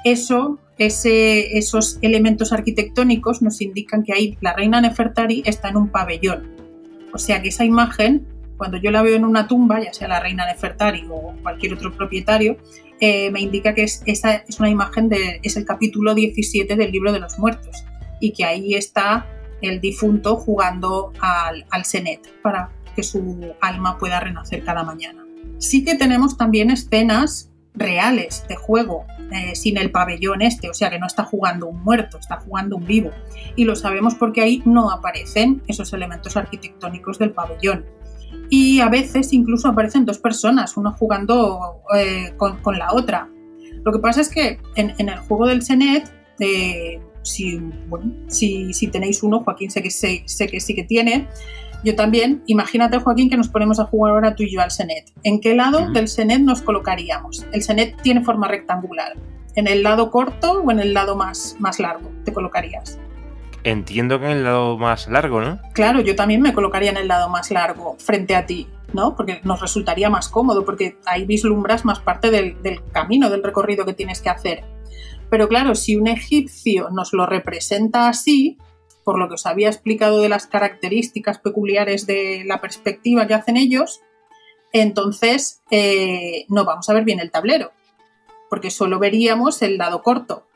Eso, 0.05 0.59
esos 0.77 1.97
elementos 2.03 2.53
arquitectónicos 2.53 3.41
nos 3.41 3.59
indican 3.59 4.03
que 4.03 4.13
ahí 4.13 4.37
la 4.39 4.53
reina 4.53 4.79
Nefertari 4.79 5.41
está 5.47 5.69
en 5.69 5.77
un 5.77 5.89
pabellón. 5.89 6.55
O 7.11 7.17
sea 7.17 7.41
que 7.41 7.49
esa 7.49 7.65
imagen, 7.65 8.27
cuando 8.55 8.77
yo 8.77 8.91
la 8.91 9.01
veo 9.01 9.15
en 9.15 9.25
una 9.25 9.47
tumba, 9.47 9.83
ya 9.83 9.91
sea 9.93 10.07
la 10.07 10.19
reina 10.19 10.45
Nefertari 10.45 11.07
o 11.09 11.33
cualquier 11.41 11.73
otro 11.73 11.91
propietario, 11.91 12.57
eh, 12.99 13.31
me 13.31 13.41
indica 13.41 13.73
que 13.73 13.81
es, 13.81 14.03
esa 14.05 14.35
es 14.35 14.59
una 14.59 14.69
imagen 14.69 15.09
de, 15.09 15.39
es 15.41 15.57
el 15.57 15.65
capítulo 15.65 16.13
17 16.13 16.75
del 16.75 16.91
libro 16.91 17.11
de 17.11 17.19
los 17.19 17.39
muertos 17.39 17.83
y 18.19 18.31
que 18.31 18.45
ahí 18.45 18.75
está 18.75 19.25
el 19.61 19.81
difunto 19.81 20.35
jugando 20.35 21.13
al, 21.19 21.65
al 21.71 21.83
Senet 21.83 22.21
para 22.43 22.69
que 22.95 23.01
su 23.01 23.55
alma 23.59 23.97
pueda 23.97 24.19
renacer 24.19 24.63
cada 24.63 24.83
mañana. 24.83 25.25
Sí 25.57 25.83
que 25.83 25.95
tenemos 25.95 26.37
también 26.37 26.69
escenas 26.69 27.49
reales 27.75 28.45
de 28.47 28.55
juego, 28.55 29.05
eh, 29.31 29.55
sin 29.55 29.77
el 29.77 29.91
pabellón 29.91 30.41
este, 30.41 30.69
o 30.69 30.73
sea 30.73 30.89
que 30.89 30.99
no 30.99 31.07
está 31.07 31.23
jugando 31.23 31.67
un 31.67 31.83
muerto, 31.83 32.17
está 32.17 32.37
jugando 32.37 32.77
un 32.77 32.85
vivo. 32.85 33.11
Y 33.55 33.65
lo 33.65 33.75
sabemos 33.75 34.15
porque 34.15 34.41
ahí 34.41 34.61
no 34.65 34.91
aparecen 34.91 35.61
esos 35.67 35.91
elementos 35.93 36.37
arquitectónicos 36.37 37.19
del 37.19 37.31
pabellón. 37.31 37.85
Y 38.49 38.79
a 38.79 38.89
veces 38.89 39.33
incluso 39.33 39.67
aparecen 39.67 40.05
dos 40.05 40.19
personas, 40.19 40.77
uno 40.77 40.93
jugando 40.93 41.81
eh, 41.95 42.33
con, 42.37 42.77
la 42.77 42.93
otra. 42.93 43.29
Lo 43.83 43.91
que 43.91 43.99
pasa 43.99 44.21
es 44.21 44.29
que 44.29 44.59
en, 44.75 45.09
el 45.09 45.19
juego 45.19 45.47
del 45.47 45.61
Senet, 45.61 46.11
eh, 46.39 46.99
si, 47.23 47.59
tenéis 48.91 49.23
uno, 49.23 49.41
Joaquín 49.43 49.71
sé 49.71 49.81
que 49.81 49.89
sí 49.89 50.75
que 50.75 50.83
tiene, 50.83 51.27
yo 51.85 51.95
también. 51.95 52.43
Imagínate, 52.47 52.99
Joaquín, 52.99 53.29
que 53.29 53.37
nos 53.37 53.47
ponemos 53.47 53.79
a 53.79 53.85
jugar 53.85 54.13
ahora 54.13 54.35
tú 54.35 54.43
y 54.43 54.51
yo 54.51 54.59
al 54.59 54.71
Senet. 54.71 55.13
¿En 55.23 55.39
qué 55.39 55.55
lado 55.55 55.91
del 55.91 56.07
Senet 56.07 56.41
nos 56.41 56.61
colocaríamos? 56.61 57.45
El 57.51 57.61
Senet 57.61 58.01
tiene 58.01 58.23
forma 58.23 58.47
rectangular. 58.47 59.13
¿En 59.55 59.67
el 59.67 59.83
lado 59.83 60.09
corto 60.09 60.63
o 60.63 60.71
en 60.71 60.79
el 60.79 60.93
lado 60.93 61.15
más, 61.15 61.55
más 61.59 61.79
largo 61.79 62.11
te 62.25 62.33
colocarías? 62.33 62.99
Entiendo 63.63 64.19
que 64.19 64.25
en 64.25 64.31
el 64.31 64.43
lado 64.43 64.77
más 64.77 65.07
largo, 65.07 65.41
¿no? 65.41 65.59
Claro, 65.73 66.01
yo 66.01 66.15
también 66.15 66.41
me 66.41 66.53
colocaría 66.53 66.89
en 66.89 66.97
el 66.97 67.07
lado 67.07 67.29
más 67.29 67.51
largo, 67.51 67.95
frente 67.99 68.35
a 68.35 68.45
ti, 68.45 68.67
¿no? 68.93 69.15
Porque 69.15 69.39
nos 69.43 69.61
resultaría 69.61 70.09
más 70.09 70.27
cómodo, 70.27 70.65
porque 70.65 70.97
ahí 71.05 71.25
vislumbras 71.25 71.85
más 71.85 71.99
parte 71.99 72.31
del, 72.31 72.61
del 72.63 72.83
camino, 72.91 73.29
del 73.29 73.43
recorrido 73.43 73.85
que 73.85 73.93
tienes 73.93 74.21
que 74.21 74.29
hacer. 74.29 74.63
Pero 75.29 75.47
claro, 75.47 75.75
si 75.75 75.95
un 75.95 76.07
egipcio 76.07 76.89
nos 76.91 77.13
lo 77.13 77.25
representa 77.25 78.09
así, 78.09 78.57
por 79.05 79.19
lo 79.19 79.29
que 79.29 79.35
os 79.35 79.45
había 79.45 79.69
explicado 79.69 80.19
de 80.19 80.29
las 80.29 80.47
características 80.47 81.37
peculiares 81.39 82.07
de 82.07 82.43
la 82.45 82.59
perspectiva 82.59 83.27
que 83.27 83.35
hacen 83.35 83.55
ellos, 83.55 84.01
entonces 84.73 85.61
eh, 85.71 86.45
no 86.49 86.65
vamos 86.65 86.89
a 86.89 86.93
ver 86.93 87.05
bien 87.05 87.19
el 87.19 87.31
tablero, 87.31 87.71
porque 88.49 88.71
solo 88.71 88.99
veríamos 88.99 89.61
el 89.61 89.77
lado 89.77 90.01
corto. 90.01 90.47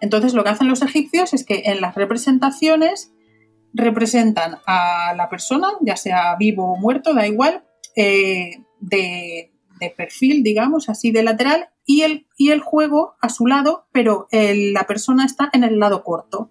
Entonces 0.00 0.34
lo 0.34 0.42
que 0.42 0.50
hacen 0.50 0.68
los 0.68 0.82
egipcios 0.82 1.32
es 1.32 1.46
que 1.46 1.62
en 1.66 1.80
las 1.80 1.94
representaciones 1.94 3.12
representan 3.72 4.58
a 4.66 5.14
la 5.16 5.28
persona, 5.28 5.68
ya 5.80 5.96
sea 5.96 6.34
vivo 6.36 6.72
o 6.72 6.76
muerto, 6.76 7.14
da 7.14 7.26
igual, 7.26 7.64
eh, 7.96 8.64
de, 8.80 9.52
perfil, 9.96 10.42
digamos, 10.42 10.88
así 10.88 11.10
de 11.10 11.22
lateral, 11.22 11.68
y 11.86 12.02
el, 12.02 12.26
y 12.36 12.50
el 12.50 12.60
juego 12.60 13.14
a 13.20 13.28
su 13.28 13.46
lado, 13.46 13.86
pero 13.92 14.26
la 14.30 14.86
persona 14.86 15.26
está 15.26 15.50
en 15.52 15.62
el 15.62 15.78
lado 15.78 16.02
corto. 16.02 16.50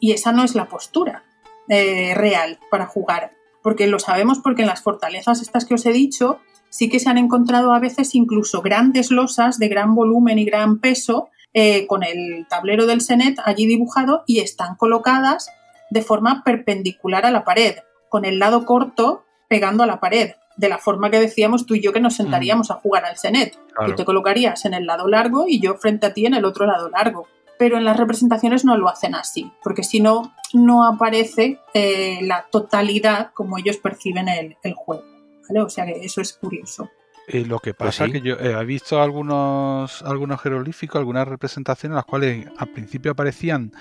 Y 0.00 0.12
esa 0.12 0.32
no 0.32 0.42
es 0.42 0.54
la 0.54 0.66
postura 0.66 1.24
eh, 1.68 2.14
real 2.16 2.58
para 2.70 2.86
jugar, 2.86 3.32
porque 3.62 3.86
lo 3.86 3.98
sabemos 3.98 4.40
porque 4.40 4.62
en 4.62 4.68
las 4.68 4.82
fortalezas 4.82 5.40
estas 5.40 5.64
que 5.64 5.74
os 5.74 5.86
he 5.86 5.92
dicho 5.92 6.40
sí 6.70 6.88
que 6.88 6.98
se 6.98 7.10
han 7.10 7.18
encontrado 7.18 7.72
a 7.72 7.80
veces 7.80 8.14
incluso 8.14 8.62
grandes 8.62 9.10
losas 9.10 9.58
de 9.58 9.68
gran 9.68 9.94
volumen 9.94 10.38
y 10.38 10.44
gran 10.44 10.78
peso 10.78 11.28
eh, 11.52 11.86
con 11.86 12.02
el 12.02 12.46
tablero 12.48 12.86
del 12.86 13.00
Senet 13.00 13.38
allí 13.44 13.66
dibujado 13.66 14.22
y 14.26 14.38
están 14.38 14.76
colocadas 14.76 15.50
de 15.90 16.02
forma 16.02 16.42
perpendicular 16.44 17.26
a 17.26 17.30
la 17.30 17.44
pared, 17.44 17.76
con 18.08 18.24
el 18.24 18.38
lado 18.38 18.64
corto 18.64 19.24
pegando 19.48 19.82
a 19.82 19.86
la 19.86 19.98
pared, 19.98 20.32
de 20.56 20.68
la 20.68 20.78
forma 20.78 21.10
que 21.10 21.18
decíamos 21.18 21.66
tú 21.66 21.74
y 21.74 21.80
yo 21.80 21.92
que 21.92 22.00
nos 22.00 22.16
sentaríamos 22.16 22.70
a 22.70 22.74
jugar 22.74 23.04
al 23.04 23.16
Senet. 23.16 23.58
Tú 23.86 23.94
te 23.94 24.04
colocarías 24.04 24.64
en 24.64 24.74
el 24.74 24.86
lado 24.86 25.08
largo 25.08 25.46
y 25.48 25.60
yo 25.60 25.74
frente 25.74 26.06
a 26.06 26.14
ti 26.14 26.26
en 26.26 26.34
el 26.34 26.44
otro 26.44 26.66
lado 26.66 26.88
largo 26.88 27.26
pero 27.60 27.76
en 27.76 27.84
las 27.84 27.98
representaciones 27.98 28.64
no 28.64 28.78
lo 28.78 28.88
hacen 28.88 29.14
así, 29.14 29.52
porque 29.62 29.82
si 29.82 30.00
no, 30.00 30.34
no 30.54 30.86
aparece 30.86 31.60
eh, 31.74 32.20
la 32.22 32.46
totalidad 32.50 33.32
como 33.34 33.58
ellos 33.58 33.76
perciben 33.76 34.28
el, 34.30 34.56
juego. 34.74 35.04
¿vale? 35.46 35.60
O 35.60 35.68
sea 35.68 35.84
que 35.84 36.02
eso 36.02 36.22
es 36.22 36.32
curioso. 36.32 36.88
Eh, 37.28 37.44
lo 37.44 37.58
que 37.58 37.74
pues 37.74 37.88
pasa 37.88 38.06
es 38.06 38.12
que 38.12 38.22
yo 38.22 38.36
he 38.36 38.64
visto 38.64 39.02
algunos, 39.02 40.00
algunos 40.00 40.40
jeroglíficos, 40.40 41.00
algunas 41.00 41.28
representaciones 41.28 41.92
en 41.92 41.96
las 41.96 42.06
cuales 42.06 42.48
al 42.56 42.68
principio 42.68 43.12
aparecían 43.12 43.72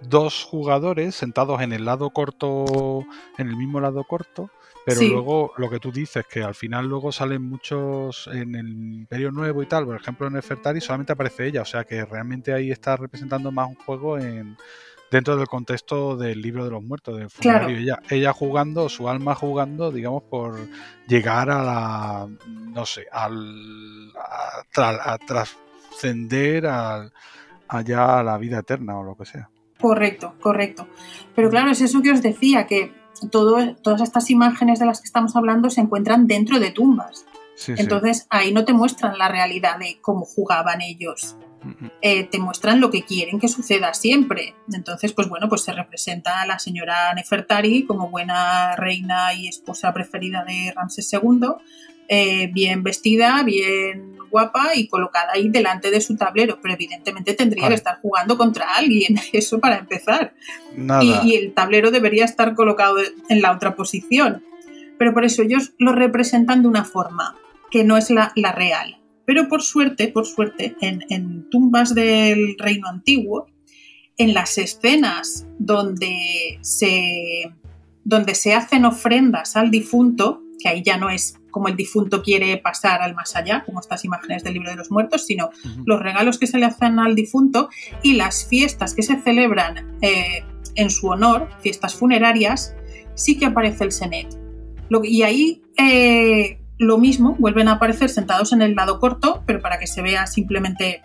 dos 0.00 0.44
jugadores 0.44 1.14
sentados 1.14 1.60
en 1.60 1.74
el 1.74 1.84
lado 1.84 2.08
corto, 2.08 3.04
en 3.36 3.48
el 3.48 3.56
mismo 3.56 3.80
lado 3.80 4.02
corto, 4.04 4.48
pero 4.84 5.02
luego 5.02 5.52
lo 5.56 5.68
que 5.68 5.78
tú 5.78 5.92
dices, 5.92 6.24
que 6.26 6.42
al 6.42 6.54
final 6.54 6.86
luego 6.86 7.12
salen 7.12 7.42
muchos 7.42 8.28
en 8.32 8.54
el 8.54 8.68
Imperio 8.68 9.30
Nuevo 9.30 9.62
y 9.62 9.66
tal, 9.66 9.84
por 9.84 9.96
ejemplo 9.96 10.26
en 10.26 10.34
Nefertari 10.34 10.80
solamente 10.80 11.12
aparece 11.12 11.46
ella, 11.46 11.62
o 11.62 11.66
sea 11.66 11.84
que 11.84 12.04
realmente 12.04 12.52
ahí 12.52 12.70
está 12.70 12.96
representando 12.96 13.52
más 13.52 13.68
un 13.68 13.74
juego 13.76 14.18
en 14.18 14.56
dentro 15.10 15.36
del 15.36 15.48
contexto 15.48 16.16
del 16.16 16.40
libro 16.40 16.64
de 16.64 16.70
los 16.70 16.82
muertos, 16.82 17.18
de 17.18 17.26
Ella, 17.68 17.98
ella 18.08 18.32
jugando, 18.32 18.88
su 18.88 19.08
alma 19.08 19.34
jugando, 19.34 19.90
digamos, 19.90 20.22
por 20.22 20.56
llegar 21.08 21.50
a 21.50 21.62
la, 21.62 22.28
no 22.46 22.86
sé, 22.86 23.06
al, 23.10 24.12
a, 24.76 25.18
trascender 25.18 26.66
allá 26.66 28.18
a 28.18 28.22
la 28.22 28.38
vida 28.38 28.60
eterna 28.60 28.98
o 28.98 29.02
lo 29.02 29.16
que 29.16 29.24
sea. 29.24 29.50
Correcto, 29.80 30.34
correcto. 30.40 30.86
Pero 31.34 31.50
claro, 31.50 31.70
es 31.70 31.80
eso 31.80 32.02
que 32.02 32.12
os 32.12 32.22
decía, 32.22 32.66
que 32.66 32.92
todas 33.30 34.00
estas 34.00 34.30
imágenes 34.30 34.78
de 34.78 34.86
las 34.86 35.00
que 35.00 35.06
estamos 35.06 35.36
hablando 35.36 35.70
se 35.70 35.80
encuentran 35.80 36.26
dentro 36.26 36.58
de 36.58 36.70
tumbas. 36.70 37.26
Entonces 37.66 38.26
ahí 38.30 38.52
no 38.52 38.64
te 38.64 38.72
muestran 38.72 39.18
la 39.18 39.28
realidad 39.28 39.78
de 39.78 39.98
cómo 40.00 40.24
jugaban 40.24 40.80
ellos. 40.80 41.36
eh, 42.00 42.24
te 42.24 42.38
muestran 42.38 42.80
lo 42.80 42.90
que 42.90 43.04
quieren 43.04 43.38
que 43.38 43.48
suceda 43.48 43.92
siempre. 43.92 44.54
Entonces, 44.72 45.12
pues 45.12 45.28
bueno, 45.28 45.48
pues 45.50 45.60
se 45.62 45.72
representa 45.72 46.40
a 46.40 46.46
la 46.46 46.58
señora 46.58 47.12
Nefertari 47.12 47.84
como 47.84 48.08
buena 48.08 48.76
reina 48.76 49.34
y 49.34 49.46
esposa 49.46 49.92
preferida 49.92 50.42
de 50.44 50.72
Ramsés 50.74 51.12
II, 51.12 51.48
eh, 52.08 52.48
bien 52.50 52.82
vestida, 52.82 53.42
bien 53.42 54.16
guapa 54.30 54.74
y 54.74 54.88
colocada 54.88 55.32
ahí 55.34 55.48
delante 55.48 55.90
de 55.90 56.00
su 56.00 56.16
tablero, 56.16 56.58
pero 56.62 56.74
evidentemente 56.74 57.34
tendría 57.34 57.68
que 57.68 57.74
estar 57.74 58.00
jugando 58.00 58.38
contra 58.38 58.74
alguien, 58.76 59.16
eso 59.32 59.60
para 59.60 59.78
empezar. 59.78 60.34
Y, 61.02 61.34
el 61.34 61.52
tablero 61.52 61.90
debería 61.90 62.24
estar 62.24 62.54
colocado 62.54 62.96
en 63.28 63.42
la 63.42 63.52
otra 63.52 63.74
posición. 63.74 64.44
Pero 64.98 65.14
por 65.14 65.24
eso 65.24 65.42
ellos 65.42 65.72
lo 65.78 65.92
representan 65.92 66.62
de 66.62 66.68
una 66.68 66.84
forma 66.84 67.36
que 67.70 67.84
no 67.84 67.96
es 67.96 68.10
la, 68.10 68.32
real. 68.52 68.98
Pero 69.24 69.48
por 69.48 69.62
suerte, 69.62 70.08
por 70.08 70.26
suerte, 70.26 70.76
en, 70.80 71.04
en 71.08 71.48
tumbas 71.50 71.94
del 71.94 72.56
reino 72.58 72.88
antiguo, 72.88 73.46
en 74.20 74.34
las 74.34 74.58
escenas 74.58 75.46
donde 75.58 76.58
se, 76.60 77.50
donde 78.04 78.34
se 78.34 78.52
hacen 78.52 78.84
ofrendas 78.84 79.56
al 79.56 79.70
difunto, 79.70 80.42
que 80.58 80.68
ahí 80.68 80.82
ya 80.82 80.98
no 80.98 81.08
es 81.08 81.39
como 81.50 81.68
el 81.68 81.76
difunto 81.76 82.22
quiere 82.22 82.56
pasar 82.58 83.02
al 83.02 83.14
más 83.14 83.36
allá, 83.36 83.64
como 83.64 83.80
estas 83.80 84.04
imágenes 84.04 84.44
del 84.44 84.54
libro 84.54 84.70
de 84.70 84.76
los 84.76 84.90
muertos, 84.90 85.26
sino 85.26 85.50
los 85.84 86.00
regalos 86.00 86.38
que 86.38 86.46
se 86.46 86.58
le 86.58 86.66
hacen 86.66 86.98
al 86.98 87.14
difunto 87.14 87.68
y 88.02 88.14
las 88.14 88.46
fiestas 88.46 88.94
que 88.94 89.02
se 89.02 89.20
celebran 89.20 89.98
eh, 90.02 90.44
en 90.74 90.90
su 90.90 91.08
honor, 91.08 91.48
fiestas 91.60 91.94
funerarias, 91.94 92.74
sí 93.14 93.38
que 93.38 93.46
aparece 93.46 93.84
el 93.84 93.92
Senet. 93.92 94.28
y 95.04 95.22
ahí 95.22 95.62
eh, 95.76 96.60
lo 96.80 96.96
mismo, 96.96 97.36
vuelven 97.38 97.68
a 97.68 97.72
aparecer 97.72 98.08
sentados 98.08 98.54
en 98.54 98.62
el 98.62 98.74
lado 98.74 99.00
corto, 99.00 99.42
pero 99.46 99.60
para 99.60 99.78
que 99.78 99.86
se 99.86 100.00
vea 100.00 100.26
simplemente 100.26 101.02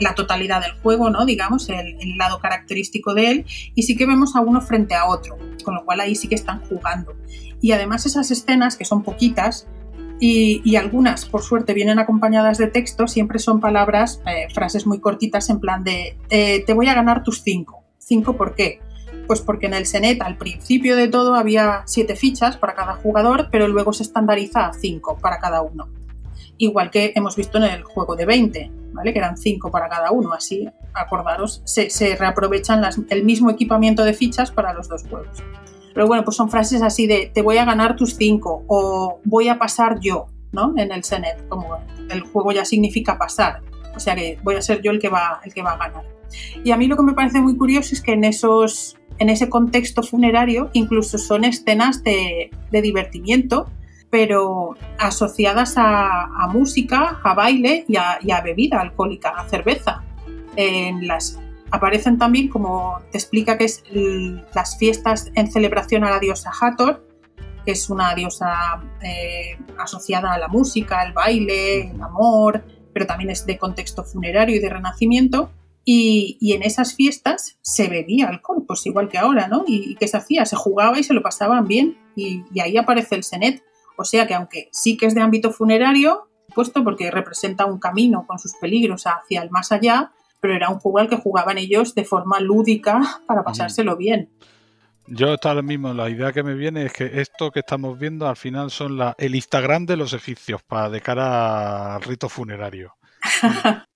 la 0.00 0.14
totalidad 0.14 0.62
del 0.62 0.72
juego, 0.72 1.10
¿no? 1.10 1.24
Digamos, 1.26 1.68
el, 1.68 1.96
el, 2.00 2.16
lado 2.16 2.40
característico 2.40 3.14
de 3.14 3.30
él, 3.30 3.46
y 3.74 3.82
sí 3.82 3.94
que 3.94 4.06
vemos 4.06 4.34
a 4.34 4.40
uno 4.40 4.60
frente 4.60 4.94
a 4.94 5.06
otro, 5.06 5.38
con 5.64 5.74
lo 5.74 5.84
cual 5.84 6.00
ahí 6.00 6.16
sí 6.16 6.28
que 6.28 6.34
están 6.34 6.60
jugando. 6.62 7.14
Y 7.62 7.72
además 7.72 8.04
esas 8.04 8.30
escenas, 8.30 8.76
que 8.76 8.84
son 8.84 9.02
poquitas, 9.02 9.66
y, 10.24 10.76
algunas, 10.76 11.24
por 11.24 11.42
suerte, 11.42 11.74
vienen 11.74 11.98
acompañadas 11.98 12.56
de 12.56 12.68
texto, 12.68 13.08
siempre 13.08 13.40
son 13.40 13.58
palabras, 13.58 14.20
eh, 14.24 14.46
frases 14.54 14.86
muy 14.86 15.00
cortitas 15.00 15.50
en 15.50 15.58
plan 15.58 15.82
de 15.82 16.16
eh, 16.30 16.62
te 16.64 16.74
voy 16.74 16.86
a 16.86 16.94
ganar 16.94 17.24
tus 17.24 17.42
cinco. 17.42 17.82
¿Cinco 17.98 18.36
por 18.36 18.54
qué? 18.54 18.78
Pues 19.26 19.40
porque 19.40 19.66
en 19.66 19.74
el 19.74 19.84
Senet 19.84 20.22
al 20.22 20.36
principio 20.36 20.94
de 20.94 21.08
todo 21.08 21.34
había 21.34 21.82
siete 21.86 22.14
fichas 22.14 22.56
para 22.56 22.74
cada 22.74 22.94
jugador, 22.94 23.48
pero 23.50 23.66
luego 23.66 23.92
se 23.92 24.04
estandariza 24.04 24.68
a 24.68 24.72
cinco 24.72 25.18
para 25.20 25.40
cada 25.40 25.60
uno. 25.60 25.88
Igual 26.56 26.92
que 26.92 27.12
hemos 27.16 27.34
visto 27.34 27.58
en 27.58 27.64
el 27.64 27.82
juego 27.82 28.14
de 28.14 28.24
20, 28.24 28.70
¿vale? 28.92 29.12
que 29.12 29.18
eran 29.18 29.36
cinco 29.36 29.72
para 29.72 29.88
cada 29.88 30.12
uno. 30.12 30.34
Así, 30.34 30.68
acordaros, 30.94 31.62
se, 31.64 32.14
reaprovechan 32.14 32.84
el 33.08 33.24
mismo 33.24 33.50
equipamiento 33.50 34.04
de 34.04 34.14
fichas 34.14 34.52
para 34.52 34.72
los 34.72 34.88
dos 34.88 35.02
juegos. 35.02 35.42
Pero 35.94 36.06
bueno, 36.06 36.24
pues 36.24 36.36
son 36.36 36.50
frases 36.50 36.82
así 36.82 37.06
de 37.06 37.30
te 37.32 37.42
voy 37.42 37.58
a 37.58 37.64
ganar 37.64 37.96
tus 37.96 38.16
cinco 38.16 38.64
o 38.66 39.20
voy 39.24 39.48
a 39.48 39.58
pasar 39.58 40.00
yo, 40.00 40.26
¿no? 40.52 40.74
En 40.76 40.92
el 40.92 41.04
Senet, 41.04 41.48
como 41.48 41.78
el 42.10 42.22
juego 42.22 42.52
ya 42.52 42.64
significa 42.64 43.18
pasar. 43.18 43.60
O 43.94 44.00
sea 44.00 44.14
que 44.14 44.38
voy 44.42 44.56
a 44.56 44.62
ser 44.62 44.80
yo 44.82 44.90
el 44.90 44.98
que 44.98 45.08
va, 45.08 45.40
el 45.44 45.52
que 45.52 45.62
va 45.62 45.72
a 45.72 45.76
ganar. 45.76 46.04
Y 46.64 46.70
a 46.70 46.76
mí 46.76 46.86
lo 46.86 46.96
que 46.96 47.02
me 47.02 47.12
parece 47.12 47.40
muy 47.40 47.56
curioso 47.56 47.94
es 47.94 48.00
que 48.00 48.12
en 48.12 48.24
esos 48.24 48.96
en 49.18 49.28
ese 49.28 49.48
contexto 49.48 50.02
funerario 50.02 50.70
incluso 50.72 51.18
son 51.18 51.44
escenas 51.44 52.02
de, 52.02 52.50
divertimiento, 52.70 53.70
pero 54.10 54.74
asociadas 54.98 55.74
a, 55.76 56.48
música, 56.52 57.20
a 57.22 57.34
baile 57.34 57.84
y 57.88 57.96
a, 57.96 58.18
y 58.20 58.30
a, 58.30 58.40
bebida 58.40 58.80
alcohólica, 58.80 59.30
a 59.30 59.48
cerveza. 59.48 60.02
En 60.56 61.06
las 61.06 61.38
aparecen 61.72 62.18
también 62.18 62.48
como 62.48 63.00
te 63.10 63.18
explica 63.18 63.58
que 63.58 63.64
es 63.64 63.82
las 64.54 64.76
fiestas 64.78 65.32
en 65.34 65.50
celebración 65.50 66.04
a 66.04 66.10
la 66.10 66.20
diosa 66.20 66.52
Hathor, 66.60 67.08
que 67.64 67.72
es 67.72 67.88
una 67.88 68.14
diosa 68.14 68.82
eh, 69.02 69.58
asociada 69.78 70.32
a 70.32 70.38
la 70.38 70.48
música, 70.48 71.00
al 71.00 71.14
baile, 71.14 71.90
el 71.90 72.02
amor, 72.02 72.64
pero 72.92 73.06
también 73.06 73.30
es 73.30 73.46
de 73.46 73.58
contexto 73.58 74.04
funerario 74.04 74.56
y 74.56 74.58
de 74.58 74.68
renacimiento. 74.68 75.50
Y, 75.84 76.52
en 76.52 76.62
esas 76.62 76.94
fiestas 76.94 77.58
se 77.60 77.88
bebía 77.88 78.28
alcohol, 78.28 78.64
pues 78.68 78.86
igual 78.86 79.08
que 79.08 79.18
ahora, 79.18 79.48
¿no? 79.48 79.64
¿Y, 79.66 79.96
qué 79.96 80.06
se 80.06 80.16
hacía? 80.16 80.44
Se 80.46 80.54
jugaba 80.54 80.98
y 80.98 81.02
se 81.02 81.14
lo 81.14 81.22
pasaban 81.22 81.66
bien. 81.66 81.98
Y, 82.14 82.44
y, 82.52 82.60
ahí 82.60 82.76
aparece 82.76 83.16
el 83.16 83.24
Senet. 83.24 83.64
O 83.96 84.04
sea 84.04 84.26
que 84.26 84.34
aunque 84.34 84.68
sí 84.72 84.96
que 84.96 85.06
es 85.06 85.14
de 85.14 85.22
ámbito 85.22 85.50
funerario, 85.50 86.28
puesto 86.54 86.84
porque 86.84 87.10
representa 87.10 87.64
un 87.64 87.78
camino 87.78 88.26
con 88.26 88.38
sus 88.38 88.52
peligros 88.60 89.04
hacia 89.06 89.42
el 89.42 89.50
más 89.50 89.72
allá, 89.72 90.12
pero 90.42 90.56
era 90.56 90.68
un 90.70 90.80
juego 90.80 90.98
al 90.98 91.08
que 91.08 91.16
jugaban 91.16 91.56
ellos 91.56 91.94
de 91.94 92.04
forma 92.04 92.40
lúdica 92.40 93.00
para 93.28 93.44
pasárselo 93.44 93.96
bien. 93.96 94.28
Yo 95.06 95.34
está 95.34 95.54
lo 95.54 95.62
mismo, 95.62 95.94
la 95.94 96.10
idea 96.10 96.32
que 96.32 96.42
me 96.42 96.54
viene 96.54 96.86
es 96.86 96.92
que 96.92 97.20
esto 97.20 97.52
que 97.52 97.60
estamos 97.60 97.96
viendo 97.96 98.28
al 98.28 98.36
final 98.36 98.72
son 98.72 98.98
la, 98.98 99.14
el 99.18 99.36
Instagram 99.36 99.86
de 99.86 99.96
los 99.96 100.12
egipcios 100.14 100.60
para 100.64 100.90
de 100.90 101.00
cara 101.00 101.94
al 101.94 102.02
rito 102.02 102.28
funerario. 102.28 102.96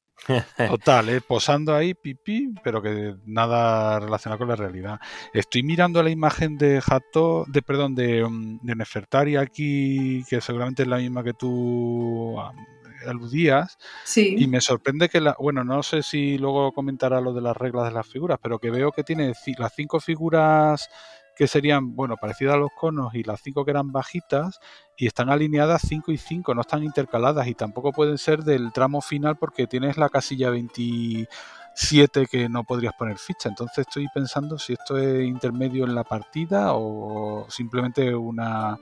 Total, 0.56 1.09
¿eh? 1.09 1.20
posando 1.20 1.74
ahí, 1.74 1.94
pipí, 1.94 2.55
pero 2.62 2.81
que 2.81 3.16
nada 3.24 3.98
relacionado 3.98 4.39
con 4.39 4.48
la 4.48 4.56
realidad. 4.56 5.01
Estoy 5.32 5.64
mirando 5.64 6.01
la 6.02 6.10
imagen 6.10 6.59
de 6.59 6.81
Jato, 6.81 7.44
de 7.48 7.62
perdón, 7.62 7.97
de, 7.97 8.24
mm, 8.24 8.60
de 8.62 8.74
Nefertari 8.77 9.36
aquí, 9.36 10.24
que 10.28 10.40
seguramente 10.40 10.82
es 10.82 10.89
la 10.89 10.98
misma 10.98 11.24
que 11.24 11.32
tú 11.32 12.36
aludías. 13.09 13.78
Y 14.16 14.47
me 14.47 14.61
sorprende 14.61 15.09
que, 15.09 15.20
la, 15.20 15.37
bueno, 15.39 15.65
no 15.65 15.83
sé 15.83 16.03
si 16.03 16.39
luego 16.39 16.73
comentará 16.73 17.20
lo 17.20 17.33
de 17.33 17.41
las 17.41 17.57
reglas 17.57 17.87
de 17.87 17.93
las 17.93 18.07
figuras, 18.07 18.39
pero 18.43 18.59
que 18.59 18.70
veo 18.70 18.93
que 18.93 19.05
tiene 19.05 19.33
las 19.59 19.74
cinco 19.74 20.01
figuras 20.01 20.89
que 21.37 21.47
serían, 21.47 21.95
bueno, 21.95 22.16
parecidas 22.16 22.55
a 22.55 22.59
los 22.59 22.70
conos 22.73 23.15
y 23.15 23.23
las 23.23 23.41
cinco 23.43 23.65
que 23.65 23.70
eran 23.70 23.93
bajitas 23.93 24.59
y 24.97 25.07
están 25.07 25.28
alineadas 25.28 25.83
5 25.87 26.11
y 26.11 26.16
5, 26.16 26.55
no 26.55 26.62
están 26.62 26.83
intercaladas 26.83 27.47
y 27.47 27.55
tampoco 27.55 27.93
pueden 27.93 28.16
ser 28.16 28.43
del 28.43 28.73
tramo 28.73 29.03
final 29.03 29.37
porque 29.37 29.66
tienes 29.66 29.99
la 29.99 30.09
casilla 30.09 30.49
27 30.49 32.27
que 32.31 32.49
no 32.49 32.65
podrías 32.65 32.95
poner 32.95 33.19
ficha. 33.19 33.51
Entonces 33.51 33.87
estoy 33.87 34.09
pensando 34.15 34.59
si 34.59 34.73
esto 34.73 34.97
es 34.97 35.27
intermedio 35.27 35.85
en 35.85 35.95
la 35.95 36.05
partida 36.05 36.73
o 36.73 37.47
simplemente 37.51 38.15
una 38.15 38.78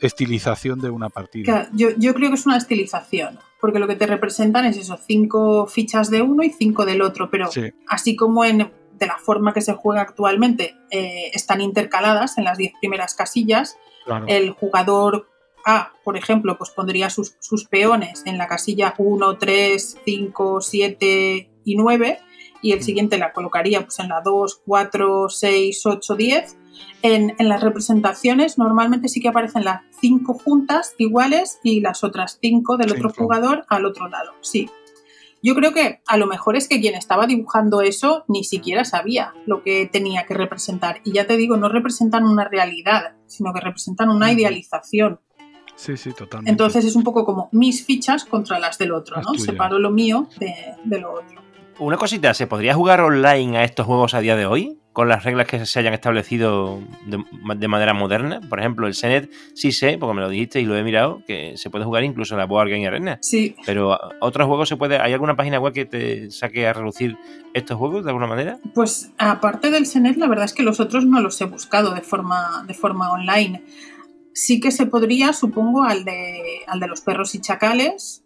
estilización 0.00 0.80
de 0.80 0.90
una 0.90 1.08
partida. 1.08 1.68
yo, 1.72 1.90
yo 1.96 2.14
creo 2.14 2.30
que 2.30 2.36
es 2.36 2.46
una 2.46 2.56
estilización 2.56 3.38
porque 3.64 3.78
lo 3.78 3.88
que 3.88 3.96
te 3.96 4.06
representan 4.06 4.66
es 4.66 4.76
eso, 4.76 4.98
cinco 5.06 5.66
fichas 5.66 6.10
de 6.10 6.20
uno 6.20 6.42
y 6.42 6.50
cinco 6.50 6.84
del 6.84 7.00
otro, 7.00 7.30
pero 7.30 7.48
así 7.88 8.14
como 8.14 8.44
en, 8.44 8.58
de 8.58 9.06
la 9.06 9.16
forma 9.16 9.54
que 9.54 9.62
se 9.62 9.72
juega 9.72 10.02
actualmente 10.02 10.76
eh, 10.90 11.30
están 11.32 11.62
intercaladas 11.62 12.36
en 12.36 12.44
las 12.44 12.58
diez 12.58 12.74
primeras 12.78 13.14
casillas, 13.14 13.78
el 14.26 14.50
jugador 14.50 15.30
A, 15.64 15.94
por 16.04 16.18
ejemplo, 16.18 16.58
pues 16.58 16.68
pondría 16.68 17.08
sus, 17.08 17.36
sus 17.40 17.64
peones 17.64 18.22
en 18.26 18.36
la 18.36 18.48
casilla 18.48 18.92
1, 18.98 19.38
3, 19.38 19.98
5, 20.04 20.60
7 20.60 21.50
y 21.64 21.76
9 21.76 22.18
y 22.60 22.72
el 22.72 22.80
mm. 22.80 22.82
siguiente 22.82 23.16
la 23.16 23.32
colocaría 23.32 23.80
pues 23.80 23.98
en 23.98 24.10
la 24.10 24.20
2, 24.20 24.60
4, 24.66 25.30
6, 25.30 25.86
8, 25.86 26.14
10 26.16 26.56
en, 27.02 27.34
las 27.38 27.62
representaciones 27.62 28.58
normalmente 28.58 29.08
sí 29.08 29.20
que 29.20 29.28
aparecen 29.28 29.64
las 29.64 29.82
cinco 30.00 30.34
juntas 30.34 30.94
iguales 30.98 31.58
y 31.62 31.80
las 31.80 32.04
otras 32.04 32.38
cinco 32.40 32.76
del 32.76 32.92
otro 32.92 33.10
jugador 33.10 33.64
al 33.68 33.84
otro 33.84 34.08
lado. 34.08 34.32
Sí. 34.40 34.70
Yo 35.42 35.54
creo 35.54 35.74
que 35.74 36.00
a 36.06 36.16
lo 36.16 36.26
mejor 36.26 36.56
es 36.56 36.68
que 36.68 36.80
quien 36.80 36.94
estaba 36.94 37.26
dibujando 37.26 37.82
eso 37.82 38.24
ni 38.28 38.44
siquiera 38.44 38.86
sabía 38.86 39.34
lo 39.44 39.62
que 39.62 39.86
tenía 39.86 40.24
que 40.24 40.32
representar. 40.32 41.02
Y 41.04 41.12
ya 41.12 41.26
te 41.26 41.36
digo, 41.36 41.58
no 41.58 41.68
representan 41.68 42.24
una 42.24 42.48
realidad, 42.48 43.16
sino 43.26 43.52
que 43.52 43.60
representan 43.60 44.08
una 44.08 44.32
idealización. 44.32 45.20
Sí, 45.76 45.98
sí, 45.98 46.12
totalmente. 46.12 46.50
Entonces 46.50 46.86
es 46.86 46.96
un 46.96 47.02
poco 47.02 47.26
como 47.26 47.50
mis 47.52 47.84
fichas 47.84 48.24
contra 48.24 48.58
las 48.58 48.78
del 48.78 48.92
otro, 48.92 49.20
¿no? 49.20 49.34
Separo 49.34 49.78
lo 49.78 49.90
mío 49.90 50.28
de 50.38 50.98
lo 50.98 51.12
otro. 51.12 51.44
Una 51.78 51.96
cosita, 51.96 52.34
¿se 52.34 52.46
podría 52.46 52.74
jugar 52.74 53.00
online 53.00 53.58
a 53.58 53.64
estos 53.64 53.86
juegos 53.86 54.14
a 54.14 54.20
día 54.20 54.36
de 54.36 54.46
hoy? 54.46 54.78
Con 54.92 55.08
las 55.08 55.24
reglas 55.24 55.48
que 55.48 55.66
se 55.66 55.80
hayan 55.80 55.92
establecido 55.92 56.80
de, 57.04 57.68
manera 57.68 57.94
moderna. 57.94 58.40
Por 58.48 58.60
ejemplo, 58.60 58.86
el 58.86 58.94
Senet 58.94 59.28
sí 59.54 59.72
sé, 59.72 59.98
porque 59.98 60.14
me 60.14 60.20
lo 60.20 60.28
dijiste 60.28 60.60
y 60.60 60.64
lo 60.64 60.76
he 60.76 60.84
mirado, 60.84 61.22
que 61.26 61.56
se 61.56 61.70
puede 61.70 61.84
jugar 61.84 62.04
incluso 62.04 62.34
en 62.34 62.38
la 62.38 62.46
Board 62.46 62.70
Game 62.70 62.86
Arena. 62.86 63.18
Sí. 63.20 63.56
Pero 63.66 63.98
otros 64.20 64.46
juegos 64.46 64.68
se 64.68 64.76
puede. 64.76 64.98
¿Hay 64.98 65.12
alguna 65.12 65.34
página 65.34 65.58
web 65.58 65.72
que 65.72 65.84
te 65.84 66.30
saque 66.30 66.68
a 66.68 66.72
reducir 66.72 67.16
estos 67.54 67.76
juegos 67.76 68.04
de 68.04 68.10
alguna 68.10 68.28
manera? 68.28 68.58
Pues 68.72 69.10
aparte 69.18 69.72
del 69.72 69.86
Senet, 69.86 70.16
la 70.16 70.28
verdad 70.28 70.44
es 70.44 70.54
que 70.54 70.62
los 70.62 70.78
otros 70.78 71.04
no 71.06 71.20
los 71.20 71.40
he 71.40 71.44
buscado 71.46 71.92
de 71.92 72.02
forma, 72.02 72.64
de 72.68 72.74
forma 72.74 73.10
online. 73.10 73.64
Sí 74.32 74.60
que 74.60 74.70
se 74.70 74.86
podría, 74.86 75.32
supongo, 75.32 75.82
al 75.82 76.04
de, 76.04 76.60
al 76.68 76.78
de 76.78 76.86
los 76.86 77.00
perros 77.00 77.34
y 77.34 77.40
chacales, 77.40 78.23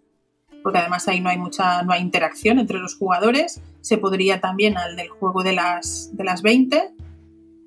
porque 0.63 0.79
además 0.79 1.09
ahí 1.09 1.21
no 1.21 1.31
hay 1.31 1.39
mucha 1.39 1.83
no 1.83 1.93
hay 1.93 2.03
interacción 2.03 2.59
entre 2.59 2.79
los 2.79 2.97
jugadores. 2.97 3.61
Se 3.81 3.99
podría 3.99 4.41
también 4.41 4.77
al 4.77 4.97
del 4.97 5.09
juego 5.09 5.43
de 5.43 5.53
las, 5.53 6.11
de 6.17 6.25
las 6.25 6.43
20 6.43 6.93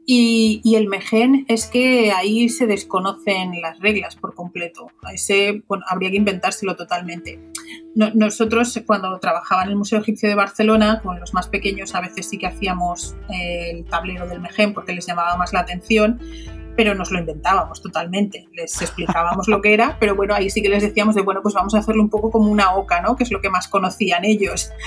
Y, 0.06 0.62
el 0.76 0.88
Megen 0.88 1.46
es 1.48 1.68
que 1.68 2.12
ahí 2.12 2.50
se 2.50 2.68
desconocen 2.68 3.62
las 3.62 3.80
reglas 3.80 4.16
por 4.16 4.36
completo. 4.36 4.88
Ese 5.14 5.64
habría 5.88 6.12
que 6.12 6.18
inventárselo 6.18 6.76
totalmente. 6.76 7.40
No, 7.96 8.10
nosotros 8.14 8.80
cuando 8.86 9.18
trabajaba 9.20 9.64
en 9.64 9.70
el 9.70 9.76
Museo 9.76 10.00
Egipcio 10.00 10.28
de 10.28 10.36
Barcelona, 10.36 11.02
con 11.04 11.20
los 11.20 11.34
más 11.34 11.48
pequeños 11.48 11.96
a 11.96 12.02
veces 12.02 12.28
sí 12.28 12.38
que 12.38 12.48
hacíamos 12.48 13.16
el 13.30 13.86
tablero 13.86 14.28
del 14.28 14.42
Megen 14.42 14.74
porque 14.74 14.94
les 14.94 15.06
llamaba 15.06 15.38
más 15.38 15.54
la 15.54 15.62
atención 15.62 16.20
pero 16.82 16.96
nos 16.96 17.12
lo 17.12 17.20
inventábamos 17.20 17.80
totalmente. 17.80 18.48
Les 18.54 18.82
explicábamos 18.82 19.48
lo 19.48 19.62
que 19.62 19.72
era, 19.72 19.98
pero 20.00 20.16
bueno, 20.16 20.34
ahí 20.34 20.50
sí 20.50 20.64
que 20.64 20.70
les 20.70 20.82
decíamos 20.82 21.14
de, 21.14 21.22
bueno, 21.22 21.42
pues 21.44 21.54
vamos 21.54 21.76
a 21.76 21.78
hacerlo 21.78 22.02
un 22.02 22.10
poco 22.10 22.32
como 22.32 22.50
una 22.50 22.74
oca, 22.74 23.02
¿no? 23.02 23.16
Que 23.16 23.24
es 23.24 23.32
lo 23.32 23.40
que 23.40 23.52
más 23.52 23.68
conocían 23.68 24.26
ellos. 24.26 24.72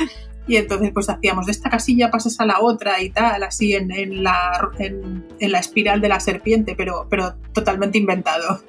Y 0.47 0.57
entonces 0.57 0.91
pues 0.93 1.09
hacíamos 1.09 1.47
de 1.47 1.53
esta 1.53 1.71
casilla 1.71 2.11
pasas 2.11 2.39
a 2.39 2.45
la 2.45 2.61
otra 2.61 3.01
y 3.01 3.09
tal, 3.09 3.43
así 3.45 3.73
en, 3.73 3.91
en 3.91 4.23
la, 4.23 4.69
en, 4.79 5.25
en, 5.41 5.53
la 5.53 5.59
espiral 5.59 6.03
de 6.03 6.11
la 6.11 6.21
serpiente, 6.21 6.75
pero, 6.77 7.07
pero 7.09 7.37
totalmente 7.55 7.97
inventado. 7.97 8.61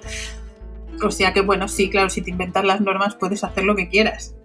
O 1.03 1.11
sea 1.11 1.33
que 1.33 1.41
bueno, 1.41 1.67
sí, 1.67 1.89
claro, 1.89 2.09
si 2.09 2.21
te 2.21 2.29
inventas 2.29 2.63
las 2.63 2.79
normas 2.79 3.15
puedes 3.15 3.43
hacer 3.43 3.65
lo 3.65 3.75
que 3.75 3.89
quieras. 3.89 4.35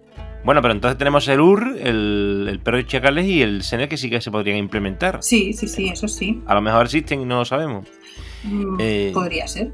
Bueno, 0.43 0.61
pero 0.61 0.73
entonces 0.73 0.97
tenemos 0.97 1.25
el 1.29 1.39
UR, 1.39 1.77
el, 1.79 2.47
el 2.49 2.59
perro 2.59 2.77
de 2.77 2.85
chacales 2.85 3.25
y 3.25 3.41
el 3.41 3.63
SENE 3.63 3.87
que 3.87 3.95
sí 3.95 4.09
que 4.09 4.19
se 4.19 4.29
podrían 4.29 4.57
implementar. 4.57 5.19
Sí, 5.21 5.53
sí, 5.53 5.69
sí, 5.69 5.87
eso 5.87 6.09
sí. 6.09 6.41
A 6.47 6.55
lo 6.55 6.61
mejor 6.61 6.83
existen 6.83 7.21
y 7.21 7.25
no 7.25 7.37
lo 7.37 7.45
sabemos. 7.45 7.87
Mm, 8.43 8.77
eh, 8.79 9.11
podría 9.13 9.47
ser. 9.47 9.71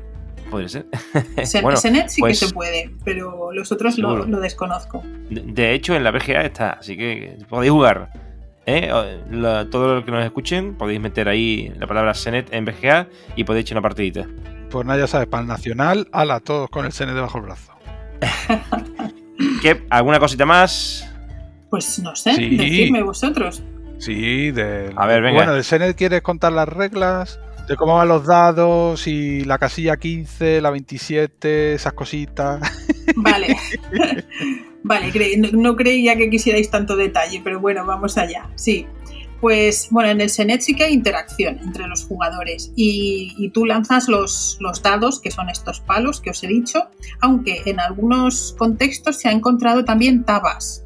Podría 0.50 0.70
ser. 0.70 0.86
Sen 1.44 1.62
bueno, 1.62 1.78
Senet 1.78 2.10
sí 2.10 2.22
pues, 2.22 2.40
que 2.40 2.48
se 2.48 2.54
puede, 2.54 2.92
pero 3.04 3.52
los 3.52 3.72
otros 3.72 3.98
lo, 3.98 4.26
lo, 4.26 4.40
desconozco. 4.40 5.04
De, 5.30 5.42
de, 5.42 5.74
hecho, 5.74 5.96
en 5.96 6.04
la 6.04 6.12
BGA 6.12 6.42
está, 6.42 6.72
así 6.72 6.96
que 6.96 7.38
podéis 7.50 7.72
jugar. 7.72 8.12
¿eh? 8.68 9.22
La, 9.32 9.70
todo 9.70 9.96
lo 9.96 10.06
que 10.06 10.12
nos 10.12 10.24
escuchen, 10.24 10.76
podéis 10.76 11.00
meter 11.00 11.28
ahí 11.28 11.74
la 11.78 11.88
palabra 11.88 12.14
Senet 12.14 12.54
en 12.54 12.66
BGA 12.66 13.08
y 13.36 13.44
podéis 13.44 13.66
echar 13.66 13.78
una 13.78 13.82
partidita. 13.82 14.28
Pues 14.70 14.86
nada, 14.86 15.00
ya 15.00 15.08
sabes, 15.08 15.28
para 15.28 15.42
el 15.42 15.48
nacional, 15.48 16.08
ala, 16.12 16.40
todos 16.40 16.70
con 16.70 16.86
el 16.86 16.92
Senet 16.92 17.16
debajo 17.16 17.40
del 17.40 17.48
brazo. 17.48 17.74
¿Qué? 19.62 19.86
¿Alguna 19.90 20.20
cosita 20.20 20.46
más? 20.46 21.10
Pues 21.70 22.00
no 22.00 22.16
sé, 22.16 22.36
sí. 22.36 22.58
decidme 22.58 23.02
vosotros. 23.02 23.64
Sí, 23.98 24.52
del. 24.52 24.94
A 24.96 25.06
ver, 25.08 25.22
venga. 25.22 25.38
Bueno, 25.38 25.54
del 25.54 25.64
Senet 25.64 25.96
quieres 25.96 26.22
contar 26.22 26.52
las 26.52 26.68
reglas 26.68 27.40
de 27.68 27.76
cómo 27.76 27.96
van 27.96 28.08
los 28.08 28.26
dados 28.26 29.08
y 29.08 29.44
la 29.44 29.58
casilla 29.58 29.98
15, 29.98 30.62
la 30.62 30.70
27, 30.70 31.74
esas 31.74 31.94
cositas. 31.94 32.62
Vale. 33.16 33.58
vale, 34.84 35.38
no, 35.38 35.50
no, 35.52 35.76
creía 35.76 36.16
que 36.18 36.30
quisierais 36.30 36.70
tanto 36.70 36.96
detalle, 36.96 37.42
pero 37.44 37.60
bueno, 37.60 37.86
vamos 37.86 38.18
allá. 38.18 38.50
Sí. 38.56 38.86
Pues 39.42 39.88
bueno, 39.92 40.10
en 40.10 40.22
el 40.22 40.30
Senet 40.30 40.62
sí 40.62 40.76
que 40.76 40.86
hay 40.86 40.94
interacción 40.94 41.60
entre 41.60 41.88
los 41.88 42.06
jugadores 42.06 42.72
y, 42.76 43.34
y 43.38 43.50
tú 43.52 43.66
lanzas 43.66 44.08
los, 44.08 44.58
los, 44.60 44.82
dados, 44.82 45.22
que 45.22 45.32
son 45.32 45.50
estos 45.50 45.80
palos 45.80 46.22
que 46.22 46.32
os 46.32 46.44
he 46.44 46.48
dicho, 46.48 46.90
aunque 47.22 47.62
en 47.66 47.80
algunos 47.80 48.56
contextos 48.58 49.18
se 49.18 49.30
ha 49.30 49.32
encontrado 49.32 49.86
también 49.86 50.24
tabas. 50.24 50.86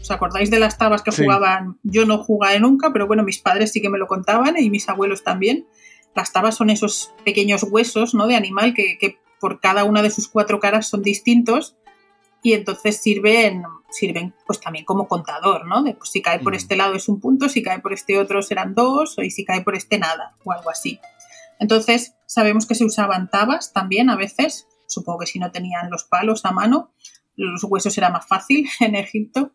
¿Os 0.00 0.10
acordáis 0.12 0.50
de 0.50 0.60
las 0.60 0.78
tabas 0.78 1.02
que 1.02 1.10
sí. 1.10 1.24
jugaban? 1.24 1.78
Yo 1.82 2.06
no 2.06 2.22
jugué 2.22 2.60
nunca, 2.60 2.92
pero 2.92 3.08
bueno, 3.08 3.24
mis 3.24 3.40
padres 3.40 3.72
sí 3.72 3.82
que 3.82 3.90
me 3.90 3.98
lo 3.98 4.06
contaban 4.06 4.54
y 4.56 4.70
mis 4.70 4.88
abuelos 4.88 5.24
también. 5.24 5.66
Las 6.16 6.32
tabas 6.32 6.56
son 6.56 6.70
esos 6.70 7.12
pequeños 7.24 7.62
huesos 7.62 8.14
¿no? 8.14 8.26
de 8.26 8.34
animal 8.34 8.74
que, 8.74 8.98
que, 8.98 9.18
por 9.38 9.60
cada 9.60 9.84
una 9.84 10.02
de 10.02 10.10
sus 10.10 10.28
cuatro 10.28 10.60
caras 10.60 10.88
son 10.88 11.02
distintos 11.02 11.76
y 12.42 12.54
entonces 12.54 12.96
sirven, 13.02 13.64
sirven 13.90 14.34
pues 14.46 14.60
también 14.60 14.84
como 14.84 15.08
contador, 15.08 15.66
¿no? 15.66 15.82
De, 15.82 15.94
pues, 15.94 16.10
si 16.10 16.22
cae 16.22 16.38
por 16.38 16.54
este 16.54 16.74
lado 16.76 16.94
es 16.94 17.08
un 17.08 17.20
punto, 17.20 17.48
si 17.48 17.62
cae 17.62 17.80
por 17.80 17.92
este 17.92 18.18
otro 18.18 18.40
serán 18.40 18.74
dos, 18.74 19.16
y 19.18 19.30
si 19.30 19.44
cae 19.44 19.62
por 19.62 19.74
este 19.74 19.98
nada, 19.98 20.36
o 20.44 20.52
algo 20.52 20.70
así. 20.70 21.00
Entonces, 21.58 22.14
sabemos 22.26 22.66
que 22.66 22.74
se 22.74 22.84
usaban 22.84 23.30
tabas 23.30 23.72
también 23.72 24.10
a 24.10 24.16
veces, 24.16 24.68
supongo 24.86 25.20
que 25.20 25.26
si 25.26 25.38
no 25.38 25.50
tenían 25.50 25.90
los 25.90 26.04
palos 26.04 26.44
a 26.44 26.52
mano, 26.52 26.92
los 27.36 27.64
huesos 27.64 27.96
era 27.98 28.10
más 28.10 28.26
fácil 28.26 28.68
en 28.80 28.94
Egipto. 28.94 29.52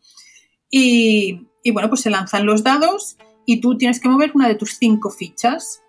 Y, 0.69 1.47
y 1.63 1.71
bueno, 1.71 1.89
pues 1.89 2.01
se 2.01 2.09
lanzan 2.09 2.45
los 2.45 2.63
dados 2.63 3.17
y 3.45 3.61
tú 3.61 3.77
tienes 3.77 3.99
que 3.99 4.09
mover 4.09 4.31
una 4.33 4.47
de 4.47 4.55
tus 4.55 4.77
cinco 4.77 5.09
fichas. 5.09 5.80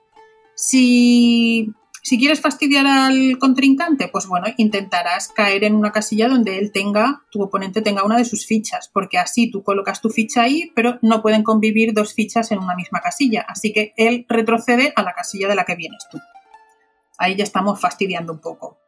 Si, 0.64 1.74
quieres 2.08 2.40
fastidiar 2.40 2.86
al 2.86 3.36
contrincante, 3.40 4.06
pues 4.06 4.28
bueno, 4.28 4.46
intentarás 4.58 5.26
caer 5.26 5.64
en 5.64 5.74
una 5.74 5.90
casilla 5.90 6.28
donde 6.28 6.56
él 6.58 6.70
tenga, 6.70 7.24
tu 7.32 7.42
oponente 7.42 7.82
tenga 7.82 8.04
una 8.04 8.16
de 8.16 8.24
sus 8.24 8.46
fichas, 8.46 8.88
porque 8.94 9.18
así 9.18 9.50
tú 9.50 9.64
colocas 9.64 10.00
tu 10.00 10.08
ficha 10.08 10.42
ahí, 10.42 10.70
pero 10.76 11.00
no 11.02 11.20
pueden 11.20 11.42
convivir 11.42 11.94
dos 11.94 12.14
fichas 12.14 12.52
en 12.52 12.60
una 12.60 12.76
misma 12.76 13.00
casilla. 13.00 13.44
Así 13.48 13.72
que 13.72 13.92
él 13.96 14.24
retrocede 14.28 14.92
a 14.94 15.02
la 15.02 15.14
casilla 15.14 15.48
de 15.48 15.56
la 15.56 15.64
que 15.64 15.74
vienes 15.74 16.06
tú. 16.08 16.20
Ahí 17.18 17.34
ya 17.34 17.42
estamos 17.42 17.80
fastidiando 17.80 18.32
un 18.32 18.40
poco. 18.40 18.78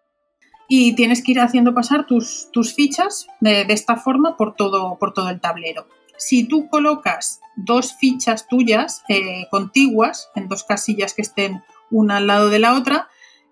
Y 0.68 0.94
tienes 0.94 1.24
que 1.24 1.32
ir 1.32 1.40
haciendo 1.40 1.74
pasar 1.74 2.06
tus, 2.06 2.48
fichas 2.76 3.26
de, 3.40 3.64
de 3.64 3.74
esta 3.74 3.96
forma 3.96 4.36
por 4.36 4.54
todo 4.54 5.28
el 5.28 5.40
tablero 5.40 5.88
si 6.16 6.46
tú 6.46 6.68
colocas 6.68 7.40
dos 7.56 7.94
fichas 7.98 8.48
tuyas 8.48 9.02
eh, 9.08 9.46
contiguas 9.50 10.30
en 10.34 10.48
dos 10.48 10.64
casillas 10.64 11.14
que 11.14 11.22
estén 11.22 11.62
una 11.90 12.16
al 12.16 12.26
lado 12.26 12.48
de 12.48 12.58
la 12.58 12.74
otra, 12.74 13.08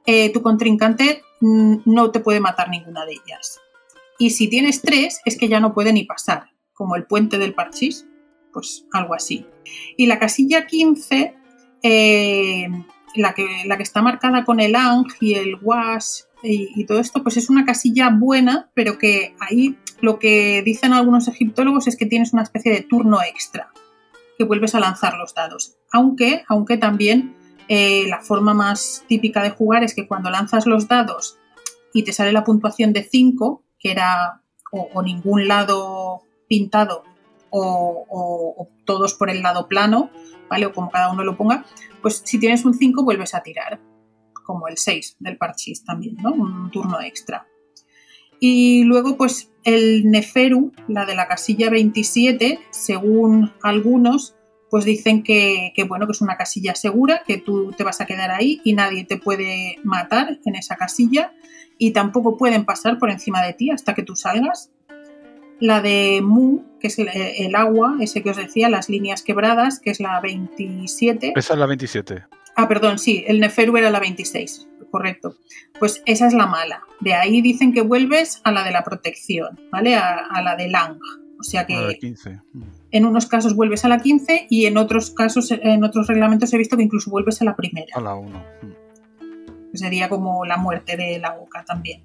eh, 0.06 0.32
tu 0.32 0.42
contrincante 0.42 1.22
mm, 1.40 1.76
no 1.84 2.10
te 2.10 2.20
puede 2.20 2.40
matar 2.40 2.68
ninguna 2.68 3.04
de 3.04 3.12
ellas. 3.12 3.60
Y 4.18 4.30
si 4.30 4.48
tienes 4.48 4.82
tres, 4.82 5.20
es 5.24 5.38
que 5.38 5.48
ya 5.48 5.60
no 5.60 5.74
puede 5.74 5.92
ni 5.92 6.04
pasar, 6.04 6.50
como 6.72 6.96
el 6.96 7.04
puente 7.04 7.38
del 7.38 7.54
parchís, 7.54 8.06
pues 8.52 8.86
algo 8.92 9.14
así. 9.14 9.46
Y 9.96 10.06
la 10.06 10.18
casilla 10.18 10.66
15, 10.66 11.34
eh, 11.82 12.68
la, 13.14 13.34
que, 13.34 13.46
la 13.66 13.76
que 13.76 13.82
está 13.82 14.02
marcada 14.02 14.44
con 14.44 14.60
el 14.60 14.74
ang 14.74 15.06
y 15.20 15.34
el 15.34 15.56
was 15.62 16.28
y, 16.42 16.68
y, 16.74 16.86
todo 16.86 16.98
esto, 16.98 17.22
pues 17.22 17.36
es 17.36 17.50
una 17.50 17.64
casilla 17.64 18.10
buena, 18.10 18.70
pero 18.74 18.98
que 18.98 19.36
ahí 19.38 19.78
lo 20.02 20.18
que 20.18 20.62
dicen 20.62 20.92
algunos 20.92 21.28
egiptólogos 21.28 21.86
es 21.86 21.96
que 21.96 22.06
tienes 22.06 22.32
una 22.32 22.42
especie 22.42 22.72
de 22.72 22.82
turno 22.82 23.22
extra, 23.22 23.70
que 24.36 24.44
vuelves 24.44 24.74
a 24.74 24.80
lanzar 24.80 25.16
los 25.16 25.32
dados. 25.32 25.76
Aunque, 25.92 26.42
aunque 26.48 26.76
también 26.76 27.36
eh, 27.68 28.06
la 28.08 28.20
forma 28.20 28.52
más 28.52 29.04
típica 29.06 29.44
de 29.44 29.50
jugar 29.50 29.84
es 29.84 29.94
que 29.94 30.08
cuando 30.08 30.28
lanzas 30.28 30.66
los 30.66 30.88
dados 30.88 31.38
y 31.94 32.02
te 32.02 32.12
sale 32.12 32.32
la 32.32 32.42
puntuación 32.42 32.92
de 32.92 33.04
5, 33.04 33.62
que 33.78 33.92
era 33.92 34.42
o, 34.72 35.02
ningún 35.02 35.46
lado 35.46 36.22
pintado 36.48 37.04
o, 37.50 38.04
o, 38.10 38.68
todos 38.84 39.14
por 39.14 39.30
el 39.30 39.40
lado 39.40 39.68
plano, 39.68 40.10
¿vale? 40.50 40.66
O 40.66 40.72
como 40.72 40.90
cada 40.90 41.12
uno 41.12 41.22
lo 41.22 41.36
ponga, 41.36 41.64
pues 42.00 42.22
si 42.24 42.40
tienes 42.40 42.64
un 42.64 42.74
5 42.74 43.04
vuelves 43.04 43.34
a 43.34 43.42
tirar 43.44 43.78
como 44.42 44.66
el 44.66 44.78
6 44.78 45.18
del 45.20 45.38
parchís 45.38 45.84
también, 45.84 46.16
¿no? 46.16 46.32
Un 46.32 46.72
turno 46.72 47.00
extra. 47.00 47.46
Y 48.44 48.82
luego, 48.82 49.16
pues 49.16 49.52
el 49.62 50.10
Neferu, 50.10 50.72
la 50.88 51.06
de 51.06 51.14
la 51.14 51.28
casilla 51.28 51.70
27, 51.70 52.58
según 52.70 53.52
algunos, 53.62 54.34
pues 54.68 54.84
dicen 54.84 55.22
que, 55.22 55.72
que, 55.76 55.84
bueno, 55.84 56.06
que 56.06 56.10
es 56.10 56.20
una 56.22 56.36
casilla 56.36 56.74
segura, 56.74 57.22
que 57.24 57.38
tú 57.38 57.70
te 57.70 57.84
vas 57.84 58.00
a 58.00 58.04
quedar 58.04 58.32
ahí 58.32 58.60
y 58.64 58.72
nadie 58.72 59.04
te 59.04 59.16
puede 59.16 59.76
matar 59.84 60.40
en 60.44 60.56
esa 60.56 60.74
casilla 60.74 61.32
y 61.78 61.92
tampoco 61.92 62.36
pueden 62.36 62.64
pasar 62.64 62.98
por 62.98 63.10
encima 63.10 63.46
de 63.46 63.52
ti 63.52 63.70
hasta 63.70 63.94
que 63.94 64.02
tú 64.02 64.16
salgas. 64.16 64.72
La 65.60 65.80
de 65.80 66.18
Mu, 66.20 66.64
que 66.80 66.88
es 66.88 66.98
el, 66.98 67.10
el 67.14 67.54
agua, 67.54 67.94
ese 68.00 68.24
que 68.24 68.30
os 68.30 68.36
decía, 68.36 68.68
las 68.68 68.88
líneas 68.88 69.22
quebradas, 69.22 69.78
que 69.78 69.90
es 69.90 70.00
la 70.00 70.20
27. 70.20 71.34
Esa 71.36 71.52
es 71.52 71.58
la 71.60 71.66
27. 71.66 72.24
Ah, 72.56 72.66
perdón, 72.66 72.98
sí, 72.98 73.22
el 73.28 73.38
Neferu 73.38 73.76
era 73.76 73.90
la 73.90 74.00
26, 74.00 74.68
correcto. 74.92 75.34
Pues 75.80 76.02
esa 76.06 76.28
es 76.28 76.34
la 76.34 76.46
mala. 76.46 76.84
De 77.00 77.14
ahí 77.14 77.40
dicen 77.40 77.72
que 77.72 77.82
vuelves 77.82 78.40
a 78.44 78.52
la 78.52 78.62
de 78.62 78.70
la 78.70 78.84
protección, 78.84 79.58
¿vale? 79.72 79.96
A, 79.96 80.18
a 80.18 80.42
la 80.42 80.54
de 80.54 80.68
Lang. 80.68 81.00
O 81.40 81.42
sea 81.42 81.66
que 81.66 81.98
15. 82.00 82.40
en 82.92 83.04
unos 83.04 83.26
casos 83.26 83.56
vuelves 83.56 83.84
a 83.84 83.88
la 83.88 83.98
15 83.98 84.46
y 84.48 84.66
en 84.66 84.76
otros 84.76 85.10
casos, 85.10 85.50
en 85.50 85.82
otros 85.82 86.06
reglamentos 86.06 86.54
he 86.54 86.58
visto 86.58 86.76
que 86.76 86.84
incluso 86.84 87.10
vuelves 87.10 87.42
a 87.42 87.44
la 87.44 87.56
primera. 87.56 87.88
A 87.96 88.00
la 88.00 88.14
1. 88.14 88.44
Sería 89.74 90.08
como 90.08 90.44
la 90.44 90.56
muerte 90.56 90.96
de 90.96 91.18
la 91.18 91.34
boca 91.34 91.64
también. 91.64 92.04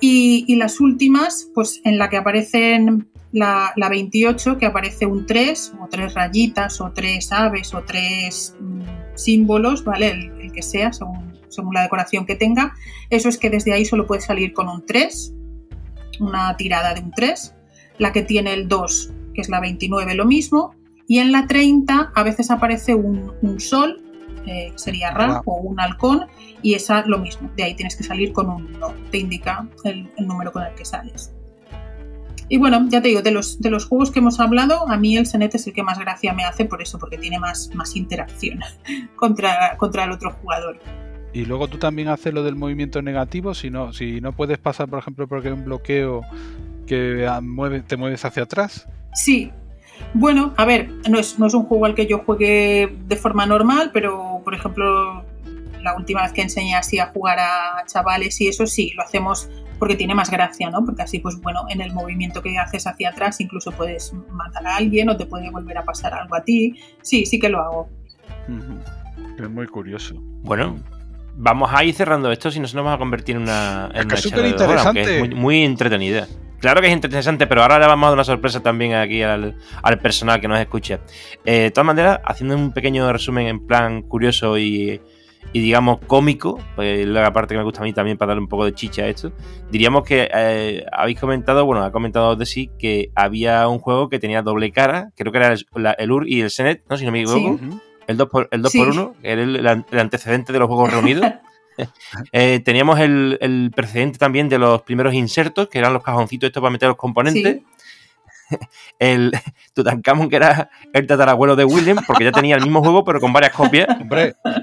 Y, 0.00 0.46
y, 0.48 0.56
las 0.56 0.80
últimas, 0.80 1.50
pues 1.54 1.82
en 1.84 1.98
la 1.98 2.08
que 2.08 2.16
aparecen 2.16 3.08
la, 3.32 3.72
la, 3.76 3.88
28, 3.90 4.56
que 4.58 4.66
aparece 4.66 5.06
un 5.06 5.26
3, 5.26 5.74
o 5.80 5.88
tres 5.88 6.14
rayitas, 6.14 6.80
o 6.80 6.92
tres 6.92 7.30
aves, 7.32 7.74
o 7.74 7.82
tres 7.82 8.56
mmm, 8.58 8.82
símbolos, 9.14 9.84
¿vale? 9.84 10.10
El, 10.10 10.40
el, 10.40 10.52
que 10.52 10.62
sea, 10.62 10.92
según, 10.92 11.33
según 11.54 11.74
la 11.74 11.82
decoración 11.82 12.26
que 12.26 12.36
tenga. 12.36 12.74
Eso 13.10 13.28
es 13.28 13.38
que 13.38 13.50
desde 13.50 13.72
ahí 13.72 13.84
solo 13.84 14.06
puede 14.06 14.20
salir 14.20 14.52
con 14.52 14.68
un 14.68 14.84
3, 14.84 15.34
una 16.20 16.56
tirada 16.56 16.94
de 16.94 17.00
un 17.00 17.10
3. 17.12 17.54
La 17.98 18.12
que 18.12 18.22
tiene 18.22 18.52
el 18.54 18.68
2, 18.68 19.12
que 19.34 19.40
es 19.40 19.48
la 19.48 19.60
29, 19.60 20.14
lo 20.14 20.24
mismo. 20.24 20.74
Y 21.06 21.18
en 21.18 21.32
la 21.32 21.46
30 21.46 22.12
a 22.14 22.22
veces 22.22 22.50
aparece 22.50 22.94
un, 22.94 23.32
un 23.42 23.60
sol, 23.60 24.02
eh, 24.46 24.72
sería 24.76 25.10
Ra, 25.10 25.42
o 25.44 25.56
un 25.56 25.78
halcón, 25.78 26.26
y 26.62 26.74
esa 26.74 27.04
lo 27.06 27.18
mismo. 27.18 27.50
De 27.56 27.64
ahí 27.64 27.74
tienes 27.74 27.96
que 27.96 28.04
salir 28.04 28.32
con 28.32 28.48
un 28.48 28.74
1, 28.76 28.94
te 29.10 29.18
indica 29.18 29.68
el, 29.84 30.10
el 30.16 30.26
número 30.26 30.50
con 30.50 30.62
el 30.62 30.74
que 30.74 30.84
sales. 30.84 31.32
Y 32.48 32.58
bueno, 32.58 32.86
ya 32.88 33.00
te 33.00 33.08
digo, 33.08 33.22
de 33.22 33.30
los, 33.30 33.60
de 33.60 33.70
los 33.70 33.86
juegos 33.86 34.10
que 34.10 34.18
hemos 34.18 34.38
hablado, 34.38 34.88
a 34.88 34.96
mí 34.96 35.16
el 35.16 35.26
Senet 35.26 35.54
es 35.54 35.66
el 35.66 35.72
que 35.72 35.82
más 35.82 35.98
gracia 35.98 36.34
me 36.34 36.44
hace 36.44 36.66
por 36.66 36.82
eso, 36.82 36.98
porque 36.98 37.16
tiene 37.16 37.38
más, 37.38 37.70
más 37.74 37.96
interacción 37.96 38.60
contra, 39.16 39.76
contra 39.78 40.04
el 40.04 40.12
otro 40.12 40.32
jugador. 40.32 40.78
Y 41.34 41.46
luego 41.46 41.66
tú 41.66 41.78
también 41.78 42.08
haces 42.08 42.32
lo 42.32 42.44
del 42.44 42.54
movimiento 42.54 43.02
negativo, 43.02 43.54
si 43.54 43.68
no, 43.68 43.92
si 43.92 44.20
no 44.20 44.32
puedes 44.32 44.56
pasar, 44.58 44.88
por 44.88 45.00
ejemplo, 45.00 45.26
porque 45.26 45.48
hay 45.48 45.54
un 45.54 45.64
bloqueo 45.64 46.22
que 46.86 47.28
te 47.88 47.96
mueves 47.96 48.24
hacia 48.24 48.44
atrás. 48.44 48.88
Sí. 49.14 49.50
Bueno, 50.12 50.54
a 50.56 50.64
ver, 50.64 50.90
no 51.10 51.18
es, 51.18 51.38
no 51.40 51.46
es 51.46 51.54
un 51.54 51.64
juego 51.64 51.86
al 51.86 51.96
que 51.96 52.06
yo 52.06 52.20
juegue 52.20 52.96
de 53.06 53.16
forma 53.16 53.46
normal, 53.46 53.90
pero 53.92 54.42
por 54.44 54.54
ejemplo, 54.54 55.24
la 55.82 55.96
última 55.96 56.22
vez 56.22 56.32
que 56.32 56.42
enseñé 56.42 56.76
así 56.76 57.00
a 57.00 57.06
jugar 57.06 57.38
a 57.40 57.84
chavales 57.86 58.40
y 58.40 58.48
eso 58.48 58.66
sí, 58.66 58.92
lo 58.96 59.02
hacemos 59.02 59.48
porque 59.80 59.96
tiene 59.96 60.14
más 60.14 60.30
gracia, 60.30 60.70
¿no? 60.70 60.84
Porque 60.84 61.02
así, 61.02 61.18
pues 61.18 61.40
bueno, 61.40 61.64
en 61.68 61.80
el 61.80 61.92
movimiento 61.92 62.42
que 62.42 62.56
haces 62.58 62.86
hacia 62.86 63.10
atrás 63.10 63.40
incluso 63.40 63.72
puedes 63.72 64.12
matar 64.30 64.66
a 64.66 64.76
alguien 64.76 65.08
o 65.08 65.16
te 65.16 65.26
puede 65.26 65.50
volver 65.50 65.78
a 65.78 65.84
pasar 65.84 66.14
algo 66.14 66.36
a 66.36 66.44
ti. 66.44 66.76
Sí, 67.02 67.26
sí 67.26 67.40
que 67.40 67.48
lo 67.48 67.60
hago. 67.60 67.88
Es 69.38 69.50
muy 69.50 69.66
curioso. 69.66 70.14
Bueno, 70.42 70.76
vamos 71.36 71.70
a 71.72 71.84
ir 71.84 71.94
cerrando 71.94 72.30
esto 72.30 72.50
si 72.50 72.60
no 72.60 72.66
se 72.66 72.76
nos 72.76 72.86
va 72.86 72.94
a 72.94 72.98
convertir 72.98 73.36
en 73.36 73.42
una. 73.42 73.90
En 73.94 74.10
es 74.10 74.20
súper 74.20 74.46
interesante. 74.46 75.18
muy, 75.20 75.34
muy, 75.34 75.64
entretenida. 75.64 76.26
Claro 76.60 76.80
que 76.80 76.86
es 76.86 76.94
interesante, 76.94 77.46
pero 77.46 77.60
ahora 77.60 77.78
le 77.78 77.86
vamos 77.86 78.06
a 78.06 78.10
dar 78.10 78.14
una 78.14 78.24
sorpresa 78.24 78.62
también 78.62 78.94
aquí 78.94 79.22
al, 79.22 79.54
personal 80.00 80.40
que 80.40 80.48
nos 80.48 80.58
escuche. 80.58 80.98
Eh, 81.44 81.58
de 81.64 81.70
todas 81.70 81.86
maneras, 81.86 82.20
haciendo 82.24 82.56
un 82.56 82.72
pequeño 82.72 83.12
resumen 83.12 83.48
en 83.48 83.66
plan 83.66 84.00
curioso 84.00 84.56
y, 84.56 84.98
digamos 85.52 85.98
cómico, 86.06 86.58
pues 86.74 87.06
la 87.06 87.30
parte 87.34 87.52
que 87.52 87.58
me 87.58 87.64
gusta 87.64 87.82
a 87.82 87.84
mí 87.84 87.92
también 87.92 88.16
para 88.16 88.30
darle 88.30 88.40
un 88.40 88.48
poco 88.48 88.64
de 88.64 88.72
chicha 88.72 89.02
a 89.02 89.08
esto, 89.08 89.30
diríamos 89.70 90.04
que 90.04 90.30
eh, 90.32 90.86
habéis 90.90 91.20
comentado, 91.20 91.66
bueno, 91.66 91.84
ha 91.84 91.92
comentado 91.92 92.34
de 92.34 92.46
sí 92.46 92.70
que 92.78 93.10
había 93.14 93.68
un 93.68 93.78
juego 93.78 94.08
que 94.08 94.18
tenía 94.18 94.40
doble 94.40 94.72
cara, 94.72 95.10
creo 95.16 95.32
que 95.32 95.38
era 95.38 95.54
el, 95.98 96.10
UR 96.10 96.26
y 96.26 96.40
el 96.40 96.50
Senet, 96.50 96.82
¿no? 96.88 96.96
Si 96.96 97.04
no 97.04 97.12
me 97.12 97.20
equivoco. 97.20 97.60
El 98.06 98.16
2 98.16 98.28
por, 98.28 98.48
el 98.50 98.62
2 98.62 98.72
por 98.72 98.88
1 98.88 99.14
era 99.22 99.42
el, 99.42 99.66
antecedente 99.98 100.52
de 100.52 100.58
los 100.58 100.68
juegos 100.68 100.90
reunidos. 100.92 101.26
Eh, 102.30 102.60
teníamos 102.64 103.00
el, 103.00 103.72
precedente 103.74 104.16
también 104.16 104.48
de 104.48 104.60
los 104.60 104.82
primeros 104.82 105.12
insertos, 105.12 105.68
que 105.68 105.80
eran 105.80 105.92
los 105.92 106.04
cajoncitos 106.04 106.46
estos 106.46 106.60
para 106.60 106.70
meter 106.70 106.88
los 106.88 106.96
componentes. 106.96 107.62
El 108.98 109.32
Tutankamón, 109.74 110.28
que 110.28 110.36
era 110.36 110.70
el 110.92 111.06
tatarabuelo 111.06 111.56
de 111.56 111.64
William, 111.64 111.98
porque 112.06 112.24
ya 112.24 112.32
tenía 112.32 112.56
el 112.56 112.62
mismo 112.62 112.80
juego, 112.80 113.04
pero 113.04 113.20
con 113.20 113.32
varias 113.32 113.52
copias. 113.52 113.88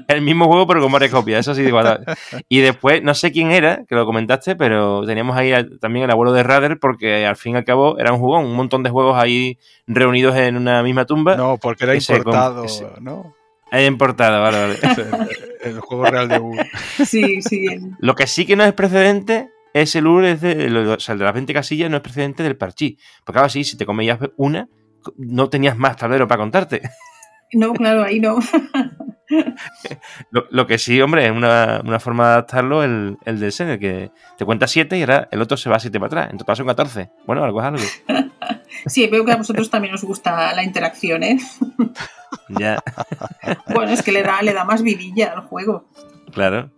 El 0.08 0.22
mismo 0.22 0.48
juego, 0.48 0.68
pero 0.68 0.82
con 0.82 0.92
varias 0.92 1.12
copias, 1.12 1.42
eso 1.42 1.56
sí, 1.56 1.64
igual. 1.64 2.04
Y 2.50 2.60
después, 2.60 3.04
no 3.04 3.14
sé 3.14 3.32
quién 3.32 3.52
era, 3.52 3.84
que 3.86 3.96
lo 3.96 4.06
comentaste, 4.06 4.56
pero 4.56 5.06
teníamos 5.06 5.38
ahí 5.38 5.54
también 5.80 6.06
el 6.06 6.12
abuelo 6.12 6.34
de 6.34 6.44
Rader, 6.44 6.80
porque 6.80 7.26
al 7.26 7.36
fin 7.36 7.54
y 7.56 7.58
al 7.58 7.66
cabo 7.66 7.98
era 8.00 8.14
un 8.14 8.20
jugón, 8.20 8.46
un 8.46 8.56
montón 8.56 8.84
de 8.84 8.90
juegos 8.90 9.18
ahí 9.18 9.58
reunidos 9.88 10.36
en 10.36 10.58
una 10.58 10.84
misma 10.84 11.06
tumba. 11.06 11.36
No, 11.36 11.58
porque 11.58 11.84
era 11.84 11.96
importado, 11.96 12.66
¿no? 13.00 13.36
Era 13.72 13.86
importado, 13.86 14.42
vale, 14.42 14.60
vale. 14.60 14.80
el, 15.62 15.80
juego 15.80 16.06
real 16.06 16.28
de 16.28 16.40
UR. 16.40 16.58
Sí, 17.06 17.42
sí. 17.42 17.66
Lo 18.00 18.16
que 18.16 18.28
sí 18.28 18.46
que 18.46 18.58
no 18.58 18.66
es 18.66 18.74
precedente 18.74 19.50
es 19.74 19.96
el 19.96 20.08
UR, 20.08 20.26
es 20.26 20.42
de, 20.42 20.70
o 20.88 21.00
sea, 21.00 21.16
de 21.16 21.24
las 21.24 21.34
20 21.34 21.54
casillas 21.54 21.90
no 21.90 21.98
es 21.98 22.04
precedente 22.04 22.44
del 22.44 22.58
parchí. 22.58 22.98
Porque 23.24 23.40
ahora 23.40 23.50
sí, 23.50 23.64
si 23.64 23.78
te 23.78 23.86
comías 23.86 24.20
una, 24.38 24.68
no 25.18 25.50
tenías 25.50 25.78
más 25.78 25.98
tablero 25.98 26.28
para 26.28 26.40
contarte. 26.40 26.82
No, 27.54 27.74
claro, 27.74 28.04
ahí 28.04 28.22
no. 28.22 28.40
lo, 30.32 30.68
que 30.68 30.78
sí, 30.78 31.02
hombre, 31.02 31.26
es 31.26 31.32
una, 31.34 32.00
forma 32.00 32.24
de 32.24 32.32
adaptarlo 32.32 32.82
el, 32.82 33.18
el 33.26 33.42
del 33.42 33.52
Sen, 33.52 33.78
que 33.78 34.10
te 34.38 34.46
cuenta 34.46 34.68
7 34.68 34.98
y 34.98 35.02
ahora 35.02 35.28
el 35.32 35.42
otro 35.42 35.58
se 35.58 35.70
va 35.70 35.78
7 35.78 36.00
para 36.00 36.08
atrás. 36.08 36.30
En 36.32 36.38
total 36.38 36.56
son 36.56 36.68
14. 36.68 37.10
Bueno, 37.26 37.44
algo 37.44 37.60
es 37.60 37.66
algo. 37.66 37.84
Sí, 38.86 39.06
veo 39.08 39.26
que 39.26 39.34
a 39.34 39.36
vosotros 39.36 39.70
también 39.70 39.94
os 39.94 40.04
gusta 40.04 40.56
la 40.56 40.64
interacción, 40.64 41.24
¿eh? 41.24 41.38
Ya. 42.48 42.82
Bueno, 43.68 43.92
es 43.92 44.02
que 44.02 44.14
le 44.14 44.24
da, 44.24 44.42
le 44.42 44.54
da 44.54 44.64
más 44.64 44.82
vidilla 44.82 45.34
al 45.34 45.42
juego. 45.42 45.90
Claro. 46.34 46.72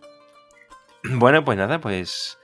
Bueno, 1.04 1.46
pues 1.46 1.58
nada, 1.58 1.80
pues 1.80 2.40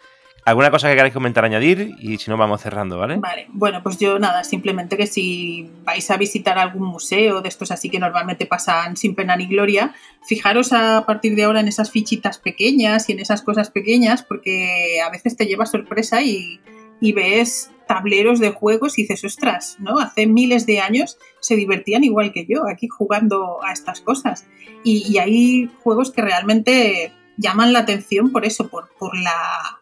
¿Alguna 0.50 0.72
cosa 0.72 0.90
que 0.90 0.96
queráis 0.96 1.14
comentar, 1.14 1.46
añadir? 1.46 1.96
Y 2.00 2.18
si 2.18 2.32
no, 2.32 2.36
vamos 2.36 2.60
cerrando, 2.62 2.98
¿vale? 2.98 3.18
Vale, 3.18 3.46
bueno, 3.50 3.84
pues 3.84 4.00
yo 4.00 4.18
nada, 4.18 4.44
simplemente 4.44 4.98
que 4.98 5.06
si 5.06 5.70
vais 5.84 6.10
a 6.10 6.18
visitar 6.18 6.58
algún 6.58 6.88
museo 6.88 7.44
de 7.44 7.50
estos 7.50 7.70
así 7.70 7.88
que 7.92 8.00
normalmente 8.00 8.48
pasan 8.48 8.98
sin 8.98 9.14
pena 9.14 9.36
ni 9.36 9.46
gloria, 9.46 9.94
fijaros 10.26 10.74
a 10.74 11.06
partir 11.06 11.36
de 11.36 11.44
ahora 11.44 11.60
en 11.60 11.68
esas 11.68 11.92
fichitas 11.92 12.40
pequeñas 12.40 13.08
y 13.10 13.12
en 13.12 13.20
esas 13.20 13.44
cosas 13.44 13.70
pequeñas, 13.70 14.24
porque 14.24 15.00
a 15.06 15.12
veces 15.12 15.38
te 15.38 15.46
lleva 15.46 15.68
sorpresa 15.68 16.24
y, 16.24 16.60
ves 17.00 17.70
tableros 17.88 18.40
de 18.40 18.50
juegos 18.50 18.98
y 18.98 19.04
dices, 19.04 19.24
ostras, 19.26 19.78
¿no? 19.80 20.00
Hace 20.00 20.26
miles 20.26 20.66
de 20.66 20.80
años 20.80 21.20
se 21.42 21.58
divertían 21.58 22.04
igual 22.04 22.34
que 22.34 22.48
yo 22.50 22.68
aquí 22.68 22.88
jugando 22.88 23.64
a 23.64 23.72
estas 23.72 24.02
cosas. 24.02 24.48
Y, 24.84 25.16
hay 25.20 25.70
juegos 25.84 26.10
que 26.10 26.24
realmente 26.24 27.12
llaman 27.38 27.72
la 27.72 27.80
atención 27.80 28.32
por 28.32 28.46
eso, 28.46 28.68
por, 28.68 28.90
por 28.98 29.16
la 29.16 29.79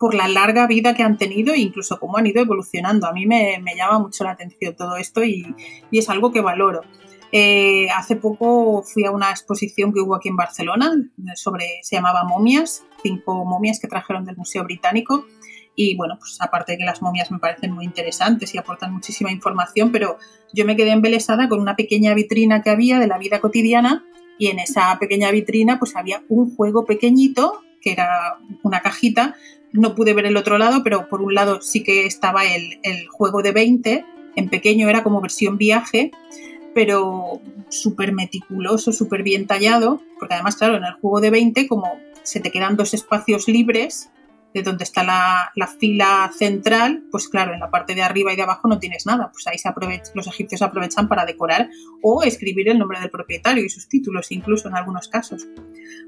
por 0.00 0.14
la 0.14 0.28
larga 0.28 0.66
vida 0.66 0.94
que 0.94 1.02
han 1.02 1.18
tenido 1.18 1.52
e 1.52 1.58
incluso 1.58 2.00
cómo 2.00 2.16
han 2.16 2.26
ido 2.26 2.40
evolucionando. 2.40 3.06
A 3.06 3.12
mí 3.12 3.26
me, 3.26 3.62
llama 3.76 3.98
mucho 3.98 4.24
la 4.24 4.30
atención 4.30 4.74
todo 4.74 4.96
esto 4.96 5.22
y, 5.22 5.54
es 5.92 6.08
algo 6.08 6.32
que 6.32 6.40
valoro. 6.40 6.80
Eh, 7.32 7.86
hace 7.90 8.16
poco 8.16 8.82
fui 8.82 9.04
a 9.04 9.10
una 9.10 9.28
exposición 9.28 9.92
que 9.92 10.00
hubo 10.00 10.14
aquí 10.14 10.30
en 10.30 10.36
Barcelona 10.36 10.90
sobre, 11.34 11.66
se 11.82 11.96
llamaba 11.96 12.24
Momias, 12.24 12.82
cinco 13.02 13.44
momias 13.44 13.78
que 13.78 13.88
trajeron 13.88 14.24
del 14.24 14.38
Museo 14.38 14.64
Británico. 14.64 15.26
Y 15.76 15.98
bueno, 15.98 16.16
pues 16.18 16.38
aparte 16.40 16.72
de 16.72 16.78
que 16.78 16.84
las 16.84 17.02
momias 17.02 17.30
me 17.30 17.38
parecen 17.38 17.72
muy 17.72 17.84
interesantes 17.84 18.54
y 18.54 18.58
aportan 18.58 18.94
muchísima 18.94 19.30
información, 19.30 19.92
pero 19.92 20.16
yo 20.54 20.64
me 20.64 20.76
quedé 20.76 20.92
embelesada 20.92 21.46
con 21.50 21.60
una 21.60 21.76
pequeña 21.76 22.14
vitrina 22.14 22.62
que 22.62 22.70
había 22.70 22.98
de 22.98 23.06
la 23.06 23.18
vida 23.18 23.40
cotidiana 23.40 24.02
y 24.38 24.46
en 24.46 24.60
esa 24.60 24.98
pequeña 24.98 25.30
vitrina 25.30 25.78
pues 25.78 25.94
había 25.94 26.22
un 26.30 26.56
juego 26.56 26.86
pequeñito 26.86 27.60
que 27.80 27.92
era 27.92 28.38
una 28.62 28.80
cajita 28.80 29.36
no 29.72 29.94
pude 29.94 30.14
ver 30.14 30.26
el 30.26 30.36
otro 30.36 30.58
lado, 30.58 30.82
pero 30.82 31.08
por 31.08 31.22
un 31.22 31.34
lado 31.34 31.60
sí 31.60 31.82
que 31.82 32.06
estaba 32.06 32.44
el, 32.44 33.06
juego 33.08 33.42
de 33.42 33.52
20, 33.52 34.04
en 34.36 34.48
pequeño 34.48 34.88
era 34.88 35.02
como 35.02 35.20
versión 35.20 35.58
viaje, 35.58 36.10
pero 36.74 37.40
súper 37.68 38.12
meticuloso, 38.12 38.92
súper 38.92 39.22
bien 39.22 39.46
tallado, 39.46 40.00
porque 40.18 40.34
además, 40.34 40.56
claro, 40.56 40.76
en 40.76 40.84
el 40.84 40.94
juego 40.94 41.20
de 41.20 41.30
20, 41.30 41.68
como 41.68 41.98
se 42.22 42.40
te 42.40 42.50
quedan 42.50 42.76
dos 42.76 42.94
espacios 42.94 43.48
libres, 43.48 44.10
de 44.52 44.62
donde 44.62 44.84
está 44.84 45.04
la, 45.04 45.52
fila 45.78 46.30
central, 46.36 47.04
pues 47.10 47.28
claro, 47.28 47.54
en 47.54 47.60
la 47.60 47.70
parte 47.70 47.94
de 47.94 48.02
arriba 48.02 48.32
y 48.32 48.36
de 48.36 48.42
abajo 48.42 48.68
no 48.68 48.78
tienes 48.78 49.06
nada. 49.06 49.30
Pues 49.32 49.46
ahí 49.46 49.58
se 49.58 49.70
los 50.14 50.26
egipcios 50.26 50.62
aprovechan 50.62 51.08
para 51.08 51.24
decorar 51.24 51.70
o 52.02 52.22
escribir 52.22 52.68
el 52.68 52.78
nombre 52.78 53.00
del 53.00 53.10
propietario 53.10 53.64
y 53.64 53.68
sus 53.68 53.88
títulos, 53.88 54.32
incluso 54.32 54.68
en 54.68 54.76
algunos 54.76 55.08
casos. 55.08 55.46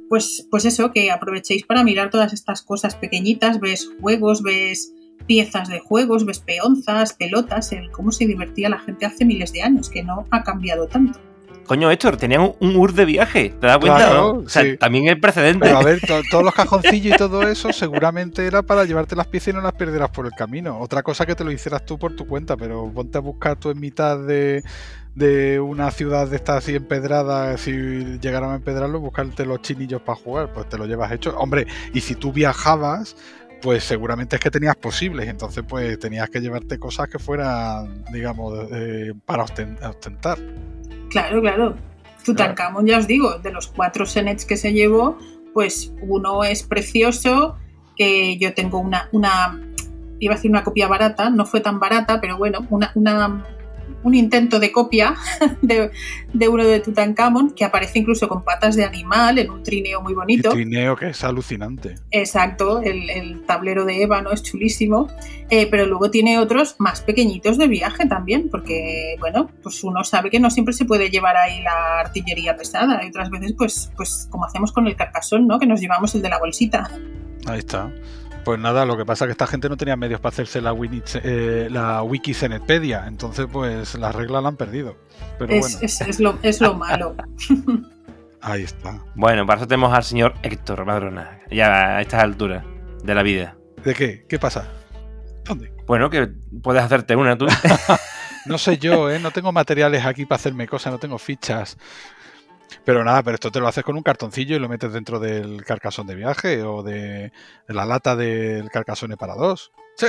Pues, 0.09 0.47
pues 0.51 0.65
eso, 0.65 0.93
que 0.93 1.11
aprovechéis 1.11 1.65
para 1.65 1.85
mirar 1.85 2.11
todas 2.11 2.33
estas 2.33 2.63
cosas 2.63 2.97
pequeñitas, 2.97 3.61
ves 3.61 3.89
juegos, 4.01 4.43
ves 4.43 4.93
piezas 5.27 5.69
de 5.69 5.79
juegos, 5.79 6.27
ves 6.27 6.41
peonzas, 6.41 7.13
pelotas, 7.13 7.73
el 7.73 7.91
cómo 7.91 8.11
se 8.11 8.27
divertía 8.27 8.69
la 8.69 8.81
gente 8.81 9.07
hace 9.07 9.25
miles 9.25 9.53
de 9.53 9.63
años, 9.63 9.89
que 9.89 10.03
no 10.03 10.27
ha 10.31 10.43
cambiado 10.43 10.89
tanto. 10.89 11.32
Coño, 11.67 11.91
Héctor, 11.91 12.17
tenían 12.17 12.53
un, 12.59 12.77
UR 12.77 12.93
de 12.93 13.05
viaje, 13.05 13.55
¿te 13.61 13.67
das 13.67 13.79
cuenta? 13.79 14.25
O 14.25 14.49
sea, 14.49 14.77
también 14.79 15.09
el 15.09 15.21
precedente. 15.21 15.67
Pero 15.67 15.79
a 15.79 15.83
ver, 15.83 16.01
todos 16.31 16.45
los 16.45 16.55
cajoncillos 16.55 17.15
y 17.15 17.19
todo 17.19 17.43
eso 17.43 17.73
seguramente 17.73 18.47
era 18.47 18.63
para 18.63 18.85
llevarte 18.85 19.17
las 19.17 19.27
piezas 19.27 19.49
y 19.49 19.57
no 19.57 19.63
las 19.63 19.73
perderás 19.73 20.11
por 20.11 20.27
el 20.27 20.33
camino. 20.33 20.79
Otra 20.79 21.03
cosa 21.03 21.27
que 21.27 21.35
te 21.35 21.45
lo 21.45 21.53
hicieras 21.53 21.85
tú 21.85 21.99
por 21.99 22.15
tu 22.17 22.27
cuenta, 22.27 22.57
pero 22.57 22.91
ponte 22.93 23.19
a 23.19 23.21
buscar 23.21 23.57
tú 23.57 23.71
en 23.71 23.81
mitad 23.81 24.19
de, 24.19 24.63
una 25.61 25.91
ciudad 25.91 26.27
de 26.29 26.37
estas 26.37 26.65
así 26.65 26.75
empedrada, 26.75 27.57
si 27.59 27.73
llegaran 28.19 28.51
a 28.51 28.55
empedrarlo, 28.57 29.01
buscarte 29.01 29.45
los 29.45 29.61
chinillos 29.63 30.01
para 30.03 30.17
jugar, 30.17 30.53
pues 30.53 30.69
te 30.69 30.79
lo 30.79 30.87
llevas 30.87 31.13
hecho. 31.13 31.37
Hombre, 31.37 31.67
y 31.93 32.01
si 32.01 32.15
tú 32.15 32.33
viajabas, 32.33 33.17
pues 33.63 33.85
seguramente 33.85 34.37
es 34.37 34.43
que 34.43 34.51
tenías 34.51 34.77
posibles, 34.77 35.29
entonces 35.29 35.65
pues 35.67 35.99
tenías 35.99 36.29
que 36.29 36.41
llevarte 36.41 36.79
cosas 36.79 37.09
que 37.09 37.19
fueran, 37.19 38.05
digamos, 38.13 38.69
eh, 38.73 39.13
para 39.25 39.45
ostentar. 39.45 40.39
Claro, 41.09 41.41
claro. 41.41 41.77
Tutankamón, 42.25 42.87
ya 42.87 42.99
os 42.99 43.07
digo, 43.07 43.39
de 43.39 43.53
los 43.53 43.69
cuatro 43.69 44.05
senets 44.05 44.45
que 44.45 44.57
se 44.57 44.73
llevó, 44.73 45.19
pues 45.55 45.93
uno 46.03 46.45
es 46.45 46.63
precioso, 46.65 47.57
que 47.97 48.37
yo 48.39 48.55
tengo 48.55 48.79
una, 48.79 49.09
una, 49.13 49.61
iba 50.19 50.35
a 50.35 50.37
decir 50.37 50.51
una 50.51 50.65
copia 50.65 50.89
barata, 50.89 51.31
no 51.31 51.47
fue 51.47 51.61
tan 51.61 51.79
barata, 51.79 52.21
pero 52.21 52.39
bueno, 52.39 52.67
una, 52.71 52.93
una 52.95 53.45
un 54.03 54.15
intento 54.15 54.59
de 54.61 54.73
copia 54.73 55.15
de, 55.63 55.91
uno 56.49 56.65
de 56.65 56.81
Tutankamón 56.81 57.53
que 57.53 57.65
aparece 57.65 57.99
incluso 57.99 58.29
con 58.29 58.45
patas 58.45 58.77
de 58.77 58.85
animal 58.85 59.39
en 59.39 59.51
un 59.51 59.63
trineo 59.63 60.01
muy 60.03 60.15
bonito. 60.15 60.51
Un 60.51 60.57
trineo 60.57 60.97
que 60.97 61.09
es 61.09 61.25
alucinante. 61.25 61.97
Exacto, 62.11 62.81
el, 62.83 63.43
tablero 63.47 63.85
de 63.85 64.03
Eva 64.03 64.23
no 64.23 64.33
es 64.33 64.43
chulísimo, 64.43 65.09
eh, 65.51 65.67
pero 65.71 65.87
luego 65.87 66.11
tiene 66.11 66.39
otros 66.39 66.77
más 66.79 67.01
pequeñitos 67.01 67.59
de 67.59 67.69
viaje 67.69 68.07
también, 68.07 68.49
porque 68.51 69.17
bueno, 69.21 69.51
pues 69.63 69.83
uno 69.85 70.05
sabe 70.05 70.31
que 70.31 70.41
no 70.41 70.51
siempre 70.51 70.75
se 70.75 70.85
puede 70.85 71.11
llevar 71.11 71.37
ahí 71.37 71.63
la 71.63 72.01
artillería 72.01 72.57
pesada 72.57 73.03
y 73.05 73.09
otras 73.09 73.31
veces 73.31 73.55
pues, 73.57 73.91
pues 73.97 74.29
como 74.31 74.45
hacemos 74.45 74.73
con 74.73 74.87
el 74.87 74.97
carcasón, 74.97 75.47
¿no? 75.47 75.59
Que 75.59 75.67
nos 75.67 75.81
llevamos 75.81 76.15
el 76.15 76.23
de 76.23 76.29
la 76.29 76.39
bolsita. 76.39 76.91
Ahí 77.47 77.59
está. 77.59 77.93
Pues 78.45 78.59
nada, 78.59 78.85
lo 78.85 78.97
que 78.97 79.05
pasa 79.05 79.25
es 79.25 79.29
que 79.29 79.33
esta 79.33 79.47
gente 79.47 79.69
no 79.69 79.77
tenía 79.77 79.97
medios 79.97 80.21
para 80.21 80.33
hacerse 80.33 80.61
la, 80.61 80.73
Wini, 80.73 81.03
eh, 81.23 81.69
la 81.71 82.03
wiki 82.03 82.35
Zenetpedia, 82.35 83.05
entonces 83.07 83.47
pues 83.51 83.95
las 83.95 84.15
reglas 84.15 84.43
la 84.43 84.49
han 84.49 84.57
perdido. 84.57 84.97
Pero 85.39 85.53
es, 85.53 85.61
bueno, 85.61 85.79
es, 85.83 86.01
es 86.01 86.21
lo, 86.21 86.39
es 86.43 86.61
lo 86.61 86.75
malo. 86.75 87.15
ahí 88.41 88.63
está. 88.63 89.01
Bueno, 89.15 89.47
para 89.47 89.61
eso 89.61 89.69
tenemos 89.69 89.93
al 89.93 90.03
señor 90.03 90.35
Héctor 90.43 90.85
Madrona, 90.85 91.39
ya 91.51 91.97
a 91.97 92.01
estas 92.01 92.23
alturas 92.23 92.65
de 93.05 93.15
la 93.15 93.23
vida. 93.23 93.57
¿De 93.85 93.95
qué? 93.95 94.27
¿Qué 94.29 94.39
pasa? 94.39 94.69
¿Dónde? 95.45 95.73
Bueno, 95.87 96.11
que 96.11 96.29
puedes 96.63 96.83
hacerte 96.83 97.17
una 97.17 97.39
tú. 97.39 97.47
No 98.45 98.59
sé 98.59 98.77
yo, 98.79 99.09
¿eh? 99.09 99.21
No 99.21 99.31
tengo 99.31 99.53
materiales 99.53 100.05
aquí 100.05 100.27
para 100.27 100.37
hacerme 100.37 100.67
cosas, 100.67 100.93
no 100.93 100.99
tengo 100.99 101.19
fichas. 101.19 101.79
Pero 102.85 103.05
nada, 103.05 103.23
pero 103.23 103.35
esto 103.35 103.51
te 103.51 103.61
lo 103.61 103.69
haces 103.69 103.85
con 103.85 103.97
un 103.97 104.03
cartoncillo 104.03 104.57
y 104.57 104.59
lo 104.59 104.69
metes 104.69 104.93
dentro 104.93 105.19
del 105.19 105.65
carcasón 105.65 106.07
de 106.07 106.15
viaje 106.15 106.63
o 106.63 106.83
de, 106.83 107.33
de 107.69 107.75
la 107.75 107.85
lata 107.85 108.17
del 108.17 108.71
carcasón 108.71 109.13
para 109.19 109.35
dos. 109.35 109.73
Sí, 109.97 110.07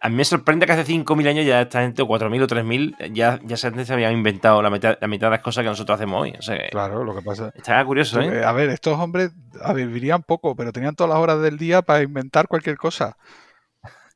A 0.00 0.08
mí 0.08 0.16
me 0.16 0.24
sorprende 0.24 0.66
que 0.66 0.72
hace 0.72 0.84
5.000 0.84 1.28
años 1.28 1.46
ya 1.46 1.60
esta 1.60 1.82
gente, 1.82 2.02
o 2.02 2.06
4.000 2.06 2.42
o 2.42 2.46
3.000, 2.46 3.12
ya, 3.12 3.38
ya 3.42 3.56
se 3.56 3.92
habían 3.92 4.12
inventado 4.12 4.60
la 4.62 4.70
mitad, 4.70 4.98
la 5.00 5.08
mitad 5.08 5.28
de 5.28 5.32
las 5.32 5.42
cosas 5.42 5.62
que 5.62 5.70
nosotros 5.70 5.96
hacemos 5.96 6.22
hoy. 6.22 6.34
O 6.38 6.42
sea, 6.42 6.58
que 6.58 6.68
claro, 6.70 7.04
lo 7.04 7.14
que 7.14 7.22
pasa. 7.22 7.52
está 7.54 7.84
curioso, 7.84 8.20
¿eh? 8.20 8.44
A 8.44 8.52
ver, 8.52 8.70
estos 8.70 8.98
hombres 8.98 9.32
vivirían 9.74 10.22
poco, 10.22 10.54
pero 10.56 10.72
tenían 10.72 10.94
todas 10.94 11.10
las 11.10 11.18
horas 11.18 11.40
del 11.40 11.58
día 11.58 11.82
para 11.82 12.02
inventar 12.02 12.48
cualquier 12.48 12.76
cosa. 12.76 13.16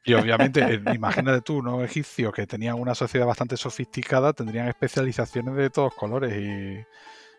Y 0.04 0.14
obviamente, 0.14 0.60
eh, 0.62 0.82
imagínate 0.94 1.42
tú, 1.42 1.62
¿no? 1.62 1.82
Egipcios 1.84 2.32
que 2.32 2.46
tenían 2.46 2.78
una 2.78 2.94
sociedad 2.94 3.26
bastante 3.26 3.56
sofisticada, 3.56 4.32
tendrían 4.32 4.68
especializaciones 4.68 5.54
de 5.54 5.70
todos 5.70 5.94
colores 5.94 6.32
y, 6.36 6.84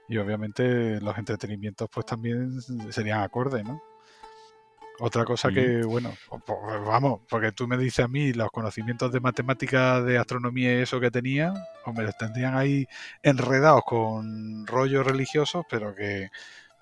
y 0.10 0.18
obviamente 0.18 1.00
los 1.02 1.18
entretenimientos 1.18 1.90
pues 1.92 2.06
también 2.06 2.62
serían 2.92 3.22
acordes, 3.22 3.64
¿no? 3.64 3.82
Otra 5.00 5.26
cosa 5.26 5.50
que, 5.52 5.84
bueno, 5.84 6.14
po- 6.46 6.62
vamos, 6.86 7.22
porque 7.28 7.52
tú 7.52 7.68
me 7.68 7.78
dices 7.78 8.06
a 8.06 8.08
mí 8.08 8.32
los 8.32 8.52
conocimientos 8.52 9.12
de 9.12 9.20
matemática, 9.20 10.00
de 10.02 10.20
astronomía 10.20 10.72
y 10.78 10.82
eso 10.84 11.00
que 11.00 11.10
tenía, 11.10 11.52
hombre, 11.86 12.06
los 12.06 12.16
tendrían 12.16 12.56
ahí 12.56 12.86
enredados 13.24 13.82
con 13.86 14.68
rollos 14.68 15.04
religiosos, 15.06 15.66
pero 15.68 15.96
que, 15.96 16.30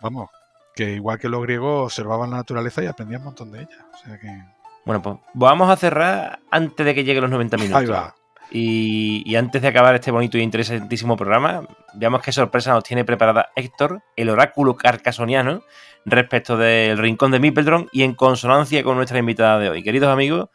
vamos, 0.02 0.30
que 0.76 0.92
igual 0.92 1.20
que 1.20 1.30
los 1.30 1.42
griegos 1.42 1.86
observaban 1.86 2.32
la 2.32 2.38
naturaleza 2.38 2.84
y 2.84 2.88
aprendían 2.88 3.22
un 3.22 3.26
montón 3.28 3.52
de 3.54 3.60
ella. 3.62 3.86
O 3.94 3.98
sea 4.06 4.20
que, 4.20 4.44
Bueno, 4.84 5.02
pues 5.02 5.16
vamos 5.34 5.70
a 5.70 5.78
cerrar 5.78 6.40
antes 6.52 6.86
de 6.86 6.94
que 6.94 7.06
lleguen 7.06 7.22
los 7.22 7.32
90 7.32 7.56
minutos. 7.58 7.80
ahí 7.80 7.88
va. 7.88 8.14
Y, 8.52 9.24
y 9.26 9.36
antes 9.38 9.62
de 9.62 9.70
acabar 9.70 9.96
este 9.96 10.12
bonito 10.12 10.38
e 10.38 10.42
interesantísimo 10.42 11.16
programa, 11.16 11.66
veamos 11.94 12.22
qué 12.22 12.32
sorpresa 12.32 12.74
nos 12.74 12.84
tiene 12.84 13.06
preparada 13.06 13.50
Héctor, 13.56 14.02
el 14.18 14.30
oráculo 14.30 14.76
carcasoniano, 14.76 15.64
respecto 16.06 16.58
del 16.58 16.98
rincón 16.98 17.32
de 17.32 17.40
Mipeldron 17.40 17.88
y 17.92 18.04
en 18.04 18.14
consonancia 18.14 18.84
con 18.84 18.98
nuestra 18.98 19.20
invitada 19.20 19.60
de 19.60 19.70
hoy. 19.70 19.84
Queridos 19.84 20.10
amigos, 20.10 20.50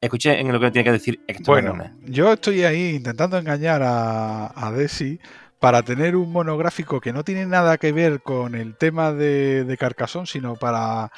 escuchen 0.00 0.50
lo 0.50 0.58
que 0.58 0.70
tiene 0.70 0.84
que 0.84 0.92
decir 0.92 1.20
Héctor. 1.26 1.62
Bueno, 1.62 1.90
yo 2.04 2.32
estoy 2.32 2.64
ahí 2.64 2.96
intentando 2.96 3.38
engañar 3.38 3.82
a, 3.82 4.52
a 4.54 4.72
Desi 4.72 5.20
para 5.60 5.82
tener 5.82 6.16
un 6.16 6.32
monográfico 6.32 7.00
que 7.00 7.12
no 7.12 7.24
tiene 7.24 7.46
nada 7.46 7.78
que 7.78 7.92
ver 7.92 8.20
con 8.20 8.54
el 8.54 8.76
tema 8.76 9.12
de, 9.12 9.64
de 9.64 9.76
Carcassonne, 9.76 10.26
sino 10.26 10.56
para 10.56 11.10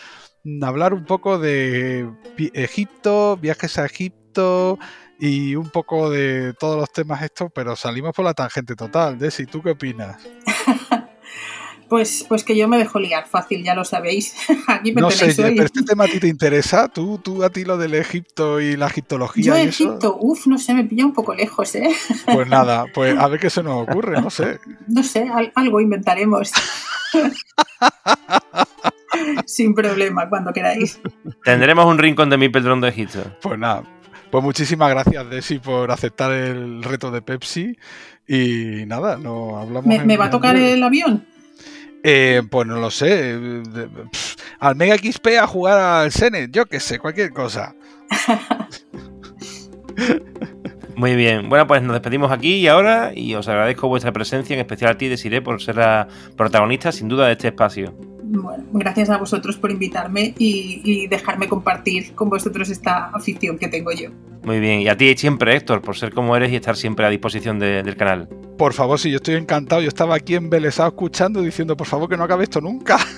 mm, 0.45 0.63
hablar 0.65 0.95
un 0.95 1.05
poco 1.05 1.39
de 1.39 2.09
Egipto, 2.55 3.37
viajes 3.37 3.79
a 3.79 3.87
Egipto 3.87 4.79
y 5.19 5.57
un 5.57 5.71
poco 5.71 6.11
de 6.11 6.55
todos 6.55 6.77
los 6.79 6.93
temas 6.93 7.23
estos, 7.23 7.51
pero 7.53 7.75
salimos 7.77 8.13
por 8.15 8.25
la 8.25 8.35
tangente 8.35 8.75
total. 8.77 9.19
Desi, 9.19 9.47
¿tú 9.47 9.63
qué 9.63 9.71
opinas? 9.71 10.17
Pues, 11.89 12.27
pues 12.29 12.45
que 12.45 12.55
yo 12.55 12.69
me 12.69 12.77
dejo 12.77 13.01
liar 13.01 13.27
fácil, 13.27 13.65
ya 13.65 13.75
lo 13.75 13.83
sabéis. 13.83 14.35
Aquí 14.69 14.93
me 14.93 15.01
No 15.01 15.11
sé, 15.11 15.29
hoy. 15.29 15.35
pero 15.55 15.65
este 15.65 15.83
tema 15.83 16.05
a 16.05 16.07
ti 16.07 16.21
te 16.21 16.29
interesa, 16.29 16.87
tú, 16.89 17.17
tú 17.17 17.43
a 17.43 17.49
ti 17.49 17.65
lo 17.65 17.79
del 17.79 17.95
Egipto 17.95 18.61
y 18.61 18.77
la 18.77 18.89
egiptología 18.89 19.43
Yo 19.43 19.57
y 19.57 19.69
eso? 19.69 19.85
Egipto, 19.85 20.19
uff, 20.21 20.47
no 20.49 20.59
sé, 20.59 20.75
me 20.75 20.85
pilla 20.85 21.07
un 21.07 21.15
poco 21.15 21.35
lejos, 21.35 21.75
¿eh? 21.77 21.89
Pues 22.31 22.47
nada, 22.47 22.85
pues 22.93 23.19
a 23.19 23.27
ver 23.29 23.41
qué 23.41 23.49
se 23.49 23.63
nos 23.63 23.89
ocurre, 23.89 24.21
no 24.21 24.29
sé. 24.29 24.61
No 24.87 25.03
sé, 25.03 25.31
al- 25.33 25.51
algo 25.55 25.81
inventaremos. 25.81 26.53
Sin 29.47 29.75
problema, 29.75 30.29
cuando 30.29 30.53
queráis. 30.53 31.01
Tendremos 31.43 31.87
un 31.87 31.97
rincón 31.97 32.29
de 32.29 32.37
Mipeldron 32.37 32.83
de 32.83 32.89
Egipto. 32.89 33.21
Pues 33.41 33.59
nada, 33.59 33.83
pues 34.31 34.45
muchísimas 34.45 34.91
gracias, 34.91 35.29
Desi, 35.31 35.59
por 35.59 35.91
aceptar 35.91 36.33
el 36.33 36.83
reto 36.83 37.11
de 37.11 37.23
Pepsi. 37.23 37.77
Y 38.27 38.85
nada, 38.87 39.17
no 39.17 39.59
hablamos. 39.59 39.87
¿Me, 39.87 39.97
en- 39.97 40.07
me 40.07 40.17
va 40.17 40.27
a 40.27 40.31
tocar 40.31 40.57
el 40.57 40.83
avión? 40.83 41.27
Eh, 42.05 42.43
pues 42.51 42.67
no 42.67 42.77
lo 42.77 42.91
sé. 42.91 43.33
eh, 43.35 43.63
al 44.61 44.77
Mega 44.77 44.97
XP 44.97 45.39
a 45.41 45.47
jugar 45.47 45.79
al 45.79 46.13
Senet, 46.13 46.51
yo 46.53 46.67
qué 46.67 46.81
sé, 46.81 46.99
cualquier 46.99 47.33
cosa. 47.33 47.75
Muy 50.97 51.15
bien, 51.15 51.49
bueno, 51.49 51.67
pues 51.69 51.81
nos 51.83 51.93
despedimos 51.93 52.33
aquí 52.33 52.55
y 52.57 52.67
ahora 52.67 53.13
y 53.15 53.35
os 53.37 53.47
agradezco 53.49 53.87
vuestra 53.89 54.13
presencia, 54.13 54.55
en 54.55 54.61
especial 54.61 54.93
a 54.93 54.99
ti, 54.99 55.07
Desiree, 55.09 55.41
por 55.41 55.63
ser 55.63 55.77
la 55.77 56.09
protagonista 56.37 56.91
sin 56.91 57.09
duda 57.09 57.27
de 57.27 57.33
este 57.33 57.49
espacio. 57.49 57.95
Bueno, 58.31 58.65
gracias 58.73 59.09
a 59.09 59.17
vosotros 59.17 59.57
por 59.57 59.71
invitarme 59.71 60.35
y, 60.39 60.83
y 60.85 61.07
dejarme 61.07 61.49
compartir 61.49 62.15
con 62.15 62.29
vosotros 62.29 62.69
esta 62.69 63.07
afición 63.07 63.57
que 63.59 63.69
tengo 63.69 63.91
yo. 63.93 64.11
Muy 64.45 64.61
bien, 64.61 64.81
y 64.83 64.89
a 64.89 64.97
ti 64.97 65.15
siempre, 65.17 65.57
Héctor, 65.57 65.81
por 65.81 65.97
ser 65.97 66.13
como 66.13 66.37
eres 66.37 66.53
y 66.53 66.57
estar 66.57 66.77
siempre 66.77 67.07
a 67.07 67.09
disposición 67.11 67.59
de- 67.59 67.83
del 67.83 67.97
canal. 67.97 68.29
Por 68.59 68.73
favor, 68.75 68.99
si 68.99 69.11
yo 69.11 69.17
estoy 69.17 69.35
encantado, 69.37 69.81
yo 69.81 69.89
estaba 69.89 70.15
aquí 70.15 70.35
embelesado 70.35 70.89
escuchando, 70.89 71.41
diciendo, 71.43 71.77
por 71.77 71.87
favor, 71.87 72.09
que 72.09 72.17
no 72.17 72.25
acabe 72.25 72.45
esto 72.45 72.61
nunca. 72.61 72.99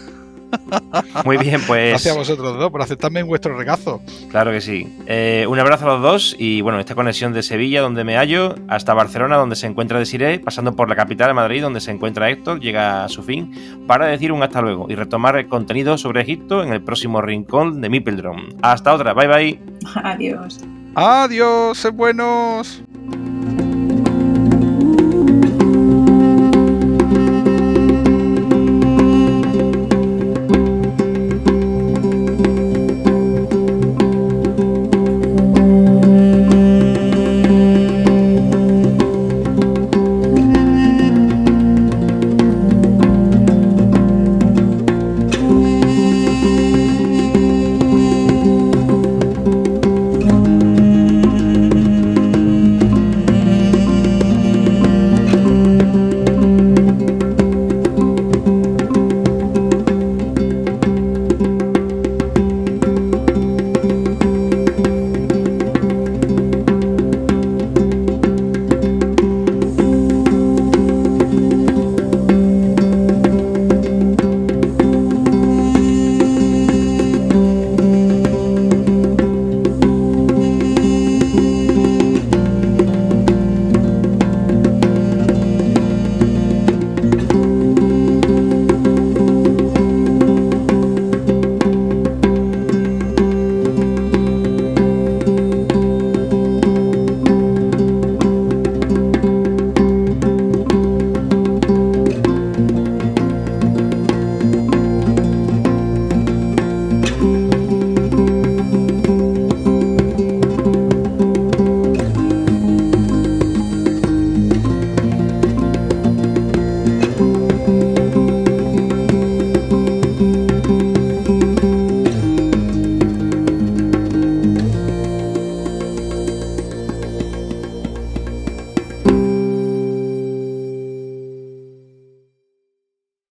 Muy 1.25 1.37
bien, 1.37 1.61
pues 1.67 1.91
Gracias 1.91 2.15
a 2.15 2.19
vosotros 2.19 2.59
dos 2.59 2.71
por 2.71 2.83
aceptarme 2.83 3.21
en 3.21 3.27
vuestro 3.27 3.57
regazo. 3.57 4.01
claro 4.31 4.51
que 4.51 4.61
sí. 4.61 4.97
Eh, 5.07 5.47
un 5.49 5.59
abrazo 5.59 5.87
a 5.87 5.95
los 5.95 6.03
dos 6.03 6.37
y 6.39 6.61
bueno, 6.61 6.81
esta 6.81 6.95
conexión 6.95 7.33
de 7.33 7.43
Sevilla, 7.43 7.81
donde 7.81 8.05
me 8.05 8.17
hallo, 8.17 8.55
hasta 8.69 8.95
Barcelona, 8.95 9.37
donde 9.37 9.57
se 9.57 9.67
encuentra 9.67 9.99
Desiree, 9.99 10.39
pasando 10.41 10.75
por 10.75 10.89
la 10.89 10.97
capital 10.97 11.29
de 11.29 11.35
Madrid, 11.35 11.63
donde 11.63 11.81
se 11.81 11.91
encuentra 11.91 12.31
Héctor, 12.31 12.61
llega 12.61 13.05
a 13.05 13.09
su 13.09 13.23
fin, 13.23 13.85
para 13.87 14.07
decir 14.07 14.33
un 14.33 14.43
hasta 14.43 14.61
luego 14.61 14.87
y 14.89 14.95
retomar 14.95 15.37
el 15.37 15.49
contenido 15.49 15.99
sobre 15.99 16.23
Egipto 16.23 16.63
en 16.63 16.73
el 16.73 16.83
próximo 16.83 17.21
rincón 17.23 17.81
de 17.81 17.89
Mipeldron. 17.89 18.57
Hasta 18.63 18.95
otra, 18.95 19.15
bye 19.15 19.29
bye. 19.29 19.61
Adiós. 19.95 20.61
Adiós, 20.95 21.79
sed 21.79 21.93
buenos. 21.93 22.83